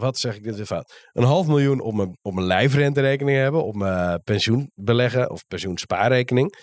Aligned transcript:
wat 0.00 0.18
zeg 0.18 0.36
ik 0.36 0.42
dit 0.42 0.56
weer 0.56 0.66
fout? 0.66 1.08
Een 1.12 1.24
half 1.24 1.46
miljoen 1.46 1.80
op 1.80 1.94
mijn, 1.94 2.18
op 2.22 2.34
mijn 2.34 2.46
lijfrenterekening 2.46 3.38
hebben, 3.38 3.64
op 3.64 3.74
mijn 3.74 4.22
pensioen 4.22 4.70
beleggen 4.74 5.30
of 5.30 5.46
pensioenspaarrekening. 5.46 6.54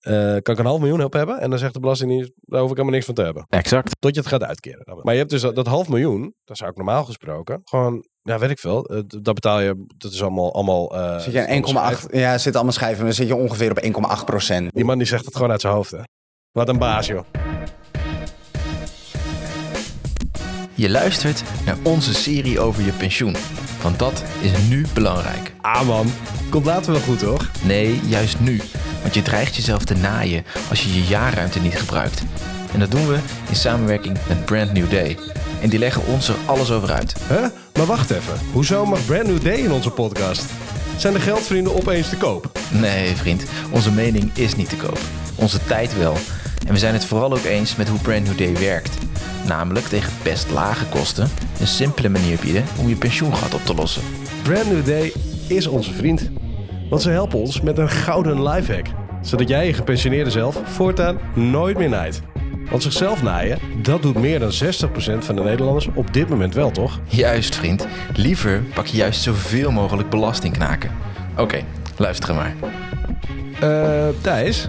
Eh, 0.00 0.12
kan 0.14 0.54
ik 0.54 0.58
een 0.58 0.64
half 0.66 0.80
miljoen 0.80 1.04
op 1.04 1.12
hebben 1.12 1.40
en 1.40 1.50
dan 1.50 1.58
zegt 1.58 1.74
de 1.74 1.80
Belastingdienst, 1.80 2.32
daar 2.36 2.60
hoef 2.60 2.70
ik 2.70 2.76
helemaal 2.76 2.94
niks 2.94 3.06
van 3.06 3.14
te 3.14 3.22
hebben. 3.22 3.44
Exact. 3.48 3.96
Tot 3.98 4.14
je 4.14 4.20
het 4.20 4.28
gaat 4.28 4.42
uitkeren. 4.42 4.98
Maar 5.02 5.12
je 5.12 5.18
hebt 5.18 5.30
dus 5.30 5.40
dat, 5.40 5.54
dat 5.54 5.66
half 5.66 5.88
miljoen, 5.88 6.34
dat 6.44 6.56
zou 6.56 6.70
ik 6.70 6.76
normaal 6.76 7.04
gesproken, 7.04 7.60
gewoon, 7.64 8.04
ja 8.22 8.38
weet 8.38 8.50
ik 8.50 8.58
veel, 8.58 8.84
eh, 8.84 9.00
dat 9.06 9.34
betaal 9.34 9.60
je, 9.60 9.84
dat 9.96 10.12
is 10.12 10.22
allemaal... 10.22 10.54
allemaal 10.54 10.96
eh, 10.96 11.18
Zit 11.18 11.32
je 11.32 11.46
aan 11.46 11.94
1,8? 11.94 12.06
Ja, 12.10 12.38
zit 12.38 12.54
allemaal 12.54 12.72
schijven. 12.72 13.04
Dan 13.04 13.12
zit 13.12 13.26
je 13.26 13.36
ongeveer 13.36 13.70
op 13.70 14.18
1,8 14.18 14.24
procent. 14.24 14.72
Die 14.72 14.84
man 14.84 14.98
die 14.98 15.06
zegt 15.06 15.24
het 15.24 15.34
gewoon 15.34 15.50
uit 15.50 15.60
zijn 15.60 15.72
hoofd, 15.72 15.90
hè. 15.90 16.00
Wat 16.52 16.68
een 16.68 16.78
baas, 16.78 17.06
joh. 17.06 17.24
Je 20.80 20.90
luistert 20.90 21.42
naar 21.64 21.76
onze 21.82 22.14
serie 22.14 22.60
over 22.60 22.84
je 22.84 22.92
pensioen. 22.92 23.36
Want 23.82 23.98
dat 23.98 24.22
is 24.40 24.50
nu 24.68 24.86
belangrijk. 24.94 25.52
Ah 25.60 25.86
man, 25.86 26.12
komt 26.50 26.64
later 26.64 26.92
wel 26.92 27.00
goed, 27.00 27.18
toch? 27.18 27.50
Nee, 27.62 28.00
juist 28.06 28.40
nu. 28.40 28.60
Want 29.02 29.14
je 29.14 29.22
dreigt 29.22 29.56
jezelf 29.56 29.84
te 29.84 29.94
naaien 29.94 30.44
als 30.68 30.82
je 30.82 30.94
je 30.94 31.04
jaarruimte 31.04 31.60
niet 31.60 31.78
gebruikt. 31.78 32.22
En 32.72 32.78
dat 32.78 32.90
doen 32.90 33.08
we 33.08 33.18
in 33.48 33.56
samenwerking 33.56 34.18
met 34.28 34.44
Brand 34.44 34.72
New 34.72 34.90
Day. 34.90 35.18
En 35.60 35.68
die 35.68 35.78
leggen 35.78 36.06
ons 36.06 36.28
er 36.28 36.36
alles 36.46 36.70
over 36.70 36.90
uit. 36.90 37.14
Huh? 37.28 37.46
Maar 37.74 37.86
wacht 37.86 38.10
even. 38.10 38.38
Hoezo 38.52 38.86
mag 38.86 39.04
Brand 39.06 39.26
New 39.26 39.42
Day 39.42 39.56
in 39.56 39.72
onze 39.72 39.90
podcast? 39.90 40.44
Zijn 40.96 41.12
de 41.12 41.20
geldvrienden 41.20 41.74
opeens 41.74 42.08
te 42.08 42.16
koop? 42.16 42.58
Nee, 42.70 43.16
vriend. 43.16 43.42
Onze 43.70 43.90
mening 43.90 44.30
is 44.34 44.56
niet 44.56 44.68
te 44.68 44.76
koop. 44.76 44.98
Onze 45.34 45.58
tijd 45.66 45.96
wel. 45.98 46.16
En 46.66 46.72
we 46.72 46.78
zijn 46.78 46.94
het 46.94 47.04
vooral 47.04 47.32
ook 47.32 47.44
eens 47.44 47.76
met 47.76 47.88
hoe 47.88 47.98
Brand 47.98 48.24
New 48.24 48.38
Day 48.38 48.56
werkt. 48.56 48.98
Namelijk 49.46 49.86
tegen 49.86 50.12
best 50.22 50.50
lage 50.50 50.84
kosten 50.86 51.28
een 51.60 51.66
simpele 51.66 52.08
manier 52.08 52.38
bieden 52.40 52.64
om 52.78 52.88
je 52.88 52.96
pensioengat 52.96 53.54
op 53.54 53.64
te 53.64 53.74
lossen. 53.74 54.02
Brand 54.42 54.66
New 54.66 54.84
Day 54.84 55.12
is 55.48 55.66
onze 55.66 55.92
vriend. 55.92 56.30
Want 56.90 57.02
ze 57.02 57.10
helpen 57.10 57.38
ons 57.38 57.60
met 57.60 57.78
een 57.78 57.88
gouden 57.88 58.42
lifehack. 58.42 58.86
Zodat 59.22 59.48
jij 59.48 59.66
je 59.66 59.72
gepensioneerde 59.72 60.30
zelf 60.30 60.60
voortaan 60.64 61.18
nooit 61.34 61.78
meer 61.78 61.88
naait. 61.88 62.22
Want 62.70 62.82
zichzelf 62.82 63.22
naaien, 63.22 63.58
dat 63.82 64.02
doet 64.02 64.14
meer 64.14 64.38
dan 64.38 64.50
60% 64.50 64.54
van 65.18 65.36
de 65.36 65.42
Nederlanders 65.42 65.88
op 65.94 66.12
dit 66.14 66.28
moment 66.28 66.54
wel, 66.54 66.70
toch? 66.70 67.00
Juist, 67.08 67.54
vriend. 67.54 67.86
Liever 68.14 68.62
pak 68.74 68.86
je 68.86 68.96
juist 68.96 69.22
zoveel 69.22 69.70
mogelijk 69.70 70.10
belasting 70.10 70.52
knaken. 70.52 70.90
Oké, 71.36 71.60
luister 71.96 72.34
maar. 72.34 72.54
Eh, 73.60 74.08
Thijs, 74.20 74.68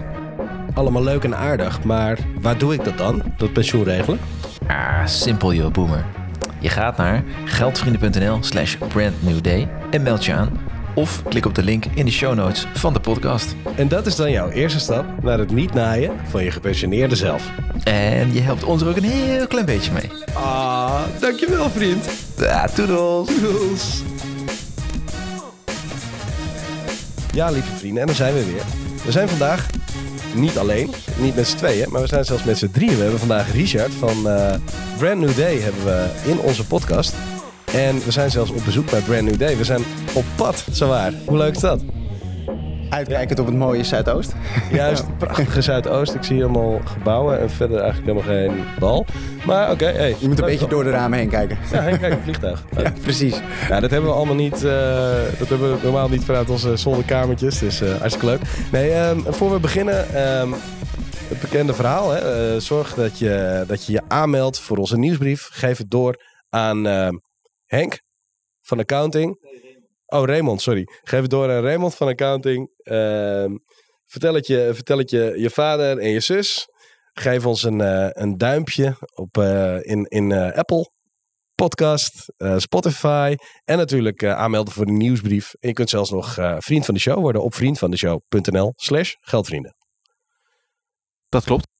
allemaal 0.74 1.02
leuk 1.02 1.24
en 1.24 1.36
aardig, 1.36 1.82
maar 1.84 2.18
waar 2.40 2.58
doe 2.58 2.74
ik 2.74 2.84
dat 2.84 2.98
dan? 2.98 3.22
Dat 3.36 3.52
pensioen 3.52 3.84
regelen? 3.84 4.18
Ah, 4.66 5.06
simpel 5.06 5.52
joh, 5.54 5.72
boomer. 5.72 6.04
Je 6.58 6.68
gaat 6.68 6.96
naar 6.96 7.24
geldvrienden.nl 7.44 8.38
slash 8.40 8.76
brandnewday 8.88 9.68
en 9.90 10.02
meld 10.02 10.24
je 10.24 10.32
aan. 10.32 10.60
Of 10.94 11.22
klik 11.28 11.46
op 11.46 11.54
de 11.54 11.62
link 11.62 11.84
in 11.94 12.04
de 12.04 12.10
show 12.10 12.34
notes 12.34 12.66
van 12.74 12.92
de 12.92 13.00
podcast. 13.00 13.54
En 13.74 13.88
dat 13.88 14.06
is 14.06 14.16
dan 14.16 14.30
jouw 14.30 14.48
eerste 14.48 14.80
stap 14.80 15.04
naar 15.22 15.38
het 15.38 15.50
niet 15.50 15.74
naaien 15.74 16.12
van 16.28 16.44
je 16.44 16.50
gepensioneerde 16.50 17.16
zelf. 17.16 17.50
En 17.84 18.32
je 18.32 18.40
helpt 18.40 18.64
ons 18.64 18.82
er 18.82 18.88
ook 18.88 18.96
een 18.96 19.02
heel 19.02 19.46
klein 19.46 19.66
beetje 19.66 19.92
mee. 19.92 20.10
Ah, 20.32 21.00
dankjewel 21.20 21.70
vriend. 21.70 22.08
Ja, 22.36 22.66
toedels. 22.66 23.28
Doels. 23.40 24.02
Ja, 27.34 27.50
lieve 27.50 27.76
vrienden, 27.76 28.00
en 28.00 28.06
daar 28.06 28.16
zijn 28.16 28.34
we 28.34 28.44
weer. 28.44 28.62
We 29.04 29.12
zijn 29.12 29.28
vandaag 29.28 29.66
niet 30.34 30.58
alleen, 30.58 30.90
niet 31.18 31.34
met 31.34 31.46
z'n 31.48 31.56
tweeën, 31.56 31.90
maar 31.90 32.00
we 32.00 32.06
zijn 32.06 32.24
zelfs 32.24 32.44
met 32.44 32.58
z'n 32.58 32.70
drieën. 32.70 32.96
We 32.96 33.02
hebben 33.02 33.18
vandaag 33.18 33.52
Richard 33.52 33.94
van 33.94 34.28
eh, 34.28 34.54
Brand 34.98 35.20
New 35.20 35.36
Day 35.36 35.58
hebben 35.58 35.84
we 35.84 36.06
in 36.24 36.38
onze 36.38 36.66
podcast. 36.66 37.14
En 37.72 38.04
we 38.04 38.10
zijn 38.10 38.30
zelfs 38.30 38.50
op 38.50 38.64
bezoek 38.64 38.90
bij 38.90 39.00
Brand 39.00 39.22
New 39.22 39.38
Day. 39.38 39.56
We 39.56 39.64
zijn 39.64 39.84
op 40.12 40.24
pad, 40.36 40.64
zowaar. 40.70 41.12
Hoe 41.26 41.36
leuk 41.36 41.54
is 41.54 41.60
dat? 41.60 41.80
Uitkijkend 42.92 43.38
op 43.38 43.46
het 43.46 43.54
mooie 43.54 43.84
Zuidoost. 43.84 44.32
Juist, 44.72 45.18
prachtige 45.18 45.60
Zuidoost. 45.62 46.14
Ik 46.14 46.22
zie 46.22 46.42
allemaal 46.44 46.80
gebouwen 46.84 47.40
en 47.40 47.50
verder 47.50 47.80
eigenlijk 47.80 48.06
helemaal 48.26 48.52
geen 48.56 48.64
bal. 48.78 49.06
Maar 49.46 49.70
oké, 49.70 49.84
hey. 49.84 50.16
Je 50.18 50.28
moet 50.28 50.38
een 50.38 50.44
beetje 50.44 50.68
door 50.68 50.84
de 50.84 50.90
ramen 50.90 51.18
heen 51.18 51.28
kijken. 51.28 51.58
Ja, 51.72 51.96
kijk, 51.96 52.12
een 52.12 52.22
vliegtuig. 52.22 52.64
Ja, 52.82 52.92
precies. 53.02 53.40
Nou, 53.68 53.80
dat 53.80 53.90
hebben 53.90 54.10
we 54.10 54.16
allemaal 54.16 54.34
niet. 54.34 54.54
eh, 54.54 55.12
dat 55.38 55.48
hebben 55.48 55.72
we 55.72 55.78
normaal 55.82 56.08
niet 56.08 56.24
vanuit 56.24 56.50
onze 56.50 56.76
zolderkamertjes. 56.76 57.58
Dus 57.58 57.80
eh 57.80 57.90
hartstikke 57.98 58.26
leuk. 58.26 58.40
Nee, 58.72 58.90
ehm, 58.92 59.18
voor 59.32 59.52
we 59.52 59.60
beginnen. 59.60 60.14
ehm, 60.14 60.52
het 61.28 61.40
bekende 61.40 61.74
verhaal. 61.74 62.10
Hè? 62.10 62.18
eh, 62.54 62.60
zorg 62.60 62.94
dat 62.94 63.18
je, 63.18 63.64
dat 63.66 63.86
je 63.86 63.92
je 63.92 64.02
aanmeldt 64.08 64.60
voor 64.60 64.76
onze 64.76 64.98
nieuwsbrief. 64.98 65.48
Geef 65.52 65.78
het 65.78 65.90
door 65.90 66.16
aan 66.48 66.86
ehm, 66.86 67.14
Henk 67.66 68.00
van 68.60 68.78
Accounting. 68.78 69.38
Oh, 70.12 70.26
Raymond, 70.26 70.62
sorry. 70.62 70.88
Geef 71.02 71.20
het 71.20 71.30
door 71.30 71.50
aan 71.50 71.62
Raymond 71.62 71.94
van 71.94 72.08
Accounting. 72.08 72.70
Ehm, 72.82 73.56
vertel 74.06 74.34
het, 74.34 74.46
je, 74.46 74.70
vertel 74.74 74.98
het 74.98 75.10
je, 75.10 75.34
je 75.36 75.50
vader 75.50 75.98
en 75.98 76.08
je 76.08 76.20
zus. 76.20 76.68
Geef 77.12 77.46
ons 77.46 77.62
een, 77.62 77.80
eh, 77.80 78.08
een 78.10 78.38
duimpje 78.38 78.96
op, 79.14 79.38
eh, 79.38 79.76
in, 79.82 80.04
in 80.04 80.32
eh, 80.32 80.58
Apple 80.58 80.90
podcast, 81.54 82.32
Spotify 82.56 83.34
en 83.64 83.76
natuurlijk 83.76 84.24
aanmelden 84.24 84.72
voor 84.72 84.86
de 84.86 84.92
nieuwsbrief. 84.92 85.52
En 85.60 85.68
je 85.68 85.74
kunt 85.74 85.90
zelfs 85.90 86.10
nog 86.10 86.34
vriend 86.58 86.84
van 86.84 86.94
de 86.94 87.00
show 87.00 87.20
worden 87.20 87.42
op 87.42 87.54
vriendvandeshow.nl 87.54 88.72
slash 88.76 89.12
geldvrienden. 89.20 89.76
Dat 91.28 91.44
klopt. 91.44 91.71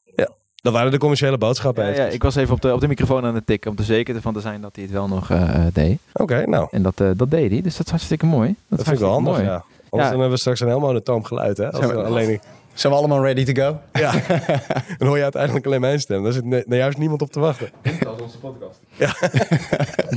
Dat 0.62 0.72
waren 0.72 0.90
de 0.90 0.98
commerciële 0.98 1.38
boodschappen. 1.38 1.84
Ja, 1.86 1.94
ja, 1.94 2.04
ik 2.06 2.22
was 2.22 2.34
even 2.34 2.54
op 2.54 2.60
de, 2.60 2.72
op 2.74 2.80
de 2.80 2.88
microfoon 2.88 3.24
aan 3.24 3.34
het 3.34 3.46
tikken 3.46 3.70
om 3.70 3.76
er 3.78 3.84
zeker 3.84 4.20
van 4.20 4.32
te 4.32 4.40
zijn 4.40 4.60
dat 4.60 4.70
hij 4.74 4.84
het 4.84 4.92
wel 4.92 5.08
nog 5.08 5.30
eh, 5.30 5.60
deed. 5.72 5.98
Oké, 6.12 6.46
nou, 6.46 6.68
En 6.70 6.82
dat, 6.82 7.00
eh, 7.00 7.10
dat 7.16 7.30
deed 7.30 7.50
hij, 7.50 7.60
dus 7.62 7.76
dat 7.76 7.84
is 7.86 7.90
hartstikke 7.90 8.26
mooi. 8.26 8.54
dat, 8.68 8.82
vind 8.82 8.94
ik 8.96 9.02
wel 9.02 9.10
handig, 9.12 9.32
mooi. 9.32 9.44
ja. 9.44 9.52
Anders 9.54 9.64
Ja. 9.90 9.98
dan 10.00 10.08
hebben 10.10 10.30
we 10.30 10.36
straks 10.36 10.60
een 10.60 10.68
heel 10.68 10.80
monotoom 10.80 11.24
geluid, 11.24 11.56
hè? 11.56 11.72
Als 11.72 11.86
we- 11.86 12.02
alleen, 12.02 12.40
Zijn 12.74 12.92
we 12.92 12.98
allemaal 12.98 13.22
ready 13.24 13.44
to 13.52 13.62
go? 13.62 13.78
ja, 14.00 14.12
dan 14.98 15.08
hoor 15.08 15.16
je 15.16 15.22
uiteindelijk 15.22 15.66
alleen 15.66 15.80
mijn 15.80 16.00
stem. 16.00 16.22
Daar 16.22 16.32
zit 16.32 16.44
nou 16.44 16.76
juist 16.76 16.98
niemand 16.98 17.22
op 17.22 17.30
te 17.32 17.40
wachten. 17.40 17.68
Een 17.82 17.98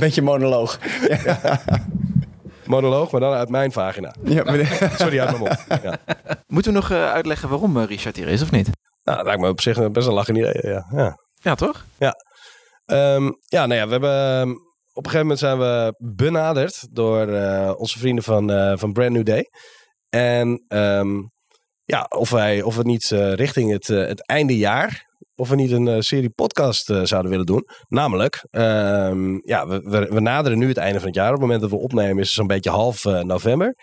beetje 0.00 0.22
monoloog. 0.22 0.78
Monoloog, 2.64 3.10
maar 3.10 3.20
dan 3.20 3.32
uit 3.32 3.48
mijn 3.48 3.72
vagina. 3.72 4.14
Ja, 4.24 4.44
maar- 4.44 4.90
Sorry, 4.98 5.20
uit 5.20 5.30
mijn 5.30 5.38
mond. 5.42 5.64
Ja. 5.82 5.98
Moeten 6.46 6.72
we 6.72 6.78
nog 6.78 6.90
eh, 6.90 7.10
uitleggen 7.12 7.48
waarom 7.48 7.78
Richard 7.78 8.16
hier 8.16 8.28
is, 8.28 8.42
of 8.42 8.50
niet? 8.50 8.70
Nou, 9.06 9.18
dat 9.18 9.26
lijkt 9.26 9.40
me 9.40 9.48
op 9.48 9.60
zich 9.60 9.90
best 9.90 10.06
een 10.06 10.12
lachen 10.12 10.36
idee, 10.36 10.58
ja. 10.62 10.86
ja. 10.90 11.18
Ja, 11.34 11.54
toch? 11.54 11.84
Ehm, 12.84 13.30
ja, 13.44 13.66
nou 13.66 13.74
ja, 13.74 13.84
we 13.84 13.92
hebben 13.92 14.10
ehm, 14.10 14.50
op 14.96 15.04
een 15.04 15.10
gegeven 15.10 15.20
moment 15.20 15.38
zijn 15.38 15.58
we 15.58 15.94
benaderd 15.98 16.86
door 16.90 17.28
eh, 17.28 17.72
onze 17.76 17.98
vrienden 17.98 18.24
van, 18.24 18.50
eh, 18.50 18.72
van 18.76 18.92
Brand 18.92 19.12
New 19.12 19.24
Day. 19.24 19.50
En 20.08 20.64
ehm, 20.68 21.22
ja, 21.84 22.06
of 22.08 22.30
wij 22.30 22.62
of 22.62 22.76
we 22.76 22.82
niet 22.82 23.10
eh, 23.10 23.32
richting 23.32 23.72
het, 23.72 23.86
het 23.86 24.26
einde 24.26 24.56
jaar, 24.56 25.04
of 25.34 25.48
we 25.48 25.54
niet 25.54 25.70
een 25.70 26.02
serie 26.02 26.30
podcast 26.30 26.84
zouden 26.84 27.30
willen 27.30 27.46
doen. 27.46 27.68
Namelijk, 27.88 28.46
ja, 29.40 29.66
we, 29.66 29.80
we, 29.80 30.06
we 30.10 30.20
naderen 30.20 30.58
nu 30.58 30.68
het 30.68 30.76
einde 30.76 30.98
van 30.98 31.08
het 31.08 31.16
jaar. 31.16 31.26
Op 31.26 31.32
het 31.32 31.40
moment 31.40 31.60
dat 31.60 31.70
we 31.70 31.76
opnemen 31.76 32.18
is 32.18 32.26
het 32.26 32.36
zo'n 32.36 32.46
beetje 32.46 32.70
half 32.70 33.04
november. 33.04 33.74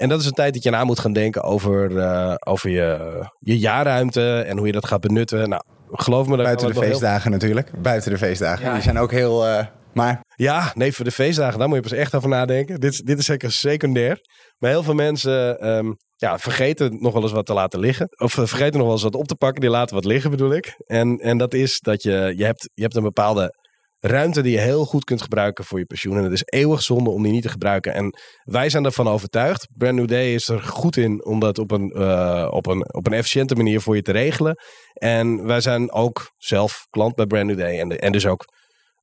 En 0.00 0.08
dat 0.08 0.20
is 0.20 0.26
een 0.26 0.32
tijd 0.32 0.54
dat 0.54 0.62
je 0.62 0.70
na 0.70 0.84
moet 0.84 0.98
gaan 0.98 1.12
denken 1.12 1.42
over, 1.42 1.98
eh, 1.98 2.34
over 2.46 2.70
je, 2.70 3.20
je 3.38 3.58
jaarruimte 3.58 4.40
en 4.40 4.56
hoe 4.56 4.66
je 4.66 4.72
dat 4.72 4.86
gaat 4.86 5.00
benutten. 5.00 5.48
Nou, 5.48 5.62
geloof 5.90 6.26
me. 6.26 6.36
daar 6.36 6.44
Buiten 6.44 6.66
de 6.66 6.72
heel- 6.72 6.82
feestdagen 6.82 7.30
natuurlijk. 7.30 7.82
Buiten 7.82 8.10
de 8.10 8.18
feestdagen. 8.18 8.64
Ja. 8.66 8.72
Die 8.72 8.82
zijn 8.82 8.98
ook 8.98 9.10
heel... 9.10 9.46
eh, 9.46 9.66
maar 9.94 10.24
Ja, 10.36 10.72
nee, 10.74 10.92
voor 10.92 11.04
de 11.04 11.10
feestdagen, 11.10 11.58
daar 11.58 11.68
moet 11.68 11.76
je 11.76 11.82
pas 11.82 11.92
echt 11.92 12.14
over 12.14 12.28
nadenken. 12.28 12.80
Dit, 12.80 12.92
is- 12.92 13.00
dit 13.00 13.18
is 13.18 13.24
zeker 13.24 13.52
secundair. 13.52 14.18
Maar 14.58 14.70
heel 14.70 14.82
veel 14.82 14.94
mensen 14.94 15.58
ehm, 15.60 15.92
ja, 16.16 16.38
vergeten 16.38 16.96
nog 17.00 17.12
wel 17.12 17.22
eens 17.22 17.32
wat 17.32 17.46
te 17.46 17.52
laten 17.54 17.80
liggen. 17.80 18.08
Of 18.18 18.38
eh, 18.38 18.44
vergeten 18.46 18.72
nog 18.78 18.82
wel 18.82 18.92
eens 18.92 19.02
wat 19.02 19.14
op 19.14 19.26
te 19.26 19.36
pakken. 19.36 19.60
Die 19.60 19.70
laten 19.70 19.94
wat 19.94 20.04
liggen, 20.04 20.30
bedoel 20.30 20.52
ik. 20.52 20.74
En, 20.86 21.18
en 21.18 21.38
dat 21.38 21.54
is 21.54 21.80
dat 21.80 22.02
je, 22.02 22.32
je, 22.36 22.44
hebt, 22.44 22.70
je 22.74 22.82
hebt 22.82 22.96
een 22.96 23.02
bepaalde 23.02 23.54
ruimte 24.00 24.42
die 24.42 24.52
je 24.52 24.58
heel 24.58 24.84
goed 24.84 25.04
kunt 25.04 25.22
gebruiken 25.22 25.64
voor 25.64 25.78
je 25.78 25.84
pensioen. 25.84 26.16
En 26.16 26.22
het 26.22 26.32
is 26.32 26.42
eeuwig 26.44 26.82
zonde 26.82 27.10
om 27.10 27.22
die 27.22 27.32
niet 27.32 27.42
te 27.42 27.48
gebruiken. 27.48 27.94
En 27.94 28.18
wij 28.42 28.70
zijn 28.70 28.84
ervan 28.84 29.08
overtuigd. 29.08 29.68
Brand 29.76 29.94
New 29.94 30.08
Day 30.08 30.34
is 30.34 30.48
er 30.48 30.62
goed 30.62 30.96
in 30.96 31.24
om 31.24 31.40
dat 31.40 31.58
op 31.58 31.70
een, 31.70 31.90
eh, 31.90 32.48
op 32.50 32.66
een, 32.66 32.94
op 32.94 33.06
een 33.06 33.12
efficiënte 33.12 33.54
manier 33.54 33.80
voor 33.80 33.96
je 33.96 34.02
te 34.02 34.12
regelen. 34.12 34.56
En 34.92 35.46
wij 35.46 35.60
zijn 35.60 35.92
ook 35.92 36.30
zelf 36.36 36.86
klant 36.90 37.14
bij 37.14 37.26
Brand 37.26 37.46
New 37.46 37.58
Day. 37.58 37.80
En, 37.80 37.98
en 37.98 38.12
dus 38.12 38.26
ook 38.26 38.44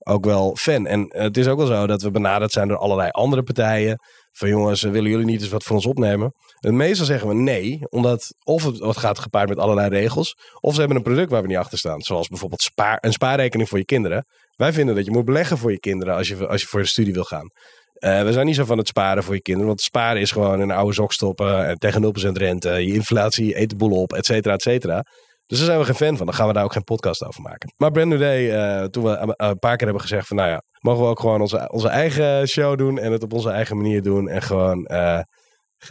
ook 0.07 0.25
wel 0.25 0.55
fan. 0.55 0.85
En 0.85 1.05
het 1.07 1.37
is 1.37 1.47
ook 1.47 1.57
wel 1.57 1.67
zo 1.67 1.87
dat 1.87 2.01
we 2.01 2.11
benaderd 2.11 2.51
zijn 2.51 2.67
door 2.67 2.77
allerlei 2.77 3.09
andere 3.09 3.43
partijen. 3.43 3.99
Van 4.31 4.49
jongens, 4.49 4.83
eh, 4.83 4.91
willen 4.91 5.09
jullie 5.09 5.25
niet 5.25 5.41
eens 5.41 5.49
wat 5.49 5.63
voor 5.63 5.75
ons 5.75 5.85
opnemen? 5.85 6.33
En 6.59 6.75
meestal 6.75 7.05
zeggen 7.05 7.27
we 7.27 7.33
nee, 7.33 7.79
omdat 7.89 8.33
of 8.43 8.63
het, 8.63 8.79
het 8.79 8.97
gaat 8.97 9.19
gepaard 9.19 9.49
met 9.49 9.57
allerlei 9.57 9.89
regels, 9.89 10.35
of 10.59 10.73
ze 10.73 10.79
hebben 10.79 10.97
een 10.97 11.03
product 11.03 11.31
waar 11.31 11.41
we 11.41 11.47
niet 11.47 11.57
achter 11.57 11.77
staan. 11.77 12.01
Zoals 12.01 12.27
bijvoorbeeld 12.27 12.61
spaar, 12.61 12.97
een 13.01 13.11
spaarrekening 13.11 13.69
voor 13.69 13.77
je 13.77 13.85
kinderen. 13.85 14.25
Wij 14.57 14.73
vinden 14.73 14.95
dat 14.95 15.05
je 15.05 15.11
moet 15.11 15.25
beleggen 15.25 15.57
voor 15.57 15.71
je 15.71 15.79
kinderen 15.79 16.15
als 16.15 16.27
je, 16.27 16.47
als 16.47 16.61
je 16.61 16.67
voor 16.67 16.81
de 16.81 16.87
studie 16.87 17.13
wil 17.13 17.23
gaan. 17.23 17.49
Eh, 17.93 18.23
we 18.23 18.31
zijn 18.31 18.45
niet 18.45 18.55
zo 18.55 18.65
van 18.65 18.77
het 18.77 18.87
sparen 18.87 19.23
voor 19.23 19.33
je 19.35 19.41
kinderen, 19.41 19.67
want 19.67 19.81
sparen 19.81 20.21
is 20.21 20.31
gewoon 20.31 20.59
een 20.59 20.71
oude 20.71 20.93
sok 20.93 21.13
stoppen 21.13 21.67
en 21.67 21.77
tegen 21.77 22.01
0% 22.01 22.37
rente. 22.37 22.69
Je 22.69 22.93
inflatie 22.93 23.59
eet 23.59 23.69
de 23.69 23.75
boel 23.75 24.01
op, 24.01 24.13
et 24.13 24.25
cetera, 24.25 24.53
et 24.53 24.61
cetera. 24.61 25.03
Dus 25.45 25.57
daar 25.57 25.67
zijn 25.67 25.79
we 25.79 25.85
geen 25.85 25.95
fan 25.95 26.17
van. 26.17 26.25
Dan 26.25 26.35
gaan 26.35 26.47
we 26.47 26.53
daar 26.53 26.63
ook 26.63 26.73
geen 26.73 26.83
podcast 26.83 27.23
over 27.25 27.41
maken. 27.41 27.73
Maar 27.77 27.91
Brand 27.91 28.19
Day, 28.19 28.51
eh, 28.51 28.83
toen 28.85 29.03
we 29.03 29.33
een- 29.37 29.59
paar 29.59 29.75
keer 29.75 29.87
hebben 29.87 30.01
gezegd 30.01 30.27
van 30.27 30.37
nou 30.37 30.49
ja, 30.49 30.61
mogen 30.79 31.03
we 31.03 31.09
ook 31.09 31.19
gewoon 31.19 31.41
onze, 31.41 31.69
onze 31.71 31.87
eigen 31.87 32.47
show 32.47 32.77
doen 32.77 32.99
en 32.99 33.11
het 33.11 33.23
op 33.23 33.33
onze 33.33 33.49
eigen 33.49 33.77
manier 33.77 34.01
doen. 34.01 34.27
En 34.29 34.41
gewoon 34.41 34.85
eh, 34.85 35.19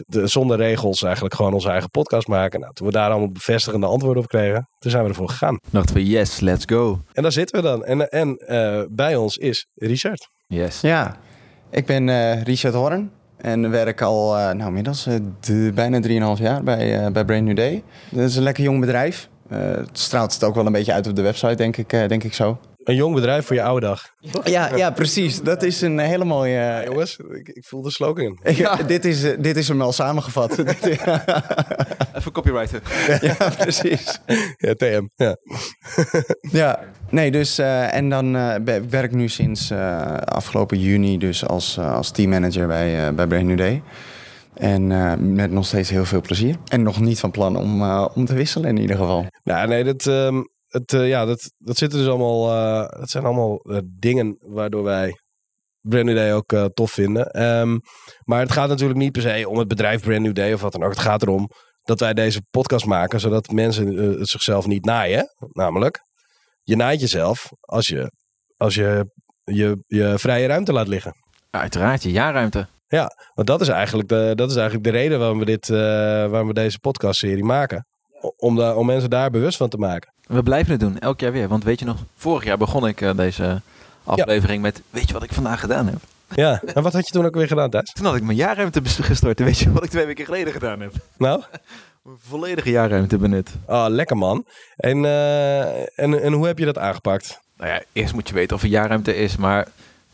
de, 0.07 0.27
zonder 0.27 0.57
regels 0.57 1.03
eigenlijk 1.03 1.35
gewoon 1.35 1.53
onze 1.53 1.69
eigen 1.69 1.89
podcast 1.89 2.27
maken. 2.27 2.59
Nou, 2.59 2.73
toen 2.73 2.87
we 2.87 2.93
daar 2.93 3.09
allemaal 3.09 3.31
bevestigende 3.31 3.85
antwoorden 3.85 4.23
op 4.23 4.29
kregen, 4.29 4.69
toen 4.79 4.91
zijn 4.91 5.03
we 5.03 5.09
ervoor 5.09 5.29
gegaan. 5.29 5.59
Dachten 5.71 5.95
we, 5.95 6.05
yes, 6.05 6.39
let's 6.39 6.63
go. 6.65 6.99
En 7.13 7.21
daar 7.23 7.31
zitten 7.31 7.55
we 7.61 7.67
dan. 7.67 7.85
En, 7.85 8.09
en 8.09 8.37
eh, 8.37 8.81
bij 8.89 9.15
ons 9.15 9.37
is 9.37 9.67
Richard. 9.75 10.29
Yes. 10.47 10.81
Ja, 10.81 11.15
ik 11.71 11.85
ben 11.85 12.09
eh, 12.09 12.41
Richard 12.43 12.73
Horn 12.73 13.11
en 13.37 13.69
werk 13.71 14.01
al 14.01 14.37
eh, 14.37 14.43
nou, 14.51 14.67
inmiddels 14.67 15.05
eh, 15.05 15.15
de- 15.39 15.71
bijna 15.75 16.35
3,5 16.37 16.41
jaar 16.41 16.63
bij, 16.63 16.99
eh 17.05 17.11
bij 17.11 17.25
Brand 17.25 17.43
New 17.43 17.55
Day. 17.55 17.83
Dat 18.11 18.29
is 18.29 18.35
een 18.35 18.43
lekker 18.43 18.63
jong 18.63 18.79
bedrijf. 18.79 19.29
Eh, 19.49 19.59
het 19.59 19.99
straalt 19.99 20.33
het 20.33 20.43
ook 20.43 20.55
wel 20.55 20.65
een 20.65 20.71
beetje 20.71 20.93
uit 20.93 21.07
op 21.07 21.15
de 21.15 21.21
website, 21.21 21.55
denk 21.55 21.77
ik, 21.77 21.93
eh, 21.93 22.07
denk 22.07 22.23
ik 22.23 22.33
zo. 22.33 22.57
Een 22.87 22.95
jong 22.95 23.15
bedrijf 23.15 23.45
voor 23.45 23.55
je 23.55 23.63
oude 23.63 23.85
dag. 23.85 24.13
Ja, 24.43 24.75
ja, 24.75 24.91
precies. 24.91 25.41
Dat 25.41 25.63
is 25.63 25.81
een 25.81 25.99
hele 25.99 26.25
mooie... 26.25 26.53
Ja, 26.53 26.83
jongens, 26.83 27.17
ik, 27.31 27.47
ik 27.47 27.65
voel 27.65 27.81
de 27.81 27.91
slogan. 27.91 28.39
Ja, 28.43 28.75
dit, 28.75 29.05
is, 29.05 29.23
eh, 29.23 29.37
dit 29.39 29.57
is 29.57 29.67
hem 29.67 29.81
al 29.81 29.91
samengevat. 29.91 30.57
Even 32.17 32.31
copywriter. 32.31 32.81
ja, 33.21 33.35
precies. 33.57 34.19
Ja, 34.57 34.73
TM. 34.73 35.07
Ja. 35.15 35.37
Ja, 36.41 36.79
nee, 37.09 37.31
dus 37.31 37.57
eh, 37.57 37.93
en 37.93 38.09
dan 38.09 38.35
eh, 38.35 38.75
ik 38.75 38.89
werk 38.89 39.11
nu 39.11 39.27
sinds 39.29 39.69
eh, 39.69 40.17
afgelopen 40.17 40.79
juni 40.79 41.17
dus 41.17 41.45
als, 41.45 41.79
als 41.79 42.11
teammanager 42.11 42.67
bij, 42.67 43.13
bij 43.13 43.27
Brand 43.27 43.45
New 43.45 43.57
Day. 43.57 43.81
En 44.57 44.91
eh, 44.91 45.13
met 45.15 45.51
nog 45.51 45.65
steeds 45.65 45.89
heel 45.89 46.05
veel 46.05 46.21
plezier. 46.21 46.55
En 46.67 46.83
nog 46.83 46.99
niet 46.99 47.19
van 47.19 47.31
plan 47.31 47.55
om, 47.55 47.83
om 47.91 48.25
te 48.25 48.33
wisselen 48.33 48.69
in 48.69 48.77
ieder 48.77 48.97
geval. 48.97 49.25
Nou, 49.43 49.67
nee, 49.67 49.83
dat, 49.83 50.05
ehm, 50.05 50.41
het, 50.67 50.93
eh, 50.93 51.07
ja, 51.07 51.25
dat, 51.25 51.51
dat 51.57 51.77
zitten 51.77 51.99
dus 51.99 52.07
allemaal. 52.07 52.51
eh, 52.51 52.99
dat 52.99 53.09
zijn 53.09 53.25
allemaal 53.25 53.59
eh, 53.59 53.77
dingen 53.85 54.37
waardoor 54.39 54.83
wij 54.83 55.19
Brand 55.81 56.05
New 56.05 56.15
Day 56.15 56.33
ook 56.33 56.69
tof 56.73 56.91
vinden. 56.91 57.31
Ehm, 57.31 57.77
maar 58.23 58.39
het 58.39 58.51
gaat 58.51 58.69
natuurlijk 58.69 58.99
niet 58.99 59.11
per 59.11 59.21
se 59.21 59.49
om 59.49 59.57
het 59.57 59.67
bedrijf 59.67 60.01
Brand 60.01 60.21
New 60.21 60.35
Day 60.35 60.53
of 60.53 60.61
wat 60.61 60.71
dan 60.71 60.83
ook. 60.83 60.89
Het 60.89 60.99
gaat 60.99 61.21
erom 61.21 61.49
dat 61.83 61.99
wij 61.99 62.13
deze 62.13 62.41
podcast 62.49 62.85
maken 62.85 63.19
zodat 63.19 63.51
mensen 63.51 63.87
het 64.19 64.29
zichzelf 64.29 64.67
niet 64.67 64.85
naaien. 64.85 65.35
Namelijk, 65.51 65.99
je 66.63 66.75
naait 66.75 66.99
jezelf 66.99 67.49
als 67.59 67.87
je, 67.87 68.11
als 68.57 68.75
je, 68.75 69.11
je 69.43 69.83
je 69.87 70.19
vrije 70.19 70.47
ruimte 70.47 70.73
laat 70.73 70.87
liggen. 70.87 71.13
Uiteraard, 71.49 72.03
je 72.03 72.11
jaarruimte. 72.11 72.67
Want 73.33 73.47
dat 73.47 73.61
is 73.61 73.67
eigenlijk 73.67 74.09
de, 74.09 74.31
dat 74.35 74.49
is 74.49 74.55
eigenlijk 74.55 74.85
de 74.85 74.97
reden 74.97 75.19
waarom 75.19 75.39
we, 75.39 75.45
dit, 75.45 75.67
waarom 75.67 76.47
we 76.47 76.53
deze 76.53 76.79
podcastserie 76.79 77.43
maken. 77.43 77.85
Om, 78.37 78.55
da- 78.55 78.73
om 78.75 78.85
mensen 78.85 79.09
daar 79.09 79.31
bewust 79.31 79.57
van 79.57 79.69
te 79.69 79.77
maken. 79.77 80.11
We 80.27 80.43
blijven 80.43 80.71
het 80.71 80.79
doen, 80.79 80.99
elk 80.99 81.19
jaar 81.19 81.31
weer. 81.31 81.47
Want 81.47 81.63
weet 81.63 81.79
je 81.79 81.85
nog, 81.85 81.97
vorig 82.15 82.43
jaar 82.43 82.57
begon 82.57 82.87
ik 82.87 83.01
eh, 83.01 83.15
deze 83.15 83.61
aflevering 84.03 84.61
met... 84.61 84.81
Weet 84.89 85.07
je 85.07 85.13
wat 85.13 85.23
ik 85.23 85.33
vandaag 85.33 85.59
gedaan 85.59 85.87
heb? 85.87 85.97
Ja, 86.35 86.61
en 86.73 86.83
wat 86.83 86.93
had 86.93 87.07
je 87.07 87.13
toen 87.13 87.25
ook 87.25 87.35
weer 87.35 87.47
gedaan 87.47 87.69
thuis? 87.69 87.91
Toen 87.93 88.05
had 88.05 88.15
ik 88.15 88.23
mijn 88.23 88.37
jaarruimte 88.37 88.81
gestort. 88.85 89.39
Weet 89.39 89.57
je 89.59 89.71
wat 89.71 89.83
ik 89.83 89.89
twee 89.89 90.05
weken 90.05 90.25
geleden 90.25 90.53
gedaan 90.53 90.79
heb? 90.79 90.93
Nou, 91.17 91.41
Mijn 92.03 92.17
volledige 92.21 92.69
jaarruimte 92.69 93.17
benut. 93.17 93.49
oh, 93.65 93.85
lekker 93.89 94.17
man. 94.17 94.45
En, 94.75 95.05
eh, 95.05 95.99
en, 95.99 96.21
en 96.23 96.33
hoe 96.33 96.47
heb 96.47 96.59
je 96.59 96.65
dat 96.65 96.77
aangepakt? 96.77 97.39
Nou 97.57 97.69
ja, 97.71 97.81
eerst 97.93 98.13
moet 98.13 98.27
je 98.27 98.33
weten 98.33 98.55
of 98.55 98.61
er 98.61 98.67
jaarruimte 98.69 99.15
is. 99.15 99.37
Maar 99.37 99.67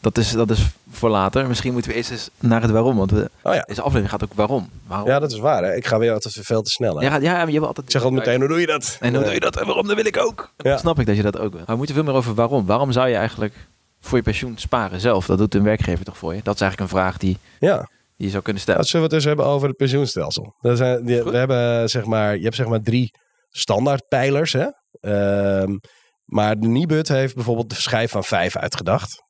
dat 0.04 0.18
is, 0.18 0.32
dat 0.32 0.50
is 0.50 0.68
voor 0.92 1.10
later. 1.10 1.48
Misschien 1.48 1.74
moeten 1.74 1.92
we 1.92 1.98
eerst 1.98 2.12
eens 2.12 2.30
naar 2.40 2.62
het 2.62 2.72
waarom. 2.72 2.98
Want 2.98 3.12
we, 3.12 3.30
Oh 3.44 3.54
ja, 3.54 3.62
deze 3.62 3.80
aflevering 3.80 4.10
gaat 4.10 4.24
ook 4.24 4.34
waarom. 4.34 4.70
waarom? 4.88 5.08
ja 5.08 5.20
dat 5.20 5.32
is 5.32 5.38
waar. 5.40 5.64
Hè? 5.64 5.76
Ik 5.76 5.88
ga 5.88 5.98
weer 5.98 6.12
altijd 6.14 6.38
veel 6.42 6.62
te 6.62 6.70
snel. 6.70 7.00
Hè? 7.00 7.06
Ja, 7.08 7.16
ja, 7.16 7.34
maar 7.34 7.52
je 7.52 7.60
wil 7.60 7.68
altijd... 7.68 7.86
Ik 7.86 7.92
zeg 7.92 8.04
altijd 8.04 8.20
meteen, 8.26 8.40
hoe 8.40 8.50
doe 8.50 8.60
je 8.60 8.66
dat? 8.68 8.98
En 9.00 9.16
hoe 9.16 9.24
doe 9.24 9.34
je 9.34 9.40
dat? 9.40 9.58
En 9.60 9.66
waarom? 9.66 9.88
Dat 9.88 9.96
wil 9.96 10.06
ik 10.06 10.18
ook. 10.18 10.52
Ja. 10.58 10.70
Dan 10.70 10.80
snap 10.80 11.00
ik 11.00 11.06
dat 11.06 11.16
je 11.16 11.22
dat 11.22 11.38
ook 11.38 11.50
wil. 11.52 11.58
Maar 11.60 11.66
we 11.70 11.76
moeten 11.76 11.96
veel 11.96 12.04
meer 12.04 12.14
over 12.14 12.34
waarom. 12.34 12.66
Waarom 12.66 12.92
zou 12.92 13.08
je 13.10 13.16
eigenlijk 13.16 13.54
voor 14.02 14.18
je 14.18 14.24
pensioen 14.24 14.58
sparen 14.58 15.00
zelf? 15.00 15.26
Dat 15.26 15.38
doet 15.38 15.56
een 15.56 15.64
werkgever 15.64 16.06
toch 16.06 16.18
voor 16.18 16.36
je? 16.36 16.42
Dat 16.44 16.56
is 16.56 16.62
eigenlijk 16.62 16.92
een 16.92 16.98
vraag 17.00 17.18
die, 17.18 17.38
Ja, 17.60 17.78
die 18.18 18.26
je 18.26 18.30
zou 18.30 18.44
kunnen 18.44 18.62
stellen. 18.62 18.84
zullen 18.86 19.10
we 19.10 19.16
het 19.16 19.24
dus 19.24 19.34
hebben 19.34 19.52
over 19.52 19.68
het 19.68 19.78
pensioenstelsel. 19.78 20.56
Dat 20.62 20.78
zijn, 20.78 21.06
die- 21.06 21.24
we 21.24 21.38
hebben, 21.38 21.90
zeg 21.90 22.06
maar, 22.06 22.38
je 22.38 22.44
hebt 22.44 22.56
zeg 22.56 22.68
maar 22.68 22.82
drie 22.82 23.12
standaard 23.50 24.08
pijlers. 24.08 24.54
Hè? 24.54 24.68
Ehm, 25.02 25.78
maar 26.26 26.60
de 26.60 26.68
Nibud 26.68 27.08
heeft 27.08 27.36
bijvoorbeeld 27.36 27.70
de 27.70 27.76
schijf 27.76 28.12
van 28.12 28.24
vijf 28.24 28.58
uitgedacht. 28.58 29.22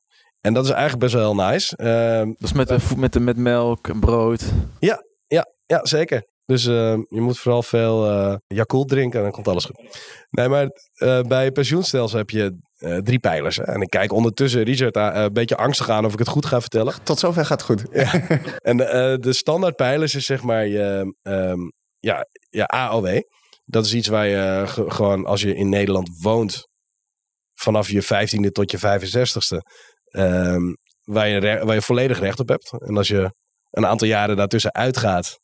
En 0.44 0.54
dat 0.54 0.64
is 0.64 0.70
eigenlijk 0.70 1.00
best 1.00 1.14
wel 1.14 1.34
heel 1.34 1.44
nice. 1.50 1.76
Ehm, 1.76 2.26
Dat 2.26 2.36
is 2.50 2.52
met, 2.52 2.68
de, 2.68 2.78
met, 2.96 3.12
de, 3.12 3.20
met 3.20 3.36
melk, 3.36 3.88
en 3.88 4.00
brood. 4.00 4.44
Ja, 5.66 5.80
zeker. 5.82 6.28
Dus 6.44 6.66
eh, 6.66 6.96
je 7.08 7.20
moet 7.20 7.38
vooral 7.38 7.62
veel 7.62 8.06
eh 8.10 8.34
Yakult 8.46 8.88
drinken 8.88 9.18
en 9.18 9.24
dan 9.24 9.32
komt 9.32 9.48
alles 9.48 9.64
goed. 9.64 9.80
Nee, 10.30 10.48
maar 10.48 10.68
eh, 10.94 11.20
bij 11.20 11.52
pensioenstelsel 11.52 12.18
heb 12.18 12.30
je 12.30 12.58
eh, 12.76 12.96
drie 12.96 13.18
pijlers. 13.18 13.56
Hè? 13.56 13.62
En 13.62 13.80
ik 13.80 13.90
kijk 13.90 14.12
ondertussen 14.12 14.62
Richard 14.62 14.96
een 14.96 15.32
beetje 15.32 15.56
angstig 15.56 15.88
aan 15.88 16.04
of 16.04 16.12
ik 16.12 16.18
het 16.18 16.28
goed 16.28 16.46
ga 16.46 16.60
vertellen. 16.60 16.94
Tot 17.02 17.18
zover 17.18 17.44
gaat 17.46 17.66
het 17.66 17.70
goed. 17.80 17.88
En 18.68 18.76
de, 18.76 18.84
eh, 18.84 19.16
de 19.18 19.32
standaard 19.32 19.76
pijlers 19.76 20.14
is 20.14 20.26
zeg 20.26 20.42
maar 20.42 20.66
je, 20.66 21.14
ehm, 21.22 21.60
ja, 21.98 22.26
je 22.50 22.66
AOW. 22.66 23.20
Dat 23.64 23.84
is 23.86 23.94
iets 23.94 24.08
waar 24.08 24.26
je 24.26 24.62
ge- 24.66 24.90
gewoon 24.90 25.26
als 25.26 25.40
je 25.42 25.54
in 25.54 25.68
Nederland 25.68 26.10
woont 26.20 26.68
vanaf 27.54 27.88
je 27.90 28.02
15e 28.02 28.50
tot 28.52 28.70
je 28.70 28.78
65ste, 28.78 29.58
ehm, 30.14 30.74
waar, 31.04 31.28
je 31.28 31.60
waar 31.64 31.74
je 31.74 31.82
volledig 31.82 32.20
recht 32.20 32.40
op 32.40 32.48
hebt. 32.48 32.72
En 32.78 32.96
als 32.96 33.08
je 33.08 33.34
een 33.70 33.86
aantal 33.86 34.08
jaren 34.08 34.36
daartussen 34.36 34.74
uitgaat, 34.74 35.38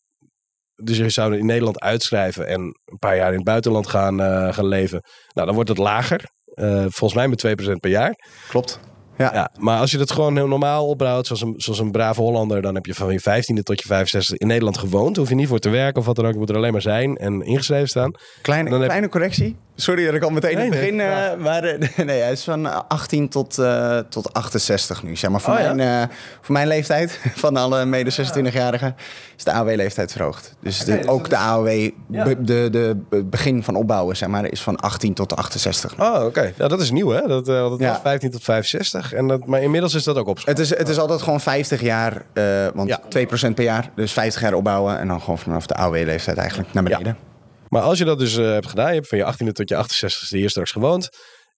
dus 0.75 0.97
je 0.97 1.09
zou 1.09 1.37
in 1.37 1.47
Nederland 1.47 1.81
uitschrijven 1.81 2.47
en 2.47 2.61
een 2.61 2.99
paar 2.99 3.17
jaar 3.17 3.31
in 3.31 3.35
het 3.35 3.45
buitenland 3.45 3.87
gaan, 3.87 4.21
eh, 4.21 4.59
leven, 4.59 5.01
nou 5.35 5.47
dan 5.47 5.55
wordt 5.55 5.69
het 5.69 5.79
lager. 5.79 6.31
Eh, 6.45 6.81
volgens 6.81 7.15
mij 7.15 7.29
met 7.29 7.39
2% 7.39 7.81
per 7.81 7.91
jaar. 7.91 8.15
Klopt. 8.49 8.81
Ja. 9.21 9.31
Ja, 9.35 9.51
maar 9.59 9.79
als 9.81 9.91
je 9.91 9.99
dat 9.99 10.11
gewoon 10.13 10.37
heel 10.37 10.49
normaal 10.49 10.87
opbouwt, 10.87 11.27
zoals 11.27 11.43
een, 11.43 11.55
zoals 11.57 11.79
een 11.79 11.91
brave 11.91 12.21
Hollander, 12.21 12.63
dan 12.63 12.75
heb 12.75 12.87
je 12.87 12.95
van 12.95 13.13
je 13.13 13.21
15e 13.21 13.63
tot 13.63 13.81
je 13.81 13.87
65 13.87 14.37
in 14.39 14.47
Nederland 14.47 14.79
gewoond. 14.79 15.17
Hoef 15.17 15.29
je 15.29 15.35
niet 15.35 15.49
voor 15.49 15.59
te 15.59 15.69
werken 15.69 16.01
of 16.01 16.07
wat 16.07 16.17
dan 16.17 16.27
ook. 16.27 16.33
Je 16.33 16.39
moet 16.39 16.51
er 16.51 16.57
alleen 16.57 16.73
maar 16.73 16.83
zijn 16.83 17.17
en 17.17 17.43
ingeschreven 17.43 17.89
staan. 17.89 18.13
Kleine, 18.43 18.71
heb- 18.71 18.83
kleine 18.85 19.09
correctie. 19.09 19.57
Sorry 19.75 20.05
dat 20.05 20.15
ik 20.15 20.23
al 20.23 20.31
meteen 20.31 20.55
Nee, 20.57 20.65
in 20.67 20.73
het 20.73 20.81
begin... 20.81 21.01
eh, 21.01 21.35
maar 21.39 21.65
eh, 21.65 21.99
nee, 22.07 22.21
hij 22.21 22.33
is 22.33 22.45
van 22.45 22.67
eh, 22.69 22.81
18 22.89 23.29
tot, 23.29 23.59
eh, 23.59 23.99
tot 23.99 24.33
68 24.33 25.03
nu. 25.03 25.17
Zeg 25.17 25.31
maar 25.31 25.41
voor, 25.41 25.55
Oh, 25.55 25.61
ja? 25.61 25.75
mijn, 25.75 26.11
voor 26.41 26.53
mijn 26.55 26.67
leeftijd, 26.69 27.21
van 27.35 27.57
alle 27.57 27.85
mede 27.85 28.11
26-jarigen, 28.13 28.95
is 29.37 29.45
de 29.45 29.53
AOW-leeftijd 29.53 30.13
verhoogd. 30.13 30.55
Dus, 30.63 30.79
de, 30.85 30.97
dus 30.99 31.07
ook 31.07 31.29
de 31.31 31.37
AOW, 31.37 31.67
be- 32.07 32.37
de, 32.45 32.69
de, 32.71 32.97
be- 33.09 33.25
begin 33.25 33.63
van 33.63 33.75
opbouwen, 33.75 34.17
zeg 34.17 34.29
maar, 34.29 34.45
is 34.51 34.61
van 34.63 34.77
18 34.77 35.15
tot 35.15 35.37
68. 35.37 35.95
Oh, 36.01 36.25
oké. 36.25 36.53
Ja, 36.57 36.69
dat 36.69 36.81
is 36.81 36.91
nieuw, 36.91 37.09
hè? 37.09 37.27
Dat, 37.27 37.47
dat 37.47 37.79
Ja. 37.79 37.89
was 37.89 37.99
15 38.03 38.31
tot 38.31 38.43
65. 38.43 39.10
En 39.13 39.27
dat, 39.29 39.47
maar 39.47 39.63
inmiddels 39.63 39.95
is 39.95 40.05
dat 40.05 40.17
ook 40.17 40.27
op. 40.27 40.39
Het 40.45 40.59
is, 40.59 40.77
het 40.77 40.89
is 40.89 40.99
altijd 40.99 41.23
gewoon 41.23 41.41
50 41.41 41.81
jaar, 41.81 42.27
eh, 42.35 42.69
want 42.75 42.89
Ja. 42.89 43.01
2% 43.09 43.55
per 43.55 43.65
jaar. 43.65 43.93
Dus 43.95 44.13
50 44.13 44.41
jaar 44.41 44.55
opbouwen 44.55 44.99
en 44.99 45.09
dan 45.09 45.21
gewoon 45.21 45.39
vanaf 45.39 45.67
de 45.67 45.75
AOW-leeftijd 45.75 46.37
eigenlijk 46.37 46.73
naar 46.73 46.83
beneden. 46.83 47.17
Maar 47.69 47.83
als 47.83 47.99
je 47.99 48.05
dat 48.05 48.19
dus 48.19 48.37
eh, 48.37 48.45
hebt 48.51 48.67
gedaan, 48.69 48.89
je 48.89 48.95
hebt 48.95 49.09
van 49.09 49.19
je 49.19 49.25
18e 49.25 49.53
tot 49.53 49.69
je 49.69 49.75
68ste 49.77 50.29
hier 50.37 50.51
straks 50.51 50.71
gewoond. 50.71 51.09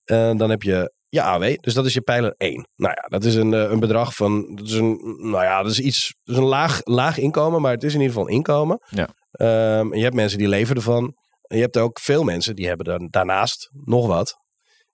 eh, 0.03 0.31
dan 0.35 0.49
heb 0.49 0.61
je 0.61 0.91
je 1.09 1.21
AW. 1.21 1.55
Dus 1.61 1.73
dat 1.73 1.85
is 1.85 1.93
je 1.93 2.01
pijler 2.01 2.33
1. 2.37 2.67
Nou 2.75 2.93
ja, 2.95 3.07
dat 3.07 3.23
is 3.23 3.35
een, 3.35 3.51
een 3.51 3.79
bedrag 3.79 4.15
van. 4.15 4.55
Dat 4.55 4.65
is 4.65 4.73
een, 4.73 5.17
nou 5.17 5.43
ja, 5.43 5.61
dat 5.63 5.71
is 5.71 5.79
iets. 5.79 6.13
Dat 6.23 6.35
is 6.35 6.41
een 6.41 6.47
laag, 6.47 6.79
laag 6.83 7.17
inkomen, 7.17 7.61
maar 7.61 7.71
het 7.71 7.83
is 7.83 7.93
in 7.93 7.99
ieder 7.99 8.13
geval 8.15 8.29
een 8.29 8.35
inkomen. 8.35 8.79
Ja. 8.89 9.07
Ehm, 9.31 9.93
je 9.95 10.03
hebt 10.03 10.15
mensen 10.15 10.37
die 10.37 10.47
leven 10.47 10.75
ervan. 10.75 11.03
En 11.43 11.55
je 11.57 11.63
hebt 11.63 11.77
ook 11.77 11.99
veel 11.99 12.23
mensen 12.23 12.55
die 12.55 12.67
hebben 12.67 12.85
dan 12.85 13.07
daarnaast 13.09 13.69
nog 13.85 14.07
wat. 14.07 14.33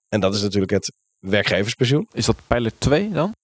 En 0.09 0.19
dat 0.19 0.35
is 0.35 0.41
natuurlijk 0.41 0.71
het 0.71 0.93
werkgeverspensioen. 1.19 2.07
Is 2.11 2.25
dat 2.25 2.35
pijler 2.47 2.71
2 2.77 3.09
dan? 3.09 3.35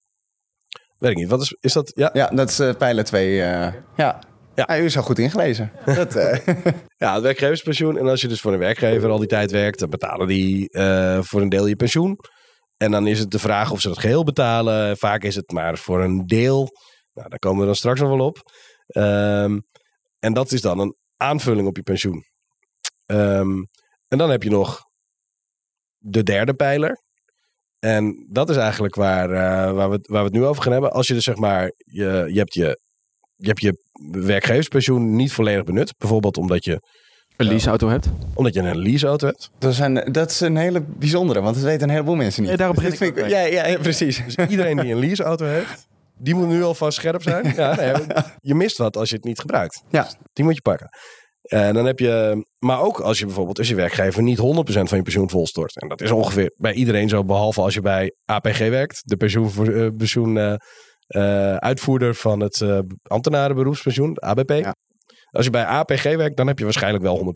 Weet 0.98 1.12
ik 1.12 1.18
niet. 1.18 1.30
Wat 1.30 1.42
is, 1.42 1.58
is 1.60 1.74
dat? 1.74 1.92
Ja, 1.96 2.10
Ja, 2.14 2.28
dat 2.28 2.50
is 2.50 2.60
eh, 2.60 2.76
pijler 2.76 3.04
2. 3.04 3.34
ja. 3.34 3.76
Ja. 3.96 4.24
Ja, 4.56 4.80
u 4.80 4.84
is 4.84 4.98
al 4.98 5.04
goed 5.04 5.20
ingelezen. 5.20 5.72
Dat, 5.86 6.16
eh, 6.16 6.56
Ja, 6.98 7.14
het 7.14 7.24
werkgeverspensioen. 7.24 7.98
En 7.98 8.08
als 8.08 8.22
je 8.22 8.28
dus 8.28 8.42
voor 8.42 8.54
een 8.54 8.60
werkgever 8.60 9.10
al 9.10 9.18
die 9.20 9.28
tijd 9.28 9.52
werkt, 9.52 9.80
dan 9.80 9.90
betalen 9.90 10.28
die 10.28 10.70
eh, 10.70 11.22
voor 11.22 11.42
een 11.42 11.50
deel 11.50 11.68
je 11.68 11.76
pensioen. 11.76 12.18
En 12.78 12.92
dan 12.92 13.08
is 13.08 13.20
het 13.20 13.32
de 13.32 13.40
vraag 13.40 13.72
of 13.72 13.82
ze 13.82 13.88
dat 13.88 14.00
geheel 14.00 14.24
betalen. 14.24 14.98
Vaak 14.98 15.24
is 15.24 15.36
het 15.36 15.52
maar 15.52 15.78
voor 15.78 16.04
een 16.04 16.26
deel. 16.26 16.70
Nou, 17.14 17.30
daar 17.30 17.40
komen 17.40 17.60
we 17.60 17.66
dan 17.66 17.76
straks 17.76 18.00
nog 18.00 18.10
wel 18.10 18.26
op. 18.26 18.38
Ehm, 18.88 19.60
en 20.20 20.34
dat 20.34 20.52
is 20.52 20.62
dan 20.62 20.80
een 20.80 20.96
aanvulling 21.18 21.68
op 21.68 21.76
je 21.76 21.84
pensioen. 21.84 22.24
Ehm, 23.06 23.64
en 24.08 24.18
dan 24.18 24.30
heb 24.30 24.44
je 24.44 24.50
nog 24.50 24.82
de 25.98 26.24
derde 26.24 26.54
pijler. 26.54 27.04
En 27.86 28.26
dat 28.30 28.50
is 28.50 28.56
eigenlijk 28.56 28.96
waar, 28.96 29.30
eh, 29.32 29.72
waar, 29.74 29.90
we, 29.90 29.96
het- 29.96 30.08
waar 30.08 30.20
we 30.20 30.26
het 30.28 30.34
nu 30.38 30.46
over 30.46 30.64
gaan 30.64 30.72
hebben. 30.72 30.92
Als 30.92 31.08
je 31.08 31.14
dus 31.14 31.24
zeg 31.24 31.36
maar, 31.36 31.72
je, 31.78 32.30
je 32.32 32.38
hebt 32.40 32.54
je 32.54 32.80
je 33.38 33.48
hebt 33.48 33.62
je 33.62 33.74
werkgeverspensioen 34.12 35.16
niet 35.16 35.32
volledig 35.34 35.64
benut. 35.64 35.94
Bijvoorbeeld 35.98 36.38
omdat 36.38 36.64
je, 36.66 36.82
Een 37.38 37.46
leaseauto 37.48 37.90
hebt? 37.90 38.10
omdat 38.34 38.54
je 38.54 38.60
een 38.62 38.78
leaseauto 38.78 39.28
hebt. 39.28 39.50
dat, 39.60 39.74
zijn, 39.74 40.12
dat 40.12 40.30
is 40.30 40.40
een 40.40 40.56
hele 40.58 40.82
bijzondere, 40.82 41.42
want 41.42 41.56
dat 41.56 41.64
weten 41.64 41.84
een 41.84 41.90
heleboel 41.94 42.16
mensen 42.16 42.42
niet. 42.42 42.52
Ja, 42.52 42.58
daarom 42.58 42.76
Dus 42.76 42.84
begin 42.86 43.08
ik 43.08 43.14
vind 43.16 43.26
ook 43.26 43.32
ja, 43.32 43.40
ja, 43.46 43.68
ja, 43.68 43.78
precies. 43.78 44.24
Dus 44.26 44.48
iedereen 44.50 44.78
die 44.78 44.92
een 44.94 45.00
leaseauto 45.00 45.46
heeft, 45.46 45.88
die 46.18 46.36
moet 46.36 46.48
nu 46.48 46.64
alvast 46.64 46.98
scherp 46.98 47.22
zijn. 47.22 47.54
Ja, 47.56 47.76
nee, 47.76 47.94
je 48.40 48.56
mist 48.56 48.78
wat 48.78 48.98
als 48.98 49.10
je 49.10 49.16
het 49.16 49.26
niet 49.26 49.40
gebruikt. 49.40 49.82
Ja. 49.90 50.08
Die 50.34 50.44
moet 50.46 50.56
je 50.56 50.62
pakken. 50.62 50.90
En 51.46 51.74
dan 51.74 51.86
heb 51.86 52.00
je, 52.00 52.46
maar 52.60 52.82
ook 52.82 53.00
als 53.00 53.20
je 53.20 53.26
bijvoorbeeld, 53.26 53.58
als 53.58 53.68
je 53.68 53.76
werkgever 53.76 54.24
niet 54.24 54.38
100% 54.38 54.42
van 54.64 54.98
je 54.98 55.02
pensioen 55.02 55.30
volstort. 55.30 55.82
En 55.82 55.88
dat 55.88 56.02
is 56.02 56.12
ongeveer 56.12 56.54
bij 56.58 56.74
iedereen 56.74 57.10
zo, 57.10 57.24
behalve 57.24 57.62
als 57.62 57.74
je 57.74 57.82
bij 57.82 58.14
APG 58.26 58.58
werkt, 58.58 59.02
de 59.04 59.18
pensioen, 59.18 59.52
uh, 59.60 59.88
pensioen 59.98 60.36
uh, 60.36 60.54
uh, 61.08 61.56
uitvoerder 61.56 62.16
van 62.16 62.40
het 62.40 62.66
ambtenarenberoepspensioen, 63.04 64.22
ABP. 64.22 64.50
Ja. 64.52 64.76
Als 65.32 65.46
je 65.46 65.52
bij 65.52 65.66
APG 65.66 66.04
werkt, 66.04 66.38
dan 66.38 66.48
heb 66.48 66.58
je 66.58 66.64
waarschijnlijk 66.64 67.04
wel 67.04 67.34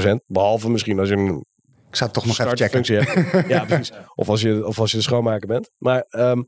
100%. 0.00 0.14
Behalve 0.26 0.70
misschien 0.70 0.98
als 0.98 1.08
je 1.08 1.16
een 1.16 1.44
ik 1.88 1.96
zou 1.96 2.10
het 2.10 2.12
toch 2.12 2.26
nog 2.26 2.54
even 2.54 2.84
checken. 2.84 3.48
Ja, 3.54 3.64
precies. 3.64 3.92
Of 4.14 4.28
als, 4.28 4.40
je, 4.40 4.66
of 4.66 4.78
als 4.78 4.90
je 4.90 4.96
de 4.96 5.02
schoonmaker 5.02 5.48
bent. 5.48 5.70
Maar 5.78 6.06
um, 6.10 6.46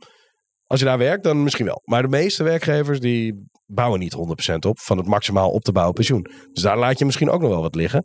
als 0.67 0.81
je 0.81 0.87
daar 0.87 0.99
werkt, 0.99 1.25
dan 1.25 1.43
misschien 1.43 1.67
wel. 1.67 1.83
Maar 1.85 2.02
de 2.02 2.09
meeste 2.09 2.43
werkgevers 2.45 3.00
die 3.00 3.49
bouwen 3.70 4.00
niet 4.00 4.16
100% 4.52 4.54
op 4.68 4.78
van 4.78 4.96
het 4.96 5.06
maximaal 5.06 5.50
op 5.50 5.62
te 5.62 5.72
bouwen 5.72 5.94
pensioen. 5.94 6.26
Dus 6.52 6.62
daar 6.62 6.78
laat 6.78 6.98
je 6.98 7.04
misschien 7.04 7.30
ook 7.30 7.40
nog 7.40 7.50
wel 7.50 7.62
wat 7.62 7.75
liggen. 7.75 8.04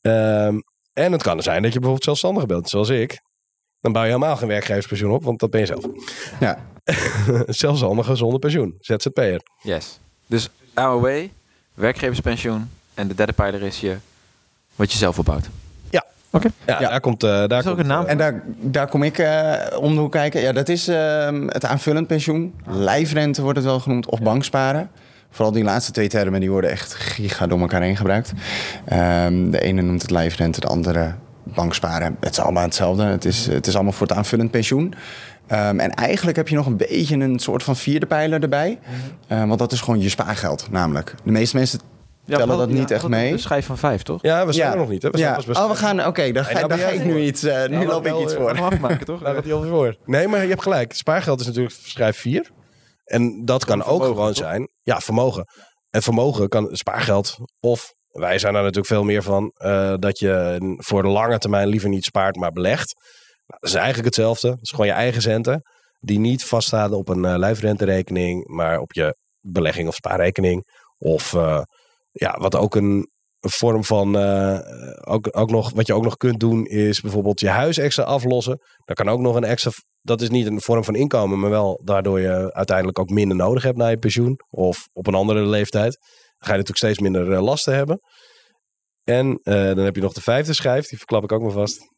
Um, 0.00 0.62
en 0.92 1.12
het 1.12 1.22
kan 1.22 1.42
zijn 1.42 1.62
dat 1.62 1.72
je 1.72 1.78
bijvoorbeeld 1.78 2.04
zelfstandig 2.04 2.46
bent, 2.46 2.68
zoals 2.68 2.88
ik. 2.88 3.20
Dan 3.80 3.92
bouw 3.92 4.02
je 4.02 4.08
helemaal 4.08 4.36
geen 4.36 4.48
werkgeverspensioen 4.48 5.10
op, 5.10 5.24
want 5.24 5.40
dat 5.40 5.50
ben 5.50 5.60
je 5.60 5.66
zelf. 5.66 5.84
Ja. 6.40 6.66
zelfstandige 7.46 8.14
zonder 8.14 8.38
pensioen, 8.38 8.76
ZZP'er. 8.78 9.42
Yes. 9.62 9.98
Dus 10.26 10.48
AOW, 10.74 11.26
werkgeverspensioen 11.74 12.70
en 12.94 13.08
de 13.08 13.14
derde 13.14 13.32
pijler 13.32 13.62
is 13.62 13.80
je 13.80 13.96
wat 14.76 14.92
je 14.92 14.98
zelf 14.98 15.18
opbouwt. 15.18 15.48
Ja. 16.32 16.38
Oké. 16.38 16.48
Ja, 16.66 16.80
Ja. 16.80 16.88
daar 16.88 17.00
komt... 17.00 17.22
eh 17.22 17.30
daar 17.30 17.48
Dat 17.48 17.58
is 17.60 17.66
ook 17.66 17.74
komt, 17.76 17.78
een 17.88 17.94
naam. 17.94 18.04
eh, 18.04 18.10
En 18.10 18.18
daar, 18.18 18.42
daar 18.60 18.88
kom 18.88 19.02
ik 19.02 19.18
eh, 19.18 19.52
om 19.80 19.94
de 19.94 20.00
hoek 20.00 20.12
kijken. 20.12 20.40
Ja, 20.40 20.52
dat 20.52 20.68
is 20.68 20.88
ehm, 20.88 21.46
het 21.48 21.64
aanvullend 21.64 22.06
pensioen. 22.06 22.54
Lijfrente 22.66 23.42
wordt 23.42 23.56
het 23.58 23.66
wel 23.66 23.80
genoemd. 23.80 24.06
Of 24.10 24.20
banksparen. 24.22 24.90
Vooral 25.30 25.52
die 25.52 25.64
laatste 25.64 25.92
twee 25.92 26.08
termen 26.08 26.40
die 26.40 26.50
worden 26.50 26.70
echt 26.70 26.94
giga 26.94 27.46
door 27.46 27.60
elkaar 27.60 27.82
heen 27.82 27.96
gebruikt. 27.96 28.32
Ehm, 28.84 29.50
de 29.50 29.60
ene 29.60 29.82
noemt 29.82 30.02
het 30.02 30.10
lijfrente, 30.10 30.60
de 30.60 30.66
andere 30.66 31.14
banksparen. 31.44 32.16
Het 32.20 32.30
is 32.32 32.38
allemaal 32.40 32.62
hetzelfde. 32.62 33.04
Het 33.04 33.24
is, 33.24 33.46
het 33.46 33.66
is 33.66 33.74
allemaal 33.74 33.92
voor 33.92 34.06
het 34.06 34.16
aanvullend 34.16 34.50
pensioen. 34.50 34.94
Ehm, 35.46 35.78
en 35.80 35.90
eigenlijk 35.94 36.36
heb 36.36 36.48
je 36.48 36.54
nog 36.56 36.66
een 36.66 36.76
beetje 36.76 37.16
een 37.16 37.38
soort 37.38 37.62
van 37.62 37.76
vierde 37.76 38.06
pijler 38.06 38.42
erbij. 38.42 38.78
Want 39.28 39.58
dat 39.58 39.72
is 39.72 39.80
gewoon 39.80 40.00
je 40.00 40.08
spaargeld 40.08 40.66
namelijk. 40.70 41.14
De 41.24 41.30
meeste 41.30 41.56
mensen 41.56 41.80
Ja, 42.24 42.36
tellen 42.36 42.58
dat 42.58 42.68
niet 42.68 42.90
echt 42.90 43.08
mee. 43.08 43.32
De 43.32 43.38
schijf 43.38 43.66
van 43.66 43.78
vijf, 43.78 44.02
toch? 44.02 44.22
Ja, 44.22 44.46
we 44.46 44.52
zijn 44.52 44.66
Ja. 44.66 44.72
er 44.72 44.78
nog 44.78 44.88
niet. 44.88 45.02
Hè? 45.02 45.10
We 45.10 45.18
zijn 45.18 45.30
ja. 45.30 45.42
pas 45.46 45.58
Oh, 45.58 45.70
we 45.70 45.76
gaan... 45.76 46.06
Oké, 46.06 46.32
dan, 46.32 46.44
ga, 46.44 46.60
dan 46.60 46.68
dan 46.68 46.78
ga 46.78 46.88
ik 46.88 47.04
nu 47.04 47.20
iets... 47.20 47.42
eh, 47.42 47.68
nu 47.68 47.78
dan 47.78 47.86
loop 47.86 48.06
ik 48.06 48.18
iets 48.18 48.32
eh, 48.32 48.38
voor. 48.38 48.56
Gaan 48.56 48.68
we 48.68 48.74
afmaken, 48.74 49.06
toch? 49.06 49.22
Daar 49.22 49.34
gaat 49.34 49.44
hij 49.44 49.52
alweer 49.52 49.70
voor. 49.70 49.96
Nee, 50.04 50.28
maar 50.28 50.42
je 50.42 50.48
hebt 50.48 50.62
gelijk. 50.62 50.92
Spaargeld 50.92 51.40
is 51.40 51.46
natuurlijk 51.46 51.74
schrijf 51.74 52.16
4. 52.16 52.50
En 53.04 53.44
dat 53.44 53.64
kan 53.64 53.84
ook 53.84 54.02
gewoon 54.02 54.26
toch? 54.32 54.36
zijn. 54.36 54.68
Ja, 54.82 55.00
vermogen. 55.00 55.44
En 55.90 56.02
vermogen 56.02 56.48
kan 56.48 56.68
spaargeld 56.70 57.36
of 57.60 57.92
wij 58.08 58.38
zijn 58.38 58.52
daar 58.52 58.62
natuurlijk 58.62 58.92
veel 58.92 59.04
meer 59.04 59.22
van 59.22 59.52
eh, 59.54 59.94
dat 59.98 60.18
je 60.18 60.56
voor 60.76 61.02
de 61.02 61.08
lange 61.08 61.38
termijn 61.38 61.68
liever 61.68 61.88
niet 61.88 62.04
spaart, 62.04 62.36
maar 62.36 62.52
belegt. 62.52 62.94
Nou, 63.46 63.60
dat 63.60 63.70
is 63.70 63.74
eigenlijk 63.76 64.04
hetzelfde. 64.06 64.48
Dat 64.48 64.58
is 64.60 64.70
gewoon 64.70 64.86
je 64.86 64.92
eigen 64.92 65.22
centen 65.22 65.62
die 66.00 66.18
niet 66.18 66.44
vaststaan 66.44 66.92
op 66.92 67.08
een 67.08 67.24
uh, 67.24 67.34
lijfrenterekening, 67.36 68.46
maar 68.48 68.78
op 68.78 68.92
je 68.92 69.16
belegging 69.40 69.88
of 69.88 69.94
spaarrekening. 69.94 70.64
Of 70.98 71.32
uh, 71.32 71.60
ja, 72.12 72.38
wat 72.38 72.56
ook 72.56 72.74
een, 72.74 73.10
vorm 73.48 73.84
van, 73.84 74.16
uh, 74.16 74.58
ook, 75.00 75.28
ook 75.30 75.50
nog, 75.50 75.72
wat 75.72 75.86
je 75.86 75.94
ook 75.94 76.02
nog 76.02 76.16
kunt 76.16 76.40
doen, 76.40 76.66
is 76.66 77.00
bijvoorbeeld 77.00 77.40
je 77.40 77.48
huis 77.48 77.78
extra 77.78 78.04
aflossen. 78.04 78.58
Dat 78.84 78.96
kan 78.96 79.08
ook 79.08 79.20
nog 79.20 79.36
een 79.36 79.44
extra, 79.44 79.70
dat 80.00 80.20
is 80.20 80.30
niet 80.30 80.46
een 80.46 80.60
vorm 80.60 80.84
van 80.84 80.94
inkomen, 80.94 81.38
maar 81.38 81.50
wel 81.50 81.80
daardoor 81.84 82.20
je 82.20 82.52
uiteindelijk 82.52 82.98
ook 82.98 83.10
minder 83.10 83.36
nodig 83.36 83.62
hebt 83.62 83.76
naar 83.76 83.90
je 83.90 83.98
pensioen. 83.98 84.40
Of 84.50 84.88
op 84.92 85.06
een 85.06 85.14
andere 85.14 85.46
leeftijd. 85.46 85.98
Dan 85.98 86.48
ga 86.48 86.50
je 86.50 86.58
natuurlijk 86.58 86.78
steeds 86.78 86.98
minder 86.98 87.30
uh, 87.30 87.42
lasten 87.42 87.74
hebben. 87.74 88.00
En 89.04 89.26
uh, 89.26 89.54
dan 89.54 89.84
heb 89.84 89.94
je 89.94 90.02
nog 90.02 90.12
de 90.12 90.20
vijfde 90.20 90.52
schijf, 90.52 90.88
die 90.88 90.98
verklap 90.98 91.22
ik 91.22 91.32
ook 91.32 91.42
maar 91.42 91.50
vast. 91.50 91.90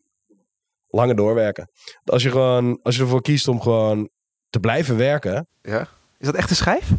Langer 0.87 1.16
doorwerken. 1.16 1.71
Als 2.04 2.23
je, 2.23 2.30
gewoon, 2.30 2.80
als 2.83 2.97
je 2.97 3.02
ervoor 3.02 3.23
kiest 3.23 3.49
om 3.49 3.61
gewoon 3.61 4.09
te 4.49 4.61
blijven 4.61 4.97
werken. 4.97 5.47
Ja. 5.62 5.88
Is 6.18 6.26
dat 6.26 6.35
echt 6.35 6.50
een 6.50 6.56
schijf? 6.56 6.90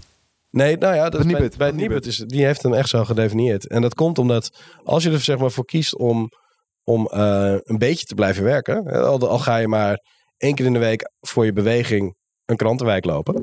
Nee, 0.56 0.78
nou 0.78 0.96
ja, 0.96 1.10
dat 1.10 1.26
is 1.26 1.32
bij, 1.32 1.52
bij 1.58 1.72
Nibud 1.72 2.06
is, 2.06 2.18
die 2.18 2.46
heeft 2.46 2.64
hem 2.64 2.74
echt 2.74 2.90
zo 2.90 3.06
gedefinieerd. 3.06 3.68
En 3.68 3.82
dat 3.82 3.94
komt 3.94 4.18
omdat 4.18 4.50
als 4.84 5.04
je 5.04 5.12
er 5.12 5.20
zeg 5.20 5.38
maar 5.38 5.52
voor 5.52 5.66
kiest 5.66 5.98
om, 5.98 6.30
om 6.84 7.10
uh, 7.14 7.56
een 7.64 7.78
beetje 7.78 8.06
te 8.06 8.16
blijven 8.16 8.44
werken. 8.44 8.86
Al, 8.86 9.30
al 9.30 9.40
ga 9.40 9.58
je 9.58 9.68
maar 9.68 10.00
één 10.38 10.56
keer 10.56 10.66
in 10.66 10.74
de 10.74 10.80
week 10.80 11.12
voor 11.20 11.46
je 11.46 11.54
beweging 11.54 12.16
een 12.46 12.56
krantenwijk 12.56 13.06
lopen. 13.06 13.34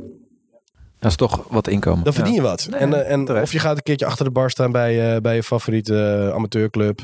Dat 0.99 1.11
is 1.11 1.17
toch 1.17 1.47
wat 1.49 1.69
inkomen. 1.69 2.05
Dan 2.05 2.13
verdien 2.13 2.35
je 2.35 2.43
wat. 2.43 2.67
Nee, 2.71 2.81
en, 2.81 2.91
uh, 2.91 3.11
en 3.11 3.41
of 3.41 3.53
je 3.53 3.59
gaat 3.59 3.77
een 3.77 3.83
keertje 3.83 4.07
achter 4.07 4.25
de 4.25 4.31
bar 4.31 4.51
staan 4.51 4.73
bij, 4.73 5.15
uh, 5.15 5.21
bij 5.21 5.35
je 5.35 5.43
favoriete 5.43 6.31
amateurclub. 6.35 7.01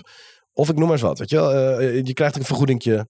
Of 0.52 0.68
ik 0.68 0.76
noem 0.76 0.84
maar 0.84 0.92
eens 0.92 1.02
wat. 1.02 1.18
Weet 1.18 1.30
je, 1.30 1.36
wel? 1.36 1.80
Uh, 1.80 2.04
je 2.04 2.12
krijgt 2.12 2.36
een 2.36 2.44
vergoedingje. 2.44 3.06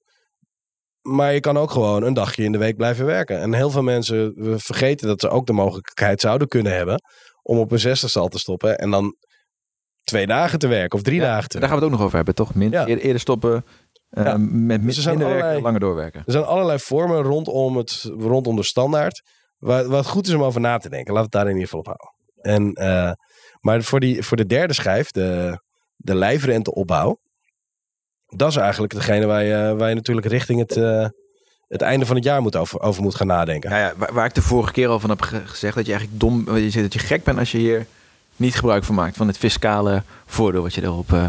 Maar 1.14 1.32
je 1.32 1.40
kan 1.40 1.56
ook 1.58 1.70
gewoon 1.70 2.02
een 2.02 2.14
dagje 2.14 2.44
in 2.44 2.52
de 2.52 2.58
week 2.58 2.76
blijven 2.76 3.06
werken. 3.06 3.40
En 3.40 3.54
heel 3.54 3.70
veel 3.70 3.82
mensen 3.82 4.32
vergeten 4.60 5.06
dat 5.08 5.20
ze 5.20 5.28
ook 5.28 5.46
de 5.46 5.52
mogelijkheid 5.52 6.20
zouden 6.20 6.48
kunnen 6.48 6.72
hebben. 6.74 7.02
om 7.42 7.58
op 7.58 7.72
een 7.72 7.78
zestigste 7.78 8.18
al 8.18 8.28
te 8.28 8.38
stoppen. 8.38 8.78
En 8.78 8.90
dan 8.90 9.16
twee 10.04 10.26
dagen 10.26 10.58
te 10.58 10.66
werken 10.66 10.98
of 10.98 11.04
drie 11.04 11.20
Ja, 11.20 11.26
dagen 11.26 11.48
te 11.48 11.58
Daar 11.58 11.68
gaan 11.68 11.78
we 11.78 11.84
het 11.84 11.92
ook 11.92 11.98
nog 11.98 12.06
over 12.06 12.16
hebben, 12.16 12.34
toch? 12.34 12.54
Min, 12.54 12.70
Ja. 12.70 12.86
eerder, 12.86 13.20
stoppen, 13.20 13.64
uh, 14.10 14.24
Ja. 14.24 14.36
met 14.38 14.82
Dus 14.82 15.04
er 15.06 15.10
minder 15.10 15.28
werken, 15.34 15.62
langer 15.62 15.80
doorwerken. 15.80 16.22
Er 16.26 16.32
zijn 16.32 16.44
allerlei 16.44 16.78
vormen 16.78 17.22
rondom, 17.22 17.76
het, 17.76 18.10
rondom 18.18 18.56
de 18.56 18.62
standaard. 18.62 19.22
Waar, 19.58 19.88
wat 19.88 20.06
goed 20.06 20.26
is 20.26 20.34
om 20.34 20.42
over 20.42 20.60
na 20.60 20.78
te 20.78 20.88
denken. 20.88 21.14
Laat 21.14 21.22
het 21.22 21.32
daar 21.32 21.48
in 21.48 21.56
ieder 21.56 21.64
geval 21.64 21.80
op 21.80 21.86
houden. 21.86 22.14
En, 22.40 22.86
uh, 22.88 23.12
maar 23.60 23.82
voor, 23.82 24.00
die, 24.00 24.22
voor 24.22 24.36
de 24.36 24.46
derde 24.46 24.74
schijf, 24.74 25.10
de, 25.10 25.60
de 25.96 26.14
lijfrenteopbouw. 26.14 27.18
Dat 28.30 28.50
is 28.50 28.56
eigenlijk 28.56 28.94
degene 28.94 29.26
waar 29.26 29.44
je, 29.44 29.74
waar 29.76 29.88
je 29.88 29.94
natuurlijk 29.94 30.26
richting 30.26 30.60
het, 30.60 30.76
uh, 30.76 31.06
het 31.68 31.82
einde 31.82 32.06
van 32.06 32.16
het 32.16 32.24
jaar 32.24 32.42
moet 32.42 32.56
over, 32.56 32.80
over 32.80 33.02
moet 33.02 33.14
gaan 33.14 33.26
nadenken. 33.26 33.70
Ja, 33.70 33.78
ja, 33.78 33.92
waar, 33.96 34.12
waar 34.12 34.26
ik 34.26 34.34
de 34.34 34.42
vorige 34.42 34.72
keer 34.72 34.88
al 34.88 35.00
van 35.00 35.10
heb 35.10 35.20
ge- 35.20 35.42
gezegd 35.46 35.74
dat 35.76 35.86
je 35.86 35.92
eigenlijk 35.92 36.20
dom, 36.20 36.56
je 36.56 36.70
zegt 36.70 36.84
dat 36.84 36.92
je 36.92 37.06
gek 37.06 37.24
bent 37.24 37.38
als 37.38 37.52
je 37.52 37.58
hier 37.58 37.86
niet 38.36 38.54
gebruik 38.54 38.84
van 38.84 38.94
maakt 38.94 39.16
van 39.16 39.26
het 39.26 39.38
fiscale 39.38 40.02
voordeel 40.26 40.62
wat 40.62 40.74
je 40.74 40.82
erop 40.82 41.12
uh, 41.12 41.24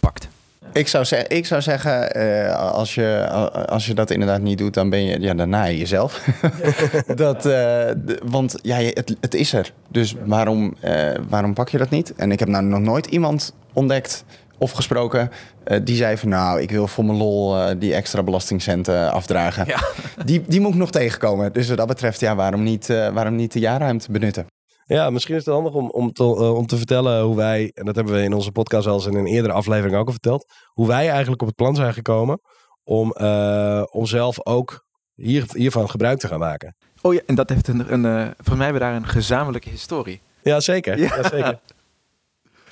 pakt. 0.00 0.28
Ik 0.72 0.88
zou, 0.88 1.04
zeg, 1.04 1.26
ik 1.26 1.46
zou 1.46 1.62
zeggen, 1.62 2.16
uh, 2.18 2.54
als, 2.72 2.94
je, 2.94 3.28
als 3.68 3.86
je 3.86 3.94
dat 3.94 4.10
inderdaad 4.10 4.40
niet 4.40 4.58
doet, 4.58 4.74
dan 4.74 4.90
ben 4.90 5.04
je 5.04 5.20
ja, 5.20 5.34
dan 5.34 5.48
naai 5.48 5.72
je 5.72 5.78
jezelf. 5.78 6.28
dat, 7.14 7.46
uh, 7.46 7.90
want 8.24 8.58
ja, 8.62 8.76
het, 8.76 9.16
het 9.20 9.34
is 9.34 9.52
er. 9.52 9.72
Dus 9.88 10.14
waarom, 10.24 10.76
uh, 10.84 11.10
waarom 11.28 11.54
pak 11.54 11.68
je 11.68 11.78
dat 11.78 11.90
niet? 11.90 12.14
En 12.14 12.32
ik 12.32 12.38
heb 12.38 12.48
nou 12.48 12.64
nog 12.64 12.80
nooit 12.80 13.06
iemand 13.06 13.54
ontdekt 13.72 14.24
of 14.58 14.70
gesproken 14.70 15.30
uh, 15.64 15.78
die 15.84 15.96
zei 15.96 16.16
van 16.16 16.28
nou, 16.28 16.60
ik 16.60 16.70
wil 16.70 16.86
voor 16.86 17.04
mijn 17.04 17.18
lol 17.18 17.56
uh, 17.56 17.70
die 17.78 17.94
extra 17.94 18.22
belastingcenten 18.22 19.12
afdragen. 19.12 19.66
Ja. 19.66 19.80
Die, 20.24 20.42
die 20.46 20.60
moet 20.60 20.72
ik 20.72 20.78
nog 20.78 20.90
tegenkomen. 20.90 21.52
Dus 21.52 21.68
wat 21.68 21.76
dat 21.76 21.86
betreft, 21.86 22.20
ja, 22.20 22.34
waarom 22.34 22.62
niet, 22.62 22.88
uh, 22.88 23.08
waarom 23.08 23.34
niet 23.34 23.52
de 23.52 23.58
jaarruimte 23.58 24.12
benutten? 24.12 24.46
Ja, 24.84 25.10
misschien 25.10 25.34
is 25.34 25.44
het 25.44 25.54
handig 25.54 25.72
om, 25.72 25.90
om, 25.90 26.12
te, 26.12 26.22
uh, 26.22 26.54
om 26.54 26.66
te 26.66 26.76
vertellen 26.76 27.22
hoe 27.22 27.36
wij, 27.36 27.70
en 27.74 27.84
dat 27.84 27.94
hebben 27.94 28.14
we 28.14 28.22
in 28.22 28.34
onze 28.34 28.52
podcast 28.52 28.86
al 28.86 28.94
eens 28.94 29.06
in 29.06 29.14
een 29.14 29.26
eerdere 29.26 29.54
aflevering 29.54 29.96
ook 29.96 30.06
al 30.06 30.12
verteld, 30.12 30.52
hoe 30.66 30.86
wij 30.86 31.10
eigenlijk 31.10 31.40
op 31.42 31.46
het 31.46 31.56
plan 31.56 31.74
zijn 31.74 31.92
gekomen 31.92 32.40
om, 32.84 33.14
uh, 33.20 33.82
om 33.90 34.06
zelf 34.06 34.46
ook 34.46 34.84
hier, 35.14 35.44
hiervan 35.52 35.90
gebruik 35.90 36.18
te 36.18 36.28
gaan 36.28 36.38
maken. 36.38 36.76
Oh 37.02 37.14
ja, 37.14 37.20
en 37.26 37.34
dat 37.34 37.48
heeft 37.48 37.68
een, 37.68 37.92
een 37.92 38.04
uh, 38.04 38.22
volgens 38.22 38.56
mij 38.56 38.64
hebben 38.64 38.82
we 38.82 38.88
daar 38.88 38.96
een 38.96 39.06
gezamenlijke 39.06 39.68
historie. 39.68 40.20
Ja, 40.42 40.60
zeker. 40.60 40.98
Ja. 40.98 41.16
ja 41.16 41.28
zeker. 41.28 41.58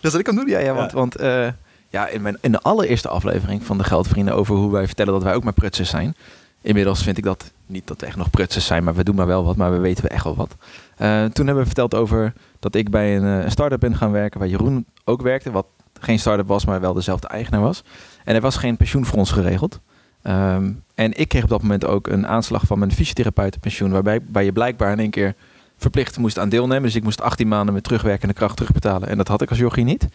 Dat 0.01 0.13
wat 0.13 0.21
ik 0.21 0.27
kan 0.27 0.37
doen, 0.37 0.49
ja, 0.49 0.59
ja 0.59 0.75
want, 0.75 0.91
ja. 0.91 0.97
want 0.97 1.21
uh, 1.21 1.49
ja, 1.95 2.09
in, 2.09 2.23
mijn, 2.23 2.39
in 2.41 2.53
de 2.53 2.61
allereerste 2.61 3.09
aflevering 3.09 3.65
van 3.65 3.79
de 3.79 3.85
Geldvrienden 3.85 4.35
over 4.35 4.55
hoe 4.55 4.73
wij 4.73 4.87
vertellen 4.87 5.13
dat 5.13 5.23
wij 5.23 5.35
ook 5.35 5.45
maar 5.45 5.53
prutsers 5.53 5.91
zijn. 5.91 6.15
Inmiddels 6.63 7.03
vind 7.03 7.19
ik 7.19 7.25
dat 7.25 7.53
niet 7.67 7.87
dat 7.87 8.01
we 8.01 8.07
echt 8.07 8.17
nog 8.17 8.31
prutsers 8.31 8.67
zijn, 8.67 8.85
maar 8.85 8.95
we 8.95 9.05
doen 9.05 9.15
maar 9.15 9.27
wel 9.27 9.45
wat, 9.45 9.57
maar 9.57 9.73
we 9.73 9.79
weten 9.79 10.05
we 10.05 10.11
echt 10.11 10.25
wel 10.25 10.37
wat. 10.37 10.57
Uh, 10.99 11.25
toen 11.25 11.47
hebben 11.47 11.57
we 11.57 11.65
verteld 11.65 11.95
over 11.95 12.33
dat 12.59 12.75
ik 12.75 12.91
bij 12.91 13.17
een, 13.17 13.23
een 13.23 13.51
start-up 13.51 13.81
ben 13.81 13.97
gaan 13.97 14.11
werken, 14.11 14.41
waar 14.41 14.49
Jeroen 14.49 14.87
ook 15.05 15.23
werkte, 15.23 15.51
wat 15.51 15.67
geen 16.01 16.19
start-up 16.19 16.47
was, 16.47 16.65
maar 16.65 16.81
wel 16.81 16.95
dezelfde 16.95 17.29
eigenaar 17.29 17.61
was. 17.61 17.85
En 18.25 18.35
er 18.35 18.41
was 18.41 18.57
geen 18.57 18.77
pensioen 18.77 19.05
voor 19.05 19.19
ons 19.19 19.31
geregeld. 19.31 19.81
Um, 20.23 20.83
en 20.95 21.19
ik 21.19 21.29
kreeg 21.29 21.43
op 21.43 21.49
dat 21.49 21.63
moment 21.63 21.85
ook 21.85 22.07
een 22.07 22.27
aanslag 22.27 22.63
van 22.67 22.79
mijn 22.79 22.93
fysiotherapeutenpensioen, 22.93 23.91
waarbij 23.91 24.21
waar 24.33 24.45
je 24.45 24.53
blijkbaar 24.53 24.93
in 24.93 24.99
één 24.99 25.11
keer 25.11 25.35
verplicht 25.77 26.19
moest 26.19 26.39
aan 26.39 26.49
deelnemen. 26.49 26.83
Dus 26.83 26.95
ik 26.95 27.03
moest 27.03 27.21
18 27.21 27.49
maanden 27.49 27.75
met 27.75 27.85
terugwerkende 27.85 28.35
kracht 28.35 28.57
terugbetalen. 28.57 29.09
En 29.09 29.17
dat 29.17 29.29
had 29.29 29.43
ik 29.43 29.49
als 29.49 29.59
jochie 29.59 29.85
niet. 29.85 30.09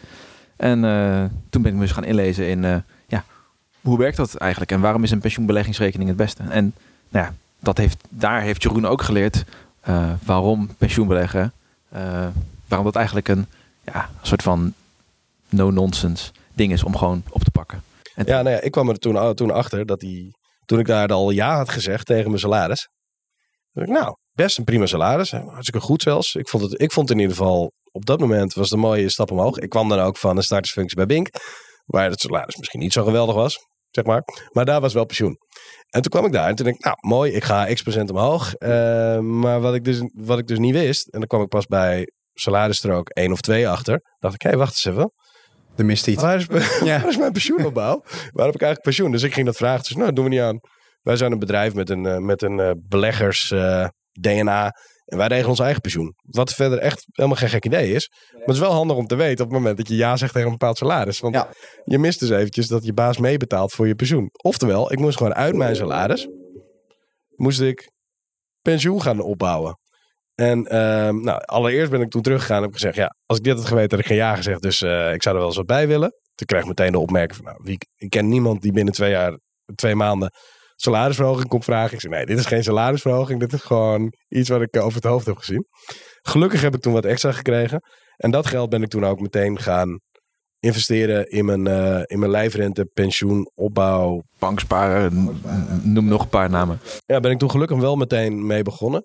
En 0.60 0.84
uh, 0.84 1.24
toen 1.50 1.62
ben 1.62 1.70
ik 1.70 1.76
me 1.76 1.84
dus 1.84 1.92
gaan 1.92 2.04
inlezen 2.04 2.48
in, 2.48 2.62
uh, 2.62 2.76
ja, 3.06 3.24
hoe 3.80 3.98
werkt 3.98 4.16
dat 4.16 4.34
eigenlijk? 4.34 4.72
En 4.72 4.80
waarom 4.80 5.02
is 5.02 5.10
een 5.10 5.20
pensioenbeleggingsrekening 5.20 6.08
het 6.08 6.18
beste? 6.18 6.42
En 6.42 6.74
nou 7.08 7.26
ja, 7.26 7.34
dat 7.60 7.78
heeft, 7.78 8.04
daar 8.08 8.42
heeft 8.42 8.62
Jeroen 8.62 8.86
ook 8.86 9.02
geleerd 9.02 9.44
uh, 9.88 10.10
waarom 10.24 10.74
pensioenbeleggen, 10.78 11.52
waarom 12.68 12.84
dat 12.84 12.96
eigenlijk 12.96 13.28
een, 13.28 13.46
ja, 13.84 14.10
soort 14.22 14.42
van 14.42 14.72
no-nonsense 15.48 16.30
ding 16.52 16.72
is 16.72 16.84
om 16.84 16.96
gewoon 16.96 17.22
op 17.30 17.44
te 17.44 17.50
pakken. 17.50 17.82
En 18.14 18.26
ja, 18.26 18.42
nou 18.42 18.54
ja, 18.54 18.60
ik 18.60 18.70
kwam 18.70 18.88
er 18.88 18.98
toen, 18.98 19.34
toen 19.34 19.50
achter 19.50 19.86
dat 19.86 20.00
die, 20.00 20.36
toen 20.64 20.78
ik 20.78 20.86
daar 20.86 21.08
al 21.08 21.30
ja 21.30 21.56
had 21.56 21.70
gezegd 21.70 22.06
tegen 22.06 22.28
mijn 22.28 22.40
salaris. 22.40 22.88
dacht 23.72 23.88
ik, 23.88 23.94
nou, 23.94 24.16
best 24.32 24.58
een 24.58 24.64
prima 24.64 24.86
salaris. 24.86 25.30
Hartstikke 25.30 25.80
goed 25.80 26.02
zelfs. 26.02 26.34
Ik 26.34 26.48
vond 26.48 26.62
het, 26.62 26.80
ik 26.80 26.92
vond 26.92 27.08
het 27.08 27.18
in 27.18 27.22
ieder 27.22 27.36
geval 27.36 27.72
op 27.92 28.06
dat 28.06 28.20
moment 28.20 28.54
was 28.54 28.70
een 28.70 28.78
mooie 28.78 29.08
stap 29.08 29.30
omhoog. 29.30 29.58
Ik 29.58 29.68
kwam 29.68 29.88
dan 29.88 29.98
ook 29.98 30.16
van 30.16 30.36
een 30.36 30.42
startersfunctie 30.42 30.96
bij 30.96 31.06
Bink. 31.06 31.28
Waar 31.84 32.10
het 32.10 32.20
salaris 32.20 32.56
misschien 32.56 32.80
niet 32.80 32.92
zo 32.92 33.04
geweldig 33.04 33.34
was, 33.34 33.58
zeg 33.90 34.04
maar. 34.04 34.22
Maar 34.52 34.64
daar 34.64 34.80
was 34.80 34.92
wel 34.92 35.04
pensioen. 35.04 35.36
En 35.90 36.02
toen 36.02 36.10
kwam 36.10 36.24
ik 36.24 36.32
daar 36.32 36.48
en 36.48 36.54
toen 36.54 36.64
dacht 36.64 36.78
ik, 36.78 36.84
nou 36.84 36.96
mooi, 37.00 37.32
ik 37.32 37.44
ga 37.44 37.72
x 37.72 37.82
procent 37.82 38.10
omhoog. 38.10 38.54
Uh, 38.58 39.18
maar 39.18 39.60
wat 39.60 39.74
ik, 39.74 39.84
dus, 39.84 40.00
wat 40.12 40.38
ik 40.38 40.46
dus 40.46 40.58
niet 40.58 40.74
wist, 40.74 41.08
en 41.08 41.18
dan 41.18 41.28
kwam 41.28 41.42
ik 41.42 41.48
pas 41.48 41.66
bij 41.66 42.10
salarisstrook 42.34 43.08
1 43.08 43.32
of 43.32 43.40
2 43.40 43.68
achter. 43.68 44.00
dacht 44.18 44.34
ik, 44.34 44.42
hé, 44.42 44.48
hey, 44.48 44.58
wacht 44.58 44.70
eens 44.70 44.84
even. 44.84 45.12
Er 45.76 45.84
mist 45.84 46.06
iets. 46.06 46.22
Waar 46.22 46.36
is, 46.36 46.46
ja. 46.84 47.00
waar 47.00 47.08
is 47.08 47.16
mijn 47.16 47.32
pensioenopbouw? 47.32 48.02
Waar 48.04 48.46
heb 48.46 48.54
ik 48.54 48.62
eigenlijk 48.62 48.82
pensioen? 48.82 49.10
Dus 49.10 49.22
ik 49.22 49.32
ging 49.32 49.46
dat 49.46 49.56
vragen. 49.56 49.82
Dus 49.82 49.92
nou, 49.92 50.06
dat 50.06 50.16
doen 50.16 50.24
we 50.24 50.30
niet 50.30 50.40
aan. 50.40 50.58
Wij 51.02 51.16
zijn 51.16 51.32
een 51.32 51.38
bedrijf 51.38 51.74
met 51.74 51.90
een, 51.90 52.04
uh, 52.04 52.16
met 52.16 52.42
een 52.42 52.58
uh, 52.58 52.70
beleggers 52.76 53.54
DNA. 54.12 54.72
En 55.10 55.16
wij 55.16 55.26
regelen 55.26 55.50
ons 55.50 55.58
eigen 55.58 55.80
pensioen. 55.80 56.14
Wat 56.22 56.52
verder 56.52 56.78
echt 56.78 57.06
helemaal 57.10 57.38
geen 57.38 57.48
gek 57.48 57.64
idee 57.64 57.92
is. 57.92 58.10
Maar 58.32 58.40
het 58.40 58.54
is 58.54 58.60
wel 58.60 58.72
handig 58.72 58.96
om 58.96 59.06
te 59.06 59.16
weten 59.16 59.44
op 59.44 59.50
het 59.50 59.58
moment 59.58 59.76
dat 59.76 59.88
je 59.88 59.96
ja 59.96 60.16
zegt 60.16 60.32
tegen 60.32 60.46
een 60.46 60.58
bepaald 60.58 60.78
salaris. 60.78 61.20
Want 61.20 61.34
ja. 61.34 61.48
je 61.84 61.98
mist 61.98 62.20
dus 62.20 62.30
eventjes 62.30 62.66
dat 62.66 62.84
je 62.84 62.92
baas 62.92 63.18
meebetaalt 63.18 63.72
voor 63.72 63.86
je 63.86 63.94
pensioen. 63.94 64.28
Oftewel, 64.42 64.92
ik 64.92 64.98
moest 64.98 65.16
gewoon 65.16 65.34
uit 65.34 65.54
mijn 65.54 65.76
salaris, 65.76 66.28
moest 67.36 67.60
ik 67.60 67.90
pensioen 68.62 69.02
gaan 69.02 69.20
opbouwen. 69.20 69.78
En 70.34 70.58
uh, 70.58 70.70
nou, 71.08 71.40
allereerst 71.44 71.90
ben 71.90 72.00
ik 72.00 72.10
toen 72.10 72.22
teruggegaan 72.22 72.56
en 72.56 72.62
heb 72.62 72.72
gezegd, 72.72 72.96
ja, 72.96 73.16
als 73.26 73.38
ik 73.38 73.44
dit 73.44 73.56
had 73.56 73.66
geweten, 73.66 73.90
had 73.90 74.00
ik 74.00 74.06
geen 74.06 74.16
ja 74.16 74.36
gezegd. 74.36 74.62
Dus 74.62 74.80
uh, 74.80 75.12
ik 75.12 75.22
zou 75.22 75.34
er 75.34 75.40
wel 75.40 75.50
eens 75.50 75.56
wat 75.56 75.66
bij 75.66 75.88
willen. 75.88 76.10
Toen 76.34 76.46
kreeg 76.46 76.60
ik 76.60 76.66
meteen 76.66 76.92
de 76.92 76.98
opmerking 76.98 77.36
van, 77.36 77.44
nou, 77.44 77.58
wie, 77.62 77.78
ik 77.96 78.10
ken 78.10 78.28
niemand 78.28 78.62
die 78.62 78.72
binnen 78.72 78.94
twee 78.94 79.10
jaar, 79.10 79.38
twee 79.74 79.94
maanden 79.94 80.30
salarisverhoging 80.80 81.48
komt 81.48 81.64
vragen. 81.64 81.94
Ik 81.94 82.00
zei, 82.00 82.14
nee, 82.14 82.26
dit 82.26 82.38
is 82.38 82.46
geen 82.46 82.62
salarisverhoging. 82.62 83.40
Dit 83.40 83.52
is 83.52 83.62
gewoon 83.62 84.12
iets 84.28 84.48
wat 84.48 84.60
ik 84.60 84.76
over 84.76 84.94
het 84.94 85.04
hoofd 85.04 85.26
heb 85.26 85.36
gezien. 85.36 85.66
Gelukkig 86.22 86.60
heb 86.60 86.74
ik 86.74 86.80
toen 86.80 86.92
wat 86.92 87.04
extra 87.04 87.32
gekregen. 87.32 87.82
En 88.16 88.30
dat 88.30 88.46
geld 88.46 88.70
ben 88.70 88.82
ik 88.82 88.88
toen 88.88 89.04
ook 89.04 89.20
meteen 89.20 89.58
gaan 89.58 90.00
investeren 90.58 91.30
in 91.30 91.44
mijn, 91.44 91.68
uh, 91.68 92.02
in 92.04 92.18
mijn 92.18 92.30
lijfrente, 92.30 92.84
pensioen, 92.92 93.50
opbouw. 93.54 94.22
Banksparen, 94.38 95.40
noem 95.82 96.04
nog 96.04 96.22
een 96.22 96.28
paar 96.28 96.50
namen. 96.50 96.80
Ja, 97.06 97.20
ben 97.20 97.30
ik 97.30 97.38
toen 97.38 97.50
gelukkig 97.50 97.78
wel 97.78 97.96
meteen 97.96 98.46
mee 98.46 98.62
begonnen. 98.62 99.04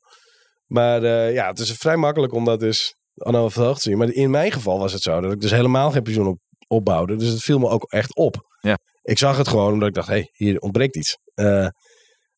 Maar 0.65 1.03
uh, 1.03 1.33
ja, 1.33 1.47
het 1.47 1.59
is 1.59 1.71
vrij 1.71 1.95
makkelijk 1.95 2.33
om 2.33 2.45
dat 2.45 2.59
dus 2.59 2.95
het 3.13 3.35
hoogte 3.35 3.73
te 3.73 3.89
zien. 3.89 3.97
Maar 3.97 4.09
in 4.09 4.29
mijn 4.29 4.51
geval 4.51 4.79
was 4.79 4.93
het 4.93 5.01
zo 5.01 5.21
dat 5.21 5.31
ik 5.31 5.41
dus 5.41 5.51
helemaal 5.51 5.91
geen 5.91 6.03
pensioen 6.03 6.27
op, 6.27 6.39
opbouwde. 6.67 7.15
Dus 7.15 7.29
het 7.29 7.41
viel 7.41 7.59
me 7.59 7.67
ook 7.67 7.83
echt 7.91 8.15
op. 8.15 8.35
Ja. 8.59 8.77
Ik 9.01 9.17
zag 9.17 9.37
het 9.37 9.47
gewoon 9.47 9.73
omdat 9.73 9.87
ik 9.87 9.93
dacht, 9.93 10.07
hé, 10.07 10.13
hey, 10.13 10.29
hier 10.31 10.59
ontbreekt 10.59 10.95
iets. 10.95 11.17
Uh, 11.35 11.67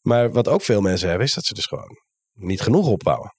maar 0.01 0.32
wat 0.32 0.48
ook 0.48 0.62
veel 0.62 0.82
mensen 0.82 1.10
hebben, 1.10 1.27
is 1.27 1.34
dat 1.34 1.46
ze 1.46 1.54
dus 1.54 1.66
gewoon 1.66 1.98
niet 2.34 2.62
genoeg 2.62 2.88
opbouwen. 2.88 3.36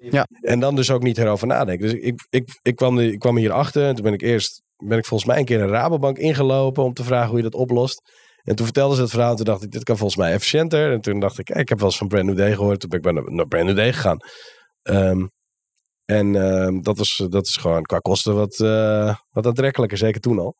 Ja. 0.00 0.26
En 0.40 0.60
dan 0.60 0.76
dus 0.76 0.90
ook 0.90 1.02
niet 1.02 1.18
erover 1.18 1.46
nadenken. 1.46 1.88
Dus 1.88 2.00
ik, 2.00 2.26
ik, 2.28 2.58
ik, 2.62 2.76
kwam, 2.76 2.98
ik 2.98 3.18
kwam 3.18 3.36
hier 3.36 3.52
achter 3.52 3.86
en 3.86 3.94
toen 3.94 4.04
ben 4.04 4.12
ik 4.12 4.22
eerst, 4.22 4.62
ben 4.76 4.98
ik 4.98 5.06
volgens 5.06 5.30
mij 5.30 5.38
een 5.38 5.44
keer 5.44 5.60
een 5.60 5.68
Rabobank 5.68 6.18
ingelopen 6.18 6.84
om 6.84 6.92
te 6.92 7.04
vragen 7.04 7.28
hoe 7.28 7.36
je 7.36 7.42
dat 7.42 7.54
oplost. 7.54 8.02
En 8.42 8.56
toen 8.56 8.64
vertelden 8.64 8.96
ze 8.96 9.02
het 9.02 9.10
verhaal 9.10 9.30
en 9.30 9.36
toen 9.36 9.44
dacht 9.44 9.62
ik, 9.62 9.70
dit 9.70 9.82
kan 9.82 9.96
volgens 9.96 10.18
mij 10.18 10.32
efficiënter. 10.32 10.92
En 10.92 11.00
toen 11.00 11.20
dacht 11.20 11.38
ik, 11.38 11.50
ik 11.50 11.68
heb 11.68 11.78
wel 11.78 11.88
eens 11.88 11.98
van 11.98 12.08
Brand 12.08 12.26
New 12.26 12.36
Day 12.36 12.54
gehoord. 12.54 12.80
Toen 12.80 12.88
ben 12.88 12.98
ik 12.98 13.12
naar, 13.12 13.32
naar 13.32 13.46
Brand 13.46 13.66
New 13.66 13.76
Day 13.76 13.92
gegaan. 13.92 14.18
Um, 14.82 15.30
en 16.04 16.34
uh, 16.34 16.82
dat, 16.82 16.98
was, 16.98 17.26
dat 17.28 17.46
is 17.46 17.56
gewoon 17.56 17.82
qua 17.82 17.98
kosten 17.98 18.34
wat, 18.34 18.58
uh, 18.58 19.14
wat 19.30 19.46
aantrekkelijker, 19.46 19.98
zeker 19.98 20.20
toen 20.20 20.38
al. 20.38 20.54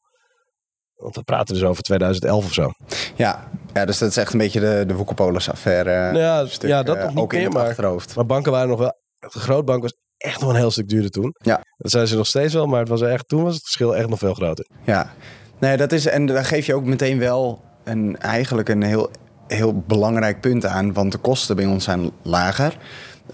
Want 1.01 1.17
we 1.17 1.23
praten 1.23 1.55
dus 1.55 1.65
over 1.65 1.83
2011 1.83 2.45
of 2.45 2.53
zo. 2.53 2.73
Ja, 3.15 3.49
ja 3.73 3.85
dus 3.85 3.99
dat 3.99 4.11
is 4.11 4.17
echt 4.17 4.33
een 4.33 4.39
beetje 4.39 4.61
de, 4.61 4.85
de 4.87 4.95
Woekerpolis-affaire. 4.95 6.19
Ja, 6.19 6.47
stuk, 6.47 6.69
ja, 6.69 6.83
dat 6.83 6.99
nog 6.99 7.09
niet 7.09 7.19
ook 7.19 7.33
meer, 7.33 7.41
in 7.41 7.47
het 7.47 7.55
maar, 7.55 7.69
achterhoofd. 7.69 8.15
maar 8.15 8.27
banken 8.27 8.53
waren 8.53 8.69
nog 8.69 8.79
wel... 8.79 8.99
De 9.19 9.39
grootbank 9.39 9.83
was 9.83 9.95
echt 10.17 10.41
nog 10.41 10.51
een 10.51 10.57
heel 10.57 10.71
stuk 10.71 10.89
duurder 10.89 11.11
toen. 11.11 11.35
Ja. 11.39 11.61
Dat 11.77 11.91
zijn 11.91 12.07
ze 12.07 12.17
nog 12.17 12.27
steeds 12.27 12.55
wel, 12.55 12.67
maar 12.67 12.81
het 12.81 12.89
was 12.89 13.03
echt, 13.03 13.29
toen 13.29 13.43
was 13.43 13.55
het 13.55 13.63
verschil 13.63 13.97
echt 13.97 14.09
nog 14.09 14.19
veel 14.19 14.35
groter. 14.35 14.67
Ja, 14.85 15.13
nee, 15.59 15.77
dat 15.77 15.93
is, 15.93 16.07
en 16.07 16.27
daar 16.27 16.45
geef 16.45 16.67
je 16.67 16.75
ook 16.75 16.85
meteen 16.85 17.19
wel 17.19 17.63
een, 17.85 18.19
eigenlijk 18.19 18.69
een 18.69 18.83
heel, 18.83 19.11
heel 19.47 19.83
belangrijk 19.87 20.41
punt 20.41 20.67
aan. 20.67 20.93
Want 20.93 21.13
de 21.13 21.19
kosten 21.19 21.57
bij 21.57 21.67
ons 21.67 21.85
zijn 21.85 22.11
lager. 22.23 22.77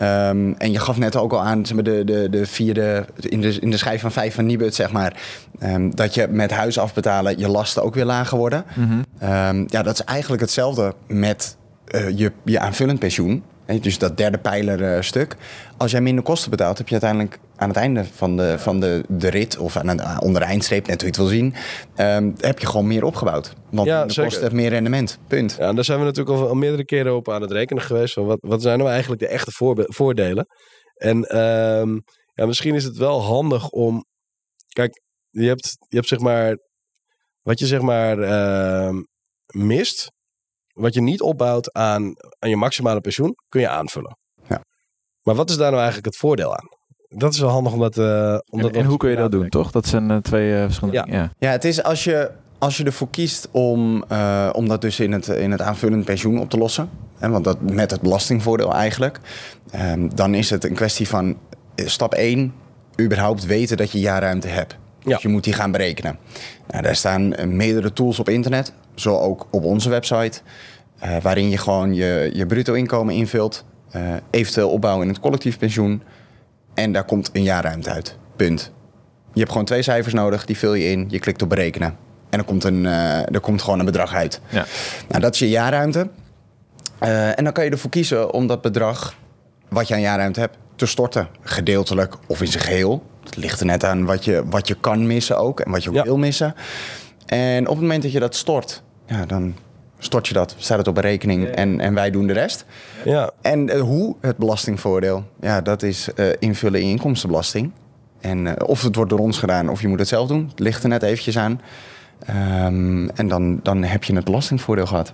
Um, 0.03 0.55
en 0.59 0.73
je 0.73 0.79
gaf 0.79 0.99
net 0.99 1.17
ook 1.17 1.33
al 1.33 1.43
aan, 1.43 1.67
zeg 1.67 1.75
maar, 1.75 1.85
de, 1.85 2.05
de, 2.05 2.29
de 2.31 2.47
vierde, 2.47 3.07
in 3.21 3.41
de, 3.41 3.61
in 3.61 3.71
de 3.71 3.77
schijf 3.77 4.01
van 4.01 4.13
vijf 4.13 4.35
van 4.35 4.47
Nibud, 4.47 4.75
zeg 4.75 4.93
maar, 4.93 5.17
um, 5.63 5.95
dat 5.95 6.15
je 6.15 6.27
met 6.31 6.51
huis 6.51 6.79
afbetalen 6.79 7.39
je 7.39 7.49
lasten 7.49 7.83
ook 7.83 7.95
weer 7.95 8.05
lager 8.05 8.39
worden. 8.39 8.65
Mm 8.75 8.89
-hmm. 8.89 9.29
um, 9.29 9.65
ja, 9.69 9.83
dat 9.83 9.95
is 9.95 10.05
eigenlijk 10.05 10.43
hetzelfde 10.43 10.95
met 11.07 11.57
uh, 11.95 12.19
je, 12.19 12.33
je 12.45 12.61
aanvullend 12.61 12.99
pensioen. 12.99 13.43
Dus 13.67 13.99
dat 13.99 14.17
derde 14.17 14.39
pijler 14.39 14.81
uh, 14.81 15.01
stuk. 15.01 15.37
Als 15.77 15.91
jij 15.91 16.01
minder 16.01 16.25
kosten 16.25 16.51
betaalt, 16.51 16.79
heb 16.79 16.87
je 16.87 16.93
uiteindelijk 16.93 17.39
aan 17.57 17.69
het 17.69 17.77
einde 17.77 18.05
van 18.05 18.37
de, 18.37 18.59
van 18.59 18.81
de, 18.81 19.05
de 19.09 19.29
rit, 19.29 19.59
of 19.59 19.77
aan 19.77 19.97
de, 19.97 20.17
onder 20.21 20.41
de 20.41 20.47
eindstreep, 20.47 20.87
net 20.87 21.03
hoe 21.03 21.11
je 21.11 21.21
het 21.21 21.31
wil 21.31 21.39
zien, 21.39 21.55
um, 21.97 22.35
heb 22.39 22.59
je 22.59 22.67
gewoon 22.67 22.87
meer 22.87 23.05
opgebouwd. 23.05 23.53
Want 23.71 23.89
Ja, 23.89 24.05
de 24.05 24.23
kosten 24.23 24.43
heeft 24.43 24.55
meer 24.55 24.69
rendement. 24.69 25.19
Punt. 25.27 25.57
Ja, 25.59 25.69
en 25.69 25.75
daar 25.75 25.85
zijn 25.85 25.99
we 25.99 26.05
natuurlijk 26.05 26.39
al, 26.39 26.49
al 26.49 26.55
meerdere 26.55 26.85
keren 26.85 27.17
op 27.17 27.31
aan 27.31 27.43
het 27.43 27.51
rekenen 27.51 27.83
geweest. 27.83 28.15
Van 28.15 28.25
wat, 28.25 28.39
wat 28.41 28.63
zijn 28.63 28.79
nou 28.79 28.91
eigenlijk 28.91 29.21
de 29.21 29.29
echte 29.29 29.51
voordelen? 29.89 30.47
En 30.95 31.25
ehm, 31.25 31.99
ja, 32.35 32.47
misschien 32.47 32.75
is 32.75 32.85
het 32.85 32.97
wel 32.97 33.23
handig 33.23 33.69
om. 33.69 34.05
Kijk, 34.69 35.03
je 35.31 35.47
hebt, 35.47 35.77
je 35.89 35.97
hebt 35.97 36.09
zeg 36.09 36.19
maar. 36.19 36.57
Wat 37.43 37.59
je 37.59 37.67
zeg 37.67 37.81
maar 37.81 38.19
ehm, 38.19 39.03
mist. 39.47 40.11
Wat 40.77 40.95
je 40.95 41.01
niet 41.01 41.21
opbouwt 41.21 41.73
aan, 41.73 42.15
aan 42.39 42.49
je 42.51 42.57
maximale 42.57 43.01
pensioen, 43.01 43.35
kun 43.49 43.61
je 43.61 43.69
aanvullen. 43.69 44.19
Ja. 44.49 44.61
Maar 45.23 45.35
wat 45.35 45.51
is 45.51 45.57
daar 45.57 45.67
nou 45.67 45.77
eigenlijk 45.83 46.07
het 46.07 46.17
voordeel 46.17 46.57
aan? 46.57 46.69
Dat 47.09 47.33
is 47.33 47.41
wel 47.41 47.49
handig 47.51 47.73
om 47.73 47.79
dat. 47.79 47.99
eh 47.99 48.39
om 48.51 48.61
dat 48.63 48.71
En, 48.73 48.81
en 48.81 48.87
hoe 48.87 48.97
kun 48.97 49.11
je 49.11 49.17
dat 49.17 49.31
doen, 49.33 49.49
toch? 49.49 49.71
Dat 49.71 49.87
zijn 49.87 50.11
uh, 50.11 50.17
twee 50.17 50.53
uh, 50.53 50.63
verschillende 50.63 50.97
Ja. 50.99 51.05
dingen. 51.05 51.19
Ja. 51.21 51.31
Ja, 51.39 51.51
het 51.51 51.65
is 51.65 51.83
als 51.83 52.05
je, 52.05 52.31
als 52.59 52.77
je 52.77 52.85
ervoor 52.85 53.11
kiest 53.11 53.49
om, 53.51 54.05
uh, 54.13 54.51
om 54.53 54.69
dat 54.69 54.81
dus 54.81 55.01
in 55.01 55.13
het, 55.13 55.27
in 55.29 55.51
het 55.51 55.61
aanvullend 55.61 56.05
pensioen 56.05 56.41
op 56.41 56.51
te 56.51 56.59
lossen. 56.59 56.91
Hè, 57.19 57.29
want 57.29 57.45
dat 57.45 57.61
met 57.61 57.91
het 57.91 58.01
belastingvoordeel 58.01 58.73
eigenlijk. 58.73 59.21
Um, 59.75 60.15
dan 60.15 60.35
is 60.35 60.51
het 60.51 60.65
een 60.65 60.75
kwestie 60.75 61.09
van 61.09 61.39
eh, 61.75 61.87
stap 61.87 62.15
1, 62.15 62.55
überhaupt 63.01 63.47
weten 63.47 63.77
dat 63.77 63.91
je 63.93 64.01
jaarruimte 64.01 64.49
hebt. 64.49 64.77
Ja. 65.07 65.13
Dus 65.13 65.23
je 65.23 65.29
moet 65.29 65.45
die 65.45 65.53
gaan 65.53 65.71
berekenen. 65.71 66.19
Nou, 66.69 66.83
daar 66.83 66.97
staan 66.97 67.35
eh, 67.35 67.47
meerdere 67.47 67.93
tools 67.93 68.19
op 68.19 68.29
internet, 68.29 68.73
zo 68.95 69.19
ook 69.19 69.47
op 69.51 69.65
onze 69.65 69.89
website. 69.89 70.41
Uh, 71.05 71.17
waarin 71.23 71.49
je 71.49 71.59
gewoon 71.59 71.95
je, 71.95 72.31
je 72.33 72.47
bruto 72.47 72.73
inkomen 72.73 73.15
invult. 73.15 73.65
Uh, 73.97 74.03
eventueel 74.31 74.71
opbouwen 74.71 75.07
in 75.07 75.13
het 75.13 75.23
collectief 75.23 75.59
pensioen. 75.59 76.03
En 76.75 76.93
daar 76.93 77.05
komt 77.05 77.31
een 77.33 77.43
jaarruimte 77.43 77.91
uit. 77.91 78.17
Punt. 78.37 78.73
Je 79.33 79.39
hebt 79.39 79.51
gewoon 79.51 79.67
twee 79.67 79.83
cijfers 79.83 80.15
nodig, 80.15 80.45
die 80.45 80.59
vul 80.59 80.75
je 80.75 80.91
in, 80.91 81.07
je 81.09 81.19
klikt 81.19 81.43
op 81.43 81.49
berekenen. 81.49 81.97
En 82.31 82.39
er 82.39 82.45
komt, 82.45 82.65
een, 82.65 82.85
uh, 82.85 83.35
er 83.35 83.41
komt 83.41 83.63
gewoon 83.63 83.79
een 83.79 83.85
bedrag 83.85 84.15
uit. 84.15 84.41
Ja. 84.49 84.65
Nou, 85.09 85.21
dat 85.21 85.33
is 85.33 85.39
je 85.39 85.49
jaarruimte. 85.49 86.09
En 86.99 87.45
dan 87.45 87.53
kan 87.53 87.65
je 87.65 87.71
ervoor 87.71 87.91
kiezen 87.91 88.33
om 88.33 88.47
dat 88.47 88.63
bedrag, 88.63 89.15
wat 89.69 89.89
je 89.89 89.95
aan 89.95 90.01
jaarruimte 90.01 90.41
hebt, 90.41 90.57
te 90.77 90.87
storten. 90.87 91.29
Gedeeltelijk 91.41 92.15
of 92.27 92.41
in 92.41 92.47
zijn 92.47 92.65
geheel. 92.65 93.03
Het 93.27 93.37
ligt 93.37 93.61
er 93.61 93.67
net 93.67 93.85
aan 93.85 94.05
wat 94.05 94.25
je, 94.25 94.43
wat 94.47 94.69
je 94.69 94.75
kan 94.75 95.07
missen 95.07 95.39
ook 95.39 95.61
en 95.61 95.71
wat 95.71 95.83
je 95.83 95.89
ook 95.89 95.95
Ja. 95.95 96.03
wil 96.03 96.17
missen. 96.19 96.55
En 97.27 97.63
op 97.63 97.73
het 97.73 97.81
moment 97.83 98.03
dat 98.03 98.13
je 98.13 98.21
dat 98.21 98.35
stort, 98.35 98.83
ja, 99.07 99.27
dan 99.27 99.55
stort 99.99 100.29
je 100.29 100.35
dat, 100.35 100.55
staat 100.59 100.79
het 100.79 100.89
op 100.89 100.97
een 100.97 101.03
rekening 101.03 101.47
en, 101.47 101.81
en 101.81 101.95
wij 101.95 102.11
doen 102.11 102.27
de 102.27 102.33
rest. 102.33 102.65
Ja, 103.05 103.31
En 103.41 103.69
uh, 103.69 103.81
hoe 103.81 104.17
het 104.21 104.37
belastingvoordeel, 104.37 105.25
ja, 105.41 105.61
dat 105.61 105.83
is 105.83 106.09
uh, 106.17 106.27
invullen 106.39 106.81
in 106.81 106.89
inkomstenbelasting. 106.89 107.73
En 108.21 108.47
uh, 108.47 108.53
of 108.67 108.83
het 108.83 108.95
wordt 108.95 109.11
door 109.11 109.19
ons 109.19 109.39
gedaan 109.39 109.69
of 109.69 109.81
je 109.81 109.89
moet 109.89 109.99
het 109.99 110.09
zelf 110.09 110.29
doen. 110.29 110.47
Het 110.51 110.59
ligt 110.59 110.83
er 110.83 110.89
net 110.89 111.03
eventjes 111.03 111.39
aan. 111.39 111.61
Um, 112.31 113.11
en 113.11 113.29
dan, 113.29 113.61
dan 113.63 113.83
heb 113.83 114.05
je 114.05 114.15
het 114.15 114.25
belastingvoordeel 114.25 114.87
gehad. 114.87 115.13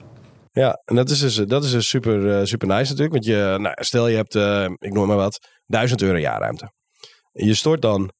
Ja, 0.52 0.80
en 0.84 0.94
dat 0.94 1.10
is 1.10 1.18
dus, 1.18 1.34
dat 1.34 1.64
is 1.64 1.70
dus 1.70 1.88
super, 1.88 2.46
super 2.46 2.68
nice 2.68 2.90
natuurlijk. 2.90 3.12
Want 3.12 3.24
je, 3.24 3.56
nou, 3.60 3.74
stel 3.78 4.08
je 4.08 4.16
hebt, 4.16 4.34
ik 4.78 4.92
noem 4.92 5.06
maar 5.06 5.16
wat, 5.16 5.38
1000 5.66 6.02
euro 6.02 6.18
jaarruimte. 6.18 6.72
Je 7.32 7.54
stort 7.54 7.82
dan 7.82 8.10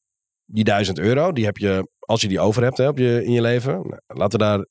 die 0.44 0.64
1000 0.64 0.98
euro, 0.98 1.33
die 1.33 1.44
heb 1.44 1.57
je, 1.57 1.88
als 1.98 2.20
je 2.20 2.29
die 2.29 2.40
over 2.40 2.62
hebt 2.62 2.79
hè, 2.79 2.88
op 2.88 2.98
je, 2.98 3.25
in 3.25 3.33
je 3.33 3.40
leven. 3.40 3.72
Nou, 3.72 4.01
laten, 4.07 4.38
we 4.38 4.44
daar, 4.44 4.66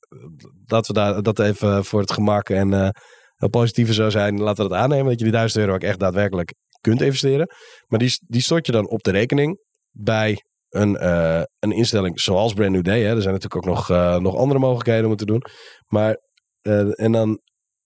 laten 0.65 0.93
we 0.93 0.99
daar 0.99 1.21
dat 1.21 1.39
even 1.39 1.85
voor 1.85 1.99
het 1.99 2.11
gemak 2.11 2.49
en 2.49 2.71
uh, 2.71 2.89
heel 3.35 3.49
positiever 3.49 3.93
zou 3.93 4.11
zijn, 4.11 4.41
laten 4.41 4.63
we 4.63 4.69
dat 4.69 4.79
aannemen. 4.79 5.05
Dat 5.05 5.17
je 5.17 5.23
die 5.23 5.33
1000 5.33 5.61
euro 5.61 5.73
ook 5.73 5.83
echt 5.83 5.99
daadwerkelijk 5.99 6.53
kunt 6.81 7.01
investeren. 7.01 7.55
Maar 7.87 7.99
die, 7.99 8.19
die 8.27 8.41
stort 8.41 8.65
je 8.65 8.71
dan 8.71 8.89
op 8.89 9.03
de 9.03 9.11
rekening 9.11 9.59
bij 9.91 10.43
een, 10.69 11.03
uh, 11.03 11.41
een 11.59 11.71
instelling 11.71 12.21
zoals 12.21 12.53
Brand 12.53 12.71
New 12.71 12.83
Day. 12.83 13.01
Hè. 13.01 13.15
Er 13.15 13.21
zijn 13.21 13.33
natuurlijk 13.33 13.55
ook 13.67 13.75
nog, 13.75 13.89
uh, 13.89 14.17
nog 14.17 14.35
andere 14.35 14.59
mogelijkheden 14.59 15.03
om 15.03 15.09
het 15.09 15.19
te 15.19 15.25
doen. 15.25 15.43
Maar, 15.87 16.17
en 16.95 17.11
dan, 17.11 17.39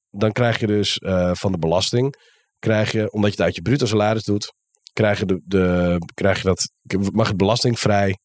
dan 0.10 0.32
krijg 0.32 0.60
je 0.60 0.68
dus 0.68 1.00
van 1.32 1.52
de 1.52 1.58
belasting, 1.58 2.16
krijg 2.60 2.92
je, 2.92 3.12
omdat 3.12 3.30
je 3.30 3.36
het 3.36 3.46
uit 3.46 3.56
je 3.56 3.62
bruto 3.62 3.86
salaris 3.86 4.24
doet, 4.24 4.54
krijg 4.96 5.20
je, 5.20 5.26
de, 5.26 5.42
de, 5.46 5.98
krijg 6.14 6.38
je 6.42 6.44
dat, 6.44 6.72
mag 7.14 7.28
het 7.28 7.38
belastingvrij 7.38 8.18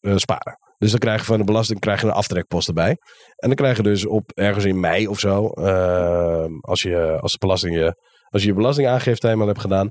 uh, 0.00 0.16
sparen. 0.16 0.58
Dus 0.78 0.90
dan 0.90 0.98
krijg 1.00 1.20
je 1.20 1.26
van 1.26 1.38
de 1.38 1.44
belasting 1.44 1.80
krijg 1.80 2.00
je 2.00 2.06
een 2.06 2.12
aftrekpost 2.12 2.68
erbij. 2.68 2.90
En 3.36 3.48
dan 3.48 3.54
krijg 3.54 3.76
je 3.76 3.82
dus 3.82 4.06
op 4.06 4.30
ergens 4.34 4.64
in 4.64 4.80
mei 4.80 5.08
of 5.08 5.18
zo, 5.18 5.50
uh, 5.54 6.44
als, 6.60 6.82
je, 6.82 7.18
als, 7.20 7.32
de 7.32 7.38
belasting 7.38 7.74
je, 7.74 7.94
als 8.28 8.42
je 8.42 8.48
je 8.48 8.54
belastingaangifte 8.54 9.26
helemaal 9.26 9.48
hebt 9.48 9.60
gedaan, 9.60 9.88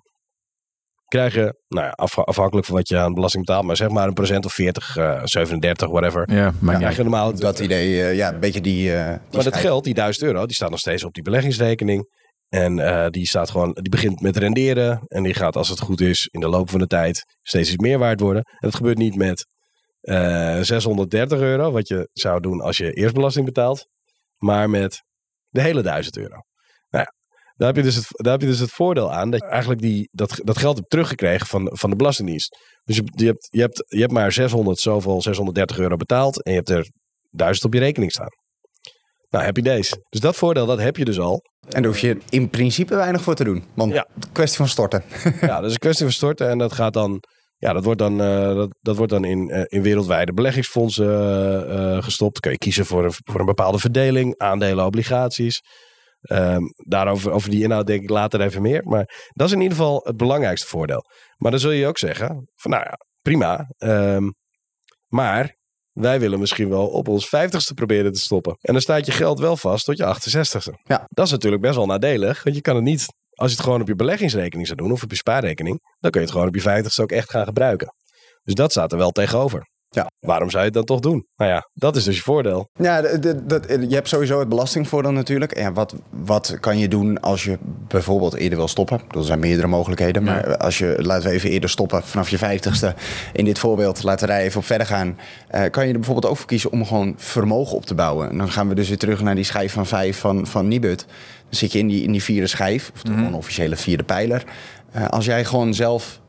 krijg 1.08 1.34
je, 1.34 1.54
nou 1.68 1.86
ja, 1.86 1.92
af- 1.92 2.18
afhankelijk 2.18 2.68
van 2.68 2.76
wat 2.76 2.90
je 2.90 2.98
aan 2.98 3.14
belasting 3.14 3.46
betaalt, 3.46 3.66
maar 3.66 3.76
zeg 3.76 3.90
maar 3.90 4.08
een 4.08 4.14
procent 4.14 4.46
of 4.46 4.54
40, 4.54 4.96
eh 4.98 5.22
37, 5.24 5.90
whatever. 5.90 6.34
Ja, 6.34 6.54
maar 6.60 6.78
krijg 6.78 6.96
je 6.96 7.02
normaal. 7.02 7.36
Dat 7.36 7.60
idee, 7.60 8.04
eh, 8.04 8.16
ja, 8.16 8.34
een 8.34 8.40
beetje 8.40 8.62
die... 8.62 8.94
eh, 8.96 9.06
die 9.06 9.08
maar 9.08 9.30
dat 9.32 9.44
schijf. 9.44 9.60
geld, 9.62 9.84
die 9.84 9.94
1000 9.94 10.26
euro, 10.26 10.46
die 10.46 10.56
staat 10.56 10.70
nog 10.70 10.80
steeds 10.80 11.04
op 11.04 11.14
die 11.14 11.24
beleggingsrekening. 11.24 12.08
En 12.50 12.80
eh, 12.80 13.10
die 13.10 13.28
staat 13.28 13.50
gewoon, 13.50 13.72
die 13.74 13.90
begint 13.90 14.22
met 14.22 14.38
renderen. 14.38 15.02
En 15.08 15.24
die 15.24 15.34
gaat, 15.34 15.56
als 15.56 15.70
het 15.70 15.80
goed 15.80 16.02
is, 16.02 16.28
in 16.32 16.40
de 16.40 16.48
loop 16.48 16.70
van 16.70 16.80
de 16.80 16.88
tijd 16.88 17.24
steeds 17.42 17.70
iets 17.70 17.84
meer 17.84 18.00
waard 18.00 18.20
worden. 18.20 18.44
En 18.44 18.58
dat 18.60 18.76
gebeurt 18.76 18.98
niet 18.98 19.16
met 19.16 19.48
eh 20.00 20.60
630 20.62 21.40
euro, 21.40 21.72
wat 21.72 21.88
je 21.88 22.10
zou 22.14 22.40
doen 22.40 22.62
als 22.62 22.78
je 22.78 22.92
eerst 22.92 23.14
belasting 23.14 23.46
betaalt. 23.46 23.88
Maar 24.38 24.70
met 24.70 25.04
de 25.50 25.62
hele 25.62 25.82
1000 25.82 26.18
euro. 26.18 26.42
Nou 26.90 27.04
ja, 27.04 27.14
daar 27.56 27.68
heb 27.68 27.76
je 27.76 27.84
dus 27.84 27.96
het, 27.96 28.06
daar 28.10 28.32
heb 28.32 28.42
je 28.42 28.48
dus 28.48 28.60
het 28.60 28.72
voordeel 28.72 29.14
aan 29.14 29.30
dat 29.30 29.40
je 29.40 29.48
eigenlijk 29.48 29.82
die, 29.82 30.10
dat, 30.12 30.40
dat 30.44 30.58
geld 30.58 30.78
hebt 30.78 30.90
teruggekregen 30.90 31.48
van, 31.48 31.70
van 31.72 31.90
de 31.90 31.96
Belastingdienst. 31.96 32.58
Dus 32.84 32.96
je, 32.96 33.04
je, 33.16 33.26
hebt, 33.26 33.48
je, 33.52 33.62
hebt, 33.62 33.84
je 33.88 34.00
hebt 34.00 34.12
maar 34.12 34.32
600, 34.32 34.80
zoveel, 34.80 35.22
630 35.22 35.80
euro 35.80 35.96
betaald. 35.96 36.44
En 36.44 36.52
je 36.52 36.58
hebt 36.58 36.70
er 36.70 36.92
1000 37.30 37.66
op 37.66 37.74
je 37.74 37.80
rekening 37.80 38.12
staan. 38.12 38.39
Nou, 39.30 39.46
heb 39.46 39.56
je 39.56 39.62
deze. 39.62 40.06
Dus 40.10 40.20
dat 40.20 40.36
voordeel, 40.36 40.66
dat 40.66 40.80
heb 40.80 40.98
je 40.98 41.06
dus 41.06 41.20
al. 41.20 41.42
En 41.70 41.82
daar 41.82 41.92
hoef 41.92 42.00
je 42.00 42.18
in 42.30 42.50
principe 42.50 42.96
weinig 42.96 43.22
voor 43.22 43.36
te 43.36 43.44
doen. 43.44 43.64
Want 43.76 43.94
Ja. 43.94 44.08
kwestie 44.32 44.58
van 44.58 44.68
storten. 44.68 45.04
Ja, 45.42 45.56
dat 45.56 45.66
is 45.66 45.72
een 45.72 45.78
kwestie 45.80 46.06
van 46.06 46.14
storten. 46.14 46.50
En 46.50 46.58
dat 46.58 46.74
gaat 46.74 46.94
dan, 46.94 47.24
ja, 47.58 47.74
dat 47.74 47.84
wordt 47.84 48.00
dan, 48.00 48.22
eh, 48.22 48.54
dat, 48.56 48.76
dat 48.82 48.96
wordt 48.98 49.12
dan 49.12 49.24
in, 49.26 49.50
eh, 49.50 49.62
in 49.66 49.82
wereldwijde 49.82 50.34
beleggingsfondsen 50.34 51.70
eh, 51.70 52.04
gestopt. 52.04 52.40
Kun 52.40 52.52
je 52.52 52.58
kiezen 52.58 52.86
voor 52.86 53.04
een, 53.06 53.14
voor 53.24 53.40
een 53.40 53.46
bepaalde 53.46 53.80
verdeling, 53.80 54.38
aandelen, 54.38 54.86
obligaties. 54.86 55.60
Ehm, 56.22 56.62
daarover 56.88 57.32
over 57.32 57.50
die 57.50 57.64
inhoud 57.64 57.88
denk 57.88 58.02
ik 58.04 58.10
later 58.10 58.42
even 58.42 58.62
meer. 58.62 58.84
Maar 58.84 59.30
dat 59.34 59.48
is 59.48 59.54
in 59.54 59.62
ieder 59.62 59.78
geval 59.78 60.02
het 60.04 60.18
belangrijkste 60.18 60.68
voordeel. 60.68 61.04
Maar 61.38 61.52
dan 61.52 61.60
zul 61.60 61.72
je 61.72 61.88
ook 61.88 61.98
zeggen, 61.98 62.48
van 62.56 62.72
nou 62.72 62.84
ja, 62.84 62.94
prima. 63.22 63.66
ehm, 63.78 64.30
maar 65.08 65.58
wij 66.00 66.20
willen 66.20 66.40
misschien 66.40 66.70
wel 66.70 66.88
op 66.88 67.08
ons 67.08 67.30
vijftigste 67.30 67.74
proberen 67.74 68.12
te 68.14 68.20
stoppen. 68.20 68.58
En 68.62 68.74
dan 68.74 68.82
staat 68.82 69.06
je 69.06 69.12
geld 69.12 69.40
wel 69.40 69.58
vast 69.58 69.86
tot 69.86 69.98
je 69.98 70.04
68ste. 70.04 70.82
Ja. 70.84 71.06
Dat 71.08 71.26
is 71.26 71.32
natuurlijk 71.32 71.62
best 71.62 71.76
wel 71.76 71.86
nadelig, 71.86 72.44
want 72.44 72.56
je 72.56 72.62
kan 72.62 72.76
het 72.76 72.84
niet 72.84 73.06
als 73.40 73.50
je 73.50 73.56
het 73.56 73.66
gewoon 73.66 73.82
op 73.82 73.88
je 73.88 73.96
beleggingsrekening 73.96 74.68
zou 74.68 74.80
doen 74.80 74.92
of 74.92 75.04
op 75.04 75.10
je 75.10 75.18
spaarrekening, 75.18 75.80
dan 76.00 76.12
kun 76.12 76.20
je 76.20 76.26
het 76.26 76.36
gewoon 76.36 76.48
op 76.48 76.56
je 76.56 76.62
vijftigste 76.62 77.02
ook 77.02 77.12
echt 77.12 77.30
gaan 77.30 77.46
gebruiken. 77.46 77.94
Dus 78.44 78.54
dat 78.54 78.72
staat 78.72 78.92
er 78.92 78.98
wel 78.98 79.12
tegenover. 79.12 79.68
Ja. 79.92 80.08
Waarom 80.20 80.50
zou 80.50 80.60
je 80.60 80.66
het 80.66 80.78
dan 80.78 80.86
toch 80.86 81.00
doen? 81.00 81.26
Nou 81.38 81.52
ja, 81.52 81.70
dat 81.74 81.96
is 81.96 82.04
dus 82.04 82.16
je 82.16 82.22
voordeel. 82.22 82.70
Ja, 82.74 83.02
dat, 83.02 83.66
je 83.68 83.88
hebt 83.96 84.08
sowieso 84.08 84.40
het 84.40 84.50
belastingvoordeel 84.50 85.12
natuurlijk. 85.12 85.58
Ja, 85.58 85.74
wat, 85.74 85.96
wat 86.10 86.58
kan 86.60 86.78
je 86.78 86.88
doen 86.88 87.20
als 87.22 87.44
je 87.44 87.58
bijvoorbeeld 87.88 88.36
eerder 88.36 88.58
wil 88.58 88.68
stoppen? 88.68 89.02
Er 89.12 89.24
zijn 89.24 89.40
meerdere 89.40 89.68
mogelijkheden. 89.68 90.24
Maar 90.24 90.58
als 90.58 90.78
je, 90.78 90.96
laten 90.98 91.30
we 91.30 91.36
even 91.36 91.50
eerder 91.50 91.70
stoppen 91.70 92.04
vanaf 92.04 92.30
je 92.30 92.38
vijftigste. 92.38 92.96
In 93.34 93.46
dit 93.46 93.60
voorbeeld, 93.60 94.04
laten 94.04 94.28
we 94.28 94.34
daar 94.34 94.42
even 94.42 94.60
op 94.60 94.66
verder 94.66 94.88
gaan. 94.88 95.18
eh, 95.48 95.70
kan 95.72 95.84
je 95.88 95.94
er 95.94 96.00
bijvoorbeeld 96.00 96.32
ook 96.32 96.38
voor 96.38 96.48
kiezen 96.48 96.72
om 96.72 96.86
gewoon 96.86 97.14
vermogen 97.18 97.76
op 97.76 97.86
te 97.86 97.96
bouwen. 97.96 98.30
En 98.30 98.38
dan 98.38 98.52
gaan 98.52 98.68
we 98.68 98.76
dus 98.76 98.88
weer 98.88 98.98
terug 98.98 99.22
naar 99.22 99.36
die 99.36 99.44
schijf 99.44 99.74
van 99.74 99.86
vijf 99.86 100.20
van, 100.20 100.48
van 100.48 100.68
Nibud. 100.68 101.06
Dan 101.08 101.60
zit 101.60 101.72
je 101.72 101.80
in 101.80 101.88
die, 101.88 102.04
in 102.04 102.12
die 102.12 102.24
vierde 102.24 102.48
schijf, 102.48 102.92
of 102.96 103.02
de 103.02 103.12
onofficiële 103.12 103.76
vierde 103.76 104.04
pijler. 104.04 104.44
Eh, 104.92 105.08
als 105.08 105.26
jij 105.26 105.46
gewoon 105.46 105.74
zelf 105.74 106.20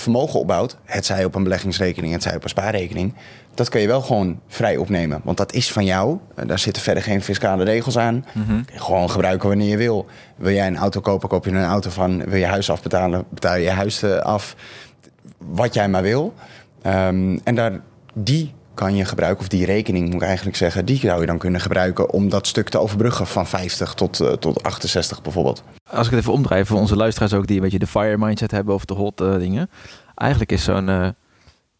vermogen 0.00 0.40
opbouwt, 0.40 0.76
het 0.84 1.06
zij 1.06 1.24
op 1.24 1.34
een 1.34 1.42
beleggingsrekening, 1.42 2.12
het 2.12 2.22
zij 2.22 2.36
op 2.36 2.42
een 2.42 2.48
spaarrekening, 2.48 3.14
dat 3.54 3.68
kun 3.68 3.80
je 3.80 3.86
wel 3.86 4.00
gewoon 4.00 4.40
vrij 4.48 4.76
opnemen. 4.76 5.20
Want 5.24 5.36
dat 5.36 5.52
is 5.52 5.72
van 5.72 5.84
jou. 5.84 6.18
Eh, 6.34 6.46
Daar 6.46 6.58
zitten 6.58 6.82
verder 6.82 7.02
geen 7.02 7.22
fiscale 7.22 7.64
regels 7.64 7.98
aan. 7.98 8.24
Je 8.72 8.78
gewoon 8.78 9.10
gebruiken 9.10 9.48
wanneer 9.48 9.68
je 9.68 9.76
wil. 9.76 10.06
Wil 10.36 10.52
jij 10.52 10.66
een 10.66 10.76
auto 10.76 11.00
kopen, 11.00 11.28
koop 11.28 11.44
je 11.44 11.50
een 11.50 11.64
auto 11.64 11.90
van. 11.90 12.24
Wil 12.24 12.38
je 12.38 12.46
huis 12.46 12.70
afbetalen, 12.70 13.24
betaal 13.28 13.56
je 13.56 13.62
je 13.62 13.70
huis 13.70 14.02
eh, 14.02 14.16
af. 14.16 14.56
Wat 15.38 15.74
jij 15.74 15.88
maar 15.88 16.02
wil. 16.02 16.34
Ehm, 16.82 17.38
en 17.44 17.54
daar, 17.54 17.80
die 18.14 18.54
kan 18.76 18.94
je 18.94 19.04
gebruiken, 19.04 19.40
of 19.40 19.48
die 19.48 19.64
rekening 19.64 20.06
moet 20.06 20.22
ik 20.22 20.28
eigenlijk 20.28 20.56
zeggen, 20.56 20.84
die 20.84 20.98
zou 20.98 21.20
je 21.20 21.26
dan 21.26 21.38
kunnen 21.38 21.60
gebruiken 21.60 22.10
om 22.10 22.28
dat 22.28 22.46
stuk 22.46 22.68
te 22.68 22.78
overbruggen 22.78 23.26
van 23.26 23.46
50 23.46 23.94
tot, 23.94 24.20
eh, 24.20 24.32
tot 24.32 24.62
68 24.62 25.22
bijvoorbeeld. 25.22 25.62
Als 25.90 26.06
ik 26.06 26.12
het 26.12 26.20
even 26.20 26.32
omdraai 26.32 26.64
voor 26.64 26.78
onze 26.78 26.96
luisteraars 26.96 27.34
ook 27.34 27.46
die 27.46 27.56
een 27.56 27.62
beetje 27.62 27.78
de 27.78 27.86
fire 27.86 28.18
mindset 28.18 28.50
hebben 28.50 28.74
of 28.74 28.84
de 28.84 28.94
hot 28.94 29.20
eh, 29.20 29.38
dingen. 29.38 29.70
Eigenlijk 30.14 30.52
is 30.52 30.64
zo'n 30.64 30.88
eh, 30.88 31.08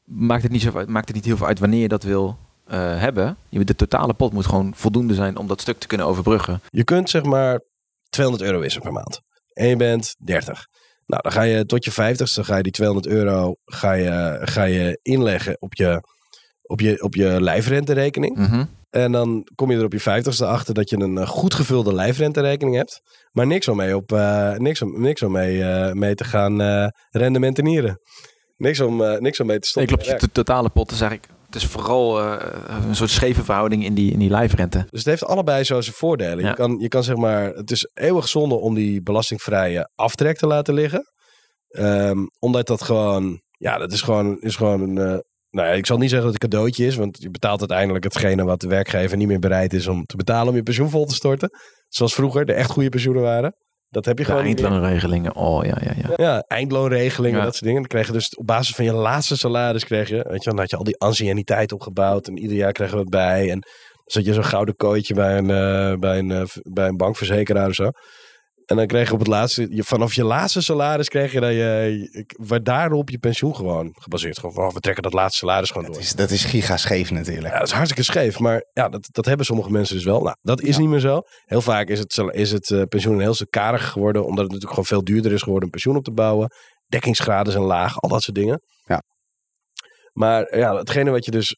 maakt 0.04 0.42
het 0.42 0.52
niet 0.52 0.62
zo 0.62 0.84
maakt 0.86 1.06
het 1.06 1.16
niet 1.16 1.24
heel 1.24 1.36
veel 1.36 1.46
uit 1.46 1.58
wanneer 1.58 1.80
je 1.80 1.88
dat 1.88 2.02
wil 2.02 2.38
eh, 2.66 2.98
hebben. 2.98 3.36
Je, 3.48 3.64
de 3.64 3.74
totale 3.74 4.14
pot 4.14 4.32
moet 4.32 4.46
gewoon 4.46 4.72
voldoende 4.74 5.14
zijn 5.14 5.36
om 5.36 5.46
dat 5.46 5.60
stuk 5.60 5.78
te 5.78 5.86
kunnen 5.86 6.06
overbruggen. 6.06 6.60
Je 6.70 6.84
kunt 6.84 7.10
zeg 7.10 7.22
maar 7.22 7.60
200 8.08 8.44
euro 8.48 8.60
wisselen 8.60 8.84
per 8.84 8.92
maand. 8.92 9.20
En 9.52 9.66
je 9.66 9.76
bent 9.76 10.14
30. 10.18 10.66
Nou, 11.06 11.22
dan 11.22 11.32
ga 11.32 11.42
je 11.42 11.66
tot 11.66 11.84
je 11.84 11.92
50ste 11.92 12.44
ga 12.44 12.56
je 12.56 12.62
die 12.62 12.72
200 12.72 13.06
euro 13.06 13.54
ga 13.64 13.92
je, 13.92 14.38
ga 14.42 14.62
je 14.62 14.98
inleggen 15.02 15.56
op 15.58 15.74
je, 15.74 16.02
op 16.66 16.80
je, 16.80 17.02
op 17.02 17.14
je 17.14 17.40
lijfrenterekening. 17.40 18.36
Mhm. 18.36 18.64
En 18.90 19.12
dan 19.12 19.48
kom 19.54 19.70
je 19.70 19.76
er 19.78 19.84
op 19.84 19.92
je 19.92 20.00
50ste 20.00 20.46
achter 20.46 20.74
dat 20.74 20.90
je 20.90 20.96
een 20.96 21.18
eh, 21.18 21.26
goed 21.26 21.54
gevulde 21.54 21.94
lijfrenterekening 21.94 22.76
hebt. 22.76 23.00
Maar 23.32 23.46
niks 23.46 23.68
om 23.68 23.76
mee, 23.76 23.96
op, 23.96 24.12
eh, 24.12 24.52
niks 24.54 24.82
om, 24.82 25.00
niks 25.00 25.22
om 25.22 25.32
mee, 25.32 25.62
eh, 25.62 25.92
mee 25.92 26.14
te 26.14 26.24
gaan 26.24 26.60
eh 26.60 26.86
rendementenieren. 27.10 28.00
Niks 28.56 28.80
om, 28.80 28.96
niks 29.18 29.40
om 29.40 29.46
mee 29.46 29.58
te 29.58 29.68
stoppen. 29.68 29.98
klopt. 29.98 30.10
Je 30.10 30.16
to- 30.16 30.32
totale 30.32 30.68
pot 30.68 30.90
is 30.90 31.00
eigenlijk... 31.00 31.32
Het 31.46 31.54
is 31.54 31.64
vooral 31.66 32.22
een 32.88 32.96
soort 32.96 33.10
scheve 33.10 33.44
verhouding 33.44 33.84
in 33.84 33.94
die, 33.94 34.12
in 34.12 34.18
die 34.18 34.30
lijfrente. 34.30 34.78
Dus 34.78 34.98
het 34.98 35.04
heeft 35.08 35.24
allebei 35.24 35.64
zo 35.64 35.80
zijn 35.80 35.94
voordelen. 35.96 36.38
Ja. 36.38 36.48
Je, 36.48 36.54
kan, 36.54 36.76
je 36.78 36.88
kan 36.88 37.04
zeg 37.04 37.16
maar, 37.16 37.48
het 37.48 37.70
is 37.70 37.90
eeuwig 37.94 38.28
zonde 38.28 38.54
om 38.54 38.74
die 38.74 39.02
belastingvrije 39.02 39.90
aftrek 39.94 40.36
te 40.36 40.46
laten 40.46 40.74
liggen. 40.74 41.12
Ehm, 41.68 42.18
omdat 42.38 42.66
dat 42.66 42.82
gewoon, 42.82 43.40
ja, 43.50 43.78
dat 43.78 43.92
is 43.92 44.02
gewoon, 44.02 44.40
is 44.40 44.56
gewoon 44.56 44.98
een, 44.98 45.22
nou 45.56 45.76
ik 45.76 45.86
zal 45.86 45.98
niet 45.98 46.10
zeggen 46.10 46.26
dat 46.26 46.34
het 46.34 46.42
een 46.42 46.50
cadeautje 46.50 46.86
is, 46.86 46.96
want 46.96 47.22
je 47.22 47.30
betaalt 47.30 47.58
uiteindelijk 47.60 48.04
hetgene 48.04 48.44
wat 48.44 48.60
de 48.60 48.68
werkgever 48.68 49.16
niet 49.16 49.28
meer 49.28 49.38
bereid 49.38 49.72
is 49.72 49.86
om 49.86 50.04
te 50.04 50.16
betalen 50.16 50.48
om 50.48 50.54
je 50.56 50.62
pensioen 50.62 50.90
vol 50.90 51.04
te 51.06 51.14
storten. 51.14 51.50
Zoals 51.88 52.14
vroeger 52.14 52.44
de 52.44 52.52
echt 52.52 52.70
goede 52.70 52.88
pensioenen 52.88 53.22
waren. 53.22 53.54
Dat 53.88 54.04
heb 54.04 54.18
je 54.18 54.24
gewoon 54.24 54.42
eindloonregelingen. 54.42 55.34
Oh 55.34 55.64
ja, 55.64 55.78
ja, 55.80 55.92
ja. 55.96 56.12
Ja, 56.16 56.40
eindloonregelingen, 56.40 57.38
Ja. 57.38 57.44
dat 57.44 57.52
soort 57.52 57.64
dingen. 57.64 57.80
Dan 57.80 57.90
kreeg 57.90 58.06
je 58.06 58.12
dus 58.12 58.36
op 58.36 58.46
basis 58.46 58.74
van 58.74 58.84
je 58.84 58.92
laatste 58.92 59.36
salaris 59.36 59.84
kreeg 59.84 60.08
je, 60.08 60.26
weet 60.28 60.44
je, 60.44 60.50
dan 60.50 60.58
had 60.58 60.70
je 60.70 60.76
al 60.76 60.84
die 60.84 60.98
anciëniteit 60.98 61.72
opgebouwd 61.72 62.26
en 62.26 62.38
ieder 62.38 62.56
jaar 62.56 62.72
kregen 62.72 62.94
we 62.94 63.00
het 63.00 63.10
bij. 63.10 63.42
En 63.50 63.60
dan 63.60 63.62
zat 64.04 64.24
je 64.24 64.32
zo'n 64.32 64.44
gouden 64.44 64.76
kooitje 64.76 65.14
bij 65.14 65.36
een, 65.38 65.50
eh, 65.50 65.98
bij, 65.98 66.18
een, 66.18 66.30
eh, 66.30 66.42
bij 66.62 66.88
een 66.88 66.96
bankverzekeraar 66.96 67.68
of 67.68 67.74
zo. 67.74 67.90
En 68.66 68.76
dan 68.76 68.86
kreeg 68.86 69.06
je 69.06 69.12
op 69.12 69.18
het 69.18 69.28
laatste, 69.28 69.66
je, 69.70 69.84
vanaf 69.84 70.14
je 70.14 70.24
laatste 70.24 70.60
salaris 70.60 71.08
kreeg 71.08 71.32
je 71.32 71.40
dat 71.40 71.50
je, 71.50 72.26
waar 72.38 72.62
daarop 72.62 73.10
je 73.10 73.18
pensioen 73.18 73.56
gewoon 73.56 73.96
gebaseerd. 73.98 74.38
Gewoon 74.38 74.56
oh, 74.56 74.74
we 74.74 74.80
trekken 74.80 75.02
dat 75.02 75.12
laatste 75.12 75.38
salaris 75.38 75.70
gewoon 75.70 75.84
door. 75.84 75.94
Dat 75.94 76.02
is, 76.02 76.14
dat 76.14 76.30
is 76.30 76.44
gigascheef 76.44 77.10
natuurlijk. 77.10 77.52
Ja, 77.52 77.58
dat 77.58 77.68
is 77.68 77.74
hartstikke 77.74 78.02
scheef. 78.02 78.38
Maar 78.38 78.64
ja, 78.72 78.88
dat, 78.88 79.08
dat 79.10 79.24
hebben 79.24 79.46
sommige 79.46 79.70
mensen 79.70 79.94
dus 79.94 80.04
wel. 80.04 80.22
Nou, 80.22 80.36
dat 80.42 80.60
is 80.60 80.78
niet 80.78 80.88
meer 80.88 81.00
zo. 81.00 81.20
Heel 81.44 81.60
vaak 81.60 81.88
is 81.88 81.98
het, 81.98 82.22
is 82.30 82.52
het 82.52 82.70
eh, 82.70 82.82
pensioen 82.88 83.14
een 83.14 83.20
heel 83.20 83.34
stuk 83.34 83.50
kariger 83.50 83.88
geworden. 83.88 84.22
Omdat 84.22 84.44
het 84.44 84.52
natuurlijk 84.52 84.70
gewoon 84.70 84.86
veel 84.86 85.04
duurder 85.04 85.32
is 85.32 85.42
geworden 85.42 85.64
om 85.64 85.70
pensioen 85.70 85.96
op 85.96 86.04
te 86.04 86.12
bouwen. 86.12 86.50
Dekkingsgraden 86.86 87.52
zijn 87.52 87.64
laag, 87.64 88.00
al 88.00 88.08
dat 88.08 88.22
soort 88.22 88.36
dingen. 88.36 88.60
Ja. 88.84 89.02
Maar 90.12 90.58
ja, 90.58 90.76
hetgene 90.76 91.10
wat 91.10 91.24
je 91.24 91.30
dus 91.30 91.56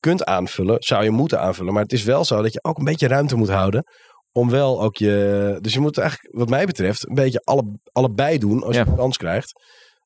kunt 0.00 0.24
aanvullen, 0.24 0.76
zou 0.78 1.04
je 1.04 1.10
moeten 1.10 1.40
aanvullen. 1.40 1.72
Maar 1.72 1.82
het 1.82 1.92
is 1.92 2.02
wel 2.02 2.24
zo 2.24 2.42
dat 2.42 2.52
je 2.52 2.62
ook 2.62 2.78
een 2.78 2.84
beetje 2.84 3.08
ruimte 3.08 3.36
moet 3.36 3.48
houden. 3.48 3.84
Om 4.32 4.50
wel 4.50 4.82
ook 4.82 4.96
je. 4.96 5.58
Dus 5.60 5.74
je 5.74 5.80
moet 5.80 5.98
eigenlijk, 5.98 6.36
wat 6.36 6.48
mij 6.48 6.66
betreft, 6.66 7.08
een 7.08 7.14
beetje 7.14 7.40
alle, 7.44 7.62
allebei 7.92 8.38
doen 8.38 8.62
als 8.62 8.76
je 8.76 8.82
Ja. 8.84 8.90
een 8.90 8.96
kans 8.96 9.16
krijgt. 9.16 9.52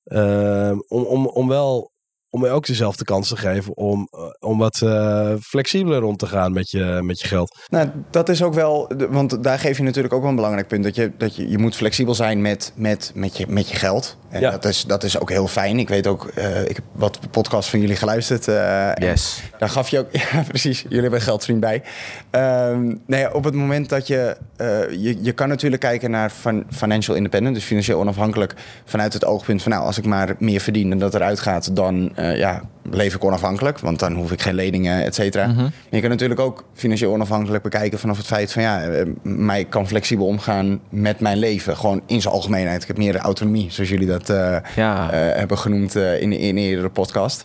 Ehm, 0.05 0.79
om, 0.89 1.03
om, 1.05 1.27
om 1.27 1.49
wel. 1.49 1.92
Om 2.35 2.45
je 2.45 2.51
ook 2.51 2.67
dezelfde 2.67 3.05
kans 3.05 3.29
te 3.29 3.37
geven 3.37 3.77
om, 3.77 4.09
eh, 4.11 4.21
om 4.41 4.59
wat 4.59 4.81
eh, 4.83 5.33
flexibeler 5.41 6.03
om 6.03 6.17
te 6.17 6.27
gaan 6.27 6.53
met 6.53 6.71
je, 6.71 6.99
met 7.03 7.21
je 7.21 7.27
geld. 7.29 7.59
Nou, 7.69 7.89
dat 8.11 8.29
is 8.29 8.43
ook 8.43 8.55
wel, 8.55 8.91
want 9.11 9.43
daar 9.43 9.59
geef 9.59 9.77
je 9.77 9.83
natuurlijk 9.83 10.15
ook 10.15 10.21
wel 10.21 10.31
een 10.31 10.37
belangrijk 10.37 10.69
punt. 10.69 10.85
Dat 10.85 10.95
je, 10.95 11.13
dat 11.19 11.37
je, 11.37 11.49
je 11.51 11.59
moet 11.59 11.77
flexibel 11.77 12.15
zijn 12.15 12.41
met, 12.43 12.73
met, 12.75 13.13
met, 13.15 13.37
je, 13.37 13.47
met 13.49 13.69
je 13.71 13.77
geld. 13.77 14.17
En 14.29 14.41
Ja. 14.41 14.51
dat, 14.51 14.65
is, 14.65 14.85
dat 14.85 15.05
is 15.05 15.19
ook 15.19 15.31
heel 15.31 15.47
fijn. 15.47 15.79
Ik 15.79 15.89
weet 15.89 16.07
ook, 16.07 16.27
eh, 16.27 16.61
ik 16.63 16.77
heb 16.77 16.85
wat 16.93 17.19
podcast 17.31 17.69
van 17.69 17.81
jullie 17.81 17.97
geluisterd. 17.97 18.49
eh, 18.49 18.89
en 18.89 19.05
Yes. 19.07 19.43
Daar 19.59 19.69
gaf 19.69 19.89
je 19.89 19.99
ook, 19.99 20.07
ja 20.33 20.43
precies, 20.49 20.83
jullie 20.83 21.01
hebben 21.01 21.21
geldvriend 21.21 21.61
bij. 21.61 21.83
Ehm 22.31 22.95
nee, 23.07 23.35
op 23.35 23.45
het 23.45 23.55
moment 23.55 23.89
dat 23.89 24.07
je, 24.07 24.37
eh, 24.57 24.91
je, 24.91 25.23
je 25.23 25.33
kan 25.33 25.49
natuurlijk 25.49 25.83
kijken 25.83 26.11
naar 26.11 26.31
fin- 26.31 26.67
financial 26.71 27.17
independent, 27.17 27.55
dus 27.55 27.65
financieel 27.65 28.01
onafhankelijk, 28.01 28.55
vanuit 28.85 29.13
het 29.13 29.25
oogpunt 29.25 29.63
van 29.63 29.73
nou, 29.73 29.85
als 29.85 29.99
ik 29.99 30.05
maar 30.05 30.35
meer 30.39 30.61
verdien 30.61 30.89
dan 30.89 30.99
dat 30.99 31.15
eruit 31.15 31.41
gaat, 31.41 31.77
dan 31.77 32.13
eh, 32.23 32.37
ja, 32.37 32.63
leef 32.91 33.15
ik 33.15 33.25
onafhankelijk, 33.25 33.79
want 33.79 33.99
dan 33.99 34.13
hoef 34.15 34.33
ik 34.33 34.43
geen 34.43 34.55
leningen, 34.55 35.05
et 35.05 35.15
cetera. 35.15 35.47
Mhm. 35.47 35.67
Je 35.91 36.01
kan 36.01 36.11
natuurlijk 36.11 36.41
ook 36.41 36.65
financieel 36.75 37.13
onafhankelijk 37.13 37.63
bekijken 37.63 37.99
vanaf 37.99 38.17
het 38.17 38.27
feit 38.27 38.53
van 38.53 38.63
ja, 38.63 38.83
eh, 38.83 39.07
mij 39.23 39.65
kan 39.65 39.87
flexibel 39.89 40.27
omgaan 40.27 40.81
met 40.91 41.21
mijn 41.21 41.39
leven, 41.39 41.77
gewoon 41.77 42.03
in 42.07 42.21
zijn 42.21 42.35
algemeenheid. 42.35 42.83
Ik 42.83 42.89
heb 42.89 42.97
meer 42.97 43.17
autonomie, 43.17 43.71
zoals 43.71 43.91
jullie 43.91 44.07
dat 44.07 44.31
eh, 44.31 44.57
Ja. 44.77 45.11
hebben 45.13 45.59
genoemd 45.59 45.95
in, 45.95 46.33
in 46.33 46.33
een 46.33 46.59
eerdere 46.59 46.89
podcast. 46.91 47.43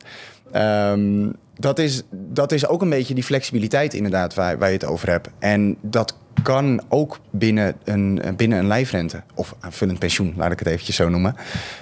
Ehm, 0.51 1.29
dat, 1.55 1.79
is, 1.79 2.03
dat 2.11 2.51
is 2.51 2.67
ook 2.67 2.81
een 2.81 2.89
beetje 2.89 3.13
die 3.13 3.23
flexibiliteit 3.23 3.93
inderdaad 3.93 4.33
waar, 4.33 4.57
waar 4.57 4.67
je 4.67 4.73
het 4.73 4.85
over 4.85 5.09
hebt. 5.09 5.29
En 5.39 5.77
dat 5.81 6.15
kan 6.43 6.81
ook 6.89 7.19
binnen 7.31 7.75
een, 7.83 8.21
binnen 8.35 8.59
een 8.59 8.67
lijfrente 8.67 9.21
of 9.33 9.55
aanvullend 9.59 9.99
pensioen, 9.99 10.33
laat 10.37 10.51
ik 10.51 10.59
het 10.59 10.67
eventjes 10.67 10.95
zo 10.95 11.09
noemen. 11.09 11.35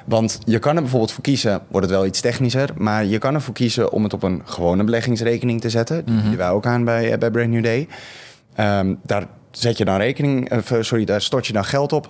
Want 0.05 0.39
je 0.45 0.59
kan 0.59 0.75
er 0.75 0.81
bijvoorbeeld 0.81 1.11
voor 1.11 1.23
kiezen, 1.23 1.61
wordt 1.67 1.87
het 1.87 1.95
wel 1.95 2.05
iets 2.05 2.21
technischer, 2.21 2.69
maar 2.77 3.05
je 3.05 3.17
kan 3.17 3.33
ervoor 3.33 3.53
kiezen 3.53 3.91
om 3.91 4.03
het 4.03 4.13
op 4.13 4.23
een 4.23 4.41
gewone 4.45 4.83
beleggingsrekening 4.83 5.61
te 5.61 5.69
zetten. 5.69 6.05
Die 6.05 6.15
bieden 6.15 6.37
wij 6.37 6.49
ook 6.49 6.65
aan 6.65 6.83
bij, 6.83 7.11
eh, 7.11 7.17
bij 7.17 7.31
Brand 7.31 7.49
New 7.49 7.63
Day. 7.63 7.87
Ehm, 8.55 8.95
daar 9.03 9.27
zet 9.51 9.77
je 9.77 9.85
dan 9.85 9.97
rekening, 9.97 10.49
eh, 10.49 10.59
sorry, 10.79 11.05
daar 11.05 11.21
stort 11.21 11.47
je 11.47 11.53
dan 11.53 11.65
geld 11.65 11.93
op. 11.93 12.09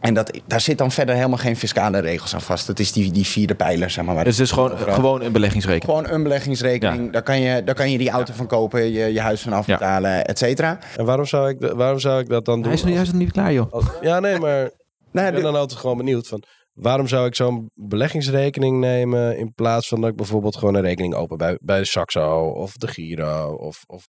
En 0.00 0.14
dat, 0.14 0.40
daar 0.46 0.60
zit 0.60 0.78
dan 0.78 0.90
verder 0.90 1.14
helemaal 1.14 1.38
geen 1.38 1.56
fiscale 1.56 1.98
regels 1.98 2.34
aan 2.34 2.40
vast. 2.40 2.66
Dat 2.66 2.78
is 2.78 2.92
die, 2.92 3.12
die 3.12 3.26
vierde 3.26 3.54
pijler, 3.54 3.90
zeg 3.90 4.04
maar. 4.04 4.14
waar 4.14 4.24
Dus 4.24 4.36
het 4.36 4.46
is 4.46 4.52
gewoon, 4.52 4.78
gewoon 4.78 5.22
een 5.22 5.32
beleggingsrekening. 5.32 5.98
Gewoon 5.98 6.14
een 6.16 6.22
beleggingsrekening. 6.22 7.04
Ja. 7.04 7.10
Daar, 7.10 7.22
kan 7.22 7.40
je, 7.40 7.64
daar 7.64 7.74
kan 7.74 7.90
je 7.90 7.98
die 7.98 8.10
auto 8.10 8.32
van 8.32 8.46
kopen, 8.46 8.84
je, 8.92 9.12
je 9.12 9.20
huis 9.20 9.40
van 9.40 9.52
afbetalen, 9.52 10.24
et 10.26 10.38
cetera. 10.38 10.78
En 10.96 11.04
waarom 11.04 11.26
zou 11.26 11.48
ik, 11.48 11.72
waarom 11.74 11.98
zou 11.98 12.20
ik 12.20 12.28
dat 12.28 12.44
dan 12.44 12.54
doen? 12.54 12.64
Hij 12.64 12.72
is, 12.72 12.82
nog- 12.82 13.04
nog 13.04 13.12
niet 13.12 13.32
klaar, 13.32 13.52
joh. 13.52 13.72
Als- 13.72 13.84
ja, 14.00 14.20
nee, 14.20 14.38
maar 14.38 14.70
Nou, 15.12 15.26
ik 15.26 15.32
ben 15.34 15.42
dan 15.42 15.54
altijd 15.56 15.80
gewoon 15.80 15.96
benieuwd 15.96 16.28
van... 16.28 16.42
Waarom 16.72 17.06
zou 17.08 17.26
ik 17.26 17.34
zo'n 17.34 17.70
beleggingsrekening 17.74 18.80
nemen 18.80 19.38
in 19.38 19.52
plaats 19.54 19.88
van 19.88 20.00
dat 20.00 20.10
ik 20.10 20.16
bijvoorbeeld 20.16 20.56
gewoon 20.56 20.74
een 20.74 20.82
rekening 20.82 21.14
open 21.14 21.36
bij, 21.36 21.58
bij 21.60 21.78
de 21.78 21.84
Saxo 21.86 22.40
of 22.48 22.72
de 22.72 22.86
Giro 22.86 23.54
of, 23.60 23.82
of 23.86 24.06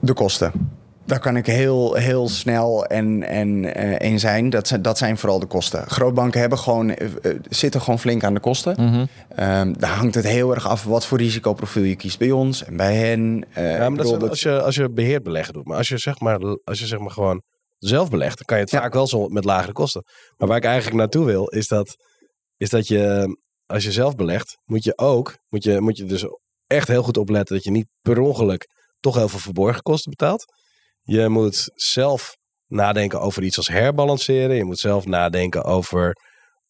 de 0.00 0.12
kosten. 0.12 0.52
Daar 1.06 1.20
kan 1.20 1.36
ik 1.36 1.46
heel, 1.46 1.94
heel 1.94 2.28
snel 2.28 2.86
en, 2.86 3.22
en 3.22 3.74
eh 3.74 4.10
in 4.10 4.18
zijn. 4.20 4.50
Dat 4.50 4.68
zijn. 4.68 4.82
Dat 4.82 4.98
zijn 4.98 5.18
vooral 5.18 5.38
de 5.38 5.46
kosten. 5.46 5.86
Grootbanken 5.90 6.40
hebben 6.40 6.58
gewoon, 6.58 6.90
eh, 6.90 7.06
eh, 7.22 7.38
zitten 7.48 7.80
gewoon 7.80 7.98
flink 7.98 8.24
aan 8.24 8.34
de 8.34 8.40
kosten. 8.40 8.84
Mhm. 8.84 9.06
Ehm, 9.28 9.72
daar 9.72 9.90
hangt 9.96 10.14
het 10.14 10.26
heel 10.26 10.54
erg 10.54 10.66
af 10.68 10.84
wat 10.84 11.06
voor 11.06 11.18
risicoprofiel 11.18 11.82
je 11.82 11.96
kiest 11.96 12.18
bij 12.18 12.30
ons 12.30 12.64
en 12.64 12.76
bij 12.76 12.94
hen. 12.96 13.44
Eh, 13.52 13.76
Ja, 13.76 13.88
maar 13.88 14.04
dat 14.04 14.28
als 14.28 14.40
je, 14.40 14.62
als 14.62 14.74
je 14.74 14.90
beheerd 14.90 15.22
beleggen 15.22 15.54
doet. 15.54 15.66
Maar 15.66 15.76
als 15.76 15.88
je 15.88 15.98
zeg 15.98 16.20
maar, 16.20 16.38
als 16.64 16.78
je 16.78 16.86
zeg 16.86 16.98
maar 16.98 17.10
gewoon 17.10 17.42
zelf 17.78 18.10
belegt, 18.10 18.36
dan 18.36 18.44
kan 18.46 18.56
je 18.56 18.62
het 18.62 18.72
Ja. 18.72 18.80
vaak 18.80 18.92
wel 18.92 19.06
zo 19.06 19.28
met 19.28 19.44
lagere 19.44 19.72
kosten. 19.72 20.02
Maar 20.36 20.48
waar 20.48 20.56
ik 20.56 20.64
eigenlijk 20.64 20.96
naartoe 20.96 21.24
wil, 21.24 21.46
is 21.46 21.68
dat, 21.68 21.96
is 22.56 22.70
dat 22.70 22.88
je, 22.88 23.36
als 23.66 23.84
je 23.84 23.92
zelf 23.92 24.14
belegt, 24.14 24.56
moet 24.64 24.84
je 24.84 24.98
ook, 24.98 25.36
moet 25.48 25.64
je, 25.64 25.80
moet 25.80 25.96
je 25.96 26.04
dus 26.04 26.24
echt 26.66 26.88
heel 26.88 27.02
goed 27.02 27.16
opletten 27.16 27.54
dat 27.54 27.64
je 27.64 27.70
niet 27.70 27.86
per 28.02 28.18
ongeluk 28.18 28.66
toch 29.00 29.14
heel 29.14 29.28
veel 29.28 29.38
verborgen 29.38 29.82
kosten 29.82 30.10
betaalt. 30.10 30.44
Je 31.06 31.28
moet 31.28 31.70
zelf 31.74 32.36
nadenken 32.66 33.20
over 33.20 33.42
iets 33.42 33.56
als 33.56 33.68
herbalanceren. 33.68 34.56
Je 34.56 34.64
moet 34.64 34.78
zelf 34.78 35.06
nadenken 35.06 35.64
over, 35.64 36.16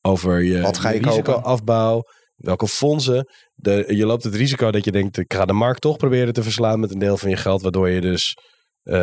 over 0.00 0.42
je, 0.42 0.60
Wat 0.60 0.78
ga 0.78 0.88
je 0.88 1.00
kopen? 1.00 1.24
risicoafbouw. 1.24 2.02
Welke 2.36 2.68
fondsen. 2.68 3.28
De, 3.54 3.84
je 3.88 4.06
loopt 4.06 4.24
het 4.24 4.34
risico 4.34 4.70
dat 4.70 4.84
je 4.84 4.92
denkt, 4.92 5.18
ik 5.18 5.32
ga 5.32 5.44
de 5.44 5.52
markt 5.52 5.80
toch 5.80 5.96
proberen 5.96 6.32
te 6.32 6.42
verslaan 6.42 6.80
met 6.80 6.92
een 6.92 6.98
deel 6.98 7.16
van 7.16 7.30
je 7.30 7.36
geld. 7.36 7.62
Waardoor 7.62 7.88
je 7.88 8.00
dus, 8.00 8.34
eh, 8.82 8.94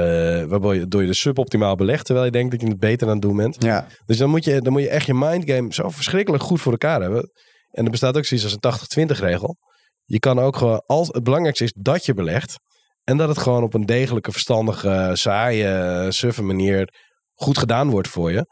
waardoor 0.44 0.74
je, 0.74 0.80
waardoor 0.80 1.02
je 1.02 1.08
dus 1.08 1.20
suboptimaal 1.20 1.76
belegt. 1.76 2.06
Terwijl 2.06 2.26
je 2.26 2.32
denkt 2.32 2.52
dat 2.52 2.62
je 2.62 2.68
het 2.68 2.80
beter 2.80 3.08
aan 3.08 3.14
het 3.14 3.22
doen 3.22 3.38
bent. 3.38 3.64
Ja, 3.64 3.88
Dus 4.06 4.18
dan 4.18 4.30
moet, 4.30 4.44
je, 4.44 4.62
dan 4.62 4.74
moet 4.74 4.82
je 4.82 4.90
echt 4.90 5.06
je 5.06 5.14
mindgame 5.14 5.74
zo 5.74 5.90
verschrikkelijk 5.90 6.44
goed 6.44 6.62
voor 6.62 6.72
elkaar 6.72 7.02
hebben. 7.02 7.32
En 7.72 7.86
er 7.86 7.92
bestaat 7.92 8.18
ook 8.18 8.26
zoiets 8.26 8.46
als 8.62 8.82
een 8.96 9.08
80-20 9.10 9.20
regel. 9.20 9.58
Je 10.06 10.20
kan 10.20 10.40
ook 10.40 10.56
gewoon, 10.58 10.84
als, 10.86 11.08
het 11.08 11.24
belangrijkste 11.24 11.64
is 11.64 11.74
dat 11.78 12.06
je 12.06 12.14
belegt. 12.14 12.56
En 13.04 13.18
dat 13.18 13.28
het 13.30 13.38
gewoon 13.38 13.64
op 13.64 13.74
een 13.74 13.86
degelijke, 13.86 14.32
verstandige, 14.32 15.12
saaie, 15.14 16.12
suffe 16.12 16.44
manier 16.44 16.94
goed 17.34 17.58
gedaan 17.58 17.90
wordt 17.90 18.08
voor 18.08 18.32
je. 18.32 18.46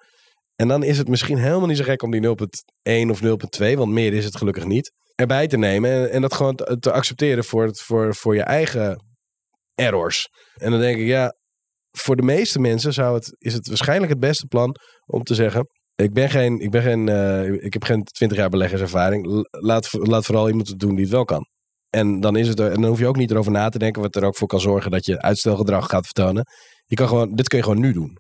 En 0.56 0.68
dan 0.68 0.84
is 0.84 0.98
het 0.98 1.08
misschien 1.08 1.38
helemaal 1.38 1.68
niet 1.68 1.78
zo 1.78 1.84
gek 1.84 2.04
om 2.04 2.12
die 2.12 2.22
0.1 2.22 3.10
of 3.10 3.22
0.2, 3.22 3.78
want 3.78 3.92
meer 3.92 4.14
is 4.14 4.26
het 4.26 4.38
gelukkig 4.38 4.66
niet, 4.66 4.92
erbij 5.16 5.48
te 5.48 5.58
nemen. 5.58 6.12
En, 6.12 6.22
dat 6.22 6.34
gewoon 6.34 6.56
te, 6.56 6.78
te 6.80 6.92
accepteren 6.92 7.44
voor, 7.44 7.66
het, 7.66 7.82
voor, 7.82 8.16
voor 8.16 8.36
je 8.36 8.44
eigen 8.44 9.06
errors. 9.76 10.28
En 10.54 10.72
dan 10.72 10.80
denk 10.80 10.98
ik, 10.98 11.08
ja, 11.08 11.36
voor 11.92 12.16
de 12.16 12.22
meeste 12.22 12.60
mensen 12.60 12.94
zou 12.94 13.16
het, 13.16 13.36
is 13.38 13.54
het 13.54 13.68
waarschijnlijk 13.68 14.12
het 14.12 14.20
beste 14.20 14.46
plan 14.46 14.76
om 15.06 15.24
te 15.24 15.36
zeggen. 15.36 15.68
Ik 15.96 16.14
ben 16.14 16.30
geen, 16.30 16.60
ik 16.60 16.70
ben 16.70 16.82
geen, 16.82 17.10
eh, 17.10 17.54
ik 17.54 17.74
heb 17.74 17.84
geen 17.84 18.04
20 18.04 18.38
jaar 18.38 18.50
beleggerservaring. 18.50 19.46
Laat, 19.50 19.90
laat 19.92 20.26
vooral 20.26 20.50
iemand 20.50 20.68
het 20.68 20.80
doen 20.80 20.96
die 20.96 21.04
het 21.04 21.14
wel 21.14 21.26
kan. 21.26 21.48
En 21.92 22.20
dan, 22.20 22.36
is 22.36 22.48
het 22.48 22.60
er, 22.60 22.72
en 22.72 22.82
dan 22.82 22.90
hoef 22.90 23.00
je 23.00 23.08
ook 23.08 23.16
niet 23.16 23.32
erover 23.32 23.52
na 23.52 23.70
te 23.70 23.80
denken, 23.80 24.02
wat 24.02 24.16
er 24.16 24.24
ook 24.24 24.38
voor 24.38 24.48
kan 24.48 24.60
zorgen 24.60 24.92
dat 24.92 25.06
je 25.06 25.22
uitstelgedrag 25.22 25.90
gaat 25.90 26.06
vertonen. 26.06 26.46
Je 26.86 26.96
kan 26.96 27.08
gewoon, 27.08 27.36
dit 27.36 27.48
kun 27.48 27.58
je 27.58 27.64
gewoon 27.64 27.80
nu 27.80 27.94
doen. 27.94 28.18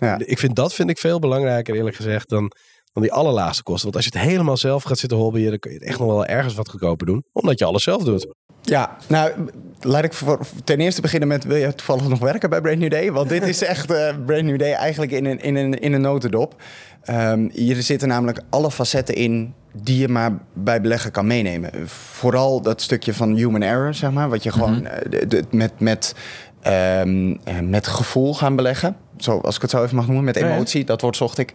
Ja. 0.00 0.18
Ik 0.18 0.38
vind 0.38 0.56
dat 0.56 0.74
vind 0.74 0.90
ik 0.90 0.98
veel 0.98 1.18
belangrijker, 1.18 1.74
eerlijk 1.74 1.96
gezegd, 1.96 2.28
dan, 2.28 2.52
dan 2.92 3.02
die 3.02 3.12
allerlaagste 3.12 3.62
kosten. 3.62 3.84
Want 3.84 3.96
als 3.96 4.04
je 4.04 4.18
het 4.18 4.28
helemaal 4.28 4.56
zelf 4.56 4.82
gaat 4.82 4.98
zitten 4.98 5.18
hobbyen, 5.18 5.50
dan 5.50 5.58
kun 5.58 5.70
je 5.70 5.78
het 5.78 5.86
echt 5.86 5.98
nog 5.98 6.08
wel 6.08 6.26
ergens 6.26 6.54
wat 6.54 6.68
goedkoper 6.68 7.06
doen. 7.06 7.24
Omdat 7.32 7.58
je 7.58 7.64
alles 7.64 7.82
zelf 7.82 8.04
doet. 8.04 8.26
Ja, 8.62 8.96
nou, 9.08 9.32
laat 9.80 10.04
ik 10.04 10.12
voor, 10.12 10.46
ten 10.64 10.80
eerste 10.80 11.00
beginnen 11.00 11.28
met... 11.28 11.44
wil 11.44 11.56
je 11.56 11.74
toevallig 11.74 12.08
nog 12.08 12.18
werken 12.18 12.50
bij 12.50 12.60
Brand 12.60 12.78
New 12.78 12.90
Day? 12.90 13.12
Want 13.12 13.28
dit 13.28 13.42
is 13.42 13.62
echt 13.62 13.90
eh, 13.90 14.14
Brand 14.26 14.44
New 14.44 14.58
Day 14.58 14.72
eigenlijk 14.72 15.12
in 15.12 15.24
een, 15.24 15.38
in 15.40 15.56
een, 15.56 15.80
in 15.80 15.92
een 15.92 16.00
notendop. 16.00 16.62
Ehm, 17.02 17.48
hier 17.52 17.82
zitten 17.82 18.08
namelijk 18.08 18.40
alle 18.50 18.70
facetten 18.70 19.14
in 19.14 19.54
die 19.72 19.98
je 19.98 20.08
maar 20.08 20.32
bij 20.52 20.80
beleggen 20.80 21.10
kan 21.10 21.26
meenemen. 21.26 21.70
Vooral 21.88 22.60
dat 22.62 22.80
stukje 22.82 23.14
van 23.14 23.34
human 23.34 23.62
error, 23.62 23.94
zeg 23.94 24.10
maar. 24.12 24.28
Wat 24.28 24.42
je 24.42 24.52
gewoon 24.52 24.86
eh, 24.86 25.10
de- 25.10 25.26
de- 25.26 25.44
met, 25.50 25.72
met, 25.80 26.14
ehm, 26.62 27.36
eh, 27.44 27.58
met 27.60 27.86
gevoel 27.86 28.34
gaan 28.34 28.56
beleggen. 28.56 28.96
Zo, 29.16 29.38
als 29.38 29.56
ik 29.56 29.62
het 29.62 29.70
zo 29.70 29.82
even 29.82 29.96
mag 29.96 30.06
noemen. 30.06 30.24
Met 30.24 30.38
Ja, 30.38 30.46
ja. 30.46 30.54
emotie, 30.54 30.84
dat 30.84 31.00
woord 31.00 31.16
zocht 31.16 31.38
ik. 31.38 31.52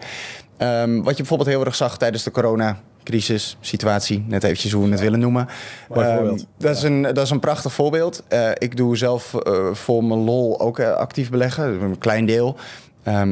Ehm, 0.58 0.96
wat 0.96 1.12
je 1.12 1.18
bijvoorbeeld 1.18 1.50
heel 1.50 1.66
erg 1.66 1.76
zag 1.76 1.98
tijdens 1.98 2.24
de 2.24 2.32
coronacrisis, 2.32 3.58
situatie, 3.60 4.26
net 4.28 4.44
eventjes 4.44 4.72
hoe 4.72 4.86
we 4.86 4.92
het 4.92 5.00
willen 5.00 5.20
noemen. 5.20 5.48
Ehm, 5.94 6.38
dat, 6.58 6.76
is 6.76 6.84
een, 6.84 7.02
dat 7.02 7.18
is 7.18 7.30
een 7.30 7.40
prachtig 7.40 7.74
voorbeeld. 7.74 8.24
Eh, 8.28 8.50
ik 8.54 8.78
doe 8.78 8.98
zelf 8.98 9.34
eh, 9.34 9.54
voor 9.74 10.04
mijn 10.04 10.20
lol 10.20 10.60
ook 10.60 10.80
eh, 10.80 10.92
actief 10.94 11.30
beleggen, 11.30 11.82
een 11.82 11.98
klein 11.98 12.26
deel. 12.26 12.56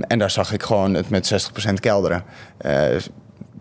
En 0.07 0.19
daar 0.19 0.31
zag 0.31 0.53
ik 0.53 0.63
gewoon 0.63 0.93
het 0.93 1.09
met 1.09 1.25
60% 1.69 1.79
kelderen. 1.79 2.23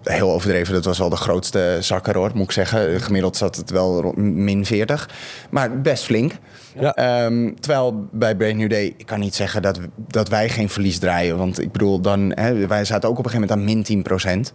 Heel 0.04 0.32
overdreven, 0.32 0.74
dat 0.74 0.84
was 0.84 0.98
wel 0.98 1.08
de 1.08 1.16
grootste 1.16 1.76
zakker 1.80 2.16
hoor, 2.16 2.30
moet 2.34 2.44
ik 2.44 2.50
zeggen. 2.50 3.00
Gemiddeld 3.00 3.36
zat 3.36 3.56
het 3.56 3.70
wel 3.70 4.00
rond 4.00 4.16
min 4.16 4.64
40, 4.64 5.10
maar 5.50 5.80
best 5.80 6.04
flink. 6.04 6.32
Ja. 6.78 6.94
Ehm, 6.94 7.54
terwijl 7.60 8.08
bij 8.10 8.36
Brain 8.36 8.56
New 8.56 8.70
Day, 8.70 8.94
ik 8.96 9.06
kan 9.06 9.20
niet 9.20 9.34
zeggen 9.34 9.62
dat, 9.62 9.78
dat 9.96 10.28
wij 10.28 10.48
geen 10.48 10.68
verlies 10.68 10.98
draaien. 10.98 11.36
Want 11.36 11.60
ik 11.60 11.72
bedoel, 11.72 12.00
dan, 12.00 12.32
hè, 12.34 12.66
wij 12.66 12.84
zaten 12.84 13.08
ook 13.08 13.18
op 13.18 13.24
een 13.24 13.30
gegeven 13.30 13.48
moment 13.48 13.68
aan 13.68 13.74
min 13.74 13.84
10 13.84 14.02
procent. 14.02 14.52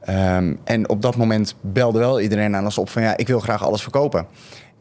Ehm, 0.00 0.54
en 0.64 0.88
op 0.88 1.02
dat 1.02 1.16
moment 1.16 1.54
belde 1.60 1.98
wel 1.98 2.20
iedereen 2.20 2.56
aan 2.56 2.64
ons 2.64 2.78
op 2.78 2.88
van 2.88 3.02
ja, 3.02 3.16
ik 3.16 3.26
wil 3.26 3.40
graag 3.40 3.64
alles 3.64 3.82
verkopen. 3.82 4.26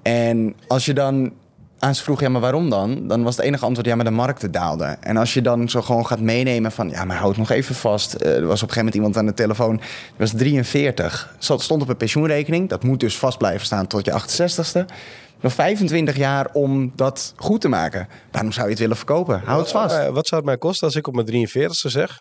En 0.01 0.55
als 0.67 0.85
je 0.85 0.93
dan 0.93 1.31
aan 1.79 1.95
ze 1.95 2.03
vroeg, 2.03 2.19
ja, 2.19 2.29
maar 2.29 2.41
waarom 2.41 2.69
dan? 2.69 3.07
Dan 3.07 3.23
was 3.23 3.35
het 3.35 3.45
enige 3.45 3.65
antwoord, 3.65 3.87
ja, 3.87 3.95
maar 3.95 4.05
de 4.05 4.11
markten 4.11 4.51
daalden. 4.51 5.03
En 5.03 5.17
als 5.17 5.33
je 5.33 5.41
dan 5.41 5.69
zo 5.69 5.81
gewoon 5.81 6.05
gaat 6.05 6.19
meenemen 6.19 6.71
van, 6.71 6.89
ja, 6.89 7.05
maar 7.05 7.17
houd 7.17 7.37
nog 7.37 7.49
even 7.49 7.75
vast. 7.75 8.13
Eh, 8.13 8.35
er 8.35 8.45
was 8.45 8.63
op 8.63 8.67
een 8.67 8.73
gegeven 8.73 8.77
moment 8.77 8.95
iemand 8.95 9.17
aan 9.17 9.25
de 9.25 9.33
telefoon, 9.33 9.75
die 9.77 9.85
was 10.17 10.31
43. 10.35 11.35
Zat- 11.39 11.61
Stond 11.61 11.81
op 11.81 11.89
een 11.89 11.97
pensioenrekening, 11.97 12.69
dat 12.69 12.83
moet 12.83 12.99
dus 12.99 13.17
vast 13.17 13.37
blijven 13.37 13.65
staan 13.65 13.87
tot 13.87 14.05
je 14.05 14.11
68ste. 14.11 14.85
Nog 15.41 15.53
25 15.53 16.15
jaar 16.17 16.49
om 16.53 16.91
dat 16.95 17.33
goed 17.35 17.61
te 17.61 17.67
maken. 17.67 18.07
Waarom 18.31 18.51
zou 18.51 18.65
je 18.65 18.71
het 18.71 18.79
willen 18.81 18.97
verkopen? 18.97 19.41
Houd 19.45 19.59
het 19.61 19.71
vast. 19.71 19.95
Eh, 19.95 20.07
wat 20.09 20.27
zou 20.27 20.41
het 20.41 20.49
mij 20.49 20.57
kosten 20.57 20.87
als 20.87 20.95
ik 20.95 21.07
op 21.07 21.13
mijn 21.13 21.25
43ste 21.27 21.89
zeg? 21.89 22.19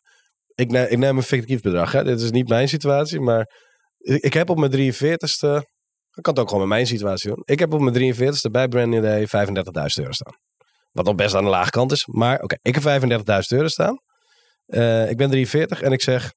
Ik, 0.55 0.71
ne- 0.71 0.88
ik 0.88 0.99
neem 0.99 1.16
een 1.16 1.23
fictief 1.23 1.61
bedrag. 1.61 1.92
Hè? 1.92 2.05
Dit 2.05 2.21
is 2.21 2.31
niet 2.31 2.49
mijn 2.49 2.68
situatie, 2.68 3.21
maar 3.21 3.47
ik 3.99 4.33
heb 4.35 4.51
op 4.51 4.59
mijn 4.59 4.71
43ste. 4.71 5.62
Ik 6.18 6.24
kan 6.24 6.33
het 6.33 6.42
ook 6.42 6.48
gewoon 6.48 6.68
met 6.68 6.74
mijn 6.76 6.87
situatie 6.87 7.28
doen. 7.35 7.42
Ik 7.44 7.59
heb 7.59 7.72
op 7.72 7.81
mijn 7.81 8.14
43ste 8.14 8.50
bij 8.50 8.68
Brand 8.68 8.88
New 8.88 9.02
Day 9.02 9.26
35.000 9.26 9.54
euro 9.94 10.12
staan. 10.12 10.33
Wat 10.92 11.04
nog 11.04 11.14
best 11.14 11.35
aan 11.35 11.44
de 11.44 11.50
lage 11.50 11.70
kant 11.70 11.92
is. 11.92 12.07
Maar 12.07 12.40
oké, 12.40 12.57
ik 12.62 12.74
heb 12.74 13.02
35.000 13.02 13.09
euro 13.48 13.68
staan. 13.68 13.98
Eh, 14.66 15.11
ik 15.11 15.16
ben 15.16 15.31
43 15.31 15.83
en 15.83 15.92
ik 15.92 16.02
zeg: 16.02 16.33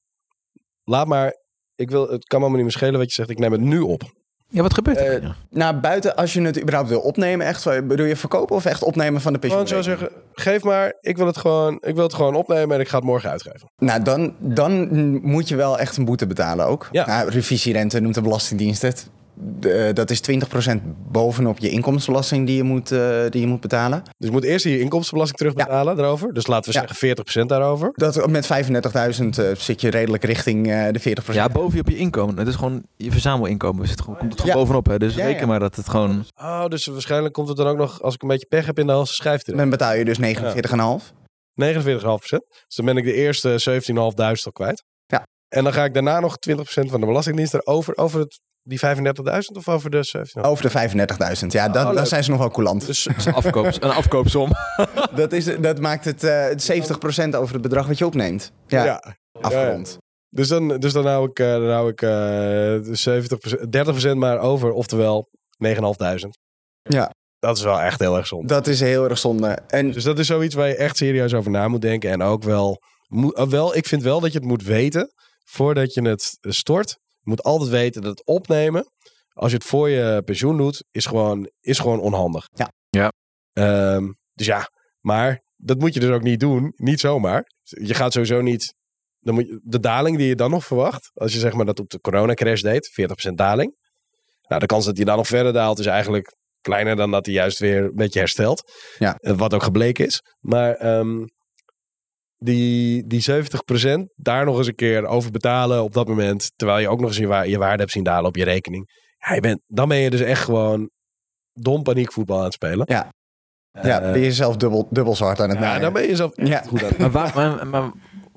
laat 0.84 1.06
maar. 1.06 1.40
Ik 1.74 1.90
wil, 1.90 2.08
het 2.10 2.24
kan 2.24 2.40
me 2.40 2.48
niet 2.48 2.56
meer 2.62 2.70
schelen 2.70 2.98
wat 2.98 3.08
je 3.08 3.14
zegt. 3.14 3.30
Ik 3.30 3.38
neem 3.38 3.52
het 3.52 3.60
nu 3.60 3.80
op. 3.80 4.02
Ja, 4.48 4.62
wat 4.62 4.74
gebeurt 4.74 4.98
er? 4.98 5.16
Eh, 5.16 5.22
Ja. 5.22 5.34
Nou, 5.50 5.76
buiten 5.76 6.16
als 6.16 6.32
je 6.32 6.42
het 6.42 6.60
überhaupt 6.60 6.88
wil 6.88 7.00
opnemen, 7.00 7.46
echt, 7.46 7.64
bedoel 7.88 8.06
je 8.06 8.16
verkopen 8.16 8.56
of 8.56 8.64
echt 8.64 8.82
opnemen 8.82 9.20
van 9.20 9.32
de 9.32 9.38
Gewoon 9.38 9.58
pensioenrekening? 9.58 10.00
zo 10.00 10.06
zeggen: 10.08 10.32
geef 10.32 10.62
maar. 10.62 10.94
Ik 11.00 11.16
wil 11.16 11.26
het 11.26 11.36
gewoon, 11.36 11.74
ik 11.80 11.94
wil 11.94 12.04
het 12.04 12.14
gewoon 12.14 12.34
opnemen 12.34 12.74
en 12.74 12.80
ik 12.80 12.88
ga 12.88 12.96
het 12.96 13.06
morgen 13.06 13.30
uitgeven. 13.30 13.70
Nou, 13.76 14.02
dan, 14.02 14.34
dan 14.38 14.88
moet 15.22 15.48
je 15.48 15.56
wel 15.56 15.78
echt 15.78 15.96
een 15.96 16.04
boete 16.04 16.26
betalen 16.26 16.66
ook. 16.66 16.88
Ja. 16.90 17.06
Nou, 17.06 17.28
revisierente 17.30 18.00
noemt 18.00 18.14
de 18.14 18.22
Belastingdienst 18.22 18.82
het. 18.82 19.10
De- 19.34 19.90
dat 19.94 20.10
is 20.10 20.20
20% 20.20 20.82
bovenop 21.12 21.58
je 21.58 21.68
inkomstenbelasting 21.70 22.46
die 22.46 22.56
je 22.56 22.62
moet, 22.62 22.90
eh, 22.92 23.20
die 23.30 23.40
je 23.40 23.46
moet 23.46 23.60
betalen. 23.60 24.02
Dus 24.02 24.12
je 24.28 24.30
moet 24.30 24.44
eerst 24.44 24.64
je 24.64 24.80
inkomstenbelasting 24.80 25.38
terugbetalen 25.38 25.96
daarover. 25.96 26.32
Dus 26.32 26.46
laten 26.46 26.72
we 26.72 26.78
Ja. 26.78 26.80
zeggen 26.80 26.98
40% 26.98 27.48
daarover. 27.48 27.90
Dat, 27.94 28.26
met 28.26 28.46
35.000 28.46 29.38
eh, 29.38 29.54
zit 29.54 29.80
je 29.80 29.90
redelijk 29.90 30.24
richting 30.24 30.70
eh, 30.70 30.86
de 30.92 31.00
40%. 31.00 31.34
Ja, 31.36 31.48
boven 31.48 31.74
je 31.74 31.80
op 31.80 31.88
je 31.88 31.96
inkomen. 31.96 32.36
Het 32.38 32.48
is 32.48 32.54
gewoon 32.54 32.82
je 32.96 33.10
verzamelinkomen. 33.10 33.88
Zit 33.88 34.00
gewoon, 34.00 34.16
komt 34.18 34.30
het 34.32 34.40
gewoon 34.40 34.56
Ja. 34.56 34.62
bovenop. 34.62 34.86
Hè? 34.86 34.98
Dus 34.98 35.14
Ja, 35.14 35.24
reken 35.24 35.40
ja. 35.40 35.46
maar 35.46 35.60
dat 35.60 35.76
het 35.76 35.88
gewoon... 35.88 36.24
Oh, 36.40 36.66
dus 36.66 36.86
waarschijnlijk 36.86 37.34
komt 37.34 37.48
het 37.48 37.56
dan 37.56 37.66
ook 37.66 37.76
nog, 37.76 38.02
als 38.02 38.14
ik 38.14 38.22
een 38.22 38.28
beetje 38.28 38.46
pech 38.46 38.66
heb 38.66 38.78
in 38.78 38.86
de 38.86 38.92
halse 38.92 39.14
schijf. 39.14 39.42
Dan 39.42 39.70
betaal 39.70 39.94
je 39.94 40.04
dus 40.04 40.18
49,5. 40.18 41.12
49,5%. 41.54 42.46
Dus 42.66 42.76
dan 42.76 42.84
ben 42.86 42.96
ik 42.96 43.04
de 43.04 43.12
eerste 43.14 43.58
17.500 43.58 43.94
al 44.44 44.52
kwijt. 44.52 44.84
Ja. 45.06 45.26
En 45.48 45.64
dan 45.64 45.72
ga 45.72 45.84
ik 45.84 45.94
daarna 45.94 46.20
nog 46.20 46.36
20% 46.38 46.90
van 46.90 47.00
de 47.00 47.06
Belastingdienst 47.06 47.54
erover 47.54 47.96
over 47.96 48.20
het 48.20 48.40
die 48.62 48.80
35.000 48.80 49.56
of 49.56 49.68
over 49.68 49.90
de 49.90 50.02
17? 50.02 50.42
Over 50.42 50.70
de 50.70 50.90
35.000. 51.40 51.46
Ja, 51.46 51.68
dan, 51.68 51.86
leuk. 51.86 51.94
dan 51.96 52.06
zijn 52.06 52.24
ze 52.24 52.30
nog 52.30 52.38
wel 52.38 52.50
coulant. 52.50 52.86
Dus 52.86 53.08
Een, 53.24 53.34
afkoop, 53.34 53.66
een 53.66 53.90
afkoopsom. 53.90 54.50
dat, 55.14 55.32
is, 55.32 55.44
dat 55.60 55.80
maakt 55.80 56.04
het 56.04 56.24
eh, 56.24 56.44
het 56.44 56.72
70% 56.72 57.36
over 57.36 57.52
het 57.52 57.62
bedrag 57.62 57.86
wat 57.86 57.98
je 57.98 58.06
opneemt. 58.06 58.52
Ja, 58.66 58.84
ja. 58.84 59.16
afgerond. 59.40 59.98
Dus 60.28 60.48
dan, 60.48 60.68
dus 60.78 60.92
dan 60.92 61.06
hou 61.06 61.28
ik, 61.30 61.38
eh, 61.38 61.46
dan 61.46 61.70
hou 61.70 61.88
ik 61.88 62.02
eh 62.02 62.74
70%, 64.06 64.12
30% 64.12 64.16
maar 64.16 64.38
over, 64.38 64.72
oftewel 64.72 65.28
9.500. 65.64 66.28
Ja, 66.82 67.10
Dat 67.38 67.56
is 67.56 67.62
wel 67.62 67.80
echt 67.80 67.98
heel 68.00 68.16
erg 68.16 68.26
zonde. 68.26 68.46
dat 68.46 68.66
is 68.66 68.80
heel 68.80 69.08
erg 69.08 69.18
zonde. 69.18 69.58
En 69.66 69.90
Dus 69.90 70.04
dat 70.04 70.18
is 70.18 70.26
zoiets 70.26 70.54
waar 70.54 70.68
je 70.68 70.76
echt 70.76 70.96
serieus 70.96 71.34
over 71.34 71.50
na 71.50 71.68
moet 71.68 71.80
denken. 71.82 72.10
En 72.10 72.22
ook 72.22 72.42
wel, 72.42 72.82
moet, 73.08 73.34
eh, 73.34 73.46
wel, 73.46 73.76
ik 73.76 73.86
vind 73.86 74.02
wel 74.02 74.20
dat 74.20 74.32
je 74.32 74.38
het 74.38 74.46
moet 74.48 74.62
weten 74.62 75.12
voordat 75.44 75.94
je 75.94 76.02
het 76.08 76.38
eh, 76.40 76.52
stort. 76.52 76.98
Je 77.22 77.30
moet 77.30 77.42
altijd 77.42 77.70
weten 77.70 78.02
dat 78.02 78.10
het 78.10 78.26
opnemen, 78.26 78.90
als 79.32 79.50
je 79.50 79.56
het 79.56 79.66
voor 79.66 79.88
je 79.88 80.22
pensioen 80.24 80.56
doet, 80.56 80.84
is 80.90 81.06
gewoon, 81.06 81.50
is 81.60 81.78
gewoon 81.78 82.00
onhandig. 82.00 82.48
Ja. 82.54 82.72
Ja. 82.90 83.12
Ehm, 83.52 84.12
dus 84.32 84.46
ja, 84.46 84.68
maar 85.00 85.42
dat 85.56 85.78
moet 85.78 85.94
je 85.94 86.00
dus 86.00 86.10
ook 86.10 86.22
niet 86.22 86.40
doen. 86.40 86.72
Niet 86.76 87.00
zomaar. 87.00 87.44
Je 87.62 87.94
gaat 87.94 88.12
sowieso 88.12 88.40
niet. 88.40 88.74
Dan 89.20 89.34
moet 89.34 89.46
je, 89.46 89.60
de 89.62 89.80
daling 89.80 90.16
die 90.16 90.28
je 90.28 90.34
dan 90.34 90.50
nog 90.50 90.64
verwacht, 90.64 91.10
als 91.14 91.32
je 91.32 91.38
zeg 91.38 91.52
maar 91.52 91.64
dat 91.64 91.80
op 91.80 91.90
de 91.90 92.00
coronacrash 92.00 92.60
deed, 92.60 92.90
40% 93.30 93.32
daling. 93.34 93.76
Nou, 94.48 94.60
de 94.60 94.66
kans 94.66 94.84
dat 94.84 94.96
hij 94.96 95.04
dan 95.04 95.16
nog 95.16 95.26
verder 95.26 95.52
daalt 95.52 95.78
is 95.78 95.86
eigenlijk 95.86 96.36
kleiner 96.60 96.96
dan 96.96 97.10
dat 97.10 97.26
hij 97.26 97.34
juist 97.34 97.58
weer 97.58 97.84
een 97.84 97.94
beetje 97.94 98.18
herstelt. 98.18 98.72
Ja. 98.98 99.14
Eh, 99.14 99.36
Wat 99.36 99.54
ook 99.54 99.62
gebleken 99.62 100.06
is. 100.06 100.22
Maar 100.40 100.74
ehm, 100.74 101.24
die, 102.42 103.06
die 103.06 103.24
70% 103.30 104.02
daar 104.16 104.44
nog 104.44 104.58
eens 104.58 104.66
een 104.66 104.74
keer 104.74 105.06
over 105.06 105.30
betalen 105.30 105.82
op 105.82 105.92
dat 105.92 106.08
moment. 106.08 106.52
Terwijl 106.56 106.78
je 106.78 106.88
ook 106.88 107.00
nog 107.00 107.08
eens 107.08 107.18
je, 107.18 107.26
wa- 107.26 107.42
je 107.42 107.58
waarde 107.58 107.78
hebt 107.80 107.92
zien 107.92 108.02
dalen 108.04 108.26
op 108.28 108.36
je 108.36 108.44
rekening. 108.44 108.88
Ja, 109.18 109.34
je 109.34 109.40
bent, 109.40 109.60
dan 109.66 109.88
ben 109.88 109.96
je 109.98 110.10
dus 110.10 110.20
echt 110.20 110.44
gewoon 110.44 110.90
dom 111.52 111.82
paniekvoetbal 111.82 112.38
aan 112.38 112.44
het 112.44 112.52
spelen. 112.52 112.84
Ja. 112.88 113.08
ja, 113.82 114.00
Eh, 114.00 114.12
ben 114.12 114.20
je 114.20 114.32
zelf 114.32 114.56
dubbel, 114.56 114.88
dubbel 114.90 115.16
zo 115.16 115.24
hard 115.24 115.40
aan 115.40 115.48
het 115.48 115.58
ja, 115.58 115.64
naaien. 115.64 115.80
dan 115.80 115.92
ben 115.92 116.02
je 116.08 116.16
zelf 116.16 116.30
Ja. 116.34 116.62
goed 116.68 116.82
aan 116.82 116.88
het 116.88 116.98
Maar, 116.98 117.10
waar, 117.10 117.34
maar, 117.34 117.66
maar 117.66 117.90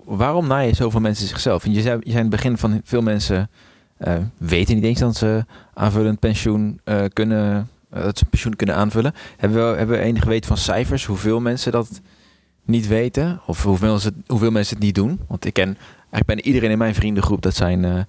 waarom 0.03 0.47
naaien 0.47 0.75
zoveel 0.75 0.99
mensen 0.99 1.27
zichzelf? 1.27 1.63
Want 1.63 1.75
je 1.75 1.81
zei, 1.81 1.95
je 2.03 2.11
zei 2.11 2.15
in 2.23 2.29
het 2.31 2.35
begin 2.41 2.57
van 2.57 2.81
veel 2.83 3.01
mensen 3.01 3.49
eh, 3.97 4.13
weten 4.37 4.75
niet 4.75 4.83
eens 4.83 4.99
dat 4.99 5.15
ze 5.15 5.45
aanvullend 5.73 6.19
pensioen 6.19 6.79
eh, 6.83 7.03
kunnen, 7.13 7.69
dat 7.89 8.17
ze 8.17 8.25
pensioen 8.25 8.55
kunnen 8.55 8.75
aanvullen. 8.75 9.13
Hebben 9.37 9.71
we, 9.71 9.77
hebben 9.77 9.97
we 9.97 10.03
enig 10.03 10.23
weten 10.25 10.47
van 10.47 10.57
cijfers 10.57 11.05
hoeveel 11.05 11.39
mensen 11.39 11.71
dat 11.71 12.01
niet 12.65 12.87
weten? 12.87 13.41
Of 13.45 13.63
hoeveel 13.63 13.89
mensen, 13.89 14.23
hoeveel 14.27 14.51
mensen 14.51 14.75
het 14.75 14.85
niet 14.85 14.95
doen? 14.95 15.19
Want 15.27 15.45
ik 15.45 15.53
ken 15.53 15.65
eigenlijk 15.99 16.25
bijna 16.25 16.41
iedereen 16.41 16.71
in 16.71 16.77
mijn 16.77 16.95
vriendengroep. 16.95 17.41
Dat 17.41 17.55
zijn 17.55 17.85
eh, 17.85 17.99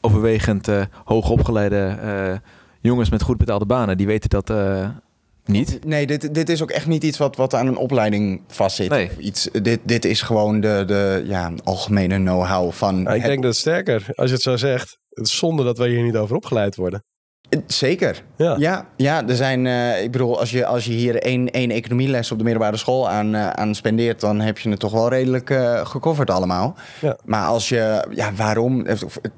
overwegend 0.00 0.68
eh, 0.68 0.82
hoogopgeleide 1.04 1.96
eh, 2.02 2.34
jongens 2.80 3.10
met 3.10 3.22
goed 3.22 3.38
betaalde 3.38 3.66
banen. 3.66 3.96
Die 3.96 4.06
weten 4.06 4.30
dat 4.30 4.50
eh, 4.50 4.88
niet. 5.44 5.84
Nee, 5.84 6.06
dit, 6.06 6.34
dit 6.34 6.48
is 6.48 6.62
ook 6.62 6.70
echt 6.70 6.86
niet 6.86 7.04
iets 7.04 7.18
wat, 7.18 7.36
wat 7.36 7.54
aan 7.54 7.66
een 7.66 7.76
opleiding 7.76 8.40
vastzit. 8.48 8.88
Nee. 8.90 9.06
Of 9.06 9.16
Iets, 9.18 9.48
dit, 9.62 9.80
dit 9.84 10.04
is 10.04 10.22
gewoon 10.22 10.60
de, 10.60 10.84
de 10.86 11.22
ja, 11.26 11.52
algemene 11.64 12.16
know-how 12.16 12.72
van... 12.72 13.00
Ik 13.00 13.06
het- 13.08 13.22
denk 13.22 13.42
dat 13.42 13.50
het 13.50 13.60
sterker, 13.60 14.06
als 14.14 14.28
je 14.28 14.34
het 14.34 14.42
zo 14.42 14.56
zegt. 14.56 14.98
Het 15.10 15.26
is 15.26 15.36
zonde 15.36 15.64
dat 15.64 15.78
wij 15.78 15.88
hier 15.88 16.02
niet 16.02 16.16
over 16.16 16.36
opgeleid 16.36 16.76
worden. 16.76 17.04
Eh, 17.52 17.58
Zeker. 17.66 18.22
Ja. 18.36 18.56
Ja, 18.58 18.86
ja 18.96 19.28
er 19.28 19.36
zijn, 19.36 19.66
eh, 19.66 20.02
ik 20.02 20.10
bedoel, 20.10 20.38
als 20.40 20.50
je, 20.50 20.66
als 20.66 20.84
je 20.84 20.92
hier 20.92 21.16
één, 21.22 21.50
één 21.50 21.70
economieles 21.70 22.30
op 22.32 22.38
de 22.38 22.44
middelbare 22.44 22.76
school 22.76 23.08
aan, 23.08 23.36
aan 23.36 23.74
spendeert, 23.74 24.20
dan 24.20 24.40
heb 24.40 24.58
je 24.58 24.70
het 24.70 24.78
toch 24.80 24.92
wel 24.92 25.08
redelijk 25.08 25.50
eh 25.50 25.86
gecoverd 25.86 26.30
allemaal. 26.30 26.74
Ja. 27.00 27.16
Maar 27.24 27.46
als 27.46 27.68
je, 27.68 28.06
ja, 28.14 28.32
waarom? 28.36 28.86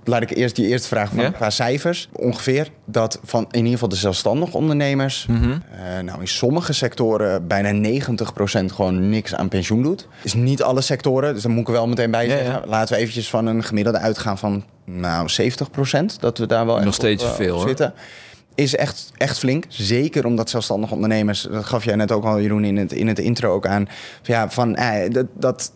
Laat 0.05 0.23
ik 0.23 0.31
eerst 0.31 0.57
die 0.57 0.67
eerste 0.67 0.89
vraag 0.89 1.09
van 1.15 1.23
Ja. 1.25 1.31
qua 1.31 1.51
cijfers. 1.51 2.09
Ongeveer 2.13 2.69
dat 2.85 3.21
van 3.25 3.43
in 3.51 3.57
ieder 3.59 3.73
geval 3.73 3.89
de 3.89 3.97
zelfstandig 3.97 4.55
ondernemers, 4.55 5.27
Mhm. 5.29 5.51
eh, 5.51 6.03
nou 6.05 6.21
in 6.21 6.29
sommige 6.29 6.73
sectoren 6.73 7.47
bijna 7.47 7.71
90% 7.73 8.73
gewoon 8.73 9.09
niks 9.09 9.35
aan 9.35 9.49
pensioen 9.49 9.83
doet. 9.83 10.09
Is 10.23 10.35
niet 10.35 10.63
alle 10.63 10.81
sectoren, 10.81 11.35
dus 11.35 11.43
daar 11.43 11.53
moet 11.53 11.61
ik 11.61 11.67
er 11.67 11.73
wel 11.73 11.87
meteen 11.89 12.11
bij 12.11 12.27
Ja, 12.27 12.31
zeggen. 12.37 12.53
ja. 12.53 12.63
Laten 12.67 12.95
we 12.95 13.01
eventjes 13.01 13.31
van 13.31 13.47
een 13.47 13.63
gemiddelde 13.65 13.99
uitgaan 13.99 14.39
van 14.39 14.65
nou 14.85 15.29
70%, 15.29 16.21
dat 16.21 16.39
we 16.39 16.47
daar 16.47 16.67
wel 16.67 16.77
Nog 16.77 16.85
echt 16.85 16.95
steeds 16.95 17.25
op, 17.25 17.31
eh, 17.31 17.35
veel, 17.35 17.57
op 17.57 17.67
zitten. 17.67 17.95
Is 18.55 18.77
echt, 18.77 19.13
echt 19.17 19.39
flink. 19.39 19.65
Zeker 19.69 20.27
omdat 20.27 20.51
zelfstandige 20.51 20.95
ondernemers, 20.95 21.43
dat 21.43 21.65
gaf 21.65 21.85
jij 21.85 21.97
net 21.97 22.13
ook 22.13 22.25
al, 22.25 22.41
Jeroen, 22.41 22.65
in 22.65 22.77
het, 22.77 22.93
in 22.93 23.09
het 23.09 23.19
intro 23.19 23.53
ook 23.53 23.67
aan. 23.67 23.89
Ja, 24.23 24.51
van 24.51 24.77
eh, 24.77 25.11
dat, 25.11 25.27
dat 25.35 25.73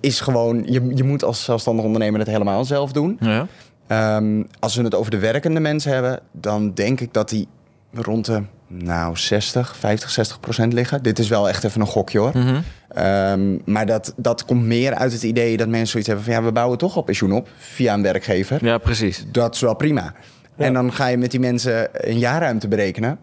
is 0.00 0.20
gewoon, 0.20 0.64
je, 0.66 0.90
je 0.94 1.04
moet 1.04 1.24
als 1.24 1.44
zelfstandig 1.44 1.84
ondernemer 1.84 2.20
het 2.20 2.28
helemaal 2.28 2.64
zelf 2.64 2.92
doen. 2.92 3.16
Ja. 3.20 3.46
Ehm, 3.86 4.42
als 4.58 4.76
we 4.76 4.82
het 4.82 4.94
over 4.94 5.10
de 5.10 5.18
werkende 5.18 5.60
mensen 5.60 5.92
hebben, 5.92 6.20
dan 6.32 6.74
denk 6.74 7.00
ik 7.00 7.12
dat 7.12 7.28
die 7.28 7.48
rond 7.92 8.24
de 8.24 8.42
nou, 8.66 9.16
60, 9.16 9.76
50, 9.76 10.10
60 10.10 10.40
procent 10.40 10.72
liggen. 10.72 11.02
Dit 11.02 11.18
is 11.18 11.28
wel 11.28 11.48
echt 11.48 11.64
even 11.64 11.80
een 11.80 11.86
gokje 11.86 12.18
hoor. 12.18 12.30
Mhm. 12.34 12.60
Ehm, 12.88 13.58
maar 13.64 13.86
dat, 13.86 14.12
dat 14.16 14.44
komt 14.44 14.64
meer 14.64 14.94
uit 14.94 15.12
het 15.12 15.22
idee 15.22 15.56
dat 15.56 15.68
mensen 15.68 15.88
zoiets 15.88 16.08
hebben 16.08 16.26
van 16.26 16.34
ja, 16.34 16.42
we 16.42 16.52
bouwen 16.52 16.78
toch 16.78 16.96
al 16.96 17.02
pensioen 17.02 17.32
op 17.32 17.48
via 17.58 17.94
een 17.94 18.02
werkgever. 18.02 18.64
ja, 18.64 18.78
precies. 18.78 19.24
Dat 19.32 19.54
is 19.54 19.60
wel 19.60 19.74
prima. 19.74 20.14
En 20.56 20.72
dan 20.72 20.92
ga 20.92 21.06
je 21.06 21.16
met 21.16 21.30
die 21.30 21.40
mensen 21.40 21.88
een 21.92 22.18
jaarruimte 22.18 22.68
berekenen. 22.68 23.18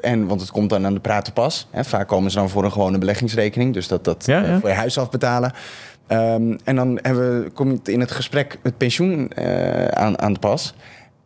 En, 0.00 0.26
want 0.26 0.40
het 0.40 0.50
komt 0.50 0.70
dan 0.70 0.86
aan 0.86 0.94
de 0.94 1.00
praten 1.00 1.32
pas. 1.32 1.68
Hè. 1.70 1.84
Vaak 1.84 2.08
komen 2.08 2.30
ze 2.30 2.38
dan 2.38 2.48
voor 2.48 2.64
een 2.64 2.72
gewone 2.72 2.98
beleggingsrekening. 2.98 3.74
Dus 3.74 3.88
dat, 3.88 4.04
dat 4.04 4.26
Ja, 4.26 4.42
eh, 4.42 4.48
ja. 4.48 4.60
voor 4.60 4.68
je 4.68 4.74
huis 4.74 4.98
afbetalen. 4.98 5.52
Ehm, 6.06 6.56
en 6.64 6.76
dan 6.76 6.98
hebben 7.02 7.42
we, 7.42 7.50
komt 7.50 7.88
in 7.88 8.00
het 8.00 8.10
gesprek 8.10 8.58
het 8.62 8.76
pensioen 8.76 9.28
eh, 9.28 9.84
aan, 9.84 10.20
aan 10.20 10.32
de 10.32 10.38
pas. 10.38 10.74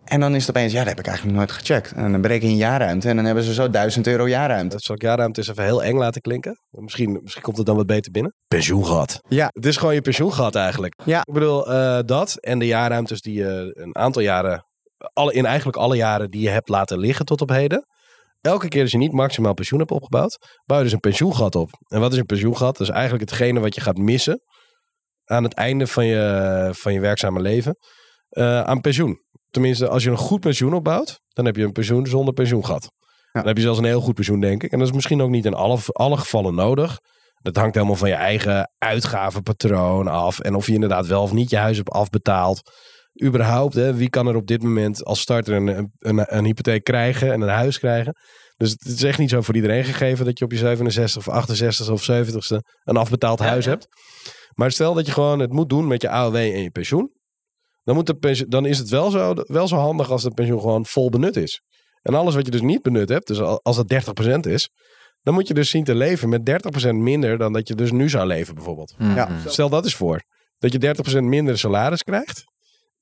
En 0.04 0.20
dan 0.20 0.34
is 0.34 0.46
het 0.46 0.56
opeens, 0.56 0.72
ja, 0.72 0.78
dat 0.78 0.88
heb 0.88 0.98
ik 0.98 1.06
eigenlijk 1.06 1.36
nooit 1.36 1.52
gecheckt. 1.52 1.92
En 1.92 2.12
dan 2.12 2.20
bereken 2.20 2.46
je 2.46 2.52
een 2.52 2.58
jaarruimte. 2.58 3.08
En 3.08 3.16
dan 3.16 3.24
hebben 3.24 3.44
ze 3.44 3.54
zo 3.54 3.70
1000 3.70 4.06
euro 4.06 4.28
jaarruimte. 4.28 4.74
Dat 4.74 4.82
zal 4.82 4.94
ik 4.94 5.02
jaarruimte 5.02 5.40
eens 5.40 5.48
even 5.48 5.64
heel 5.64 5.82
eng 5.82 5.96
laten 5.96 6.20
klinken. 6.20 6.58
Misschien, 6.70 7.20
misschien 7.22 7.42
komt 7.42 7.56
het 7.56 7.66
dan 7.66 7.76
wat 7.76 7.86
beter 7.86 8.12
binnen. 8.12 8.34
Pensioengat. 8.46 9.20
Ja, 9.28 9.48
Het 9.52 9.66
is 9.66 9.76
gewoon 9.76 9.94
je 9.94 10.00
pensioengat 10.00 10.54
eigenlijk. 10.54 11.00
Ja. 11.04 11.18
Ik 11.18 11.32
bedoel, 11.32 11.72
eh, 11.72 11.98
dat 12.04 12.36
en 12.36 12.58
de 12.58 12.66
jaarruimtes 12.66 13.20
die 13.20 13.34
je 13.34 13.70
een 13.78 13.96
aantal 13.96 14.22
jaren, 14.22 14.66
alle, 15.12 15.32
in 15.32 15.46
eigenlijk 15.46 15.76
alle 15.76 15.96
jaren 15.96 16.30
die 16.30 16.40
je 16.40 16.48
hebt 16.48 16.68
laten 16.68 16.98
liggen 16.98 17.24
tot 17.24 17.40
op 17.40 17.48
heden. 17.48 17.86
Elke 18.40 18.68
keer 18.68 18.82
als 18.82 18.90
je 18.90 18.98
niet 18.98 19.12
maximaal 19.12 19.54
pensioen 19.54 19.78
hebt 19.78 19.90
opgebouwd, 19.90 20.38
bouw 20.64 20.78
je 20.78 20.84
dus 20.84 20.92
een 20.92 21.00
pensioengat 21.00 21.54
op. 21.54 21.70
En 21.86 22.00
wat 22.00 22.12
is 22.12 22.18
een 22.18 22.26
pensioengat? 22.26 22.76
Dat 22.76 22.86
is 22.86 22.92
eigenlijk 22.94 23.30
hetgene 23.30 23.60
wat 23.60 23.74
je 23.74 23.80
gaat 23.80 23.96
missen 23.96 24.42
aan 25.24 25.42
het 25.42 25.54
einde 25.54 25.86
van 25.86 26.06
je, 26.06 26.68
van 26.72 26.92
je 26.92 27.00
werkzame 27.00 27.40
leven 27.40 27.76
eh, 28.28 28.60
aan 28.60 28.80
pensioen. 28.80 29.23
Tenminste, 29.54 29.88
als 29.88 30.02
je 30.02 30.10
een 30.10 30.16
goed 30.16 30.40
pensioen 30.40 30.74
opbouwt, 30.74 31.20
dan 31.28 31.44
heb 31.44 31.56
je 31.56 31.62
een 31.62 31.72
pensioen 31.72 32.06
zonder 32.06 32.34
pensioengat. 32.34 32.92
Dan 33.32 33.46
heb 33.46 33.56
je 33.56 33.62
zelfs 33.62 33.78
een 33.78 33.84
heel 33.84 34.00
goed 34.00 34.14
pensioen, 34.14 34.40
denk 34.40 34.62
ik. 34.62 34.72
En 34.72 34.78
dat 34.78 34.88
is 34.88 34.94
misschien 34.94 35.22
ook 35.22 35.30
niet 35.30 35.44
in 35.44 35.54
alle, 35.54 35.78
alle 35.86 36.16
gevallen 36.16 36.54
nodig. 36.54 36.98
Dat 37.42 37.56
hangt 37.56 37.74
helemaal 37.74 37.96
van 37.96 38.08
je 38.08 38.14
eigen 38.14 38.72
uitgavenpatroon 38.78 40.08
af. 40.08 40.40
En 40.40 40.54
of 40.54 40.66
je 40.66 40.72
inderdaad 40.72 41.06
wel 41.06 41.22
of 41.22 41.32
niet 41.32 41.50
je 41.50 41.56
huis 41.56 41.76
hebt 41.76 41.90
afbetaald. 41.90 42.60
Überhaupt, 43.24 43.74
hè, 43.74 43.94
wie 43.94 44.08
kan 44.08 44.26
er 44.26 44.36
op 44.36 44.46
dit 44.46 44.62
moment 44.62 45.04
als 45.04 45.20
starter 45.20 45.54
een, 45.54 45.66
een, 45.66 45.92
een, 45.98 46.36
een 46.36 46.44
hypotheek 46.44 46.84
krijgen 46.84 47.32
en 47.32 47.40
een 47.40 47.48
huis 47.48 47.78
krijgen? 47.78 48.14
Dus 48.56 48.70
het 48.70 48.86
is 48.86 49.02
echt 49.02 49.18
niet 49.18 49.30
zo 49.30 49.40
voor 49.40 49.54
iedereen 49.54 49.84
gegeven 49.84 50.24
dat 50.24 50.38
je 50.38 50.44
op 50.44 50.52
je 50.52 50.58
67 50.58 51.26
of 51.26 51.34
68 51.34 51.90
of 51.90 52.02
70ste 52.10 52.56
een 52.84 52.96
afbetaald 52.96 53.38
huis 53.38 53.64
ja. 53.64 53.70
hebt. 53.70 53.86
Maar 54.54 54.70
stel 54.70 54.94
dat 54.94 55.06
je 55.06 55.12
gewoon 55.12 55.38
het 55.38 55.52
moet 55.52 55.68
doen 55.68 55.86
met 55.86 56.02
je 56.02 56.08
AOW 56.08 56.34
en 56.34 56.62
je 56.62 56.70
pensioen. 56.70 57.10
Dan, 57.84 57.94
moet 57.94 58.06
de 58.06 58.14
pensioen, 58.14 58.48
dan 58.50 58.66
is 58.66 58.78
het 58.78 58.88
wel 58.88 59.10
zo, 59.10 59.34
wel 59.34 59.68
zo 59.68 59.76
handig 59.76 60.10
als 60.10 60.22
het 60.22 60.34
pensioen 60.34 60.60
gewoon 60.60 60.86
vol 60.86 61.08
benut 61.10 61.36
is. 61.36 61.60
En 62.02 62.14
alles 62.14 62.34
wat 62.34 62.44
je 62.44 62.50
dus 62.50 62.60
niet 62.62 62.82
benut 62.82 63.08
hebt, 63.08 63.26
dus 63.26 63.40
al- 63.40 63.60
als 63.62 63.76
dat 63.76 63.88
30% 63.88 64.46
is, 64.46 64.70
dan 65.22 65.34
moet 65.34 65.48
je 65.48 65.54
dus 65.54 65.70
zien 65.70 65.84
te 65.84 65.94
leven 65.94 66.28
met 66.28 66.44
30% 66.44 66.94
minder 66.94 67.38
dan 67.38 67.52
dat 67.52 67.68
je 67.68 67.74
dus 67.74 67.92
nu 67.92 68.08
zou 68.08 68.26
leven 68.26 68.54
bijvoorbeeld. 68.54 68.94
Ja. 68.98 69.28
Mhm. 69.28 69.48
Stel 69.48 69.68
dat 69.68 69.84
eens 69.84 69.94
voor. 69.94 70.22
Dat 70.58 70.72
je 70.72 70.78
30% 70.78 71.24
minder 71.24 71.58
salaris 71.58 72.02
krijgt. 72.02 72.42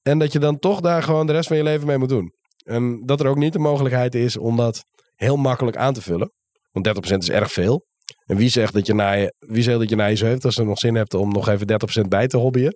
En 0.03 0.18
dat 0.18 0.33
je 0.33 0.38
dan 0.38 0.59
toch 0.59 0.81
daar 0.81 1.03
gewoon 1.03 1.27
de 1.27 1.33
rest 1.33 1.49
van 1.49 1.57
je 1.57 1.62
leven 1.62 1.87
mee 1.87 1.99
moet 1.99 2.09
doen. 2.09 2.33
En 2.64 3.03
dat 3.05 3.21
er 3.21 3.27
ook 3.27 3.37
niet 3.37 3.53
de 3.53 3.59
mogelijkheid 3.59 4.14
is 4.14 4.37
om 4.37 4.57
dat 4.57 4.85
heel 5.14 5.37
makkelijk 5.37 5.77
aan 5.77 5.95
te 5.95 6.03
vullen. 6.03 6.33
Want 6.71 6.85
30% 6.85 7.23
is 7.23 7.31
erg 7.31 7.53
veel. 7.53 7.87
En 8.25 8.37
wie 8.37 8.49
zegt 8.49 8.73
dat 8.73 8.87
je 8.87 8.95
na 8.95 9.12
je, 9.12 9.35
wie 9.38 9.62
zegt 9.62 9.79
dat 9.79 9.88
je 9.88 9.97
na 9.97 10.07
je 10.07 10.16
70 10.16 10.57
nog 10.57 10.79
zin 10.79 10.95
hebt 10.95 11.14
om 11.14 11.33
nog 11.33 11.49
even 11.49 11.66
30% 11.66 12.09
bij 12.09 12.27
te 12.27 12.37
hobbyen? 12.37 12.75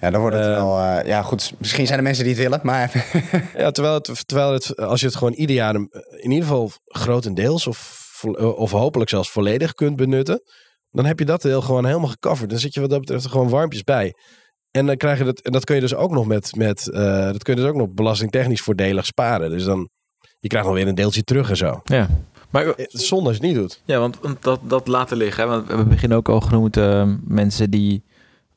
Ja 0.00 0.10
dan 0.10 0.20
wordt 0.20 0.36
het 0.36 0.44
Eh. 0.46 0.52
wel... 0.52 0.78
eh, 0.78 1.06
ja, 1.06 1.22
goed. 1.22 1.52
Misschien 1.58 1.86
zijn 1.86 1.98
er 1.98 2.04
mensen 2.04 2.24
die 2.24 2.32
het 2.32 2.42
willen, 2.42 2.60
maar... 2.62 3.06
Ja, 3.56 3.70
terwijl, 3.70 3.94
het, 3.94 4.28
terwijl 4.28 4.52
het, 4.52 4.76
als 4.76 5.00
je 5.00 5.06
het 5.06 5.16
gewoon 5.16 5.32
ieder 5.32 5.56
jaar 5.56 5.74
in 5.74 5.90
ieder 6.30 6.42
geval 6.42 6.70
grotendeels 6.84 7.66
of, 7.66 8.04
of 8.38 8.70
hopelijk 8.70 9.10
zelfs 9.10 9.30
volledig 9.30 9.74
kunt 9.74 9.96
benutten, 9.96 10.42
dan 10.90 11.04
heb 11.04 11.18
je 11.18 11.24
dat 11.24 11.42
heel 11.42 11.60
gewoon 11.62 11.84
helemaal 11.86 12.08
gecoverd. 12.08 12.50
Dan 12.50 12.58
zit 12.58 12.74
je 12.74 12.80
wat 12.80 12.90
dat 12.90 13.00
betreft 13.00 13.24
er 13.24 13.30
gewoon 13.30 13.48
warmpjes 13.48 13.82
bij. 13.82 14.14
En 14.70 14.86
dan 14.86 14.96
krijg 14.96 15.18
je 15.18 15.24
dat, 15.24 15.40
en 15.40 15.52
dat 15.52 15.64
kun 15.64 15.74
je 15.74 15.80
dus 15.80 15.94
ook 15.94 16.10
nog 16.10 16.26
met, 16.26 16.56
met 16.56 16.88
eh, 16.90 17.02
dat 17.24 17.42
kun 17.42 17.54
je 17.54 17.60
dus 17.60 17.70
ook 17.70 17.76
nog 17.76 17.88
belastingtechnisch 17.90 18.60
voordelig 18.60 19.06
sparen. 19.06 19.50
Dus 19.50 19.64
dan, 19.64 19.88
je 20.38 20.48
krijgt 20.48 20.66
nog 20.68 20.76
weer 20.76 20.86
een 20.88 20.94
deeltje 20.94 21.22
terug 21.22 21.50
en 21.50 21.56
zo. 21.56 21.80
Ja. 21.84 22.08
Maar 22.50 22.66
Het 22.66 22.92
is 22.92 23.08
zonde 23.08 23.28
als 23.28 23.36
je 23.36 23.42
het 23.42 23.52
niet 23.52 23.60
doet. 23.60 23.82
Ja, 23.84 23.98
want, 23.98 24.18
dat, 24.40 24.60
dat 24.62 24.86
laten 24.86 25.16
liggen. 25.16 25.42
Hè? 25.42 25.48
Want 25.48 25.62
we 25.62 25.68
hebben 25.68 25.88
begin 25.88 26.14
ook 26.14 26.28
al 26.28 26.40
genoemd, 26.40 26.76
eh, 26.76 27.12
mensen 27.24 27.70
die 27.70 28.04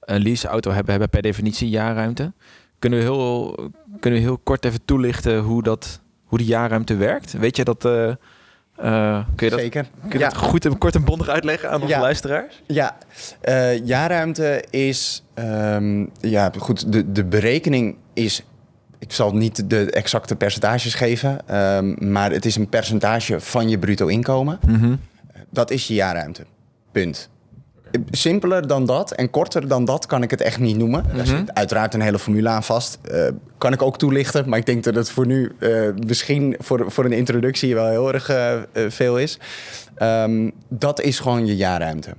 een 0.10 0.22
leaseauto 0.22 0.72
hebben, 0.72 0.92
hebben 0.92 1.10
per 1.10 1.22
definitie 1.22 1.70
jaarruimte. 1.70 2.32
Kunnen 2.80 3.00
we, 3.00 3.06
heel, 3.06 3.56
kunnen 4.00 4.20
we 4.20 4.26
heel 4.26 4.38
kort 4.38 4.66
even 4.66 4.86
toelichten 4.86 5.40
hoe, 5.40 5.64
dat, 5.64 6.00
hoe 6.24 6.38
die 6.38 6.48
jaarruimte 6.48 6.96
werkt? 6.96 7.32
Weet 7.34 7.56
je 7.56 7.64
dat... 7.64 7.86
eh, 7.86 8.10
eh, 8.10 9.26
kun 9.36 9.46
je 9.48 9.52
dat, 9.52 9.60
Zeker. 9.60 9.84
kun 10.02 10.10
je 10.12 10.20
Ja. 10.20 10.30
dat 10.30 10.38
goed 10.38 10.66
en 10.66 10.78
kort 10.78 10.96
en 10.96 11.04
bondig 11.04 11.28
uitleggen 11.28 11.70
aan 11.70 11.82
onze 11.82 11.94
Ja. 11.94 12.00
luisteraars? 12.02 12.62
Ja, 12.68 12.98
eh 13.42 13.86
jaarruimte 13.86 14.64
is, 14.70 15.24
ehm, 15.34 16.06
ja 16.20 16.52
goed, 16.58 16.92
de, 16.94 17.12
de 17.12 17.26
berekening 17.26 17.98
is, 18.14 18.44
ik 19.00 19.12
zal 19.12 19.34
niet 19.36 19.70
de 19.70 19.92
exacte 19.92 20.36
percentages 20.36 20.94
geven, 20.94 21.48
ehm, 21.48 22.12
maar 22.12 22.32
het 22.32 22.46
is 22.46 22.56
een 22.56 22.70
percentage 22.70 23.40
van 23.40 23.70
je 23.70 23.80
bruto 23.80 24.08
inkomen. 24.08 24.60
Dat 25.50 25.72
is 25.72 25.88
je 25.88 25.94
jaarruimte. 25.94 26.46
Punt. 26.92 27.30
Simpeler 28.12 28.68
dan 28.68 28.86
dat 28.86 29.12
en 29.12 29.30
korter 29.30 29.68
dan 29.68 29.86
dat 29.86 30.06
kan 30.06 30.24
ik 30.24 30.32
het 30.32 30.42
echt 30.42 30.60
niet 30.60 30.78
noemen. 30.78 31.04
Daar 31.16 31.26
zit 31.26 31.54
uiteraard 31.54 31.94
een 31.94 32.02
hele 32.02 32.20
formule 32.20 32.50
aan 32.50 32.64
vast. 32.64 33.00
Eh, 33.02 33.28
kan 33.58 33.74
ik 33.74 33.82
ook 33.82 33.98
toelichten, 33.98 34.50
maar 34.50 34.60
ik 34.60 34.66
denk 34.66 34.84
dat 34.84 34.96
het 34.96 35.12
voor 35.12 35.26
nu 35.26 35.52
eh, 35.60 35.72
misschien 36.06 36.56
voor, 36.60 36.92
voor 36.92 37.06
een 37.06 37.12
introductie 37.12 37.76
wel 37.76 37.88
heel 37.88 38.14
erg 38.14 38.30
eh, 38.30 38.58
veel 38.88 39.20
is. 39.20 39.40
Ehm, 39.96 40.50
dat 40.68 41.02
is 41.02 41.20
gewoon 41.20 41.46
je 41.46 41.56
jaarruimte. 41.56 42.10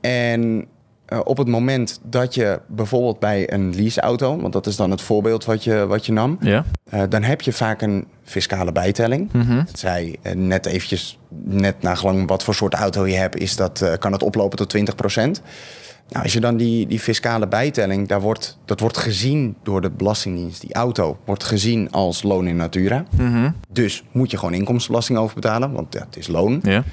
En 0.00 0.66
eh, 1.12 1.20
op 1.24 1.36
het 1.36 1.48
moment 1.48 2.00
dat 2.04 2.34
je 2.34 2.60
bijvoorbeeld 2.66 3.18
bij 3.18 3.52
een 3.52 3.74
leaseauto, 3.74 4.40
want 4.40 4.52
dat 4.52 4.66
is 4.66 4.76
dan 4.76 4.90
het 4.90 5.00
voorbeeld 5.00 5.44
wat 5.44 5.64
je, 5.64 5.86
wat 5.86 6.06
je 6.06 6.12
nam, 6.12 6.36
Ja. 6.40 6.64
eh, 6.90 7.02
dan 7.08 7.22
heb 7.22 7.40
je 7.40 7.52
vaak 7.52 7.82
een 7.82 8.06
fiscale 8.22 8.72
bijtelling. 8.72 9.30
Het 9.46 9.78
zij 9.78 10.16
eh, 10.22 10.34
net 10.34 10.66
eventjes, 10.66 11.18
net 11.44 11.82
nagelang 11.82 12.28
wat 12.28 12.44
voor 12.44 12.54
soort 12.54 12.74
auto 12.74 13.06
je 13.06 13.14
hebt, 13.14 13.38
is 13.38 13.56
dat, 13.56 13.96
kan 13.98 14.12
het 14.12 14.22
oplopen 14.22 14.58
tot 14.58 14.68
20%. 14.68 15.42
Nou, 16.08 16.24
als 16.24 16.32
je 16.32 16.40
dan 16.40 16.56
die, 16.56 16.86
die 16.86 17.00
fiscale 17.00 17.48
bijtelling, 17.48 18.08
daar 18.08 18.20
wordt, 18.20 18.58
dat 18.64 18.80
wordt 18.80 18.96
gezien 18.96 19.56
door 19.62 19.80
de 19.80 19.90
Belastingdienst. 19.90 20.60
Die 20.60 20.74
auto 20.74 21.18
wordt 21.24 21.44
gezien 21.44 21.90
als 21.90 22.22
loon 22.22 22.46
in 22.46 22.56
natura. 22.56 23.04
Mhm. 23.16 23.50
Dus 23.68 24.04
moet 24.12 24.30
je 24.30 24.38
gewoon 24.38 24.54
inkomstenbelasting 24.54 25.18
over 25.18 25.34
betalen, 25.34 25.72
want 25.72 25.94
het 25.94 26.16
is 26.16 26.26
loon. 26.26 26.60
Ja. 26.62 26.84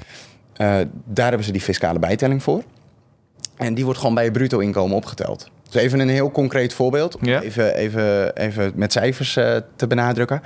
Daar 1.04 1.28
hebben 1.28 1.44
ze 1.44 1.52
die 1.52 1.60
fiscale 1.60 1.98
bijtelling 1.98 2.42
voor. 2.42 2.62
En 3.60 3.74
die 3.74 3.84
wordt 3.84 3.98
gewoon 4.00 4.14
bij 4.14 4.24
je 4.24 4.30
bruto 4.30 4.58
inkomen 4.58 4.96
opgeteld. 4.96 5.50
Dus 5.70 5.82
even 5.82 6.00
een 6.00 6.08
heel 6.08 6.30
concreet 6.30 6.74
voorbeeld. 6.74 7.16
Om 7.16 7.24
Ja. 7.26 7.40
even, 7.42 7.74
even, 7.74 8.36
even 8.36 8.72
met 8.74 8.92
cijfers 8.92 9.36
eh, 9.36 9.56
te 9.76 9.86
benadrukken. 9.86 10.42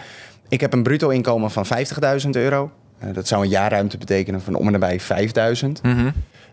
Ik 0.49 0.61
heb 0.61 0.73
een 0.73 0.83
bruto 0.83 1.09
inkomen 1.09 1.51
van 1.51 1.65
50.000 2.25 2.31
euro. 2.31 2.71
Eh, 2.99 3.09
dat 3.15 3.29
zou 3.29 3.43
een 3.43 3.49
jaarruimte 3.49 3.99
betekenen 3.99 4.41
van 4.43 4.55
om 4.55 4.67
en 4.67 4.73
nabij 4.73 5.01
5.000. 5.01 5.83
Mhm. 5.83 6.11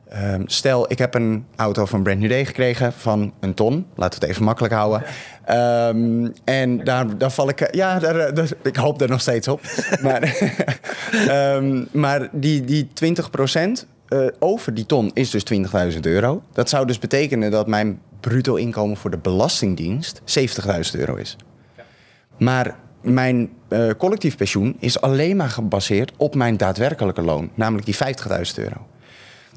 Ehm, 0.09 0.41
stel, 0.45 0.91
ik 0.91 0.97
heb 0.97 1.13
een 1.15 1.45
auto 1.55 1.85
van 1.85 2.03
Brand 2.03 2.19
New 2.19 2.29
Day 2.29 2.45
gekregen 2.45 2.93
van 2.93 3.33
een 3.39 3.53
ton. 3.53 3.85
Laten 3.95 4.19
we 4.19 4.25
het 4.25 4.33
even 4.33 4.45
makkelijk 4.45 4.73
houden. 4.73 5.03
Ehm, 5.45 6.27
en 6.43 6.83
daar, 6.83 7.17
daar 7.17 7.31
val 7.31 7.49
ik... 7.49 7.75
Ja, 7.75 7.99
daar, 7.99 8.15
eh, 8.19 8.35
daar- 8.35 8.49
ik 8.63 8.75
hoop 8.75 8.99
daar 8.99 9.09
nog 9.09 9.21
steeds 9.21 9.47
op. 9.47 9.61
maar 10.03 10.21
ehm, 11.27 11.83
maar 11.91 12.29
die, 12.31 12.63
die 12.65 12.89
20 12.93 13.29
eh, 14.11 14.27
over 14.39 14.73
die 14.73 14.85
ton 14.85 15.11
is 15.13 15.29
dus 15.29 15.43
20.000 15.93 15.99
euro. 15.99 16.43
Dat 16.51 16.69
zou 16.69 16.85
dus 16.85 16.99
betekenen 16.99 17.51
dat 17.51 17.67
mijn 17.67 18.01
bruto 18.19 18.55
inkomen 18.55 18.97
voor 18.97 19.09
de 19.09 19.17
Belastingdienst 19.17 20.21
70.000 20.21 20.99
euro 20.99 21.15
is. 21.15 21.35
Maar 22.37 22.79
mijn 23.01 23.49
eh, 23.67 23.89
collectief 23.97 24.37
pensioen 24.37 24.75
is 24.79 25.01
alleen 25.01 25.35
maar 25.35 25.49
gebaseerd 25.49 26.11
op 26.17 26.35
mijn 26.35 26.57
daadwerkelijke 26.57 27.21
loon. 27.21 27.51
Namelijk 27.53 27.85
die 27.85 27.95
50.000 27.95 28.55
euro. 28.55 28.87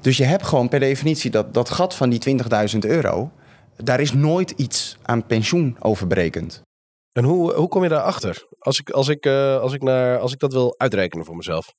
Dus 0.01 0.17
je 0.17 0.25
hebt 0.25 0.47
gewoon 0.47 0.69
per 0.69 0.81
definitie 0.81 1.31
dat, 1.31 1.55
dat 1.55 1.71
gat 1.71 1.95
van 1.95 2.11
die 2.11 2.39
20.000 2.73 2.79
euro. 2.79 3.31
Daar 3.77 4.01
is 4.01 4.13
nooit 4.13 4.51
iets 4.51 4.97
aan 5.03 5.27
pensioen 5.27 5.77
over 5.81 6.07
berekend. 6.07 6.63
En 7.13 7.25
hoe, 7.25 7.53
hoe 7.53 7.69
kom 7.69 7.83
je 7.83 7.89
daarachter? 7.89 8.47
Als 8.59 8.81
ik, 8.81 8.91
als, 8.91 9.09
ik, 9.09 9.27
eh, 9.27 9.61
als, 9.61 9.73
ik 9.73 9.83
naar, 9.83 10.19
als 10.19 10.33
ik 10.33 10.39
dat 10.39 10.53
wil 10.53 10.75
uitrekenen 10.77 11.25
voor 11.25 11.37
mezelf. 11.37 11.75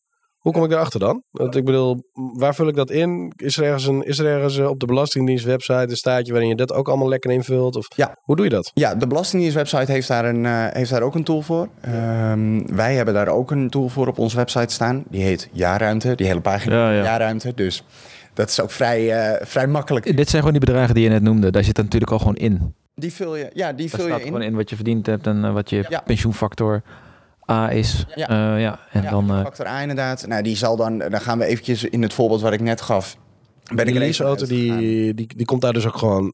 Hoe 0.45 0.53
kom 0.53 0.63
ik 0.63 0.69
daarachter 0.69 0.99
dan? 0.99 1.23
Want 1.31 1.55
ik 1.55 1.65
bedoel, 1.65 2.03
waar 2.13 2.55
vul 2.55 2.67
ik 2.67 2.75
dat 2.75 2.91
in? 2.91 3.33
Is 3.35 3.57
er 3.57 3.63
ergens, 3.63 3.87
een, 3.87 4.03
is 4.03 4.19
er 4.19 4.25
ergens 4.25 4.57
eh, 4.57 4.67
op 4.69 4.79
de 4.79 4.85
Belastingdienst 4.85 5.45
website 5.45 5.85
een 5.89 5.95
staatje 5.95 6.31
waarin 6.31 6.49
je 6.49 6.55
dat 6.55 6.73
ook 6.73 6.87
allemaal 6.87 7.09
lekker 7.09 7.31
invult? 7.31 7.75
Of 7.75 7.85
Ja. 7.95 8.17
hoe 8.21 8.35
doe 8.35 8.45
je 8.45 8.51
dat? 8.51 8.71
Ja, 8.73 8.95
de 8.95 9.07
Belastingdienst-website 9.07 9.91
heeft, 9.91 10.07
daar 10.07 10.25
een, 10.25 10.45
eh, 10.45 10.65
heeft 10.71 10.89
daar 10.89 11.01
ook 11.01 11.15
een 11.15 11.23
tool 11.23 11.41
voor. 11.41 11.67
Ehm, 11.81 12.75
wij 12.75 12.95
hebben 12.95 13.13
daar 13.13 13.27
ook 13.27 13.51
een 13.51 13.69
tool 13.69 13.89
voor 13.89 14.07
op 14.07 14.19
onze 14.19 14.35
website 14.35 14.73
staan. 14.73 15.03
Die 15.09 15.21
heet 15.21 15.49
Jaarruimte. 15.51 16.15
Die 16.15 16.27
hele 16.27 16.41
pagina 16.41 16.75
Ja, 16.75 16.95
ja. 16.97 17.03
Jaarruimte. 17.03 17.51
Dus 17.55 17.83
dat 18.33 18.49
is 18.49 18.61
ook 18.61 18.71
vrij, 18.71 19.11
eh, 19.11 19.45
vrij 19.45 19.67
makkelijk. 19.67 20.17
Dit 20.17 20.29
zijn 20.29 20.41
gewoon 20.43 20.59
die 20.59 20.65
bedragen 20.67 20.93
die 20.95 21.03
je 21.03 21.09
net 21.09 21.21
noemde. 21.21 21.51
Daar 21.51 21.63
zit 21.63 21.75
dat 21.75 21.83
natuurlijk 21.83 22.11
al 22.11 22.19
gewoon 22.19 22.35
in. 22.35 22.73
Die 22.95 23.13
vul 23.13 23.35
je, 23.35 23.49
ja, 23.53 23.73
die 23.73 23.89
Daar 23.89 23.99
vul 23.99 24.09
je 24.09 24.19
in. 24.19 24.25
gewoon 24.25 24.41
in 24.41 24.55
wat 24.55 24.69
je 24.69 24.75
verdiend 24.75 25.05
hebt 25.05 25.27
en 25.27 25.53
wat 25.53 25.69
je 25.69 25.85
Ja. 25.89 26.01
pensioenfactor 26.05 26.81
A 27.51 27.71
is. 27.71 28.05
Ja. 28.15 28.25
Ja. 28.29 28.55
ja. 28.57 28.79
En 28.91 29.01
ja, 29.03 29.09
dan... 29.09 29.29
eh, 29.29 29.41
factor 29.41 29.67
A 29.67 29.81
inderdaad. 29.81 30.27
Nou, 30.27 30.41
die 30.43 30.55
zal 30.55 30.75
dan, 30.75 30.97
dan 30.97 31.21
gaan 31.21 31.37
we 31.37 31.45
eventjes 31.45 31.83
in 31.83 32.01
het 32.01 32.13
voorbeeld 32.13 32.41
wat 32.41 32.53
ik 32.53 32.61
net 32.61 32.81
gaf. 32.81 33.17
Ben 33.73 33.85
ik 33.85 33.91
die 33.91 33.99
leaseauto, 34.01 34.45
die, 34.45 35.13
die, 35.13 35.27
die 35.35 35.45
komt 35.45 35.61
daar 35.61 35.73
dus 35.73 35.85
ook 35.85 35.97
gewoon... 35.97 36.33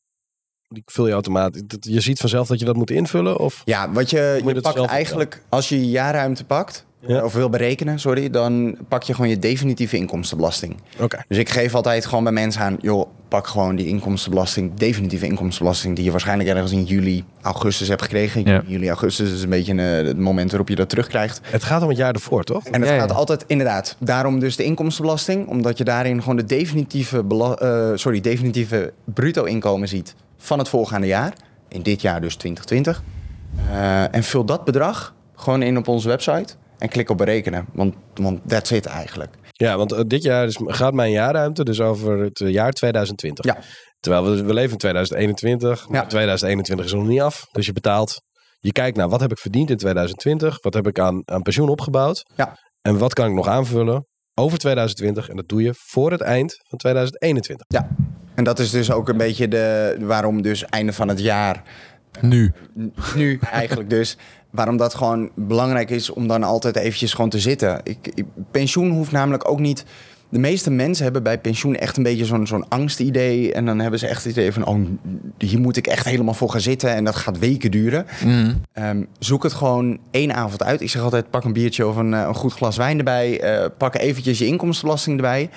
Die 0.68 0.84
vul 0.86 1.08
je 1.08 1.14
automatisch. 1.14 1.62
Dat- 1.66 1.86
Je 1.86 2.02
ziet 2.02 2.20
vanzelf 2.20 2.48
dat 2.48 2.60
je 2.60 2.66
dat 2.66 2.76
moet 2.76 2.92
invullen? 2.92 3.38
Of? 3.40 3.62
Ja, 3.66 3.92
wat 3.92 4.10
je, 4.10 4.42
je 4.46 4.54
je 4.54 4.62
pakt 4.62 4.86
eigenlijk, 4.86 5.42
als 5.50 5.70
je 5.70 5.80
je 5.80 5.90
jaarruimte 5.90 6.46
pakt, 6.46 6.86
Ja. 7.08 7.24
of 7.24 7.34
wil 7.34 7.50
berekenen, 7.50 8.00
sorry, 8.00 8.30
dan 8.30 8.78
pak 8.88 9.04
je 9.04 9.14
gewoon 9.14 9.30
je 9.30 9.40
definitieve 9.40 9.98
inkomstenbelasting. 9.98 10.76
Oké. 11.00 11.24
Dus 11.28 11.38
ik 11.38 11.50
geef 11.50 11.76
altijd 11.76 12.06
gewoon 12.06 12.24
bij 12.24 12.34
mensen 12.34 12.62
aan, 12.62 12.78
joh, 12.82 13.08
pak 13.28 13.48
gewoon 13.48 13.76
die 13.76 13.88
inkomstenbelasting, 13.88 14.74
definitieve 14.74 15.26
inkomstenbelasting, 15.26 15.96
die 15.96 16.04
je 16.06 16.12
waarschijnlijk 16.12 16.50
ergens 16.50 16.72
in 16.72 16.84
juli, 16.84 17.24
augustus 17.42 17.88
hebt 17.88 18.02
gekregen. 18.02 18.46
Ja. 18.46 18.64
Juli, 18.66 18.88
augustus 18.88 19.32
is 19.32 19.44
een 19.44 19.50
beetje 19.50 19.74
eh, 19.74 20.08
het 20.08 20.18
moment 20.18 20.50
waarop 20.50 20.70
je 20.70 20.76
dat 20.76 20.90
terugkrijgt. 20.90 21.40
Het 21.44 21.64
gaat 21.64 21.82
om 21.82 21.88
het 21.88 21.98
jaar 21.98 22.14
ervoor, 22.14 22.44
toch? 22.44 22.66
En 22.66 22.80
het 22.82 22.90
Ja, 22.90 22.96
ja. 22.96 23.02
gaat 23.02 23.12
altijd, 23.14 23.44
inderdaad, 23.48 23.96
daarom 24.00 24.40
dus 24.40 24.56
de 24.56 24.64
inkomstenbelasting, 24.64 25.48
omdat 25.48 25.78
je 25.78 25.84
daarin 25.84 26.20
gewoon 26.22 26.36
de 26.38 26.46
definitieve, 26.46 27.24
bela- 27.24 27.56
eh, 27.56 27.92
sorry, 27.96 28.22
definitieve 28.22 28.94
bruto 29.04 29.44
inkomen 29.44 29.88
ziet 29.88 30.16
van 30.38 30.60
het 30.60 30.70
voorgaande 30.70 31.08
jaar. 31.08 31.34
In 31.68 31.82
dit 31.82 32.02
jaar 32.02 32.22
dus 32.22 32.36
2020. 32.36 33.04
Eh, 33.72 34.16
en 34.16 34.24
vul 34.24 34.46
dat 34.46 34.66
bedrag 34.66 35.14
gewoon 35.36 35.62
in 35.62 35.78
op 35.78 35.88
onze 35.88 36.08
website 36.08 36.54
en 36.82 36.90
klik 36.90 37.10
op 37.10 37.18
berekenen, 37.18 37.66
want, 37.74 37.96
want 38.14 38.40
that's 38.48 38.72
it 38.72 38.86
eigenlijk. 38.86 39.34
Ja, 39.52 39.78
want 39.78 39.92
eh, 39.92 40.02
dit 40.08 40.24
jaar 40.24 40.46
is, 40.46 40.60
gaat 40.66 40.94
mijn 40.94 41.12
jaarruimte 41.12 41.64
dus 41.64 41.82
over 41.82 42.20
het 42.20 42.42
eh, 42.42 42.50
jaar 42.50 42.72
2020. 42.72 43.46
Ja. 43.46 43.58
Terwijl 44.00 44.24
we, 44.24 44.44
we 44.44 44.54
leven 44.54 44.72
in 44.72 44.78
2021. 44.78 45.88
Maar 45.88 46.02
Ja. 46.02 46.08
2021 46.08 46.86
is 46.86 46.94
nog 46.94 47.08
niet 47.08 47.22
af. 47.22 47.46
Dus 47.52 47.66
je 47.66 47.74
betaalt. 47.74 48.22
Je 48.60 48.72
kijkt 48.72 48.98
naar 48.98 49.10
wat 49.10 49.20
heb 49.20 49.32
ik 49.32 49.38
verdiend 49.38 49.70
in 49.70 49.78
2020. 49.78 50.58
Wat 50.62 50.74
heb 50.74 50.88
ik 50.88 51.00
aan, 51.00 51.22
aan 51.26 51.42
pensioen 51.42 51.70
opgebouwd. 51.70 52.24
Ja. 52.36 52.58
En 52.82 52.98
wat 52.98 53.14
kan 53.14 53.28
ik 53.28 53.34
nog 53.34 53.48
aanvullen 53.48 54.08
over 54.34 54.58
2020. 54.58 55.30
En 55.30 55.36
dat 55.36 55.48
doe 55.48 55.62
je 55.62 55.74
voor 55.78 56.12
het 56.12 56.22
eind 56.22 56.56
van 56.70 56.78
2021. 56.78 57.66
Ja. 57.68 57.90
En 58.36 58.44
dat 58.44 58.60
is 58.60 58.70
dus 58.70 58.92
ook 58.92 59.10
een 59.10 59.18
beetje 59.18 59.48
de, 59.48 59.96
waarom 60.00 60.42
dus 60.42 60.66
einde 60.66 60.94
van 60.94 61.08
het 61.08 61.20
jaar 61.20 61.64
nu. 62.20 62.52
Nu 63.16 63.40
eigenlijk 63.52 63.90
dus. 63.90 64.18
Waarom 64.50 64.78
dat 64.78 64.96
gewoon 64.96 65.30
belangrijk 65.36 65.90
is 65.90 66.10
om 66.10 66.28
dan 66.28 66.44
altijd 66.44 66.76
eventjes 66.76 67.14
gewoon 67.14 67.30
te 67.30 67.40
zitten. 67.40 67.80
Ik, 67.84 67.98
ik- 68.14 68.26
pensioen 68.52 68.92
hoeft 68.92 69.12
namelijk 69.12 69.50
ook 69.50 69.60
niet... 69.60 69.86
De 70.30 70.40
meeste 70.40 70.72
mensen 70.72 71.04
hebben 71.04 71.24
bij 71.24 71.40
pensioen 71.40 71.76
echt 71.76 71.98
een 71.98 72.04
beetje 72.04 72.26
zo'n 72.26 72.48
zo'n 72.48 72.68
angstidee. 72.70 73.54
En 73.54 73.66
dan 73.66 73.80
hebben 73.80 74.00
ze 74.00 74.08
echt 74.08 74.24
het 74.24 74.32
idee 74.32 74.52
van... 74.52 74.66
Oh, 74.66 74.80
hier 75.38 75.60
moet 75.60 75.78
ik 75.78 75.88
echt 75.88 76.06
helemaal 76.06 76.34
voor 76.34 76.50
gaan 76.50 76.62
zitten. 76.62 76.90
En 76.96 77.04
dat 77.04 77.16
gaat 77.16 77.40
weken 77.40 77.72
duren. 77.72 78.06
Mhm. 78.26 78.54
Ehm, 78.74 79.04
zoek 79.20 79.44
het 79.44 79.54
gewoon 79.54 80.00
één 80.12 80.34
avond 80.36 80.64
uit. 80.64 80.82
Ik 80.82 80.90
zeg 80.90 81.02
altijd, 81.02 81.30
pak 81.30 81.44
een 81.44 81.54
biertje 81.54 81.88
of 81.88 81.96
een, 81.96 82.14
eh, 82.14 82.20
een 82.28 82.36
goed 82.36 82.54
glas 82.54 82.78
wijn 82.78 82.98
erbij. 82.98 83.40
eh, 83.42 83.66
pak 83.78 83.96
eventjes 83.96 84.38
je 84.40 84.46
inkomstenbelasting 84.46 85.16
erbij. 85.16 85.50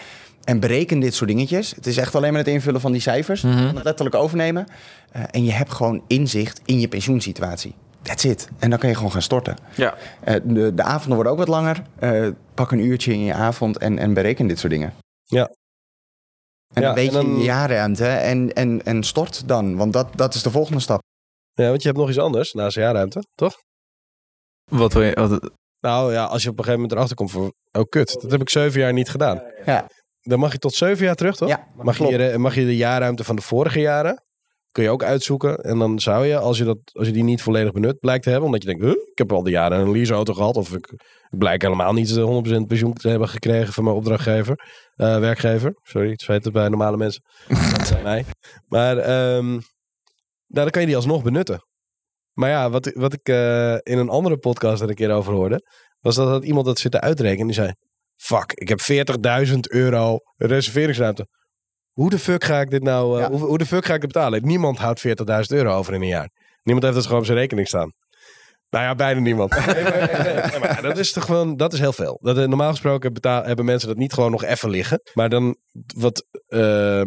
En 0.45 0.61
bereken 0.61 1.01
dit 1.01 1.15
soort 1.15 1.31
dingetjes. 1.31 1.71
Het 1.75 1.87
is 1.87 1.97
echt 1.97 2.15
alleen 2.15 2.31
maar 2.33 2.41
het 2.41 2.51
invullen 2.51 2.81
van 2.81 2.93
die 2.93 3.01
cijfers. 3.01 3.43
Het 3.43 3.83
letterlijk 3.85 4.15
overnemen. 4.17 4.67
Eh, 5.13 5.23
en 5.31 5.45
je 5.45 5.53
hebt 5.53 5.73
gewoon 5.73 6.03
inzicht 6.07 6.61
in 6.65 6.81
je 6.81 6.89
pensioensituatie. 6.89 7.75
That's 8.03 8.25
it. 8.25 8.49
En 8.59 8.71
dan 8.71 8.79
kan 8.79 8.89
je 8.89 8.95
gewoon 8.95 9.13
gaan 9.13 9.23
storten. 9.23 9.57
Ja. 9.77 9.95
Eh, 10.21 10.35
de, 10.45 10.75
de 10.75 10.83
avonden 10.83 11.15
worden 11.15 11.33
ook 11.33 11.39
wat 11.39 11.49
langer. 11.49 11.83
Eh, 11.99 12.29
pak 12.55 12.71
een 12.73 12.79
uurtje 12.85 13.13
in 13.13 13.21
je 13.25 13.35
avond 13.35 13.79
en, 13.79 13.99
en 13.99 14.15
bereken 14.15 14.47
dit 14.47 14.59
soort 14.59 14.73
dingen. 14.73 14.93
Ja. 15.25 15.51
En 16.75 16.83
Ja, 16.83 16.87
dan 16.87 16.95
weet 16.95 17.09
en 17.09 17.15
dan- 17.15 17.41
jaarruimte 17.43 18.07
en, 18.07 18.53
en, 18.53 18.85
en 18.85 19.03
stort 19.03 19.49
dan. 19.49 19.77
Want 19.77 19.93
dat, 19.93 20.17
dat 20.17 20.35
is 20.35 20.43
de 20.43 20.51
volgende 20.51 20.81
stap. 20.81 21.01
Ja, 21.53 21.69
want 21.69 21.81
je 21.83 21.89
hebt 21.89 22.01
nog 22.01 22.09
iets 22.09 22.19
anders 22.19 22.53
naast 22.53 22.77
jaarruimte, 22.77 23.25
toch? 23.35 23.55
Wat 24.71 24.93
wil 24.93 25.03
je... 25.03 25.15
wat- 25.15 25.51
Nou 25.81 26.13
ja, 26.13 26.25
als 26.25 26.43
je 26.43 26.49
op 26.49 26.59
een 26.59 26.65
gegeven 26.65 26.81
moment 26.81 26.93
erachter 26.93 27.17
komt 27.17 27.31
voor... 27.31 27.53
Oh 27.73 27.83
kut, 27.89 28.19
dat 28.23 28.31
heb 28.31 28.41
ik 28.41 28.49
zeven 28.51 28.81
jaar 28.81 28.93
niet 28.93 29.09
gedaan. 29.11 29.43
Ja. 29.65 29.87
Dan 30.27 30.39
mag 30.39 30.53
je 30.53 30.59
tot 30.59 30.75
zeven 30.75 31.05
jaar 31.05 31.15
terug, 31.15 31.37
toch? 31.37 31.49
Ja, 31.49 31.67
Mag 31.77 31.99
je, 31.99 32.05
klopt. 32.07 32.23
je- 32.33 32.39
mag 32.39 32.55
je 32.55 32.65
de 32.65 32.77
jaarruimte 32.77 33.25
van 33.25 33.37
de 33.37 33.43
vorige 33.43 33.81
jaren... 33.81 34.23
Kun 34.73 34.83
je 34.83 34.91
ook 34.91 35.03
uitzoeken. 35.03 35.57
En 35.57 35.79
dan 35.79 36.01
zou 36.01 36.27
je, 36.27 36.39
als 36.39 36.59
je, 36.59 36.65
dat, 36.65 36.79
als 36.93 37.07
je 37.07 37.13
die 37.13 37.23
niet 37.23 37.43
volledig 37.43 37.73
benut 37.73 37.99
blijkt 38.01 38.23
te 38.25 38.29
hebben... 38.31 38.47
Omdat 38.47 38.63
je 38.63 38.69
denkt, 38.69 38.85
huh, 38.85 38.91
ik 39.11 39.19
heb 39.19 39.33
al 39.33 39.43
die 39.43 39.53
jaren 39.53 39.79
een 39.81 39.91
leaseauto 39.93 40.35
gehad... 40.35 40.57
Of 40.57 40.73
ik, 40.75 40.87
ik 41.31 41.39
blijk 41.39 41.63
helemaal 41.63 41.93
niet 41.93 42.15
de 42.15 42.61
100% 42.63 42.67
pensioen 42.67 42.93
te 42.93 43.09
hebben 43.09 43.29
gekregen 43.29 43.73
van 43.73 43.85
mijn 43.85 43.97
opdrachtgever. 43.97 44.61
eh, 44.95 45.19
werkgever. 45.19 45.79
Sorry, 45.83 46.11
het 46.11 46.21
spijt 46.23 46.45
het 46.45 46.53
bij 46.53 46.69
normale 46.69 46.97
mensen. 46.97 47.23
Dat 47.77 47.87
zijn 47.87 48.03
mij. 48.03 48.25
Maar 48.69 48.97
nou, 48.97 49.61
dan 50.47 50.71
kan 50.71 50.81
je 50.81 50.87
die 50.87 50.97
alsnog 50.97 51.23
benutten. 51.23 51.65
Maar 52.33 52.51
ja, 52.51 52.71
wat, 52.71 52.91
wat 52.95 53.13
ik 53.13 53.29
eh, 53.29 53.73
in 53.75 53.99
een 53.99 54.09
andere 54.09 54.37
podcast 54.39 54.83
er 54.83 54.89
een 54.89 54.95
keer 54.95 55.11
over 55.11 55.33
hoorde, 55.33 55.61
was 56.01 56.15
dat, 56.15 56.29
dat 56.29 56.45
iemand 56.45 56.67
dat 56.67 56.79
zit 56.79 56.93
te 56.93 57.01
uitrekenen. 57.01 57.47
Die 57.47 57.55
zei, 57.57 57.73
fuck, 58.17 58.53
ik 58.53 58.69
heb 58.69 58.81
40.000 59.47 59.55
euro 59.61 60.19
reserveringsruimte. 60.37 61.27
Hoe 61.93 62.11
de 62.11 62.19
fuck 62.19 62.45
ga 62.45 62.61
ik 62.61 62.71
dit 62.71 62.83
nou, 62.83 63.21
uh, 63.21 63.27
hoe, 63.27 63.39
hoe, 63.39 63.59
de 63.59 63.67
fuck 63.67 63.85
ga 63.85 63.95
ik 63.95 64.03
het 64.03 64.13
betalen? 64.13 64.47
Niemand 64.47 64.79
houdt 64.79 65.07
40.000 65.07 65.13
euro 65.49 65.75
over 65.75 65.95
in 65.95 66.03
een 66.03 66.09
jaar. 66.09 66.31
Niemand 66.63 66.85
heeft 66.85 66.97
dat 66.97 67.05
gewoon 67.05 67.21
op 67.21 67.27
zijn 67.27 67.39
rekening 67.39 67.67
staan. 67.67 67.93
Nou 68.71 68.85
ja, 68.85 68.95
bijna 68.95 69.21
niemand. 69.21 69.51
maar 70.61 70.79
dat 70.89 70.99
is 70.99 71.13
toch 71.13 71.25
gewoon, 71.25 71.57
dat 71.57 71.73
is 71.73 71.79
heel 71.79 71.93
veel. 71.93 72.19
Dat, 72.21 72.39
uh, 72.39 72.45
normaal 72.45 72.71
gesproken 72.71 73.13
betaal, 73.13 73.45
hebben 73.45 73.65
mensen 73.65 73.89
dat 73.89 73.97
niet 73.97 74.13
gewoon 74.13 74.31
nog 74.31 74.45
even 74.45 74.71
liggen. 74.71 75.01
Maar 75.15 75.29
dan, 75.29 75.57
wat 75.97 76.27
uh, 76.49 77.03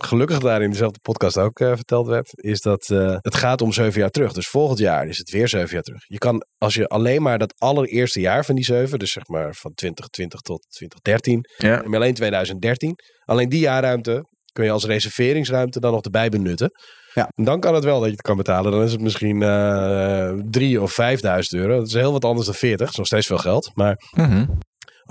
gelukkig 0.00 0.38
daar 0.38 0.62
in 0.62 0.70
dezelfde 0.70 0.98
podcast 1.02 1.38
ook 1.38 1.60
uh, 1.60 1.72
verteld 1.74 2.06
werd, 2.06 2.30
is 2.34 2.60
dat 2.60 2.88
uh, 2.92 3.16
het 3.20 3.34
gaat 3.34 3.60
om 3.62 3.72
zeven 3.72 4.00
jaar 4.00 4.10
terug. 4.10 4.32
Dus 4.32 4.48
volgend 4.48 4.78
jaar 4.78 5.06
is 5.06 5.18
het 5.18 5.30
weer 5.30 5.48
zeven 5.48 5.72
jaar 5.72 5.82
terug. 5.82 6.02
Je 6.06 6.18
kan, 6.18 6.44
als 6.58 6.74
je 6.74 6.86
alleen 6.88 7.22
maar 7.22 7.38
dat 7.38 7.54
allereerste 7.58 8.20
jaar 8.20 8.44
van 8.44 8.54
die 8.54 8.64
zeven, 8.64 8.98
dus 8.98 9.12
zeg 9.12 9.26
maar 9.26 9.54
van 9.54 9.72
2020 9.74 10.40
tot 10.40 10.66
2013, 10.70 11.44
Ja. 11.56 11.82
en 11.82 11.94
alleen 11.94 12.14
2013, 12.14 12.94
alleen 13.24 13.48
die 13.48 13.60
jaarruimte 13.60 14.24
kun 14.52 14.64
je 14.64 14.70
als 14.70 14.84
reserveringsruimte 14.84 15.80
dan 15.80 15.92
nog 15.92 16.02
erbij 16.02 16.28
benutten. 16.28 16.70
Ja. 17.14 17.28
En 17.34 17.44
dan 17.44 17.60
kan 17.60 17.74
het 17.74 17.84
wel 17.84 17.96
dat 17.98 18.04
je 18.06 18.12
het 18.12 18.20
kan 18.22 18.36
betalen. 18.36 18.72
Dan 18.72 18.82
is 18.82 18.92
het 18.92 19.00
misschien 19.00 19.40
uh, 19.40 20.32
drie 20.50 20.82
of 20.82 20.92
vijfduizend 20.92 21.60
euro. 21.60 21.76
Dat 21.76 21.86
is 21.86 21.92
heel 21.94 22.12
wat 22.12 22.24
anders 22.24 22.46
dan 22.46 22.54
40. 22.54 22.78
Dat 22.78 22.88
is 22.88 22.96
nog 22.96 23.06
steeds 23.06 23.26
veel 23.26 23.38
geld. 23.38 23.70
Maar 23.74 23.96
Mhm. 24.16 24.44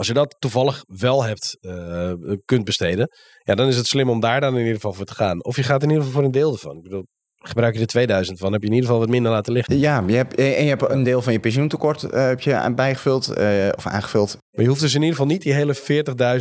Als 0.01 0.09
je 0.09 0.15
dat 0.15 0.35
toevallig 0.39 0.83
wel 0.87 1.23
hebt, 1.23 1.57
uh, 1.61 2.13
kunt 2.45 2.63
besteden, 2.63 3.07
ja, 3.43 3.55
dan 3.55 3.67
is 3.67 3.77
het 3.77 3.87
slim 3.87 4.09
om 4.09 4.19
daar 4.19 4.41
dan 4.41 4.53
in 4.53 4.59
ieder 4.59 4.75
geval 4.75 4.93
voor 4.93 5.05
te 5.05 5.13
gaan. 5.13 5.43
Of 5.43 5.55
je 5.55 5.63
gaat 5.63 5.83
in 5.83 5.89
ieder 5.89 6.03
geval 6.03 6.17
voor 6.17 6.25
een 6.25 6.39
deel 6.39 6.51
ervan. 6.51 6.77
Ik 6.77 6.83
bedoel, 6.83 7.05
gebruik 7.43 7.73
je 7.73 7.79
er 7.79 7.87
2000 7.87 8.39
van, 8.39 8.51
heb 8.51 8.61
je 8.61 8.67
in 8.67 8.73
ieder 8.73 8.87
geval 8.89 9.01
wat 9.03 9.11
minder 9.11 9.31
laten 9.31 9.53
liggen. 9.53 9.79
Ja, 9.79 10.03
je 10.07 10.15
hebt, 10.15 10.35
en 10.35 10.45
je 10.63 10.69
hebt 10.69 10.89
een 10.89 11.03
deel 11.03 11.21
van 11.21 11.33
je 11.33 11.39
pensioentekort 11.39 12.03
uh, 12.03 12.09
heb 12.27 12.41
je 12.41 12.71
bijgevuld 12.75 13.33
uh, 13.37 13.45
of 13.77 13.87
aangevuld. 13.87 14.37
Maar 14.51 14.63
je 14.63 14.69
hoeft 14.69 14.81
dus 14.81 14.93
in 14.93 15.01
ieder 15.01 15.15
geval 15.15 15.31
niet 15.31 15.41
die 15.41 15.53
hele 15.53 15.75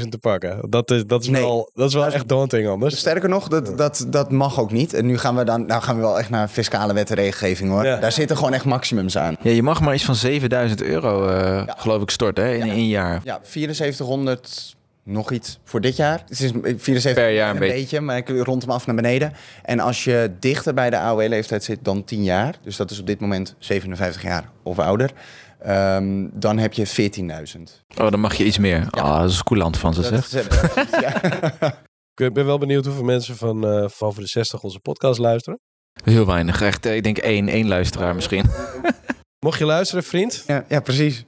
40.000 0.00 0.08
te 0.08 0.18
pakken. 0.20 0.70
Dat 0.70 0.90
is, 0.90 1.04
dat 1.06 1.22
is 1.22 1.28
Nee. 1.28 1.42
wel, 1.42 1.70
dat 1.74 1.88
is 1.88 1.94
wel 1.94 2.06
echt 2.06 2.28
daunting 2.28 2.68
anders. 2.68 2.98
Sterker 2.98 3.28
nog, 3.28 3.48
dat, 3.48 3.78
dat, 3.78 4.06
dat 4.08 4.30
mag 4.30 4.60
ook 4.60 4.72
niet. 4.72 4.94
En 4.94 5.06
nu 5.06 5.18
gaan 5.18 5.36
we 5.36 5.44
dan 5.44 5.66
nou 5.66 5.82
gaan 5.82 5.94
we 5.96 6.00
wel 6.00 6.18
echt 6.18 6.30
naar 6.30 6.48
fiscale 6.48 6.92
wet 6.94 7.10
en 7.10 7.16
regelgeving 7.16 7.70
hoor. 7.70 7.84
Ja. 7.84 7.96
Daar 7.96 8.12
zitten 8.12 8.36
gewoon 8.36 8.52
echt 8.52 8.64
maximums 8.64 9.18
aan. 9.18 9.36
Ja, 9.42 9.50
je 9.50 9.62
mag 9.62 9.80
maar 9.80 9.94
iets 9.94 10.04
van 10.04 10.14
7000 10.14 10.82
euro, 10.82 11.28
eh, 11.28 11.62
geloof 11.66 12.02
ik, 12.02 12.10
storten 12.10 12.44
hè, 12.44 12.54
in 12.54 12.66
Ja. 12.66 12.72
één 12.72 12.88
jaar. 12.88 13.20
Ja, 13.24 13.40
7400 13.42 14.76
nog 15.04 15.32
iets 15.32 15.58
voor 15.64 15.80
dit 15.80 15.96
jaar. 15.96 16.22
Het 16.28 16.40
is 16.40 16.50
74 16.62 17.14
Per 17.14 17.30
jaar 17.30 17.48
een 17.48 17.54
een 17.54 17.60
beetje. 17.60 17.74
beetje, 17.74 18.00
maar 18.00 18.16
ik 18.16 18.28
rond 18.28 18.62
hem 18.62 18.70
af 18.70 18.86
naar 18.86 18.96
beneden. 18.96 19.32
En 19.62 19.80
als 19.80 20.04
je 20.04 20.32
dichter 20.40 20.74
bij 20.74 20.90
de 20.90 20.98
AOW-leeftijd 20.98 21.64
zit 21.64 21.78
dan 21.82 22.04
10 22.04 22.22
jaar, 22.24 22.54
dus 22.62 22.76
dat 22.76 22.90
is 22.90 23.00
op 23.00 23.06
dit 23.06 23.20
moment 23.20 23.54
57 23.58 24.22
jaar 24.22 24.50
of 24.62 24.78
ouder, 24.78 25.10
ehm, 25.58 26.26
dan 26.32 26.58
heb 26.58 26.72
je 26.72 26.86
14.000. 26.86 27.84
Oh, 28.00 28.10
dan 28.10 28.20
mag 28.20 28.34
je 28.34 28.44
iets 28.44 28.58
meer. 28.58 28.86
Ah, 28.90 29.20
dat 29.20 29.30
is 29.30 29.42
coulant 29.42 29.78
van 29.78 29.94
ze, 29.94 30.02
zeg. 30.02 30.26
is, 30.26 30.34
eh, 30.34 31.00
ja. 31.00 31.20
Ik 32.26 32.32
ben 32.32 32.46
wel 32.46 32.58
benieuwd 32.58 32.84
hoeveel 32.84 33.04
mensen 33.04 33.36
van, 33.36 33.66
eh 33.66 33.84
van 33.88 34.08
over 34.08 34.22
de 34.22 34.28
60 34.28 34.62
onze 34.62 34.78
podcast 34.80 35.18
luisteren. 35.18 35.60
Heel 36.04 36.26
weinig. 36.26 36.62
Echt, 36.62 36.86
eh, 36.86 36.96
ik 36.96 37.02
denk 37.02 37.18
één, 37.18 37.48
één 37.48 37.68
luisteraar 37.68 38.14
misschien. 38.14 38.44
Mocht 39.46 39.58
je 39.58 39.64
luisteren, 39.64 40.04
vriend, 40.04 40.44
Ja, 40.46 40.64
ja, 40.68 40.80
precies. 40.80 41.24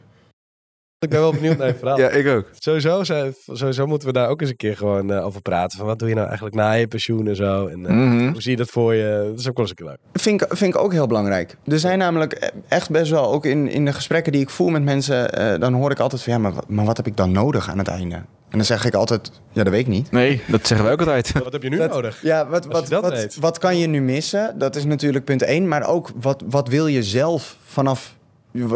Ik 1.02 1.08
ben 1.08 1.20
wel 1.20 1.32
benieuwd 1.32 1.56
naar 1.58 1.66
je 1.66 1.74
verhaal. 1.74 1.98
ik 2.20 2.26
ook. 2.26 2.48
Sowieso, 2.58 3.04
zijn- 3.04 3.34
sowieso 3.46 3.86
moeten 3.86 4.08
we 4.08 4.14
daar 4.14 4.28
ook 4.28 4.40
eens 4.40 4.50
een 4.50 4.56
keer 4.56 4.76
gewoon 4.76 5.12
eh, 5.12 5.24
over 5.26 5.42
praten. 5.42 5.78
Van 5.78 5.86
wat 5.86 5.98
doe 5.98 6.08
je 6.08 6.14
nou 6.14 6.26
eigenlijk 6.26 6.56
na 6.56 6.72
je 6.72 6.86
pensioen 6.86 7.28
en 7.28 7.36
zo. 7.36 7.66
En 7.66 7.86
eh, 7.86 7.92
Mhm. 7.94 8.32
hoe 8.32 8.42
zie 8.42 8.50
je 8.50 8.56
dat 8.56 8.68
voor 8.70 8.94
je? 8.94 9.24
Dat 9.30 9.38
is 9.38 9.48
ook 9.48 9.56
wel 9.56 9.66
eens 9.66 9.70
een 9.70 9.76
keer 9.76 9.86
leuk. 9.86 9.98
Vind 10.12 10.42
ik, 10.42 10.56
vind 10.56 10.74
ik 10.74 10.80
ook 10.80 10.92
heel 10.92 11.06
belangrijk. 11.06 11.56
Er 11.66 11.78
zijn 11.78 11.98
namelijk 11.98 12.50
echt 12.68 12.90
best 12.90 13.10
wel, 13.10 13.32
ook 13.32 13.44
in, 13.46 13.68
in 13.68 13.84
de 13.84 13.92
gesprekken 13.92 14.32
die 14.32 14.40
ik 14.40 14.50
voer 14.50 14.72
met 14.72 14.82
mensen, 14.82 15.32
eh, 15.32 15.60
dan 15.60 15.72
hoor 15.72 15.90
ik 15.90 15.98
altijd 15.98 16.22
van 16.22 16.32
ja, 16.32 16.38
maar, 16.38 16.52
wat- 16.52 16.68
maar 16.68 16.84
wat 16.84 16.96
heb 16.96 17.06
ik 17.06 17.16
dan 17.16 17.32
nodig 17.32 17.70
aan 17.70 17.78
het 17.78 17.88
einde? 17.88 18.14
En 18.14 18.58
dan 18.58 18.66
zeg 18.66 18.84
ik 18.84 18.94
altijd, 18.94 19.30
ja, 19.52 19.62
dat 19.62 19.72
weet 19.72 19.80
ik 19.80 19.86
niet. 19.86 20.10
Nee, 20.10 20.40
dat 20.46 20.66
zeggen 20.66 20.84
wij 20.86 20.94
ook 20.94 21.00
altijd. 21.00 21.32
Wat 21.32 21.52
heb 21.52 21.62
je 21.62 21.68
nu 21.68 21.76
Dat- 21.76 21.92
nodig? 21.92 22.22
Ja, 22.22 22.48
wat, 22.48 22.64
wat, 22.66 22.88
wat, 22.88 23.34
wat 23.40 23.58
kan 23.58 23.78
je 23.78 23.86
nu 23.86 24.00
missen? 24.00 24.54
Dat 24.58 24.76
is 24.76 24.84
natuurlijk 24.84 25.24
punt 25.24 25.42
één. 25.42 25.68
Maar 25.68 25.86
ook, 25.88 26.10
wat, 26.20 26.42
wat 26.48 26.68
wil 26.68 26.86
je 26.86 27.02
zelf 27.02 27.56
vanaf 27.64 28.14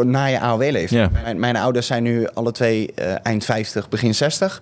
na 0.03 0.25
je 0.25 0.39
AOW-leeftijd? 0.39 1.11
Ja. 1.11 1.21
Mijn, 1.23 1.39
mijn 1.39 1.55
ouders 1.55 1.87
zijn 1.87 2.03
nu 2.03 2.27
alle 2.33 2.51
twee 2.51 2.91
eh, 2.95 3.15
eind 3.23 3.45
50, 3.45 3.89
begin 3.89 4.15
60. 4.15 4.61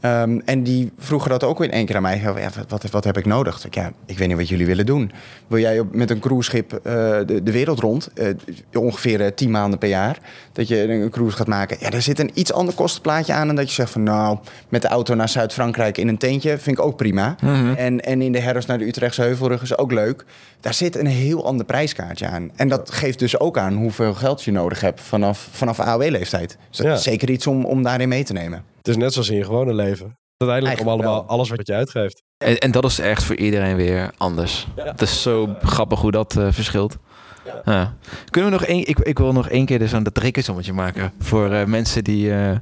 Ehm, 0.00 0.38
en 0.44 0.62
die 0.62 0.92
vroegen 0.98 1.30
dat 1.30 1.44
ook 1.44 1.62
in 1.64 1.70
één 1.70 1.86
keer 1.86 1.96
aan 1.96 2.02
mij. 2.02 2.20
Ja, 2.20 2.50
wat, 2.68 2.90
wat, 2.90 3.04
heb 3.04 3.18
ik 3.18 3.26
nodig? 3.26 3.64
Ik, 3.66 3.74
ja, 3.74 3.92
ik 4.06 4.18
weet 4.18 4.28
niet 4.28 4.36
wat 4.36 4.48
jullie 4.48 4.66
willen 4.66 4.86
doen. 4.86 5.10
Wil 5.46 5.58
jij 5.58 5.78
op, 5.80 5.94
met 5.94 6.10
een 6.10 6.18
cruiseschip 6.18 6.72
eh, 6.72 6.82
de, 7.26 7.40
de 7.42 7.52
wereld 7.52 7.80
rond? 7.80 8.08
eh, 8.14 8.26
ongeveer 8.72 9.20
eh, 9.20 9.32
10 9.32 9.50
maanden 9.50 9.78
per 9.78 9.88
jaar. 9.88 10.18
Dat 10.52 10.68
je 10.68 10.82
een, 10.92 11.10
cruise 11.10 11.36
gaat 11.36 11.46
maken. 11.46 11.76
Ja, 11.80 11.90
daar 11.90 12.02
zit 12.02 12.18
een 12.18 12.30
iets 12.34 12.52
ander 12.52 12.74
kostenplaatje 12.74 13.32
aan. 13.32 13.46
Dan 13.46 13.56
dat 13.56 13.68
je 13.68 13.74
zegt 13.74 13.90
van 13.90 14.02
nou, 14.02 14.38
met 14.68 14.82
de 14.82 14.88
auto 14.88 15.14
naar 15.14 15.28
Zuid-Frankrijk 15.28 15.98
in 15.98 16.08
een 16.08 16.18
tentje. 16.18 16.58
Vind 16.58 16.78
ik 16.78 16.84
ook 16.84 16.96
prima. 16.96 17.36
Mhm. 17.42 17.74
En, 17.74 18.00
en 18.00 18.22
in 18.22 18.32
de 18.32 18.40
herfst 18.40 18.68
naar 18.68 18.78
de 18.78 18.86
Utrechtse 18.86 19.22
Heuvelrug 19.22 19.62
is 19.62 19.78
ook 19.78 19.92
leuk. 19.92 20.24
Daar 20.60 20.74
zit 20.74 20.96
een 20.96 21.06
heel 21.06 21.46
ander 21.46 21.66
prijskaartje 21.66 22.26
aan. 22.26 22.50
En 22.56 22.68
dat 22.68 22.90
geeft 22.92 23.18
dus 23.18 23.38
ook 23.38 23.58
aan 23.58 23.74
hoeveel 23.74 24.14
geld 24.14 24.42
je 24.42 24.52
nodig 24.52 24.80
hebt 24.80 25.00
vanaf, 25.00 25.48
vanaf 25.52 25.80
AOW-leeftijd. 25.80 26.56
Dus 26.68 26.78
dat 26.78 26.86
Ja. 26.86 26.92
is 26.92 27.02
zeker 27.02 27.30
iets 27.30 27.46
om, 27.46 27.64
om 27.64 27.82
daarin 27.82 28.08
mee 28.08 28.24
te 28.24 28.32
nemen. 28.32 28.62
Het 28.88 28.96
is 28.96 29.02
net 29.02 29.12
zoals 29.12 29.28
in 29.28 29.36
je 29.36 29.44
gewone 29.44 29.74
leven. 29.74 30.18
Uiteindelijk 30.36 30.80
om 30.80 30.88
allemaal 30.88 31.12
wel. 31.12 31.26
alles 31.26 31.48
wat 31.48 31.66
je 31.66 31.74
uitgeeft. 31.74 32.22
En, 32.38 32.58
en 32.58 32.70
dat 32.70 32.84
is 32.84 32.98
echt 32.98 33.22
voor 33.22 33.36
iedereen 33.36 33.76
weer 33.76 34.10
anders. 34.16 34.66
Het 34.74 35.02
is 35.02 35.22
zo 35.22 35.56
grappig 35.62 36.00
hoe 36.00 36.10
dat 36.10 36.36
eh, 36.36 36.48
verschilt. 36.50 36.96
Ja. 37.64 37.96
Kunnen 38.30 38.50
we 38.50 38.56
nog 38.56 38.66
één... 38.66 38.86
Ik, 38.88 38.98
ik 38.98 39.18
wil 39.18 39.32
nog 39.32 39.48
één 39.48 39.66
keer 39.66 39.78
dus 39.78 39.94
aan 39.94 40.02
dat 40.02 40.18
rekensommetje 40.18 40.72
maken. 40.72 41.12
Voor 41.18 41.52
eh, 41.52 41.64
mensen 41.64 42.04
die 42.04 42.30
eh, 42.30 42.50
eh, 42.50 42.58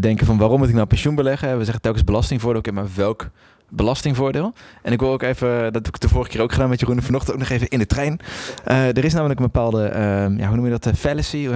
denken 0.00 0.26
van 0.26 0.38
waarom 0.38 0.58
moet 0.58 0.68
ik 0.68 0.74
nou 0.74 0.86
pensioen 0.86 1.14
beleggen? 1.14 1.58
We 1.58 1.64
zeggen 1.64 1.82
telkens 1.82 2.04
belastingvoordeel. 2.04 2.60
Oké, 2.60 2.72
maar 2.72 2.88
welk 2.94 3.30
belastingvoordeel? 3.68 4.52
En 4.82 4.92
ik 4.92 5.00
wil 5.00 5.12
ook 5.12 5.22
even... 5.22 5.72
Dat 5.72 5.86
heb 5.86 5.94
ik 5.94 6.00
de 6.00 6.08
vorige 6.08 6.30
keer 6.30 6.40
ook 6.40 6.52
gedaan 6.52 6.68
met 6.68 6.80
Jeroen. 6.80 6.96
en 6.96 7.02
Vanochtend 7.02 7.32
ook 7.32 7.40
nog 7.40 7.48
even 7.48 7.68
in 7.68 7.78
de 7.78 7.86
trein. 7.86 8.20
Eh, 8.64 8.96
er 8.96 9.04
is 9.04 9.12
namelijk 9.12 9.40
een 9.40 9.46
bepaalde... 9.46 9.84
ehm, 9.84 10.38
ja, 10.38 10.46
hoe 10.46 10.56
noem 10.56 10.64
je 10.64 10.78
dat? 10.78 10.96
fallacy? 10.96 11.48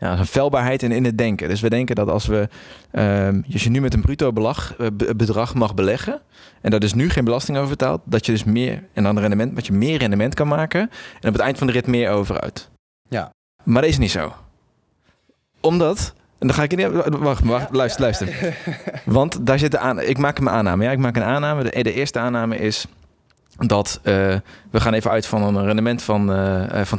Ja, 0.00 0.18
een 0.18 0.26
felbaarheid 0.26 0.82
in, 0.82 0.92
in 0.92 1.04
het 1.04 1.18
denken. 1.18 1.48
Dus 1.48 1.60
we 1.60 1.70
denken 1.70 1.94
dat 1.94 2.08
als 2.08 2.26
we... 2.26 2.48
ehm, 2.90 3.40
als 3.52 3.64
je 3.64 3.70
nu 3.70 3.80
met 3.80 3.94
een 3.94 4.00
bruto 4.00 4.32
belag, 4.32 4.74
eh, 4.76 4.86
be- 4.92 5.14
bedrag 5.14 5.54
mag 5.54 5.74
beleggen... 5.74 6.20
en 6.60 6.70
daar 6.70 6.80
dus 6.80 6.94
nu 6.94 7.10
geen 7.10 7.24
belasting 7.24 7.56
over 7.56 7.70
betaalt... 7.70 8.00
dat 8.04 8.26
je 8.26 8.32
dus 8.32 8.44
meer... 8.44 8.82
en 8.92 9.02
dan 9.02 9.18
rendement, 9.18 9.54
dat 9.54 9.66
je 9.66 9.72
meer 9.72 9.98
rendement 9.98 10.34
kan 10.34 10.48
maken... 10.48 10.80
en 11.20 11.28
op 11.28 11.32
het 11.32 11.42
eind 11.42 11.58
van 11.58 11.66
de 11.66 11.72
rit 11.72 11.86
meer 11.86 12.10
overuit. 12.10 12.68
Ja. 13.08 13.30
Maar 13.62 13.82
dat 13.82 13.90
is 13.90 13.98
niet 13.98 14.10
zo. 14.10 14.34
Omdat... 15.60 16.14
En 16.38 16.46
dan 16.46 16.56
ga 16.56 16.62
ik 16.62 16.72
in. 16.72 16.92
Wacht, 17.18 17.44
wacht 17.44 17.70
luister, 17.70 18.00
luister. 18.00 18.56
Want 19.04 19.46
daar 19.46 19.58
zit 19.58 19.70
de 19.70 19.78
aan. 19.78 20.00
Ik 20.00 20.18
maak 20.18 20.38
een 20.38 20.48
aanname. 20.50 20.84
Ja, 20.84 20.90
ik 20.90 20.98
maak 20.98 21.16
een 21.16 21.22
aanname. 21.22 21.62
De, 21.62 21.82
de 21.82 21.92
eerste 21.92 22.18
aanname 22.18 22.58
is 22.58 22.86
dat 23.56 24.00
eh, 24.02 24.14
we 24.70 24.80
gaan 24.80 24.92
even 24.92 25.10
uit 25.10 25.26
van 25.26 25.56
een 25.56 25.64
rendement 25.64 26.02
van, 26.02 26.32
eh, 26.32 26.84
van 26.84 26.98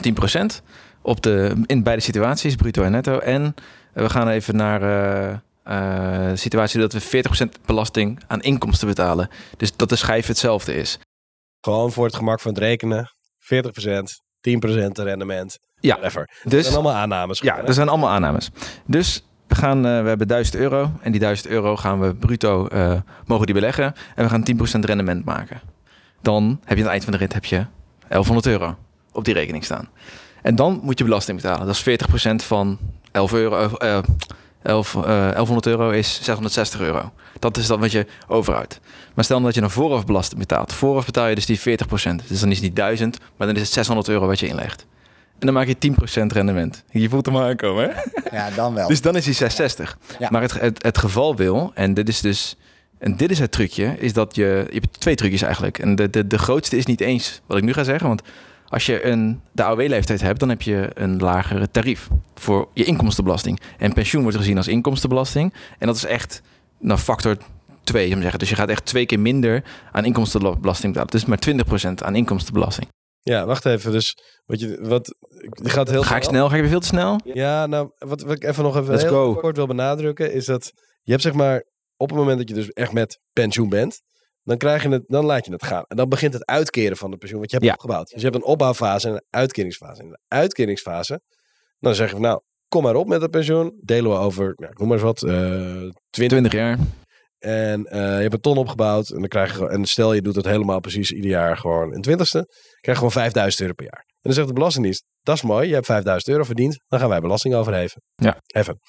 10% 0.60 0.62
op 1.02 1.22
de, 1.22 1.62
in 1.66 1.84
beide 1.84 2.02
situaties, 2.02 2.56
bruto 2.56 2.84
en 2.84 2.92
netto. 2.92 3.20
En 3.20 3.56
we 3.94 4.10
gaan 4.10 4.28
even 4.28 4.56
naar 4.56 4.82
eh, 4.82 5.30
eh, 5.64 6.30
de 6.30 6.36
situatie 6.36 6.80
dat 6.80 6.94
we 6.94 7.24
40% 7.60 7.66
belasting 7.66 8.20
aan 8.28 8.42
inkomsten 8.42 8.88
betalen. 8.88 9.30
Dus 9.58 9.76
dat 9.76 9.90
de 9.90 9.96
schijf 9.96 10.28
hetzelfde 10.28 10.76
is. 10.76 11.00
Gewoon 11.62 11.92
voor 11.92 12.06
het 12.06 12.16
gemak 12.16 12.40
van 12.40 12.52
het 12.52 12.62
rekenen. 12.62 13.10
40%, 13.40 13.58
10% 14.42 15.04
rendement. 15.04 15.60
Ja. 15.80 15.94
Whatever. 15.96 16.30
Dat 16.44 16.52
Dus 16.52 16.64
zijn 16.64 16.76
allemaal 16.76 16.96
aannames. 16.96 17.40
Ja, 17.40 17.62
dat 17.62 17.76
zijn 17.76 17.90
allemaal 17.90 18.10
aannames. 18.10 18.50
Dus 18.86 19.24
we, 19.48 19.56
gaan, 19.56 19.86
eh, 19.86 20.02
we 20.02 20.08
hebben 20.08 20.28
1000 20.28 20.56
euro. 20.56 20.92
En 21.02 21.12
die 21.12 21.20
1000 21.20 21.48
euro 21.48 21.78
gaan 21.78 22.00
we 22.00 22.16
bruto 22.16 22.68
eh, 22.68 22.94
mogen 23.26 23.46
die 23.46 23.56
beleggen. 23.56 23.94
En 24.16 24.24
we 24.24 24.30
gaan 24.30 24.44
10% 24.44 24.86
rendement 24.86 25.26
maken. 25.26 25.62
Dan 26.22 26.60
heb 26.64 26.78
je 26.78 26.84
aan 26.84 26.90
het 26.90 26.90
eind 26.90 27.04
van 27.04 27.14
de 27.14 27.20
rit 27.20 27.34
heb 27.34 27.46
je 27.46 27.66
1100 28.08 28.46
euro 28.48 28.78
op 29.12 29.26
die 29.26 29.34
rekening 29.34 29.64
staan. 29.64 29.90
En 30.42 30.56
dan 30.56 30.80
moet 30.84 30.98
je 30.98 31.04
belasting 31.04 31.42
betalen. 31.42 31.66
Dat 31.66 31.76
is 31.76 31.82
40% 31.82 32.36
van 32.36 32.78
11 33.12 33.34
euro. 33.34 33.76
eh, 33.78 33.98
eh, 33.98 34.04
11, 34.64 34.96
eh, 34.96 35.02
1100 35.04 35.66
euro 35.66 35.90
is 35.90 36.20
660 36.24 36.80
euro. 36.80 37.12
Dat 37.40 37.58
is 37.58 37.68
dan 37.68 37.80
wat 37.80 37.92
je 37.92 38.06
overhoudt. 38.28 38.80
Maar 39.14 39.24
stel 39.24 39.42
dat 39.42 39.54
je 39.54 39.62
dan 39.62 39.72
vooraf 39.72 40.06
belasting 40.06 40.40
betaalt. 40.40 40.74
Vooraf 40.74 41.06
betaal 41.06 41.28
je 41.28 41.36
dus 41.36 41.46
die 41.46 41.60
40%. 41.60 42.28
Dus 42.28 42.40
dan 42.40 42.50
is 42.50 42.56
het 42.56 42.66
niet 42.66 42.76
1000, 42.76 43.18
maar 43.38 43.48
dan 43.48 43.56
is 43.56 43.62
het 43.62 43.72
600 43.72 44.08
euro 44.08 44.28
wat 44.28 44.40
je 44.40 44.48
inlegt. 44.48 44.86
En 45.40 45.48
dan 45.48 45.54
maak 45.54 45.68
je 45.68 45.78
10% 45.78 46.32
rendement. 46.32 46.84
Je 46.90 47.10
voelt 47.10 47.26
hem 47.26 47.38
aankomen, 47.38 47.90
hè? 47.90 48.02
Ja, 48.38 48.50
dan 48.56 48.74
wel. 48.74 48.88
Dus 48.94 49.02
dan 49.02 49.16
is 49.16 49.26
hij 49.26 49.34
660. 49.34 49.98
Ja. 50.20 50.28
Maar 50.32 50.42
het, 50.42 50.60
het, 50.60 50.84
het 50.84 50.98
geval 50.98 51.36
wil, 51.36 51.72
en 51.74 51.94
dit 51.94 52.08
is 52.08 52.22
dus. 52.22 52.56
En 52.98 53.18
dit 53.18 53.32
is 53.32 53.40
het 53.40 53.52
trucje, 53.52 53.96
is 54.00 54.14
dat 54.14 54.36
je. 54.36 54.66
Je 54.70 54.80
hebt 54.80 55.00
twee 55.00 55.16
trucjes 55.16 55.42
eigenlijk. 55.42 55.80
En 55.80 55.96
de, 55.96 56.10
de, 56.10 56.28
de 56.28 56.38
grootste 56.38 56.78
is 56.78 56.86
niet 56.86 57.02
eens 57.02 57.42
wat 57.46 57.58
ik 57.58 57.64
nu 57.64 57.74
ga 57.74 57.84
zeggen. 57.84 58.08
Want 58.08 58.22
als 58.72 58.86
je 58.86 59.06
een, 59.06 59.42
de 59.52 59.64
AOW-leeftijd 59.64 60.22
hebt, 60.22 60.40
dan 60.40 60.50
heb 60.50 60.62
je 60.62 60.90
een 60.94 61.20
lagere 61.20 61.72
tarief 61.72 62.08
voor 62.34 62.70
je 62.74 62.84
inkomstenbelasting. 62.84 63.60
En 63.78 63.94
pensioen 63.94 64.22
wordt 64.22 64.38
gezien 64.38 64.58
als 64.58 64.68
inkomstenbelasting. 64.68 65.54
En 65.78 65.88
dat 65.88 65.96
is 65.96 66.06
echt 66.06 66.42
nou, 66.80 67.00
factor 67.00 67.38
2, 67.84 68.04
zou 68.04 68.16
ik 68.16 68.22
zeggen. 68.22 68.40
Dus 68.40 68.50
je 68.50 68.56
gaat 68.56 68.70
echt 68.70 68.86
twee 68.86 69.06
keer 69.06 69.20
minder 69.20 69.64
aan 69.92 70.06
inkomstenbelasting 70.06 70.94
betalen. 70.94 71.12
Dus 71.12 71.26
maar 71.26 71.40
20% 71.90 72.04
aan 72.04 72.16
inkomstenbelasting. 72.16 72.88
Ja, 73.20 73.46
wacht 73.46 73.66
even. 73.66 73.92
Dus 73.92 74.18
wat 74.46 74.60
je, 74.60 74.78
wat, 74.82 75.16
je 75.64 75.70
gaat 75.70 75.90
heel 75.90 76.04
Ga 76.04 76.16
ik 76.16 76.24
snel? 76.24 76.50
Ga 76.50 76.56
ik 76.56 76.62
weer 76.62 76.70
veel 76.70 76.80
te 76.80 76.88
snel? 76.88 77.20
Ja, 77.24 77.66
nou, 77.66 77.92
wat, 77.98 78.22
wat 78.22 78.36
ik 78.36 78.44
even 78.44 78.64
nog 78.64 78.78
even 78.78 78.90
Let's 78.92 79.04
heel 79.04 79.12
go. 79.12 79.34
kort 79.34 79.56
wil 79.56 79.68
benadrukken, 79.68 80.34
is 80.34 80.46
dat 80.46 80.72
je 81.02 81.12
hebt 81.12 81.24
zeg 81.24 81.34
maar, 81.34 81.64
op 81.98 82.10
het 82.10 82.18
moment 82.18 82.38
dat 82.38 82.50
je 82.50 82.56
dus 82.56 82.70
echt 82.70 82.92
met 82.92 83.20
pensioen 83.34 83.70
bent, 83.70 84.02
dan, 84.52 84.60
krijg 84.60 84.84
je 84.84 84.90
het, 84.90 85.04
dan 85.08 85.26
laat 85.26 85.46
je 85.46 85.52
het 85.52 85.64
gaan. 85.66 85.84
En 85.88 85.98
dan 85.98 86.10
begint 86.10 86.34
het 86.34 86.46
uitkeren 86.46 86.98
van 86.98 87.12
de 87.12 87.18
pensioen 87.18 87.40
wat 87.42 87.50
je 87.50 87.56
hebt 87.56 87.68
Ja. 87.68 87.74
opgebouwd. 87.74 88.08
Dus 88.10 88.22
je 88.22 88.28
hebt 88.30 88.36
een 88.36 88.50
opbouwfase 88.50 89.08
en 89.08 89.14
een 89.14 89.24
uitkeringsfase. 89.30 90.02
In 90.02 90.10
de 90.10 90.20
uitkeringsfase, 90.28 91.22
dan 91.80 91.96
zeg 91.96 92.06
je 92.08 92.14
van 92.14 92.22
nou, 92.22 92.42
kom 92.68 92.84
maar 92.84 92.96
op 92.96 93.08
met 93.08 93.22
het 93.22 93.32
pensioen. 93.32 93.80
Delen 93.84 94.12
we 94.12 94.18
over, 94.18 94.54
ja, 94.56 94.68
ik 94.70 94.78
noem 94.80 94.88
maar 94.88 94.98
eens 94.98 95.06
wat, 95.06 95.24
eh 95.24 95.32
20 95.32 95.92
20 96.10 96.52
jaar. 96.52 96.78
en 97.40 97.86
eh, 97.86 98.00
je 98.00 98.22
hebt 98.22 98.34
een 98.34 98.40
ton 98.40 98.58
opgebouwd. 98.58 99.10
En, 99.10 99.20
dan 99.20 99.28
krijg 99.28 99.58
je, 99.60 99.68
en 99.70 99.86
stel 99.86 100.14
je 100.14 100.22
doet 100.22 100.36
het 100.36 100.46
helemaal 100.46 100.80
precies 100.80 101.12
ieder 101.12 101.30
jaar 101.30 101.58
gewoon 101.58 101.94
een 101.96 102.02
twintigste. 102.02 102.46
krijg 102.82 102.98
je 103.00 103.06
gewoon 103.06 103.12
5000 103.12 103.62
euro 103.62 103.74
per 103.74 103.86
jaar. 103.86 104.04
En 104.06 104.18
dan 104.22 104.34
zegt 104.34 104.48
de 104.48 104.54
Belastingdienst, 104.54 105.06
dat 105.22 105.36
is 105.36 105.42
mooi. 105.42 105.68
Je 105.68 105.74
hebt 105.74 105.86
5000 105.86 106.32
euro 106.32 106.44
verdiend. 106.44 106.84
Dan 106.88 107.00
gaan 107.00 107.10
wij 107.10 107.20
belasting 107.20 107.56
overheven. 107.56 108.02
Ja. 108.16 108.38
Heffen. 108.46 108.80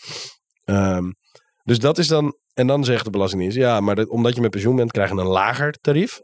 Ehm, 0.64 1.10
dus 1.62 1.78
dat 1.78 1.98
is 1.98 2.08
dan... 2.08 2.36
En 2.55 2.66
dan 2.66 2.84
zegt 2.84 3.05
de 3.05 3.11
Belastingdienst, 3.11 3.57
ja, 3.57 3.80
maar 3.80 3.94
dat- 3.94 4.09
omdat 4.09 4.34
je 4.34 4.40
met 4.40 4.50
pensioen 4.50 4.76
bent, 4.76 4.92
krijg 4.92 5.11
je 5.11 5.16
een 5.16 5.26
lager 5.26 5.72
tarief. 5.80 6.20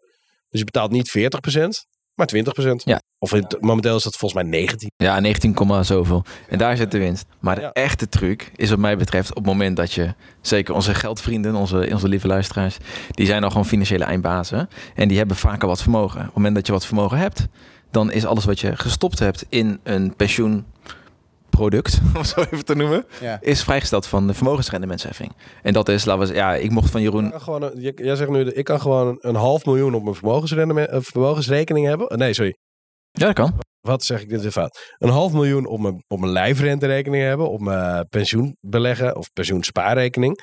Dus 0.49 0.59
je 0.61 0.65
betaalt 0.65 0.91
niet 0.91 1.11
40%, 1.11 1.87
maar 2.15 2.27
20%. 2.27 2.83
Ja. 2.85 3.01
Of 3.19 3.33
in- 3.35 3.47
momenteel 3.61 3.97
is 3.97 4.03
dat 4.03 4.17
volgens 4.17 4.43
mij 4.43 4.51
19. 4.51 4.91
Ja, 4.97 5.21
19, 5.21 5.55
komma 5.55 5.83
zoveel. 5.83 6.25
En 6.49 6.59
daar 6.59 6.77
zit 6.77 6.91
de 6.91 6.99
winst. 6.99 7.25
Maar 7.41 7.55
de 7.55 7.61
Ja. 7.61 7.73
echte 7.73 8.09
truc 8.09 8.51
is 8.57 8.71
wat 8.71 8.79
mij 8.79 8.97
betreft 8.97 9.29
op 9.31 9.37
het 9.37 9.47
moment 9.47 9.77
dat 9.77 9.93
je... 9.93 10.15
Zeker 10.41 10.75
onze 10.75 10.95
geldvrienden, 10.95 11.55
onze, 11.55 11.89
onze 11.93 12.09
lieve 12.09 12.27
luisteraars... 12.27 12.77
Die 13.11 13.27
zijn 13.27 13.45
al 13.45 13.51
gewoon 13.51 13.67
financiële 13.67 14.05
eindbazen. 14.05 14.69
En 14.95 15.09
die 15.09 15.19
hebben 15.19 15.37
vaker 15.37 15.69
wat 15.69 15.83
vermogen. 15.83 16.19
Op 16.21 16.25
het 16.27 16.35
moment 16.35 16.55
dat 16.55 16.67
je 16.67 16.73
wat 16.73 16.87
vermogen 16.87 17.19
hebt... 17.19 17.47
Dan 17.91 18.13
is 18.13 18.25
alles 18.27 18.45
wat 18.45 18.61
je 18.61 18.77
gestopt 18.77 19.19
hebt 19.19 19.45
in 19.49 19.81
een 19.83 20.17
pensioenproduct... 21.51 21.99
Om 22.15 22.21
het 22.21 22.27
zo 22.29 22.41
even 22.41 22.65
te 22.65 22.75
noemen... 22.75 23.07
Ja. 23.21 23.39
Is 23.41 23.63
vrijgesteld 23.65 24.07
van 24.07 24.27
de 24.27 24.35
vermogensrendementsheffing. 24.35 25.33
En 25.63 25.73
dat 25.73 25.89
is, 25.89 26.05
laten 26.05 26.21
we 26.21 26.27
zeggen... 26.27 26.45
Ja, 26.45 26.55
ik 26.55 26.71
mocht 26.71 26.91
van 26.91 27.01
Ik 27.01 27.07
Jeroen... 27.07 27.31
kan 27.31 27.41
gewoon, 27.41 27.63
een- 27.63 27.93
jij 27.97 28.17
zegt 28.17 28.31
nu, 28.31 28.41
ik 28.51 28.65
kan 28.65 28.81
gewoon 28.81 29.19
een 29.21 29.35
half 29.35 29.65
miljoen 29.65 29.95
op 29.95 30.03
mijn 30.03 30.15
vermogensrendement- 30.15 30.89
eh, 30.89 30.99
vermogensrekening 31.01 31.87
hebben. 31.87 32.19
Nee, 32.19 32.35
sorry. 32.35 32.57
Ja, 33.11 33.27
dat 33.27 33.35
kan. 33.35 33.53
wat 33.81 34.03
zeg 34.05 34.23
ik 34.23 34.29
dit 34.29 34.41
weer 34.43 34.51
fout? 34.51 34.95
Een 34.99 35.09
half 35.09 35.33
miljoen 35.33 35.67
op 35.67 35.81
mijn, 35.81 36.05
op 36.09 36.19
mijn 36.21 36.33
lijfrenterekening 36.33 37.23
hebben, 37.23 37.51
op 37.51 37.61
mijn 37.61 38.07
pensioen 38.09 38.57
beleggen 38.61 39.17
of 39.17 39.33
pensioenspaarrekening. 39.33 40.39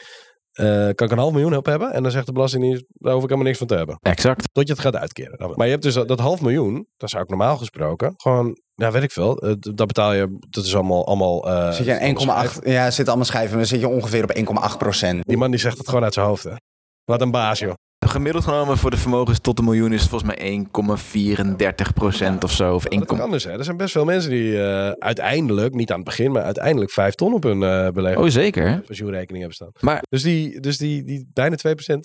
Eh, 0.52 0.66
kan 0.66 1.08
ik 1.08 1.12
een 1.12 1.18
half 1.18 1.32
miljoen 1.32 1.56
op 1.56 1.66
hebben 1.66 1.92
en 1.94 2.04
dan 2.04 2.12
zegt 2.12 2.26
de 2.26 2.32
Belastingdienst, 2.32 2.84
daar 2.88 3.14
hoef 3.14 3.22
ik 3.24 3.28
helemaal 3.30 3.48
niks 3.48 3.58
van 3.58 3.68
te 3.68 3.76
hebben. 3.76 3.98
Exact. 4.02 4.50
Tot 4.52 4.68
je 4.68 4.74
het 4.74 4.82
gaat 4.82 4.96
uitkeren. 4.96 5.38
Dan- 5.38 5.54
Maar 5.56 5.66
je 5.66 5.72
hebt 5.72 5.84
dus 5.84 5.94
dat, 5.94 6.08
dat 6.08 6.20
half 6.20 6.42
miljoen, 6.42 6.88
dat 6.98 7.10
zou 7.10 7.24
ik 7.24 7.30
normaal 7.30 7.58
gesproken, 7.58 8.14
gewoon, 8.18 8.58
ja 8.76 8.92
weet 8.92 9.04
ik 9.04 9.12
veel, 9.12 9.38
eh, 9.38 9.54
dat 9.60 9.88
betaal 9.88 10.14
je, 10.14 10.38
dat 10.50 10.66
is 10.66 10.76
allemaal, 10.76 11.08
allemaal 11.08 11.50
eh, 11.50 11.72
Zit 11.72 11.86
je 11.86 12.00
aan 12.00 12.46
1,8? 12.48 12.60
Ja, 12.64 12.92
zit 12.92 13.08
allemaal 13.08 13.26
schijven. 13.26 13.58
Dan 13.58 13.66
zit 13.66 13.80
je 13.80 13.88
ongeveer 13.88 14.24
op 14.24 14.32
1,8 14.72 14.78
procent. 14.78 15.26
Die 15.26 15.38
man 15.38 15.52
die 15.52 15.60
zegt 15.60 15.78
het 15.78 15.88
gewoon 15.88 16.04
uit 16.04 16.14
zijn 16.14 16.26
hoofd, 16.26 16.44
hè. 16.44 16.54
Wat 17.04 17.22
een 17.22 17.32
baas, 17.32 17.60
joh. 17.60 17.74
Gemiddeld 18.08 18.44
genomen 18.44 18.78
voor 18.78 18.92
de 18.92 18.98
vermogens 18.98 19.40
tot 19.40 19.60
een 19.60 19.66
miljoen 19.66 19.94
is 19.94 20.02
het 20.02 20.10
volgens 20.10 20.36
mij 20.36 20.68
1,34 21.88 21.94
procent 21.94 22.44
of 22.44 22.52
zo. 22.52 22.74
Of 22.76 22.86
1, 22.86 23.00
Dat 23.00 23.18
kan 23.18 23.32
dus, 23.32 23.44
hè. 23.44 23.52
Er 23.52 23.64
zijn 23.64 23.78
best 23.78 23.92
veel 23.92 24.06
mensen 24.06 24.30
die 24.30 24.64
eh, 24.64 24.90
uiteindelijk, 24.92 25.74
niet 25.74 25.90
aan 25.92 25.96
het 25.96 26.06
begin, 26.06 26.32
maar 26.32 26.44
uiteindelijk 26.44 26.92
vijf 26.92 27.16
ton 27.16 27.34
op 27.34 27.44
hun 27.44 27.64
eh 27.64 27.88
beleggen. 27.90 28.24
oh, 28.24 28.30
zeker. 28.30 28.82
pensioenrekening 28.86 29.38
hebben 29.38 29.56
staan. 29.56 29.72
Maar 29.80 30.04
Dus 30.10 30.22
die, 30.22 30.60
dus 30.60 30.78
die, 30.78 31.04
die 31.04 31.30
bijna 31.34 31.56
2%. 31.68 32.00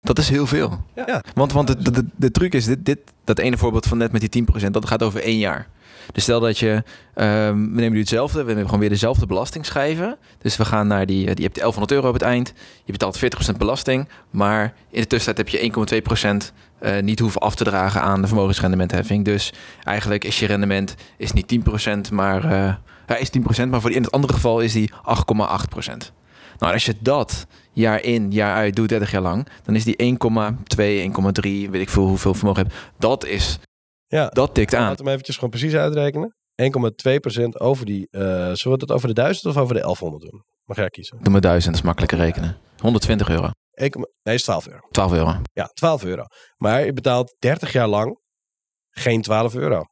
Dat 0.00 0.18
is 0.18 0.28
heel 0.28 0.46
veel. 0.46 0.84
Ja. 0.94 1.22
Want, 1.34 1.52
want 1.52 1.66
de, 1.66 1.76
de, 1.82 1.90
de, 1.90 2.04
de 2.16 2.30
truc 2.30 2.54
is, 2.54 2.64
dit, 2.64 2.84
dit, 2.84 2.98
dat 3.24 3.38
ene 3.38 3.56
voorbeeld 3.56 3.86
van 3.86 3.98
net 3.98 4.12
met 4.12 4.32
die 4.32 4.44
10%, 4.66 4.70
dat 4.70 4.86
gaat 4.86 5.02
over 5.02 5.22
één 5.22 5.38
jaar. 5.38 5.68
Dus 6.12 6.22
stel 6.22 6.40
dat 6.40 6.58
je, 6.58 6.82
ehm, 7.14 7.54
we 7.54 7.80
nemen 7.80 7.92
nu 7.92 7.98
hetzelfde, 7.98 8.42
we 8.42 8.48
nemen 8.48 8.64
gewoon 8.64 8.80
weer 8.80 8.88
dezelfde 8.88 9.26
belastingschijven. 9.26 10.16
Dus 10.38 10.56
we 10.56 10.64
gaan 10.64 10.86
naar 10.86 11.06
die, 11.06 11.20
eh, 11.20 11.26
die 11.26 11.36
je 11.36 11.42
hebt 11.42 11.58
1100 11.58 11.92
euro 11.92 12.08
op 12.08 12.12
het 12.12 12.22
eind. 12.22 12.52
Je 12.84 12.92
betaalt 12.92 13.18
40% 13.18 13.58
belasting, 13.58 14.08
maar 14.30 14.74
in 14.90 15.00
de 15.00 15.06
tussentijd 15.06 15.36
heb 15.36 15.60
je 15.60 15.62
1,2% 15.62 16.52
eh 16.78 17.02
niet 17.02 17.18
hoeven 17.18 17.40
af 17.40 17.54
te 17.54 17.64
dragen 17.64 18.02
aan 18.02 18.20
de 18.20 18.26
vermogensrendementheffing. 18.26 19.24
Dus 19.24 19.52
eigenlijk 19.82 20.24
is 20.24 20.38
je 20.38 20.46
rendement 20.46 20.94
is 21.16 21.32
niet 21.32 21.48
10%, 21.48 22.10
maar 22.10 22.44
eh, 22.44 22.74
ja, 23.06 23.16
is 23.16 23.30
10%, 23.30 23.70
maar 23.70 23.80
voor 23.80 23.90
die, 23.90 23.98
in 23.98 24.04
het 24.04 24.12
andere 24.12 24.32
geval 24.32 24.60
is 24.60 24.72
die 24.72 24.90
8,8%. 25.02 26.12
Nou, 26.58 26.72
als 26.72 26.84
je 26.86 26.94
dat 27.00 27.46
jaar 27.72 28.02
in, 28.02 28.30
jaar 28.30 28.54
uit 28.54 28.76
doet, 28.76 28.88
30 28.88 29.10
jaar 29.10 29.22
lang, 29.22 29.48
dan 29.62 29.74
is 29.74 29.84
die 29.84 29.96
1,2, 29.96 30.76
1,3, 31.66 31.70
weet 31.70 31.74
ik 31.74 31.88
veel 31.88 32.06
hoeveel 32.06 32.34
vermogen 32.34 32.64
je 32.66 32.68
hebt. 32.72 32.90
Dat 32.98 33.24
is, 33.24 33.58
Ja, 34.06 34.28
dat 34.28 34.54
tikt 34.54 34.74
aan. 34.74 34.80
laten 34.80 34.96
we 34.96 35.02
hem 35.02 35.10
eventjes 35.12 35.34
gewoon 35.34 35.50
precies 35.50 35.74
uitrekenen. 35.74 36.36
1,2% 36.62 37.48
over 37.58 37.86
die, 37.86 38.08
eh 38.10 38.20
zullen 38.20 38.78
we 38.78 38.84
het 38.84 38.92
over 38.92 39.08
de 39.08 39.14
1000 39.14 39.46
of 39.46 39.56
over 39.56 39.74
de 39.74 39.80
1100 39.80 40.30
doen? 40.30 40.42
Mag 40.64 40.76
jij 40.76 40.88
kiezen? 40.88 41.18
Doe 41.22 41.32
maar 41.32 41.40
1000, 41.40 41.64
dat 41.72 41.80
is 41.80 41.86
makkelijker 41.86 42.18
rekenen. 42.18 42.58
120 42.78 43.28
euro, 43.28 43.50
1, 43.72 44.08
nee, 44.22 44.34
is 44.34 44.42
12 44.42 44.66
euro. 44.68 44.80
12 44.90 45.12
euro. 45.12 45.40
Ja, 45.52 45.64
12 45.74 46.04
euro. 46.04 46.24
Maar 46.56 46.84
je 46.84 46.92
betaalt 46.92 47.36
30 47.38 47.72
jaar 47.72 47.88
lang 47.88 48.18
geen 48.90 49.22
12 49.22 49.54
euro. 49.54 49.82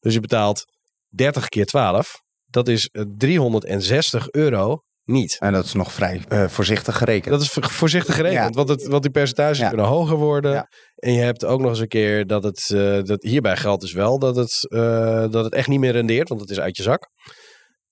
Dus 0.00 0.14
je 0.14 0.20
betaalt 0.20 0.64
30 1.08 1.48
keer 1.48 1.66
12. 1.66 2.22
Dat 2.44 2.68
is 2.68 2.86
eh, 2.88 3.02
360 3.16 4.30
euro 4.30 4.82
niet. 5.12 5.36
En 5.38 5.52
dat 5.52 5.64
is 5.64 5.72
nog 5.72 5.92
vrij 5.92 6.20
eh, 6.28 6.48
voorzichtig 6.48 6.96
gerekend. 6.96 7.30
Dat 7.34 7.40
is 7.42 7.48
vo- 7.48 7.60
voorzichtig 7.68 8.14
gerekend, 8.14 8.54
Ja. 8.54 8.64
want, 8.64 8.68
het, 8.68 8.86
want 8.86 9.02
die 9.02 9.10
percentages 9.12 9.58
Ja. 9.58 9.68
kunnen 9.68 9.86
hoger 9.86 10.16
worden. 10.16 10.52
Ja. 10.52 10.68
En 10.94 11.12
je 11.12 11.20
hebt 11.20 11.44
ook 11.44 11.60
nog 11.60 11.70
eens 11.70 11.78
een 11.78 11.88
keer 11.88 12.26
dat 12.26 12.42
het, 12.44 12.70
eh, 12.74 13.02
dat 13.02 13.22
hierbij 13.22 13.56
geldt 13.56 13.80
dus 13.82 13.92
wel 13.92 14.18
dat 14.18 14.36
het, 14.36 14.66
eh, 14.70 15.30
dat 15.30 15.44
het 15.44 15.54
echt 15.54 15.68
niet 15.68 15.80
meer 15.80 15.92
rendeert, 15.92 16.28
want 16.28 16.40
het 16.40 16.50
is 16.50 16.60
uit 16.60 16.76
je 16.76 16.82
zak. 16.82 17.08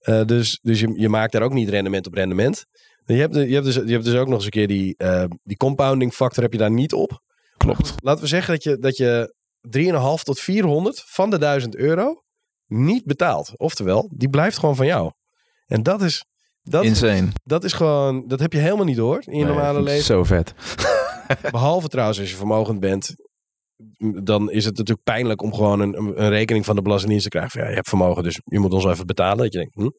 Eh, 0.00 0.24
dus 0.24 0.58
dus 0.62 0.80
je, 0.80 0.92
je 1.00 1.08
maakt 1.08 1.32
daar 1.32 1.42
ook 1.42 1.52
niet 1.52 1.68
rendement 1.68 2.06
op 2.06 2.14
rendement. 2.14 2.64
Je 3.04 3.14
hebt, 3.14 3.34
je 3.34 3.40
hebt, 3.54 3.64
dus, 3.64 3.74
je 3.74 3.92
hebt 3.92 4.04
dus 4.04 4.14
ook 4.14 4.26
nog 4.26 4.34
eens 4.34 4.44
een 4.44 4.50
keer 4.50 4.66
die, 4.66 4.94
eh, 4.96 5.24
die 5.42 5.56
compounding 5.56 6.12
factor 6.12 6.42
heb 6.42 6.52
je 6.52 6.58
daar 6.58 6.70
niet 6.70 6.92
op. 6.92 7.20
Klopt. 7.56 7.94
Laten 8.02 8.22
we 8.22 8.28
zeggen 8.28 8.52
dat 8.54 8.62
je, 8.62 8.78
dat 8.78 8.96
je 8.96 9.34
3,5 9.60 10.22
tot 10.22 10.40
400 10.40 11.02
van 11.06 11.30
de 11.30 11.38
1000 11.38 11.76
euro 11.76 12.22
niet 12.66 13.04
betaalt. 13.04 13.52
Oftewel, 13.56 14.10
die 14.16 14.28
blijft 14.28 14.58
gewoon 14.58 14.76
van 14.76 14.86
jou. 14.86 15.12
En 15.66 15.82
dat 15.82 16.02
is, 16.02 16.24
dat, 16.70 16.84
Insane. 16.84 17.28
dat 17.44 17.64
is 17.64 17.72
gewoon, 17.72 18.24
dat 18.26 18.40
heb 18.40 18.52
je 18.52 18.58
helemaal 18.58 18.84
niet 18.84 18.96
door 18.96 19.22
in 19.24 19.38
je 19.38 19.44
normale 19.44 19.82
leven. 19.82 20.04
Zo 20.04 20.24
vet. 20.24 20.54
Behalve 21.50 21.88
trouwens 21.88 22.18
als 22.20 22.30
je 22.30 22.36
vermogend 22.36 22.80
bent, 22.80 23.14
dan 24.22 24.50
is 24.50 24.64
het 24.64 24.76
natuurlijk 24.76 25.04
pijnlijk 25.04 25.42
om 25.42 25.54
gewoon 25.54 25.80
een, 25.80 25.94
een 25.94 26.28
rekening 26.28 26.64
van 26.64 26.76
de 26.76 26.82
Belastingdienst 26.82 27.24
te 27.24 27.30
krijgen. 27.30 27.50
Van, 27.52 27.60
ja, 27.62 27.68
je 27.68 27.74
hebt 27.74 27.88
vermogen, 27.88 28.22
dus 28.22 28.40
je 28.44 28.58
moet 28.58 28.72
ons 28.72 28.84
even 28.84 29.06
betalen. 29.06 29.36
Dat 29.36 29.52
je 29.52 29.58
denkt, 29.58 29.74
hm, 29.74 29.90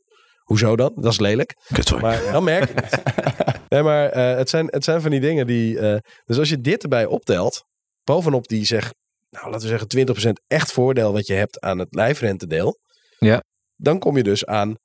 hoezo 0.43 0.75
dan? 0.75 0.91
Dat 0.95 1.11
is 1.11 1.19
lelijk. 1.19 1.55
Maar 2.01 2.21
dan 2.31 2.43
merk 2.43 2.67
je 2.67 2.73
het. 2.81 3.01
Nee, 3.69 3.83
maar 3.83 4.09
eh, 4.09 4.37
het, 4.37 4.49
zijn, 4.49 4.67
het 4.69 4.83
zijn 4.83 5.01
van 5.01 5.11
die 5.11 5.19
dingen 5.19 5.47
die... 5.47 5.79
eh, 5.79 5.97
dus 6.25 6.37
als 6.37 6.49
je 6.49 6.61
dit 6.61 6.83
erbij 6.83 7.05
optelt, 7.05 7.63
bovenop 8.03 8.47
die 8.47 8.65
zeg, 8.65 8.93
nou 9.29 9.49
laten 9.49 9.69
we 9.69 9.77
zeggen 9.77 10.31
20% 10.31 10.43
echt 10.47 10.71
voordeel 10.71 11.13
wat 11.13 11.27
je 11.27 11.33
hebt 11.33 11.59
aan 11.59 11.79
het 11.79 11.95
lijfrentedeel. 11.95 12.79
Ja. 13.19 13.43
Dan 13.75 13.99
kom 13.99 14.17
je 14.17 14.23
dus 14.23 14.45
aan 14.45 14.75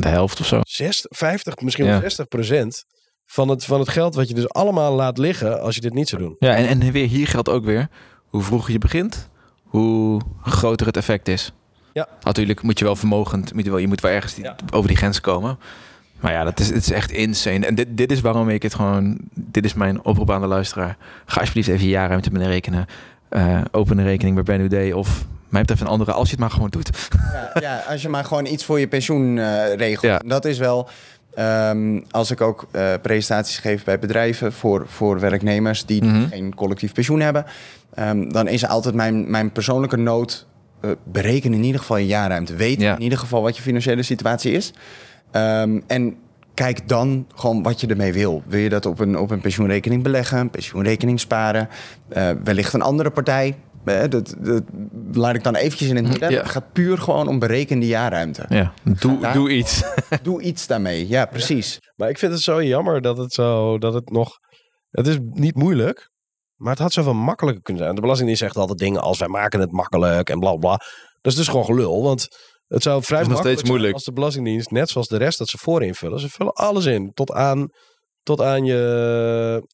De 0.00 0.08
helft 0.08 0.40
of 0.40 0.46
zo. 0.46 0.60
60, 0.62 1.18
50, 1.18 1.56
misschien 1.60 1.84
Ja. 1.84 1.90
wel 1.90 2.00
60 2.10 2.26
van 3.26 3.48
het, 3.48 3.64
van 3.64 3.78
het 3.80 3.88
geld 3.88 4.14
wat 4.14 4.28
je 4.28 4.34
dus 4.34 4.48
allemaal 4.48 4.94
laat 4.94 5.18
liggen 5.18 5.60
als 5.60 5.74
je 5.74 5.80
dit 5.80 5.94
niet 5.94 6.08
zou 6.08 6.22
doen. 6.22 6.36
Ja, 6.38 6.54
en, 6.54 6.66
en 6.66 6.92
weer 6.92 7.08
hier 7.08 7.26
geldt 7.26 7.48
ook 7.48 7.64
weer, 7.64 7.88
hoe 8.26 8.42
vroeger 8.42 8.72
je 8.72 8.78
begint, 8.78 9.28
hoe 9.62 10.20
groter 10.42 10.86
het 10.86 10.96
effect 10.96 11.28
is. 11.28 11.52
Ja. 11.92 12.08
Natuurlijk 12.22 12.62
moet 12.62 12.78
je 12.78 12.84
wel 12.84 12.96
vermogend, 12.96 13.54
moet 13.54 13.64
je, 13.64 13.70
wel, 13.70 13.78
je 13.78 13.88
moet 13.88 14.00
wel 14.00 14.10
ergens 14.10 14.34
die- 14.34 14.44
Ja. 14.44 14.56
over 14.72 14.88
die 14.88 14.96
grens 14.96 15.20
komen. 15.20 15.58
Maar 16.20 16.32
ja, 16.32 16.44
dat 16.44 16.60
is, 16.60 16.68
het 16.68 16.76
is 16.76 16.90
echt 16.90 17.10
insane. 17.10 17.66
En 17.66 17.74
dit, 17.74 17.96
dit 17.96 18.12
is 18.12 18.20
waarom 18.20 18.48
ik 18.48 18.62
het 18.62 18.74
gewoon, 18.74 19.18
dit 19.34 19.64
is 19.64 19.74
mijn 19.74 20.04
oproep 20.04 20.30
aan 20.30 20.40
de 20.40 20.46
luisteraar. 20.46 20.96
Ga 21.26 21.38
alsjeblieft 21.40 21.68
even 21.68 21.84
je 21.84 21.90
jaarruimte 21.90 22.30
met 22.30 22.46
rekenen. 22.46 22.86
Eh, 23.28 23.60
open 23.70 23.98
een 23.98 24.04
rekening 24.04 24.42
bij 24.44 24.56
New 24.56 24.70
Day 24.70 24.92
of 24.92 25.24
mij 25.52 25.60
betreft 25.60 25.80
een 25.80 25.86
andere, 25.86 26.12
als 26.12 26.24
je 26.24 26.30
het 26.30 26.40
maar 26.40 26.50
gewoon 26.50 26.68
doet. 26.70 27.08
Ja, 27.32 27.50
ja, 27.60 27.82
als 27.88 28.02
je 28.02 28.08
maar 28.08 28.24
gewoon 28.24 28.46
iets 28.46 28.64
voor 28.64 28.80
je 28.80 28.88
pensioen 28.88 29.38
eh, 29.38 29.74
regelt. 29.74 30.02
Ja. 30.12 30.18
Dat 30.26 30.44
is 30.44 30.58
wel. 30.58 30.88
ehm, 31.34 32.00
als 32.10 32.30
ik 32.30 32.40
ook 32.40 32.66
eh, 32.70 32.92
presentaties 33.02 33.58
geef 33.58 33.84
bij 33.84 33.98
bedrijven 33.98 34.52
voor, 34.52 34.84
voor 34.88 35.20
werknemers 35.20 35.86
die 35.86 36.04
Mhm. 36.04 36.28
geen 36.28 36.54
collectief 36.54 36.92
pensioen 36.92 37.20
hebben, 37.20 37.44
ehm, 37.94 38.28
dan 38.28 38.48
is 38.48 38.66
altijd 38.66 38.94
mijn, 38.94 39.30
mijn 39.30 39.52
persoonlijke 39.52 39.96
nood. 39.96 40.46
eh, 40.80 40.90
bereken 41.04 41.54
in 41.54 41.62
ieder 41.64 41.80
geval 41.80 41.96
je 41.96 42.06
jaarruimte. 42.06 42.54
Weet 42.54 42.80
Ja. 42.80 42.94
in 42.94 43.02
ieder 43.02 43.18
geval 43.18 43.42
wat 43.42 43.56
je 43.56 43.62
financiële 43.62 44.02
situatie 44.02 44.52
is. 44.52 44.72
Ehm, 45.30 45.80
en 45.86 46.16
kijk 46.54 46.88
dan 46.88 47.26
gewoon 47.34 47.62
wat 47.62 47.80
je 47.80 47.86
ermee 47.86 48.12
wil. 48.12 48.42
Wil 48.46 48.60
je 48.60 48.68
dat 48.68 48.86
op 48.86 48.98
een, 49.00 49.18
op 49.18 49.30
een 49.30 49.40
pensioenrekening 49.40 50.02
beleggen, 50.02 50.38
een 50.38 50.50
pensioenrekening 50.50 51.20
sparen, 51.20 51.68
wellicht 52.44 52.72
een 52.72 52.82
andere 52.82 53.10
partij? 53.10 53.54
Dat, 53.84 54.34
dat 54.38 54.62
laat 55.12 55.34
ik 55.34 55.42
dan 55.42 55.54
eventjes 55.54 55.88
in 55.88 55.96
het 55.96 56.08
midden. 56.08 56.30
Ja. 56.30 56.40
Het 56.40 56.50
gaat 56.50 56.72
puur 56.72 56.98
gewoon 56.98 57.28
om 57.28 57.38
berekende 57.38 57.86
jaarruimte. 57.86 58.44
Ja, 58.48 58.72
doe, 58.82 59.32
doe 59.32 59.50
iets. 59.50 59.82
Doe 60.22 60.42
iets 60.42 60.66
daarmee. 60.66 61.08
Ja, 61.08 61.26
precies. 61.26 61.78
Maar 61.96 62.08
ik 62.08 62.18
vind 62.18 62.32
het 62.32 62.40
zo 62.40 62.62
jammer 62.62 63.00
dat 63.00 63.16
het 63.16 63.32
zo, 63.32 63.78
dat 63.78 63.94
het 63.94 64.10
nog, 64.10 64.30
het 64.90 65.06
is 65.06 65.16
niet 65.20 65.54
moeilijk, 65.54 66.10
maar 66.54 66.70
het 66.70 66.82
had 66.82 66.92
zoveel 66.92 67.14
makkelijker 67.14 67.62
kunnen 67.62 67.82
zijn. 67.82 67.94
De 67.94 68.00
Belastingdienst 68.00 68.42
zegt 68.42 68.56
altijd 68.56 68.78
dingen 68.78 69.00
als 69.00 69.18
wij 69.18 69.28
maken 69.28 69.60
het 69.60 69.72
makkelijk 69.72 70.30
en 70.30 70.38
bla 70.38 70.56
bla. 70.56 70.76
Dat 71.20 71.32
is 71.32 71.34
dus 71.34 71.48
gewoon 71.48 71.64
gelul, 71.64 72.02
want 72.02 72.28
het 72.66 72.82
zou 72.82 73.02
vrij 73.02 73.20
is 73.20 73.26
nog 73.26 73.38
steeds 73.38 73.46
makkelijk 73.46 73.58
zijn 73.58 73.72
moeilijk. 73.72 73.94
als 73.94 74.04
de 74.04 74.12
Belastingdienst, 74.12 74.70
net 74.70 74.88
zoals 74.88 75.08
de 75.08 75.16
rest 75.16 75.38
dat 75.38 75.48
ze 75.48 75.58
voor 75.58 75.82
invullen, 75.82 76.20
ze 76.20 76.28
vullen 76.28 76.52
alles 76.52 76.84
in, 76.84 77.10
tot 77.14 77.32
aan, 77.32 77.68
tot 78.22 78.40
aan 78.40 78.64
je, 78.64 78.76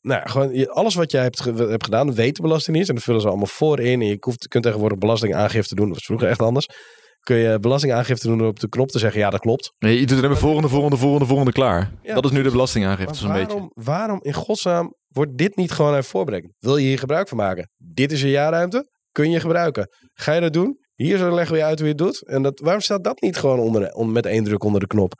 nou 0.01 0.21
ja, 0.21 0.27
gewoon 0.27 0.55
je, 0.55 0.71
alles 0.71 0.95
wat 0.95 1.11
jij 1.11 1.23
hebt, 1.23 1.45
hebt 1.45 1.85
gedaan, 1.85 2.15
weet 2.15 2.37
de 2.37 2.43
Belastingdienst 2.43 2.89
en 2.89 2.95
dat 2.95 3.05
vullen 3.05 3.21
ze 3.21 3.29
allemaal 3.29 3.47
voor 3.47 3.81
in 3.81 4.01
en 4.01 4.07
je 4.07 4.17
hoeft, 4.21 4.49
kunt 4.49 4.65
tegenwoordig 4.65 4.99
belastingaangifte 4.99 5.75
doen, 5.75 5.87
dat 5.87 5.95
was 5.95 6.05
vroeger 6.05 6.29
echt 6.29 6.43
anders. 6.43 6.67
Kun 7.21 7.37
je 7.37 7.59
belastingaangifte 7.61 8.27
doen 8.27 8.39
door 8.39 8.49
op 8.49 8.61
de 8.61 8.69
knop 8.69 8.89
te 8.89 8.99
zeggen, 8.99 9.21
ja 9.21 9.31
dat 9.31 9.41
klopt. 9.41 9.73
Nee, 9.79 10.01
je 10.01 10.07
doet 10.07 10.21
maar 10.23 10.37
volgende, 10.37 10.69
volgende, 10.69 10.97
volgende, 10.97 11.27
volgende 11.27 11.53
klaar. 11.53 11.93
Ja. 12.03 12.15
Dat 12.15 12.25
is 12.25 12.31
nu 12.31 12.43
de 12.43 12.51
belastingaangifte 12.51 13.15
zo'n 13.19 13.33
beetje. 13.33 13.71
waarom, 13.75 14.19
in 14.23 14.33
godsnaam 14.33 14.95
wordt 15.09 15.37
dit 15.39 15.57
niet 15.57 15.71
gewoon 15.71 15.93
even 15.93 16.05
voorbereid? 16.05 16.53
Wil 16.59 16.77
je 16.77 16.87
hier 16.87 16.99
gebruik 16.99 17.29
van 17.29 17.37
maken? 17.37 17.71
Dit 17.77 18.13
is 18.13 18.21
je 18.21 18.31
jaarruimte, 18.31 18.89
kun 19.13 19.31
je 19.31 19.41
gebruiken. 19.41 19.89
Ga 20.13 20.33
je 20.33 20.41
dat 20.41 20.53
doen? 20.53 20.77
Hier 20.95 21.19
zo 21.19 21.35
leggen 21.35 21.53
we 21.55 21.59
je 21.61 21.67
uit 21.67 21.79
hoe 21.79 21.89
je 21.89 21.95
het 21.95 22.03
doet. 22.03 22.29
En 22.29 22.43
dat, 22.43 22.61
waarom 22.61 22.81
staat 22.83 23.05
dat 23.05 23.21
niet 23.21 23.37
gewoon 23.37 23.59
onder, 23.59 23.93
on- 23.93 24.13
met 24.13 24.27
één 24.27 24.45
druk 24.45 24.65
onder 24.65 24.81
de 24.81 24.87
knop? 24.87 25.13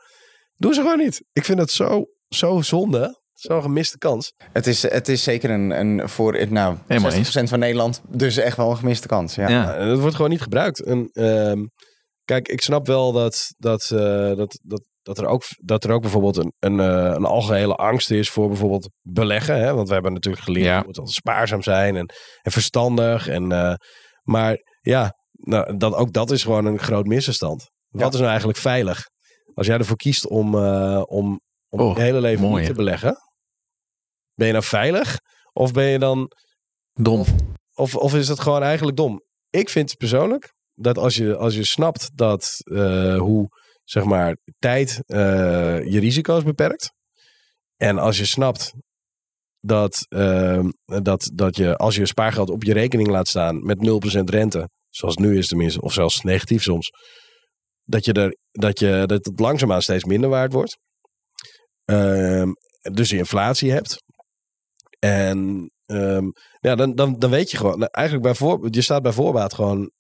Doe 0.57 0.75
ze 0.75 0.81
gewoon 0.81 0.99
niet. 0.99 1.23
Ik 1.33 1.45
vind 1.45 1.59
het 1.59 1.71
zo, 1.71 2.05
zo 2.29 2.63
zonde. 2.63 3.17
Zo'n 3.33 3.63
gemiste 3.63 3.99
kans. 3.99 4.33
Het 4.53 4.67
is, 4.67 4.83
het 4.83 5.09
is 5.09 5.23
zeker 5.23 5.51
een, 5.51 5.71
een 5.71 6.09
voor 6.09 6.35
het, 6.35 6.51
nou, 6.51 6.77
60% 6.77 6.81
Helemaal 6.87 7.13
eens. 7.13 7.31
van 7.51 7.59
Nederland, 7.59 8.01
dus 8.09 8.37
echt 8.37 8.57
wel 8.57 8.71
een 8.71 8.77
gemiste 8.77 9.07
kans. 9.07 9.35
Ja. 9.35 9.49
Ja. 9.49 9.75
Het 9.75 9.99
wordt 9.99 10.15
gewoon 10.15 10.31
niet 10.31 10.43
gebruikt. 10.43 10.83
En, 10.85 11.09
ehm, 11.13 11.65
kijk, 12.25 12.49
ik 12.49 12.63
snap 12.63 12.87
wel 12.87 13.13
dat, 13.13 13.55
dat, 13.57 13.91
eh, 13.91 14.35
dat, 14.37 14.59
dat, 14.63 14.83
dat, 15.03 15.19
er, 15.19 15.27
ook, 15.27 15.43
dat 15.65 15.85
er 15.85 15.91
ook 15.91 16.01
bijvoorbeeld 16.03 16.37
een, 16.37 16.53
een, 16.59 16.81
eh, 16.81 17.13
een 17.15 17.25
algehele 17.25 17.75
angst 17.75 18.11
is 18.11 18.31
voor 18.31 18.49
bijvoorbeeld 18.49 18.91
beleggen. 19.03 19.59
Hè? 19.61 19.75
Want 19.75 19.89
we 19.89 19.95
hebben 19.95 20.13
natuurlijk 20.13 20.45
geleerd, 20.45 20.67
Ja. 20.67 20.79
je 20.79 20.85
moet 20.87 20.99
altijd 20.99 21.17
spaarzaam 21.17 21.63
zijn 21.63 21.97
en, 21.97 22.11
en 22.43 22.53
verstandig. 22.53 23.29
En, 23.29 23.53
eh, 23.53 23.75
maar 24.23 24.57
ja, 24.81 25.13
nou, 25.33 25.77
dat, 25.77 25.95
ook 25.95 26.13
dat 26.13 26.31
is 26.31 26.43
gewoon 26.43 26.65
een 26.65 26.79
groot 26.79 27.07
misverstand. 27.07 27.71
Wat 27.89 28.01
Ja. 28.01 28.09
is 28.09 28.15
nou 28.15 28.27
eigenlijk 28.29 28.59
veilig? 28.59 29.05
Als 29.55 29.67
jij 29.67 29.79
ervoor 29.79 29.97
kiest 29.97 30.29
om, 30.29 30.55
eh, 30.55 31.03
om, 31.07 31.41
om 31.69 31.81
Oh, 31.81 31.97
je 31.97 32.03
hele 32.03 32.21
leven 32.21 32.45
mooi, 32.45 32.59
niet 32.59 32.71
te 32.71 32.77
beleggen. 32.77 33.17
Ben 34.35 34.47
je 34.47 34.53
nou 34.53 34.65
veilig? 34.65 35.19
Of 35.53 35.73
ben 35.73 35.85
je 35.85 35.99
dan 35.99 36.33
Dom. 36.93 37.25
of, 37.75 37.97
of 37.97 38.15
is 38.15 38.29
het 38.29 38.41
gewoon 38.41 38.63
eigenlijk 38.63 38.97
dom? 38.97 39.23
Ik 39.51 39.69
vind 39.69 39.97
persoonlijk 39.97 40.53
dat 40.75 40.99
als 40.99 41.17
je, 41.17 41.37
als 41.37 41.55
je 41.55 41.65
snapt 41.65 42.11
dat 42.15 42.57
eh, 42.65 43.19
hoe 43.19 43.49
zeg 43.85 44.05
maar 44.05 44.37
tijd 44.59 45.03
eh, 45.07 45.85
je 45.85 46.01
risico's 46.01 46.43
beperkt. 46.43 46.93
En 47.77 47.99
als 47.99 48.19
je 48.19 48.25
snapt 48.25 48.73
dat, 49.61 50.07
eh, 50.09 50.65
dat, 50.85 51.31
dat 51.35 51.57
je 51.57 51.77
als 51.77 51.97
je 51.97 52.07
spaargeld 52.07 52.51
op 52.51 52.63
je 52.63 52.73
rekening 52.73 53.09
laat 53.09 53.29
staan 53.29 53.65
met 53.65 53.79
0% 53.79 54.25
rente, 54.25 54.69
zoals 54.89 55.15
het 55.15 55.25
nu 55.25 55.39
is 55.39 55.49
tenminste, 55.49 55.81
of 55.81 55.93
zelfs 55.93 56.21
negatief 56.21 56.63
soms, 56.63 56.91
dat 57.85 58.05
je 58.05 58.13
er 58.13 58.37
dat 58.51 58.79
je 58.79 59.05
dat 59.07 59.25
het 59.25 59.41
langzaamaan 59.41 59.83
steeds 59.83 60.05
minder 60.05 60.31
waard 60.31 60.53
wordt. 60.53 60.79
Ehm, 61.89 62.49
dus 62.93 63.11
je 63.11 63.17
inflatie 63.17 63.73
hebt. 63.73 64.03
En 64.99 65.71
ehm, 65.87 66.25
ja, 66.61 66.75
dan, 66.75 66.95
dan, 66.95 67.19
dan 67.19 67.31
weet 67.31 67.51
je 67.51 67.57
gewoon, 67.57 67.79
nou, 67.79 67.91
eigenlijk 67.91 68.27
bij 68.27 68.35
voor, 68.35 68.67
je 68.71 68.81
staat 68.83 69.03
bij 69.03 69.13
voorbaat 69.13 69.55
gewoon 69.55 69.91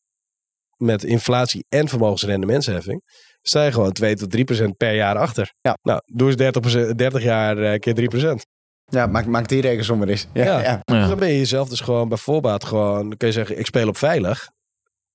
met 0.76 1.04
inflatie 1.04 1.64
en 1.68 1.88
vermogensrendementsheffing, 1.88 3.02
sta 3.42 3.64
je 3.64 3.72
gewoon 3.72 3.92
2 3.92 4.16
tot 4.16 4.30
3 4.30 4.44
procent 4.44 4.76
per 4.76 4.94
jaar 4.94 5.16
achter. 5.16 5.52
Ja. 5.60 5.78
Nou, 5.82 6.00
doe 6.04 6.26
eens 6.26 6.36
30, 6.36 6.94
30 6.94 7.22
jaar 7.22 7.58
eh, 7.58 7.78
keer 7.78 7.94
3 7.94 8.08
procent. 8.08 8.46
Ja, 8.84 9.06
maak, 9.06 9.26
maak 9.26 9.48
die 9.48 9.60
rekensom 9.60 9.98
maar 9.98 10.08
eens. 10.08 10.26
Ja, 10.32 10.44
Ja. 10.44 10.62
ja. 10.62 10.80
Dus 10.84 10.96
Ja. 10.96 11.08
dan 11.08 11.18
ben 11.18 11.28
je 11.28 11.38
jezelf 11.38 11.68
dus 11.68 11.80
gewoon 11.80 12.08
bij 12.08 12.18
voorbaat 12.18 12.64
gewoon, 12.64 13.08
dan 13.08 13.16
kun 13.16 13.28
je 13.28 13.34
zeggen, 13.34 13.58
ik 13.58 13.66
speel 13.66 13.88
op 13.88 13.96
veilig. 13.96 14.46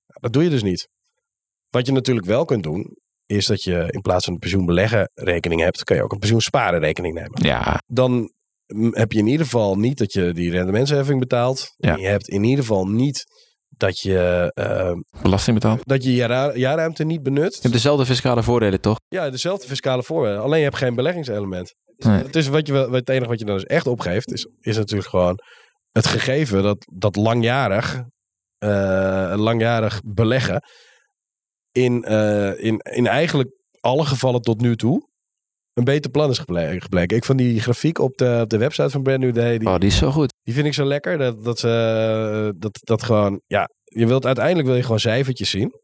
Dat 0.06 0.34
doe 0.34 0.44
je 0.44 0.50
dus 0.50 0.64
niet. 0.64 0.88
Wat 1.70 1.86
je 1.86 1.92
natuurlijk 1.92 2.26
wel 2.28 2.46
kunt 2.46 2.64
doen, 2.64 2.98
is 3.26 3.46
dat 3.46 3.64
je 3.64 3.86
in 3.92 4.02
plaats 4.02 4.24
van 4.26 4.34
een 4.34 4.40
pensioenbeleggen 4.40 5.10
rekening 5.14 5.62
hebt, 5.62 5.84
kun 5.84 5.96
je 5.96 6.04
ook 6.04 6.12
een 6.12 6.20
pensioensparen 6.20 6.80
rekening 6.80 7.14
nemen. 7.14 7.46
Ja, 7.46 7.82
Dan 7.88 8.32
heb 8.92 9.12
je 9.12 9.20
in 9.20 9.28
ieder 9.28 9.46
geval 9.46 9.76
niet 9.78 9.98
dat 9.98 10.14
je 10.14 10.34
die 10.34 10.52
rendementsheffing 10.52 11.20
betaalt. 11.20 11.74
Ja. 11.78 11.94
En 11.94 12.00
Je 12.00 12.08
hebt 12.08 12.28
in 12.28 12.44
ieder 12.44 12.66
geval 12.66 12.88
niet 12.88 13.24
dat 13.78 14.00
je, 14.00 14.52
eh, 14.54 15.22
belasting 15.22 15.56
betaald. 15.60 15.82
dat 15.88 16.04
je 16.04 16.14
jaarru- 16.16 16.58
jaarruimte 16.60 17.04
niet 17.04 17.24
benut. 17.24 17.54
Je 17.54 17.60
hebt 17.62 17.74
dezelfde 17.74 18.06
fiscale 18.06 18.44
voordelen, 18.44 18.82
toch? 18.82 19.00
Ja, 19.08 19.30
dezelfde 19.30 19.68
fiscale 19.68 20.04
voorwaarden. 20.04 20.42
Alleen 20.42 20.58
je 20.58 20.64
hebt 20.64 20.78
geen 20.78 20.96
beleggingselement. 20.96 21.74
Nee. 21.98 22.18
Het, 22.24 22.36
is 22.36 22.48
wat 22.48 22.68
je, 22.68 22.74
wel- 22.74 22.92
het 22.92 23.10
enige 23.10 23.30
wat 23.30 23.40
je 23.40 23.46
dan 23.46 23.56
dus 23.56 23.64
echt 23.66 23.88
opgeeft, 23.88 24.32
is, 24.34 24.48
is 24.60 24.78
natuurlijk 24.78 25.10
gewoon 25.10 25.40
het 25.92 26.06
gegeven 26.08 26.64
dat, 26.64 26.78
dat 26.94 27.16
langjarig, 27.16 28.04
eh, 28.58 29.34
langjarig 29.36 30.00
beleggen 30.06 30.62
in, 31.74 32.04
eh, 32.04 32.64
in, 32.64 32.78
in 32.80 33.08
eigenlijk 33.08 33.50
alle 33.80 34.06
gevallen 34.06 34.42
tot 34.42 34.62
nu 34.62 34.76
toe 34.76 35.12
een 35.74 35.84
beter 35.84 36.12
plan 36.12 36.30
is 36.30 36.38
geble- 36.38 36.80
gebleken. 36.80 37.18
Ik 37.18 37.26
vond 37.26 37.38
die 37.38 37.62
grafiek 37.62 38.00
op 38.00 38.18
de, 38.18 38.40
op 38.42 38.50
de 38.50 38.58
website 38.58 38.90
van 38.90 39.02
Brand 39.04 39.20
New 39.20 39.34
Day, 39.34 39.58
die, 39.58 39.68
Oh, 39.68 39.78
die 39.78 39.90
is 39.90 39.98
zo 39.98 40.12
goed. 40.12 40.34
die 40.44 40.54
vind 40.54 40.66
ik 40.66 40.74
zo 40.74 40.86
lekker. 40.86 41.18
Dat, 41.18 41.44
dat, 41.44 41.60
ze 41.60 42.54
dat, 42.58 42.80
dat 42.84 43.04
gewoon, 43.04 43.42
ja, 43.48 43.70
je 43.84 44.08
wilt 44.08 44.26
uiteindelijk 44.26 44.68
wil 44.68 44.76
je 44.76 44.82
gewoon 44.82 45.00
cijfertjes 45.00 45.50
zien. 45.50 45.82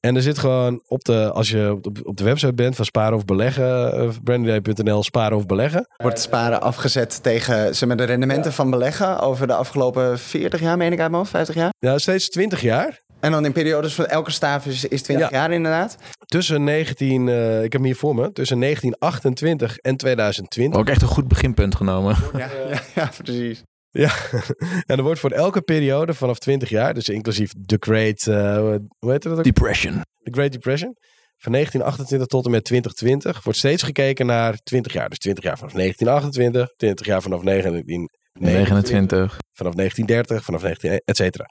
En 0.00 0.16
er 0.16 0.22
zit 0.22 0.38
gewoon 0.38 0.82
op 0.86 1.04
de, 1.04 1.30
als 1.32 1.50
je 1.50 1.72
op 1.72 1.94
de, 1.94 2.04
op 2.04 2.16
de 2.16 2.24
website 2.24 2.54
bent 2.54 2.76
van 2.76 2.84
sparen 2.84 3.16
of 3.16 3.24
beleggen, 3.24 4.04
uh, 4.04 4.10
brandnewday.nl, 4.22 5.02
sparen 5.02 5.36
of 5.36 5.46
beleggen. 5.46 5.86
Wordt 5.96 6.20
sparen 6.20 6.60
afgezet 6.60 7.22
tegen 7.22 7.74
zeg 7.76 7.88
maar, 7.88 7.96
de 7.96 8.04
rendementen 8.04 8.52
van 8.52 8.70
beleggen 8.70 9.20
over 9.20 9.46
de 9.46 9.54
afgelopen 9.54 10.18
40 10.18 10.60
jaar, 10.60 10.76
meen 10.76 10.92
ik 10.92 10.98
uit 11.00 11.08
mijn 11.10 11.22
hoofd, 11.22 11.30
50 11.30 11.54
jaar. 11.54 11.72
Ja, 11.78 11.98
steeds 11.98 12.28
20 12.28 12.60
jaar. 12.60 13.00
En 13.20 13.30
dan 13.32 13.44
in 13.44 13.52
periodes 13.52 13.94
van 13.94 14.06
elke 14.06 14.30
staaf 14.30 14.66
is, 14.66 14.84
is 14.84 15.02
20 15.02 15.30
Ja. 15.30 15.38
jaar 15.38 15.52
inderdaad. 15.52 15.96
Tussen 16.26 16.64
19, 16.64 17.28
eh, 17.28 17.56
ik 17.56 17.62
heb 17.62 17.72
hem 17.72 17.84
hier 17.84 17.96
voor 17.96 18.14
me, 18.14 18.32
tussen 18.32 18.58
1928 18.58 19.78
en 19.78 19.96
2020. 19.96 20.80
Ook 20.80 20.88
echt 20.88 21.02
een 21.02 21.08
goed 21.08 21.28
beginpunt 21.28 21.74
genomen. 21.74 22.16
Ja, 22.36 22.50
ja, 22.70 22.80
ja, 22.94 23.10
precies. 23.22 23.62
Ja, 23.90 24.10
en 24.86 24.96
er 24.96 25.02
wordt 25.02 25.20
voor 25.20 25.30
elke 25.30 25.60
periode 25.62 26.14
vanaf 26.14 26.38
20 26.38 26.68
jaar, 26.68 26.94
dus 26.94 27.08
inclusief 27.08 27.52
de 27.58 27.76
Great, 27.80 28.26
eh, 28.26 28.56
hoe 28.98 29.10
heet 29.10 29.22
dat 29.22 29.38
ook? 29.38 29.44
Depression. 29.44 30.02
de 30.18 30.32
Great 30.32 30.52
Depression. 30.52 30.96
Van 31.36 31.52
1928 31.52 32.28
tot 32.28 32.44
en 32.44 32.50
met 32.50 32.64
2020 32.64 33.42
wordt 33.44 33.58
steeds 33.58 33.82
gekeken 33.82 34.26
naar 34.26 34.54
20 34.62 34.92
jaar. 34.92 35.08
Dus 35.08 35.18
20 35.18 35.44
jaar 35.44 35.58
vanaf 35.58 35.72
1928, 35.72 36.76
20 36.76 37.06
jaar 37.06 37.22
vanaf 37.22 37.42
1929, 37.42 38.08
29. 38.32 39.36
vanaf 39.52 39.74
1930, 39.74 40.44
vanaf 40.44 40.62
19, 40.62 41.00
et 41.04 41.16
cetera. 41.16 41.46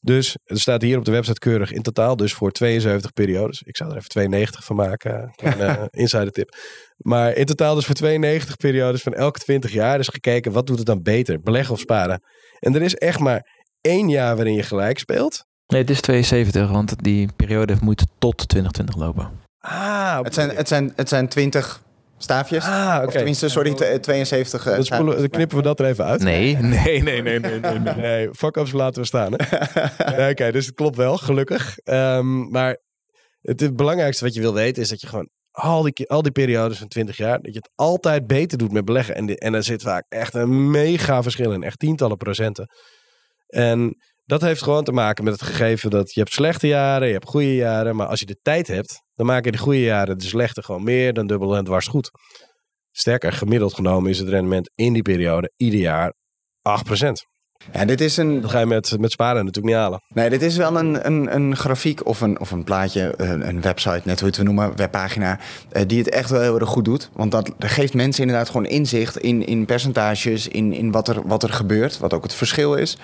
Dus 0.00 0.36
er 0.44 0.60
staat 0.60 0.82
hier 0.82 0.98
op 0.98 1.04
de 1.04 1.10
website 1.10 1.38
keurig 1.38 1.72
in 1.72 1.82
totaal 1.82 2.16
dus 2.16 2.32
voor 2.32 2.50
72 2.50 3.12
periodes. 3.12 3.62
Ik 3.62 3.76
zou 3.76 3.90
er 3.90 3.96
even 3.96 4.08
92 4.08 4.64
van 4.64 4.76
maken, 4.76 5.32
een 5.36 5.58
uh, 5.58 5.82
insider 6.02 6.30
tip. 6.30 6.56
Maar 6.96 7.34
in 7.34 7.46
totaal 7.46 7.74
dus 7.74 7.86
voor 7.86 7.94
92 7.94 8.56
periodes 8.56 9.02
van 9.02 9.14
elke 9.14 9.38
20 9.38 9.72
jaar 9.72 9.98
is 9.98 10.08
gekeken 10.08 10.52
wat 10.52 10.66
doet 10.66 10.76
het 10.76 10.86
dan 10.86 11.02
beter, 11.02 11.40
beleggen 11.40 11.74
of 11.74 11.80
sparen. 11.80 12.22
En 12.58 12.74
er 12.74 12.82
is 12.82 12.94
echt 12.94 13.18
maar 13.18 13.66
één 13.80 14.08
jaar 14.08 14.36
waarin 14.36 14.54
je 14.54 14.62
gelijk 14.62 14.98
speelt. 14.98 15.44
Nee, 15.66 15.80
het 15.80 15.90
is 15.90 16.00
72, 16.00 16.70
want 16.70 17.02
die 17.02 17.28
periode 17.36 17.76
moet 17.80 18.06
tot 18.18 18.48
2020 18.48 18.96
lopen. 18.96 19.30
Ah, 19.58 20.22
Het 20.22 20.34
zijn, 20.34 20.56
het 20.56 20.68
zijn, 20.68 20.92
het 20.96 21.08
zijn 21.08 21.28
20 21.28 21.82
staafjes. 22.18 22.64
ah 22.64 22.94
oké. 22.96 23.06
Of 23.06 23.12
tenminste, 23.12 23.48
sorry, 23.48 23.74
tw- 23.74 24.00
72. 24.00 24.66
eh, 24.66 24.74
Dan, 24.74 24.84
spoelen- 24.84 25.18
dan 25.18 25.28
knippen 25.28 25.56
we 25.56 25.62
dat 25.62 25.80
er 25.80 25.86
even 25.86 26.04
uit. 26.04 26.22
Nee, 26.22 26.56
nee, 26.56 27.02
nee, 27.02 27.22
nee, 27.22 27.38
nee, 27.40 27.60
nee. 27.60 27.78
nee. 27.78 27.94
Nee, 27.94 28.28
fuck-ups 28.34 28.72
laten 28.72 29.00
we 29.00 29.06
staan. 29.06 29.32
Nee, 30.16 30.30
Oké, 30.30 30.52
dus 30.52 30.66
het 30.66 30.74
klopt 30.74 30.96
wel, 30.96 31.16
gelukkig. 31.16 31.78
Ehm, 31.78 32.50
maar 32.50 32.76
het, 33.40 33.60
het 33.60 33.76
belangrijkste 33.76 34.24
wat 34.24 34.34
je 34.34 34.40
wil 34.40 34.54
weten 34.54 34.82
is 34.82 34.88
dat 34.88 35.00
je 35.00 35.06
gewoon 35.06 35.28
al 35.50 35.82
die, 35.82 36.08
al 36.08 36.22
die 36.22 36.32
periodes 36.32 36.78
van 36.78 36.88
20 36.88 37.16
jaar, 37.16 37.40
dat 37.40 37.52
je 37.52 37.58
het 37.58 37.70
altijd 37.74 38.26
beter 38.26 38.58
doet 38.58 38.72
met 38.72 38.84
beleggen. 38.84 39.14
En, 39.14 39.26
die- 39.26 39.38
en 39.38 39.54
er 39.54 39.62
zit 39.64 39.82
vaak 39.82 40.04
echt 40.08 40.34
een 40.34 40.70
mega 40.70 41.22
verschil 41.22 41.52
in, 41.52 41.62
echt 41.62 41.78
tientallen 41.78 42.16
procenten. 42.16 42.70
En 43.46 43.96
dat 44.28 44.40
heeft 44.40 44.62
gewoon 44.62 44.84
te 44.84 44.92
maken 44.92 45.24
met 45.24 45.32
het 45.32 45.42
gegeven 45.42 45.90
dat 45.90 46.14
je 46.14 46.20
hebt 46.20 46.32
slechte 46.32 46.66
jaren, 46.66 47.06
je 47.06 47.12
hebt 47.12 47.28
goede 47.28 47.54
jaren. 47.54 47.96
Maar 47.96 48.06
als 48.06 48.20
je 48.20 48.26
de 48.26 48.38
tijd 48.42 48.66
hebt, 48.66 49.02
dan 49.14 49.26
maken 49.26 49.52
de 49.52 49.58
goede 49.58 49.80
jaren 49.80 50.18
de 50.18 50.24
slechte 50.24 50.62
gewoon 50.62 50.82
meer 50.82 51.12
dan 51.12 51.26
dubbel 51.26 51.56
en 51.56 51.64
dwars 51.64 51.86
goed. 51.86 52.10
Sterker, 52.90 53.32
gemiddeld 53.32 53.74
genomen 53.74 54.10
is 54.10 54.18
het 54.18 54.28
rendement 54.28 54.70
in 54.74 54.92
die 54.92 55.02
periode 55.02 55.52
ieder 55.56 55.80
jaar 55.80 56.14
8%. 56.62 57.10
Ja, 57.72 57.84
dit 57.84 58.00
is 58.00 58.16
een, 58.16 58.40
Dat 58.40 58.50
ga 58.50 58.58
je 58.58 58.66
met, 58.66 58.96
met 58.98 59.12
sparen 59.12 59.44
natuurlijk 59.44 59.74
niet 59.74 59.82
halen. 59.82 60.02
Nee, 60.14 60.30
dit 60.30 60.42
is 60.42 60.56
wel 60.56 60.76
een, 60.76 61.06
een, 61.06 61.34
een 61.34 61.56
grafiek 61.56 62.06
of 62.06 62.20
een, 62.20 62.40
of 62.40 62.50
een 62.50 62.64
plaatje, 62.64 63.14
een, 63.16 63.48
een 63.48 63.60
website, 63.60 64.02
net 64.04 64.20
hoe 64.20 64.30
je 64.30 64.36
het 64.36 64.36
wil 64.36 64.44
noemen, 64.44 64.76
webpagina, 64.76 65.38
eh, 65.70 65.82
die 65.86 65.98
het 65.98 66.08
echt 66.08 66.30
wel 66.30 66.40
heel 66.40 66.58
erg 66.58 66.68
goed 66.68 66.84
doet. 66.84 67.10
Want 67.12 67.30
dat 67.30 67.52
geeft 67.58 67.94
mensen 67.94 68.22
inderdaad 68.22 68.46
gewoon 68.46 68.66
inzicht 68.66 69.16
in, 69.16 69.46
in 69.46 69.66
percentages, 69.66 70.48
in, 70.48 70.72
in 70.72 70.90
wat, 70.90 71.08
er, 71.08 71.26
wat 71.26 71.42
er 71.42 71.52
gebeurt, 71.52 71.98
wat 71.98 72.12
ook 72.12 72.22
het 72.22 72.34
verschil 72.34 72.74
is. 72.74 72.98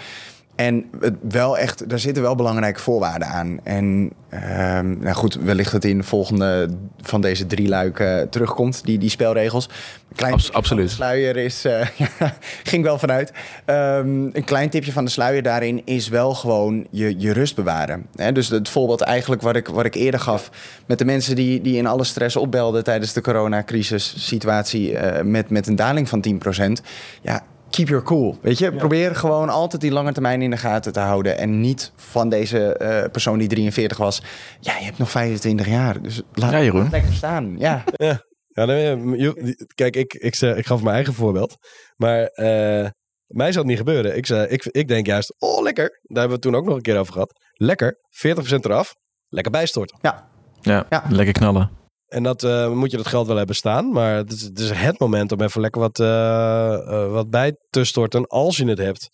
En 0.57 0.84
het 1.00 1.14
wel 1.28 1.59
echt, 1.59 1.88
daar 1.88 1.98
zitten 1.98 2.22
wel 2.22 2.34
belangrijke 2.34 2.80
voorwaarden 2.80 3.28
aan. 3.28 3.59
En 3.62 4.12
ehm, 4.28 4.98
nou 4.98 5.14
goed, 5.14 5.34
wellicht 5.34 5.72
dat 5.72 5.84
in 5.84 5.98
de 5.98 6.05
volgende 6.05 6.68
van 7.00 7.20
deze 7.20 7.46
drie 7.46 7.68
luiken 7.68 8.28
terugkomt, 8.28 8.84
die, 8.84 8.98
die 8.98 9.11
spelregels. 9.11 9.68
Klein 10.14 10.32
Abs- 10.32 10.52
absoluut. 10.52 10.88
De 10.88 10.94
sluier 10.94 11.36
is, 11.36 11.64
eh, 11.64 11.86
ging 12.62 12.84
wel 12.84 12.98
vanuit. 12.98 13.32
Ehm, 13.64 14.22
een 14.32 14.44
klein 14.44 14.70
tipje 14.70 14.92
van 14.92 15.05
de 15.05 15.11
sluier 15.11 15.42
daarin 15.42 15.82
is 15.84 16.09
wel 16.09 16.34
gewoon 16.34 16.86
je, 16.90 17.14
je 17.18 17.32
rust 17.32 17.55
bewaren. 17.55 18.07
Dus 18.32 18.48
het 18.48 18.68
voorbeeld 18.68 19.00
eigenlijk 19.00 19.42
wat 19.42 19.57
ik, 19.57 19.66
wat 19.66 19.84
ik 19.84 19.94
eerder 19.94 20.20
gaf 20.20 20.50
met 20.86 20.98
de 20.98 21.05
mensen 21.05 21.36
die, 21.36 21.61
die 21.61 21.76
in 21.76 21.86
alle 21.86 22.05
stress 22.05 22.36
opbelden 22.36 22.84
tijdens 22.84 23.12
de 23.12 23.20
coronacrisis 23.20 24.14
situatie 24.26 24.96
eh, 24.96 25.24
met, 25.24 25.50
met 25.50 25.66
een 25.66 25.76
daling 25.76 26.09
van 26.09 26.24
10%. 26.28 26.84
Ja, 27.22 27.42
keep 27.75 27.89
your 27.89 28.05
cool. 28.05 28.39
Weet 28.43 28.59
je, 28.59 28.72
probeer 28.72 29.16
gewoon 29.16 29.49
altijd 29.49 29.83
die 29.83 29.91
lange 29.93 30.12
termijn 30.12 30.43
in 30.43 30.51
de 30.51 30.57
gaten 30.57 30.93
te 30.93 31.01
houden. 31.01 31.39
En 31.39 31.61
niet 31.61 31.93
van 31.97 32.29
deze 32.29 32.72
eh, 32.77 33.11
persoon 33.11 33.39
die 33.39 33.49
43 33.49 33.97
was. 33.99 34.22
Ja, 34.61 34.77
je 34.79 34.85
hebt 34.85 34.99
nog 34.99 35.11
25 35.11 35.66
jaar. 35.66 36.03
Dus 36.03 36.22
laat 36.33 36.51
Ja, 36.51 36.62
Jeroen. 36.62 36.83
het 36.83 36.91
lekker 36.93 37.12
staan. 37.12 37.55
Ja, 37.59 37.85
Ja, 38.57 38.64
nee, 38.64 38.97
je- 39.18 39.66
kijk, 39.75 39.97
ik, 39.97 40.14
ik, 40.14 40.35
zeg- 40.35 40.57
ik 40.57 40.66
gaf 40.66 40.83
mijn 40.83 40.95
eigen 40.95 41.14
voorbeeld. 41.14 41.57
Maar 41.97 42.22
eh, 42.25 42.89
mij 43.27 43.53
zou 43.53 43.59
het 43.59 43.66
niet 43.66 43.79
gebeuren. 43.79 44.16
Ik, 44.16 44.27
zei, 44.27 44.47
ik, 44.47 44.64
ik 44.64 44.89
denk 44.89 45.07
juist, 45.07 45.35
oh 45.39 45.62
lekker. 45.62 45.85
Daar 45.89 46.01
hebben 46.03 46.27
we 46.29 46.33
het 46.33 46.43
toen 46.43 46.55
ook 46.55 46.64
nog 46.64 46.75
een 46.77 46.83
keer 46.83 46.99
over 46.99 47.12
gehad. 47.12 47.33
Lekker, 47.53 47.97
40% 48.27 48.39
eraf. 48.61 48.95
Lekker 49.29 49.53
bijstorten. 49.53 49.99
ja, 50.03 50.29
Ja, 50.61 50.87
Ja. 50.91 51.05
lekker 51.09 51.33
knallen. 51.35 51.70
En 52.15 52.23
dat 52.23 52.43
eh, 52.43 52.73
moet 52.73 52.91
je 52.91 52.97
dat 52.97 53.07
geld 53.07 53.27
wel 53.27 53.37
hebben 53.37 53.57
staan. 53.57 53.91
Maar 53.93 54.17
het 54.17 54.33
is, 54.33 54.43
het 54.43 54.79
het 54.79 54.99
moment 54.99 55.33
om 55.33 55.41
even 55.41 55.61
lekker 55.61 55.81
wat, 55.81 55.99
eh, 55.99 56.75
eh, 56.75 57.11
wat 57.11 57.31
bij 57.31 57.57
te 57.71 57.85
storten. 57.85 58.27
Als 58.27 58.57
je 58.57 58.67
het 58.67 58.79
hebt, 58.79 59.09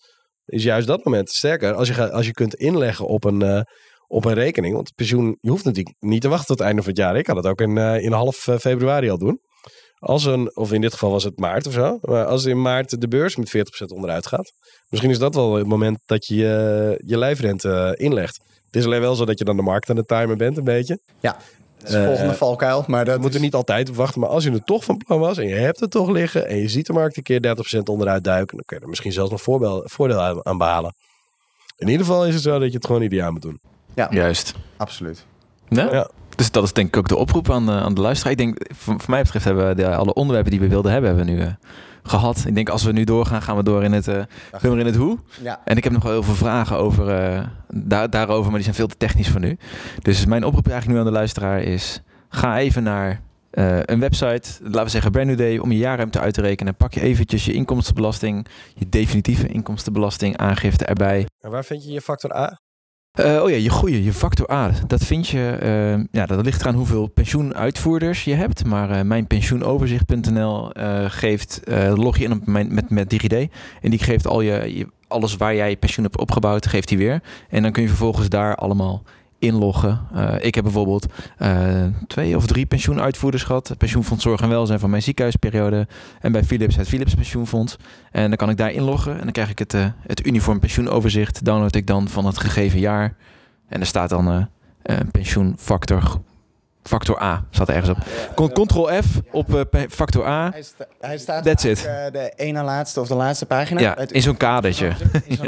is 0.45 0.63
juist 0.63 0.87
dat 0.87 1.03
moment. 1.03 1.29
Sterker, 1.29 1.73
als 1.73 1.87
je, 1.87 2.11
als 2.11 2.25
je 2.25 2.31
kunt 2.31 2.55
inleggen 2.55 3.05
op 3.07 3.23
een, 3.23 3.65
op 4.07 4.25
een 4.25 4.33
rekening. 4.33 4.75
Want 4.75 4.95
pensioen, 4.95 5.37
je 5.39 5.49
hoeft 5.49 5.63
natuurlijk 5.63 5.95
niet 5.99 6.21
te 6.21 6.27
wachten 6.27 6.47
tot 6.47 6.57
het 6.57 6.67
einde 6.67 6.81
van 6.81 6.91
het 6.91 6.99
jaar. 6.99 7.17
Ik 7.17 7.23
kan 7.23 7.35
het 7.35 7.45
ook 7.45 7.61
in, 7.61 7.77
in 7.77 8.11
half 8.11 8.35
februari 8.59 9.09
al 9.09 9.17
doen. 9.17 9.39
Als 9.97 10.25
een, 10.25 10.55
of 10.55 10.71
in 10.71 10.81
dit 10.81 10.93
geval 10.93 11.11
was 11.11 11.23
het 11.23 11.39
maart 11.39 11.67
of 11.67 11.73
zo. 11.73 11.97
Maar 12.01 12.25
als 12.25 12.45
in 12.45 12.61
maart 12.61 13.01
de 13.01 13.07
beurs 13.07 13.35
met 13.35 13.57
40% 13.57 13.61
onderuit 13.85 14.27
gaat. 14.27 14.51
Misschien 14.89 15.11
is 15.11 15.19
dat 15.19 15.35
wel 15.35 15.53
het 15.55 15.67
moment 15.67 15.99
dat 16.05 16.25
je 16.25 16.35
je, 17.05 17.17
lijfrente 17.17 17.95
inlegt. 17.97 18.39
Het 18.65 18.75
is 18.75 18.85
alleen 18.85 19.01
wel 19.01 19.15
zo 19.15 19.25
dat 19.25 19.37
je 19.37 19.45
dan 19.45 19.55
de 19.55 19.61
markt 19.61 19.89
aan 19.89 19.97
het 19.97 20.07
timen 20.07 20.37
bent 20.37 20.57
een 20.57 20.63
beetje. 20.63 20.99
ja. 21.19 21.37
Dat 21.81 21.89
is 21.89 21.95
de 21.95 22.01
Eh, 22.01 22.05
volgende 22.07 22.33
valkuil. 22.33 22.83
Maar 22.87 23.05
dat 23.05 23.21
moet 23.21 23.33
er 23.33 23.39
niet 23.39 23.53
altijd 23.53 23.89
op 23.89 23.95
wachten. 23.95 24.21
Maar 24.21 24.29
als 24.29 24.43
je 24.43 24.51
er 24.51 24.63
toch 24.63 24.83
van 24.83 24.97
plan 24.97 25.19
was 25.19 25.37
en 25.37 25.47
je 25.47 25.55
hebt 25.55 25.79
het 25.79 25.91
toch 25.91 26.09
liggen. 26.09 26.47
En 26.47 26.57
je 26.57 26.67
ziet 26.67 26.85
de 26.85 26.93
markt 26.93 27.17
een 27.17 27.23
keer 27.23 27.41
30% 27.41 27.89
onderuit 27.89 28.23
duiken. 28.23 28.55
Dan 28.55 28.65
kun 28.65 28.77
je 28.77 28.83
er 28.83 28.89
misschien 28.89 29.11
zelfs 29.11 29.31
nog 29.31 29.41
voorbel- 29.41 29.81
voordeel 29.85 30.21
aan, 30.21 30.45
aan 30.45 30.57
behalen. 30.57 30.93
In 31.77 31.87
ieder 31.87 32.05
geval 32.05 32.25
is 32.25 32.33
het 32.33 32.43
zo 32.43 32.59
dat 32.59 32.69
je 32.71 32.75
het 32.77 32.85
gewoon 32.85 33.01
ieder 33.01 33.17
jaar 33.17 33.31
moet 33.31 33.41
doen. 33.41 33.59
Juist. 34.09 34.53
Absoluut. 34.77 35.25
Ja? 35.69 35.87
Ja. 35.91 36.09
Dus 36.35 36.51
dat 36.51 36.63
is 36.63 36.73
denk 36.73 36.87
ik 36.87 36.97
ook 36.97 37.07
de 37.07 37.17
oproep 37.17 37.49
aan 37.51 37.65
de, 37.65 37.71
aan 37.71 37.93
de 37.93 38.01
luisteraar. 38.01 38.31
Ik 38.31 38.37
denk, 38.37 38.57
voor, 38.75 38.99
voor 38.99 39.09
mij 39.09 39.21
betreft 39.21 39.45
hebben 39.45 39.67
we 39.67 39.75
de, 39.75 39.95
alle 39.95 40.13
onderwerpen 40.13 40.51
die 40.51 40.59
we 40.59 40.67
wilden 40.67 40.91
hebben, 40.91 41.09
hebben 41.15 41.25
we 41.27 41.31
nu 41.31 41.41
eh, 41.41 41.51
gehad. 42.03 42.43
Ik 42.47 42.55
denk 42.55 42.69
als 42.69 42.83
we 42.83 42.91
nu 42.91 43.03
doorgaan, 43.03 43.41
gaan 43.41 43.55
we 43.55 43.63
door 43.63 43.83
in 43.83 43.91
het, 43.91 44.05
we 44.05 44.27
in 44.61 44.85
het 44.85 44.95
hoe. 44.95 45.17
Ja. 45.41 45.61
En 45.65 45.77
ik 45.77 45.83
heb 45.83 45.93
nog 45.93 46.03
wel 46.03 46.11
heel 46.11 46.23
veel 46.23 46.33
vragen 46.33 46.77
over, 46.77 47.09
eh, 47.09 47.45
daar, 47.67 48.09
daarover, 48.09 48.45
maar 48.45 48.53
die 48.53 48.63
zijn 48.63 48.75
veel 48.75 48.87
te 48.87 48.97
technisch 48.97 49.29
voor 49.29 49.39
nu. 49.39 49.57
Dus 50.01 50.25
mijn 50.25 50.45
oproep 50.45 50.67
eigenlijk 50.67 50.93
nu 50.93 51.05
aan 51.05 51.11
de 51.11 51.17
luisteraar 51.17 51.61
is, 51.61 52.01
ga 52.29 52.57
even 52.59 52.83
naar 52.83 53.21
eh, 53.51 53.79
een 53.83 53.99
website, 53.99 54.49
laten 54.61 54.83
we 54.83 54.89
zeggen 54.89 55.11
Brand 55.11 55.27
New 55.27 55.37
Day, 55.37 55.57
om 55.57 55.71
je 55.71 55.77
jaarruimte 55.77 56.19
uit 56.19 56.33
te 56.33 56.41
rekenen. 56.41 56.75
Pak 56.75 56.93
je 56.93 57.01
eventjes 57.01 57.45
je 57.45 57.53
inkomstenbelasting, 57.53 58.47
je 58.75 58.89
definitieve 58.89 59.47
inkomstenbelasting 59.47 60.37
aangifte 60.37 60.85
erbij. 60.85 61.25
En 61.39 61.51
waar 61.51 61.65
vind 61.65 61.83
je 61.83 61.91
je 61.91 62.01
factor 62.01 62.35
A? 62.35 62.59
Eh, 63.11 63.41
oh 63.43 63.49
ja, 63.49 63.55
je 63.55 63.69
goeie, 63.69 64.03
je 64.03 64.13
factor 64.13 64.51
A. 64.51 64.71
Dat 64.87 65.03
vind 65.03 65.27
je, 65.27 65.57
eh, 65.61 66.03
ja, 66.11 66.25
dat 66.25 66.45
ligt 66.45 66.61
eraan 66.61 66.75
hoeveel 66.75 67.07
pensioenuitvoerders 67.07 68.23
je 68.23 68.33
hebt. 68.33 68.65
Maar 68.65 68.89
eh 68.89 69.01
mijnpensioenoverzicht.nl 69.01 70.71
eh, 70.71 71.05
geeft, 71.07 71.61
log 71.95 72.17
je 72.17 72.23
in 72.23 72.31
op 72.31 72.45
mijn, 72.45 72.73
met, 72.73 72.89
met 72.89 73.09
DigiD. 73.09 73.33
En 73.81 73.89
die 73.89 73.99
geeft 73.99 74.27
al 74.27 74.41
je, 74.41 74.77
je, 74.77 74.87
alles 75.07 75.35
waar 75.35 75.55
jij 75.55 75.69
je 75.69 75.75
pensioen 75.75 76.05
hebt 76.05 76.17
opgebouwd, 76.17 76.67
geeft 76.67 76.89
hij 76.89 76.97
weer. 76.97 77.21
En 77.49 77.61
dan 77.61 77.71
kun 77.71 77.81
je 77.81 77.87
vervolgens 77.87 78.29
daar 78.29 78.55
allemaal 78.55 79.03
inloggen. 79.41 79.99
Eh, 80.13 80.33
ik 80.39 80.55
heb 80.55 80.63
bijvoorbeeld 80.63 81.05
eh, 81.37 81.85
twee 82.07 82.35
of 82.35 82.45
drie 82.45 82.65
pensioenuitvoerders 82.65 83.43
gehad. 83.43 83.75
Pensioenfonds 83.77 84.23
Zorg 84.23 84.41
en 84.41 84.49
Welzijn 84.49 84.79
van 84.79 84.89
mijn 84.89 85.01
ziekenhuisperiode. 85.01 85.87
En 86.19 86.31
bij 86.31 86.43
Philips 86.43 86.75
het 86.75 86.87
Philips 86.87 87.13
Pensioenfonds. 87.13 87.77
En 88.11 88.27
dan 88.27 88.37
kan 88.37 88.49
ik 88.49 88.57
daar 88.57 88.71
inloggen. 88.71 89.13
En 89.13 89.23
dan 89.23 89.31
krijg 89.31 89.49
ik 89.49 89.59
het, 89.59 89.73
eh, 89.73 89.85
het 90.07 90.25
uniform 90.25 90.59
pensioenoverzicht. 90.59 91.45
Download 91.45 91.75
ik 91.75 91.87
dan 91.87 92.07
van 92.07 92.25
het 92.25 92.37
gegeven 92.37 92.79
jaar. 92.79 93.15
En 93.67 93.79
er 93.79 93.85
staat 93.85 94.09
dan 94.09 94.47
eh, 94.81 94.97
pensioenfactor 95.11 96.21
factor 96.83 97.21
A. 97.21 97.43
Staat 97.49 97.69
er 97.69 97.75
ergens 97.75 97.97
op. 98.35 98.49
Ctrl 98.53 98.87
F 99.01 99.05
op 99.31 99.55
eh, 99.55 99.81
factor 99.89 100.25
A. 100.27 100.49
Hij, 100.51 100.61
sta- 100.61 100.85
hij 100.99 101.17
staat 101.17 101.43
That's 101.43 101.63
it. 101.63 101.85
eh, 101.85 101.93
de 102.11 102.33
ene 102.35 102.63
laatste 102.63 102.99
of 102.99 103.07
de 103.07 103.15
laatste 103.15 103.45
pagina. 103.45 103.79
Ja, 103.79 103.97
in 103.97 104.21
zo'n 104.21 104.37
kadertje. 104.37 104.91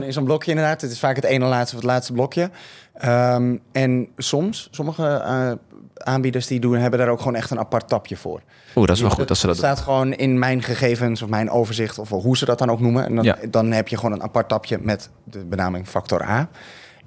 In 0.01 0.13
zo'n, 0.13 0.23
blokje 0.23 0.51
inderdaad. 0.51 0.81
Het 0.81 0.91
is 0.91 0.99
vaak 0.99 1.15
het 1.15 1.25
ene 1.25 1.45
laatste 1.45 1.75
of 1.75 1.81
het 1.81 1.91
laatste 1.91 2.13
blokje. 2.13 2.49
Ehm, 2.93 3.57
en 3.71 4.07
soms, 4.17 4.67
sommige 4.71 5.07
eh, 5.07 5.51
aanbieders 5.93 6.47
die 6.47 6.59
doen, 6.59 6.75
hebben 6.77 6.99
daar 6.99 7.07
ook 7.09 7.17
gewoon 7.19 7.35
echt 7.35 7.49
een 7.51 7.59
apart 7.59 7.87
tapje 7.87 8.17
voor. 8.17 8.41
Oeh, 8.75 8.87
dat 8.87 8.95
is 8.95 9.01
wel 9.01 9.11
goed 9.11 9.27
dat 9.27 9.37
ze 9.37 9.47
dat 9.47 9.55
Het 9.55 9.65
staat 9.65 9.79
gewoon 9.79 10.13
in 10.13 10.39
mijn 10.39 10.61
gegevens 10.63 11.21
of 11.21 11.29
mijn 11.29 11.49
overzicht 11.49 11.99
of 11.99 12.09
hoe 12.09 12.37
ze 12.37 12.45
dat 12.45 12.57
dan 12.59 12.69
ook 12.71 12.79
noemen. 12.79 13.05
En 13.05 13.15
dan, 13.15 13.23
Ja. 13.23 13.37
dan 13.49 13.71
heb 13.71 13.87
je 13.87 13.95
gewoon 13.97 14.11
een 14.11 14.23
apart 14.23 14.49
tapje 14.49 14.77
met 14.81 15.09
de 15.23 15.45
benaming 15.45 15.87
factor 15.87 16.23
A. 16.23 16.49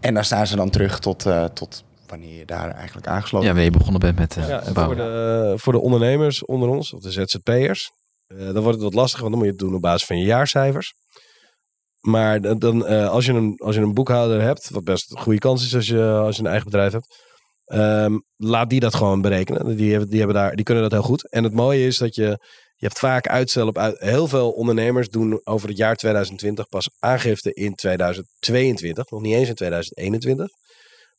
En 0.00 0.14
daar 0.14 0.24
staan 0.24 0.46
ze 0.46 0.56
dan 0.56 0.70
terug 0.70 0.98
tot, 0.98 1.26
tot 1.54 1.84
wanneer 2.10 2.38
je 2.38 2.44
daar 2.44 2.70
eigenlijk 2.70 3.06
aangesloten 3.06 3.48
Ja, 3.48 3.54
wanneer 3.54 3.72
je 3.72 3.78
begonnen 3.78 4.00
bent 4.00 4.18
met 4.18 4.36
eh 4.36 4.48
Ja, 4.48 4.58
en 4.58 4.64
voor 4.64 4.74
bouwen. 4.74 4.96
de, 4.96 5.54
voor 5.56 5.72
de 5.72 5.80
ondernemers 5.80 6.44
onder 6.44 6.68
ons, 6.68 6.92
of 6.92 7.00
de 7.00 7.10
ZZP'ers, 7.10 7.90
eh, 8.26 8.38
dan 8.38 8.62
wordt 8.62 8.74
het 8.74 8.82
wat 8.82 8.94
lastiger, 8.94 9.20
want 9.20 9.34
dan 9.34 9.44
moet 9.44 9.52
je 9.52 9.56
het 9.56 9.70
doen 9.70 9.74
op 9.74 9.82
basis 9.82 10.06
van 10.06 10.18
je 10.18 10.24
jaarcijfers. 10.24 10.94
Maar 12.00 12.40
dan, 12.40 12.58
dan, 12.58 12.86
eh, 12.86 13.08
als, 13.08 13.26
je 13.26 13.32
een, 13.32 13.54
als 13.56 13.74
je 13.74 13.80
een 13.80 13.94
boekhouder 13.94 14.40
hebt, 14.40 14.70
wat 14.70 14.84
best 14.84 15.10
een 15.10 15.18
goede 15.18 15.38
kans 15.38 15.64
is 15.64 15.74
als 15.74 15.86
je, 15.86 16.02
als 16.02 16.36
je 16.36 16.42
een 16.42 16.48
eigen 16.48 16.70
bedrijf 16.70 16.92
hebt, 16.92 17.24
ehm, 17.64 18.18
laat 18.36 18.70
die 18.70 18.80
dat 18.80 18.94
gewoon 18.94 19.20
berekenen. 19.20 19.76
Die, 19.76 19.90
hebben, 19.90 20.08
die, 20.08 20.18
hebben 20.18 20.36
daar, 20.36 20.54
die 20.56 20.64
kunnen 20.64 20.82
dat 20.82 20.92
heel 20.92 21.02
goed. 21.02 21.30
En 21.30 21.44
het 21.44 21.52
mooie 21.52 21.86
is 21.86 21.98
dat 21.98 22.14
je, 22.14 22.38
je 22.76 22.86
hebt 22.86 22.98
vaak 22.98 23.28
uitstel 23.28 23.66
op 23.66 23.78
uit. 23.78 23.98
Heel 23.98 24.28
veel 24.28 24.50
ondernemers 24.50 25.08
doen 25.08 25.40
over 25.44 25.68
het 25.68 25.76
jaar 25.76 25.96
2020 25.96 26.68
pas 26.68 26.90
aangifte 26.98 27.52
in 27.52 27.74
2022, 27.74 29.10
nog 29.10 29.20
niet 29.20 29.34
eens 29.34 29.48
in 29.48 29.54
2021. 29.54 30.48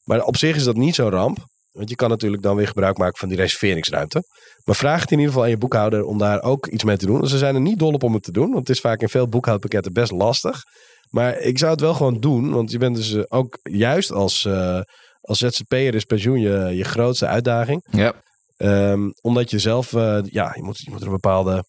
Maar 0.07 0.23
op 0.23 0.37
zich 0.37 0.55
is 0.55 0.63
dat 0.63 0.75
niet 0.75 0.95
zo'n 0.95 1.09
ramp. 1.09 1.37
Want 1.71 1.89
je 1.89 1.95
kan 1.95 2.09
natuurlijk 2.09 2.41
dan 2.41 2.55
weer 2.55 2.67
gebruik 2.67 2.97
maken 2.97 3.17
van 3.17 3.27
die 3.27 3.37
reserveringsruimte. 3.37 4.23
Maar 4.63 4.75
vraag 4.75 5.01
het 5.01 5.11
in 5.11 5.17
ieder 5.17 5.31
geval 5.31 5.45
aan 5.45 5.53
je 5.53 5.57
boekhouder 5.57 6.03
om 6.03 6.17
daar 6.17 6.41
ook 6.41 6.67
iets 6.67 6.83
mee 6.83 6.97
te 6.97 7.05
doen. 7.05 7.27
Ze 7.27 7.37
zijn 7.37 7.55
er 7.55 7.61
niet 7.61 7.79
dol 7.79 7.93
op 7.93 8.03
om 8.03 8.13
het 8.13 8.23
te 8.23 8.31
doen. 8.31 8.47
Want 8.47 8.67
het 8.67 8.69
is 8.69 8.81
vaak 8.81 9.01
in 9.01 9.09
veel 9.09 9.27
boekhoudpakketten 9.27 9.93
best 9.93 10.11
lastig. 10.11 10.61
Maar 11.09 11.39
ik 11.39 11.57
zou 11.57 11.71
het 11.71 11.81
wel 11.81 11.93
gewoon 11.93 12.19
doen. 12.19 12.51
Want 12.51 12.71
je 12.71 12.77
bent 12.77 12.95
dus 12.95 13.13
eh, 13.13 13.23
ook 13.27 13.59
juist 13.63 14.11
als, 14.11 14.45
eh 14.45 14.81
als 15.21 15.37
ZZP'er 15.37 15.95
is 15.95 16.03
pensioen 16.03 16.39
je, 16.39 16.71
je 16.75 16.83
grootste 16.83 17.27
uitdaging. 17.27 17.87
Ja. 17.91 18.13
Ehm, 18.57 19.09
omdat 19.21 19.49
je 19.49 19.59
zelf, 19.59 19.93
eh, 19.93 20.19
ja, 20.23 20.51
je 20.55 20.63
moet, 20.63 20.77
je 20.77 20.91
moet 20.91 20.99
er 20.99 21.05
een 21.05 21.13
bepaalde. 21.13 21.63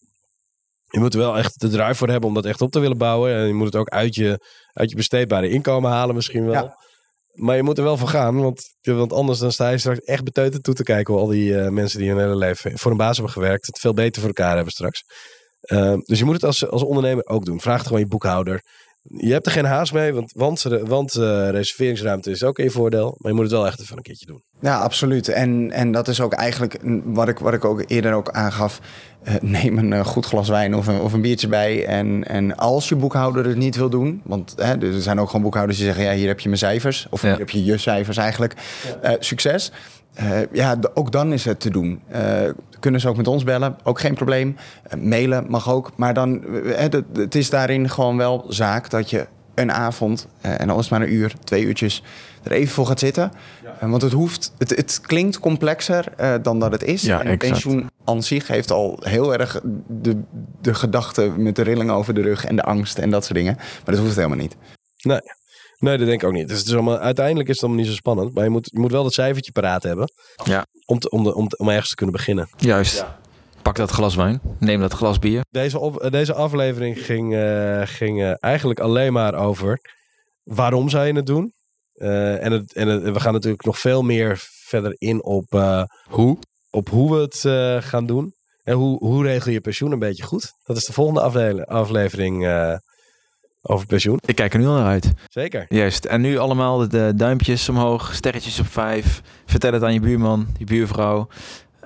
Je 0.91 0.99
moet 0.99 1.13
er 1.13 1.19
wel 1.19 1.37
echt 1.37 1.59
de 1.59 1.69
drive 1.69 1.93
voor 1.95 2.09
hebben 2.09 2.29
om 2.29 2.35
dat 2.35 2.45
echt 2.45 2.61
op 2.61 2.71
te 2.71 2.79
willen 2.79 2.97
bouwen. 2.97 3.35
En 3.35 3.47
je 3.47 3.53
moet 3.53 3.65
het 3.65 3.75
ook 3.75 3.89
uit 3.89 4.15
je, 4.15 4.45
uit 4.73 4.89
je 4.89 4.95
besteedbare 4.95 5.49
inkomen 5.49 5.91
halen, 5.91 6.15
misschien 6.15 6.45
wel. 6.45 6.53
Ja. 6.53 6.77
Maar 7.39 7.55
je 7.55 7.63
moet 7.63 7.77
er 7.77 7.83
wel 7.83 7.97
van 7.97 8.07
gaan, 8.07 8.41
want, 8.41 8.75
want 8.81 9.13
anders 9.13 9.39
dan 9.39 9.51
sta 9.51 9.69
je 9.69 9.77
straks 9.77 9.99
echt 9.99 10.23
beteuterd 10.23 10.63
toe 10.63 10.73
te 10.73 10.83
kijken 10.83 11.13
hoe 11.13 11.23
al 11.23 11.29
die 11.29 11.59
eh, 11.59 11.69
mensen 11.69 11.99
die 11.99 12.09
hun 12.09 12.19
hele 12.19 12.35
leven 12.35 12.77
voor 12.77 12.91
een 12.91 12.97
baas 12.97 13.15
hebben 13.15 13.33
gewerkt, 13.33 13.65
het 13.65 13.79
veel 13.79 13.93
beter 13.93 14.21
voor 14.21 14.33
elkaar 14.35 14.55
hebben 14.55 14.73
straks. 14.73 15.03
Ehm, 15.59 15.99
dus 15.99 16.19
je 16.19 16.25
moet 16.25 16.33
het 16.33 16.43
als, 16.43 16.67
als 16.67 16.83
ondernemer 16.83 17.25
ook 17.25 17.45
doen. 17.45 17.61
Vraag 17.61 17.77
het 17.77 17.85
gewoon 17.85 18.01
je 18.01 18.07
boekhouder. 18.07 18.61
Je 19.01 19.31
hebt 19.31 19.45
er 19.45 19.51
geen 19.51 19.65
haast 19.65 19.93
mee, 19.93 20.13
want, 20.13 20.31
want, 20.31 20.61
want 20.61 21.15
eh, 21.15 21.49
reserveringsruimte 21.49 22.31
is 22.31 22.43
ook 22.43 22.57
je 22.57 22.69
voordeel. 22.69 23.15
Maar 23.17 23.31
je 23.31 23.37
moet 23.37 23.45
het 23.45 23.53
wel 23.53 23.67
echt 23.67 23.79
even 23.79 23.97
een 23.97 24.03
keertje 24.03 24.25
doen. 24.25 24.43
Ja, 24.61 24.77
absoluut. 24.77 25.27
En, 25.27 25.71
en 25.71 25.91
dat 25.91 26.07
is 26.07 26.21
ook 26.21 26.33
eigenlijk 26.33 26.77
wat 27.03 27.27
ik, 27.27 27.39
wat 27.39 27.53
ik 27.53 27.65
ook 27.65 27.83
eerder 27.87 28.13
ook 28.13 28.29
aangaf. 28.29 28.79
Eh, 29.23 29.33
neem 29.41 29.77
een 29.77 29.93
eh, 29.93 30.05
goed 30.05 30.25
glas 30.25 30.49
wijn 30.49 30.75
of 30.75 30.87
een, 30.87 30.99
of 31.01 31.13
een 31.13 31.21
biertje 31.21 31.47
bij. 31.47 31.85
En, 31.85 32.23
en 32.27 32.57
als 32.57 32.89
je 32.89 32.95
boekhouder 32.95 33.45
het 33.45 33.57
niet 33.57 33.75
wil 33.75 33.89
doen... 33.89 34.21
want 34.23 34.53
hè, 34.57 34.77
er 34.81 35.01
zijn 35.01 35.19
ook 35.19 35.27
gewoon 35.27 35.41
boekhouders 35.41 35.77
die 35.77 35.87
zeggen... 35.87 36.03
ja, 36.03 36.11
hier 36.13 36.27
heb 36.27 36.39
je 36.39 36.47
mijn 36.47 36.59
cijfers. 36.59 37.07
Of 37.09 37.21
Ja. 37.21 37.27
hier 37.29 37.37
heb 37.37 37.49
je 37.49 37.63
je 37.63 37.77
cijfers 37.77 38.17
eigenlijk. 38.17 38.53
Eh, 39.01 39.13
succes. 39.19 39.71
Eh, 40.13 40.27
ja, 40.51 40.77
ook 40.93 41.11
dan 41.11 41.33
is 41.33 41.45
het 41.45 41.59
te 41.59 41.69
doen. 41.69 42.01
Eh, 42.07 42.21
kunnen 42.79 42.99
ze 43.01 43.09
ook 43.09 43.17
met 43.17 43.27
ons 43.27 43.43
bellen, 43.43 43.77
ook 43.83 43.99
geen 43.99 44.13
probleem. 44.15 44.55
Mailen 44.97 45.45
mag 45.47 45.71
ook. 45.71 45.91
Maar 45.95 46.13
dan, 46.13 46.43
het, 46.65 47.01
het 47.13 47.35
is 47.35 47.49
daarin 47.49 47.89
gewoon 47.89 48.17
wel 48.17 48.45
zaak 48.49 48.89
dat 48.89 49.09
je 49.09 49.27
een 49.55 49.71
avond... 49.71 50.27
eh, 50.41 50.61
en 50.61 50.69
al 50.69 50.75
is 50.79 50.81
het 50.89 50.91
maar 50.91 51.01
een 51.07 51.13
uur, 51.13 51.33
twee 51.43 51.63
uurtjes... 51.63 52.03
er 52.43 52.51
even 52.51 52.73
voor 52.73 52.85
gaat 52.85 52.99
zitten. 52.99 53.31
Want 53.79 54.01
het 54.01 54.11
hoeft, 54.11 54.53
het, 54.57 54.69
het 54.69 55.01
klinkt 55.01 55.39
complexer 55.39 56.05
eh, 56.17 56.35
dan 56.41 56.59
dat 56.59 56.71
het 56.71 56.83
is. 56.83 57.01
Ja, 57.01 57.19
en 57.19 57.25
exact. 57.27 57.39
pensioen 57.39 57.89
aan 58.05 58.23
zich 58.23 58.47
heeft 58.47 58.71
al 58.71 58.99
heel 59.03 59.33
erg 59.33 59.61
de, 59.87 60.21
de 60.61 60.73
gedachte 60.73 61.33
met 61.37 61.55
de 61.55 61.61
rilling 61.61 61.91
over 61.91 62.13
de 62.13 62.21
rug 62.21 62.45
en 62.45 62.55
de 62.55 62.63
angst 62.63 62.97
en 62.97 63.09
dat 63.09 63.23
soort 63.23 63.35
dingen. 63.37 63.55
Maar 63.55 63.95
dat 63.95 63.97
hoeft 63.97 64.15
helemaal 64.15 64.37
niet. 64.37 64.55
Nee. 65.01 65.19
Nee, 65.79 65.97
dat 65.97 66.07
denk 66.07 66.21
ik 66.21 66.27
ook 66.27 66.33
niet. 66.33 66.47
Dus 66.47 66.57
het 66.57 66.67
is 66.67 66.73
allemaal, 66.73 66.97
uiteindelijk 66.97 67.47
is 67.49 67.53
het 67.55 67.63
allemaal 67.63 67.81
niet 67.81 67.91
zo 67.91 67.97
spannend. 67.97 68.33
Maar 68.33 68.43
je 68.43 68.49
moet, 68.49 68.69
je 68.73 68.79
moet 68.79 68.91
wel 68.91 69.03
dat 69.03 69.13
cijfertje 69.13 69.51
paraat 69.51 69.83
hebben. 69.83 70.11
Ja. 70.43 70.65
Om, 70.85 70.99
te, 70.99 71.09
om, 71.09 71.23
de, 71.23 71.35
om, 71.35 71.47
te- 71.47 71.57
om 71.57 71.69
ergens 71.69 71.89
te 71.89 71.95
kunnen 71.95 72.15
beginnen. 72.15 72.49
Juist. 72.57 73.05
Pak 73.61 73.75
dat 73.75 73.89
glas 73.91 74.15
wijn. 74.15 74.41
Neem 74.59 74.79
dat 74.79 74.93
glas 74.93 75.19
bier. 75.19 75.41
Deze, 75.49 75.79
op, 75.79 75.99
eh, 76.01 76.11
deze 76.11 76.33
aflevering 76.33 77.05
ging, 77.05 77.35
eh, 77.35 77.81
ging 77.85 78.35
eigenlijk 78.39 78.79
alleen 78.79 79.13
maar 79.13 79.33
over 79.33 79.79
waarom 80.43 80.89
zou 80.89 81.05
je 81.07 81.13
het 81.13 81.25
doen. 81.25 81.53
Eh, 81.99 82.43
en 82.43 82.51
het, 82.51 82.73
en 82.73 82.87
het, 82.87 83.03
we 83.03 83.19
gaan 83.19 83.33
natuurlijk 83.33 83.65
nog 83.65 83.79
veel 83.79 84.01
meer 84.01 84.37
verder 84.65 84.95
in 84.97 85.23
op 85.23 85.45
eh, 85.49 85.83
hoe. 86.07 86.37
Op 86.71 86.89
hoe 86.89 87.15
we 87.15 87.21
het 87.21 87.45
eh, 87.45 87.89
gaan 87.89 88.05
doen. 88.05 88.33
En 88.63 88.75
hoe, 88.75 88.97
hoe 88.97 89.23
regel 89.23 89.51
je 89.51 89.61
pensioen 89.61 89.91
een 89.91 89.99
beetje 89.99 90.23
goed. 90.23 90.51
Dat 90.63 90.77
is 90.77 90.85
de 90.85 90.93
volgende 90.93 91.21
afle- 91.21 91.65
aflevering 91.65 92.47
over 93.61 93.85
pensioen. 93.85 94.19
Ik 94.25 94.35
kijk 94.35 94.53
er 94.53 94.59
nu 94.59 94.67
al 94.67 94.73
naar 94.73 94.85
uit. 94.87 95.11
Zeker. 95.29 95.65
Juist. 95.69 96.05
En 96.05 96.21
nu 96.21 96.37
allemaal 96.37 96.77
de, 96.77 96.87
de 96.87 97.13
duimpjes 97.15 97.69
omhoog, 97.69 98.13
sterretjes 98.15 98.59
op 98.59 98.67
vijf. 98.67 99.21
Vertel 99.45 99.73
het 99.73 99.83
aan 99.83 99.93
je 99.93 99.99
buurman, 99.99 100.47
je 100.57 100.65
buurvrouw. 100.65 101.27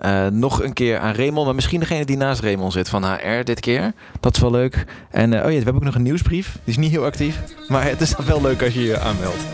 Eh, 0.04 0.28
nog 0.28 0.64
een 0.64 0.74
keer 0.74 1.00
aan 1.00 1.16
Raymond, 1.16 1.46
maar 1.46 1.56
misschien 1.56 1.80
degene 1.80 2.06
die 2.06 2.18
naast 2.18 2.42
Raymond 2.42 2.74
zit 2.74 2.90
van 2.90 3.06
HR 3.06 3.44
dit 3.44 3.60
keer. 3.60 3.94
Dat 4.20 4.36
is 4.36 4.42
wel 4.42 4.52
leuk. 4.52 4.86
En 5.12 5.34
eh, 5.34 5.40
oh 5.40 5.46
ja, 5.46 5.58
we 5.58 5.64
hebben 5.64 5.76
ook 5.76 5.84
nog 5.84 5.96
een 5.96 6.02
nieuwsbrief. 6.02 6.52
Die 6.52 6.62
is 6.74 6.78
niet 6.78 6.92
heel 6.92 7.04
actief, 7.04 7.40
maar 7.68 7.84
het 7.84 8.02
is 8.02 8.16
dan 8.16 8.26
wel 8.26 8.42
leuk 8.42 8.64
als 8.64 8.74
je 8.74 8.84
je 8.84 9.00
aanmeldt. 9.00 9.38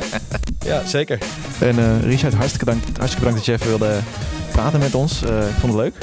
Ja, 0.66 0.86
zeker. 0.86 1.18
En 1.60 1.80
eh, 1.80 2.02
Richard, 2.02 2.34
hartstikke 2.34 2.66
bedankt, 2.66 2.98
hartstikke 2.98 3.26
bedankt 3.26 3.36
dat 3.36 3.46
je 3.46 3.52
even 3.52 3.68
wilde 3.68 4.00
praten 4.52 4.80
met 4.80 4.96
ons. 4.96 5.22
Ik 5.22 5.60
vond 5.60 5.74
het 5.74 5.82
leuk. 5.82 5.94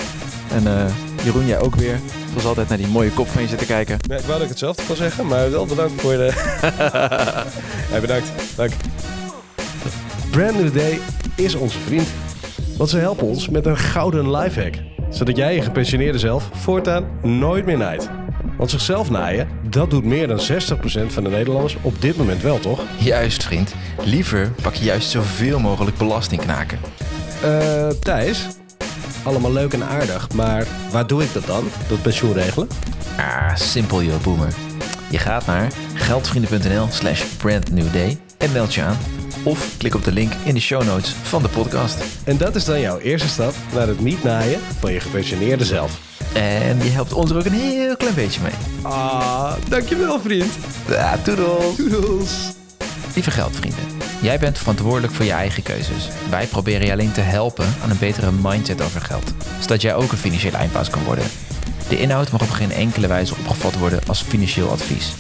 En 0.51 0.93
Jeroen, 1.25 1.47
jij 1.47 1.61
ook 1.61 1.75
weer. 1.75 2.01
Zoals 2.29 2.45
altijd 2.45 2.69
naar 2.69 2.79
die 2.79 2.89
mooie 2.89 3.11
kop 3.11 3.29
van 3.29 3.43
je 3.43 3.49
zitten 3.49 3.67
kijken. 3.67 3.99
Ja, 4.09 4.17
ik 4.17 4.25
wou 4.25 4.33
dat 4.33 4.43
ik 4.43 4.49
hetzelfde 4.49 4.83
kon 4.87 4.97
zeggen, 4.97 5.27
maar 5.27 5.51
wel 5.51 5.67
bedankt 5.67 6.01
voor 6.01 6.13
de... 6.13 6.33
ja, 7.93 8.01
bedankt. 8.01 8.29
Dank. 8.57 8.73
Brand 10.31 10.61
New 10.61 10.75
Day 10.75 11.01
is 11.35 11.55
onze 11.55 11.79
vriend. 11.79 12.09
Want 12.77 12.91
ze 12.91 12.99
helpen 12.99 13.27
ons 13.27 13.49
met 13.49 13.67
een 13.67 13.77
gouden 13.77 14.31
lifehack. 14.31 14.75
Zodat 15.11 15.37
jij 15.37 15.55
je 15.55 15.63
gepensioneerde 15.63 16.19
zelf 16.19 16.51
voortaan 16.53 17.05
nooit 17.23 17.67
meer 17.67 17.77
naait. 17.77 18.11
Want 18.57 18.71
zichzelf 18.71 19.11
naaien, 19.11 19.49
dat 19.71 19.91
doet 19.91 20.05
meer 20.05 20.29
dan 20.29 20.39
60% 20.39 20.43
van 21.07 21.25
de 21.25 21.31
Nederlanders 21.31 21.77
op 21.83 22.01
dit 22.01 22.17
moment 22.17 22.43
wel, 22.43 22.59
toch? 22.59 22.81
Juist, 22.99 23.45
vriend. 23.45 23.75
Liever 24.05 24.53
pak 24.63 24.75
je 24.75 24.85
juist 24.85 25.11
zoveel 25.11 25.59
mogelijk 25.59 25.97
belastingknaken. 25.97 26.79
Eh, 27.43 27.89
Thijs? 27.89 28.47
Allemaal 29.23 29.53
leuk 29.53 29.73
en 29.73 29.83
aardig, 29.83 30.33
maar 30.33 30.67
waar 30.91 31.07
doe 31.07 31.23
ik 31.23 31.33
dat 31.33 31.47
dan? 31.47 31.65
Dat 31.89 32.03
pensioen 32.03 32.33
regelen? 32.33 32.69
Ah, 33.17 33.57
simpel 33.57 34.03
joh, 34.03 34.23
boomer. 34.23 34.55
Je 35.11 35.19
gaat 35.19 35.47
naar 35.47 35.73
geldvrienden.nl 35.95 36.87
slash 36.91 37.23
brandnewday 37.23 38.19
en 38.39 38.53
meld 38.53 38.75
je 38.75 38.83
aan. 38.83 38.97
Of 39.47 39.77
klik 39.77 39.95
op 39.95 40.05
de 40.05 40.13
link 40.13 40.33
in 40.45 40.55
de 40.55 40.61
show 40.61 40.85
notes 40.85 41.15
van 41.23 41.43
de 41.43 41.49
podcast. 41.49 42.05
En 42.25 42.37
dat 42.37 42.55
is 42.55 42.65
dan 42.65 42.81
jouw 42.81 42.99
eerste 42.99 43.29
stap 43.29 43.55
naar 43.75 43.87
het 43.87 44.01
niet 44.01 44.23
naaien 44.23 44.61
van 44.81 44.93
je 44.93 45.01
gepensioneerde 45.01 45.65
zelf. 45.65 46.01
En 46.33 46.79
je 46.79 46.91
helpt 46.91 47.13
ons 47.13 47.31
er 47.31 47.37
ook 47.37 47.45
een 47.45 47.53
heel 47.53 47.97
klein 47.97 48.15
beetje 48.15 48.41
mee. 48.43 48.53
Ah, 48.83 49.53
dankjewel 49.69 50.21
vriend. 50.21 50.53
Ja, 50.89 51.19
toedels. 51.19 51.77
Doedels. 51.77 52.31
Lieve 53.15 53.31
geldvrienden, 53.31 53.85
jij 54.21 54.39
bent 54.39 54.59
verantwoordelijk 54.59 55.13
voor 55.13 55.25
je 55.25 55.33
eigen 55.33 55.63
keuzes. 55.63 56.09
Wij 56.31 56.47
proberen 56.47 56.87
je 56.87 56.93
alleen 56.93 57.13
te 57.13 57.21
helpen 57.21 57.75
aan 57.83 57.91
een 57.91 57.99
betere 57.99 58.31
mindset 58.43 58.83
over 58.83 59.01
geld. 59.01 59.33
Zodat 59.61 59.83
jij 59.83 59.95
ook 59.95 60.13
een 60.13 60.19
financiële 60.19 60.57
eindbaas 60.57 60.91
kan 60.91 61.05
worden. 61.05 61.25
De 61.89 62.01
inhoud 62.01 62.31
mag 62.31 62.43
op 62.43 62.51
geen 62.51 62.73
enkele 62.73 63.07
wijze 63.07 63.35
opgevat 63.35 63.79
worden 63.79 64.01
als 64.07 64.23
financieel 64.23 64.71
advies. 64.71 65.13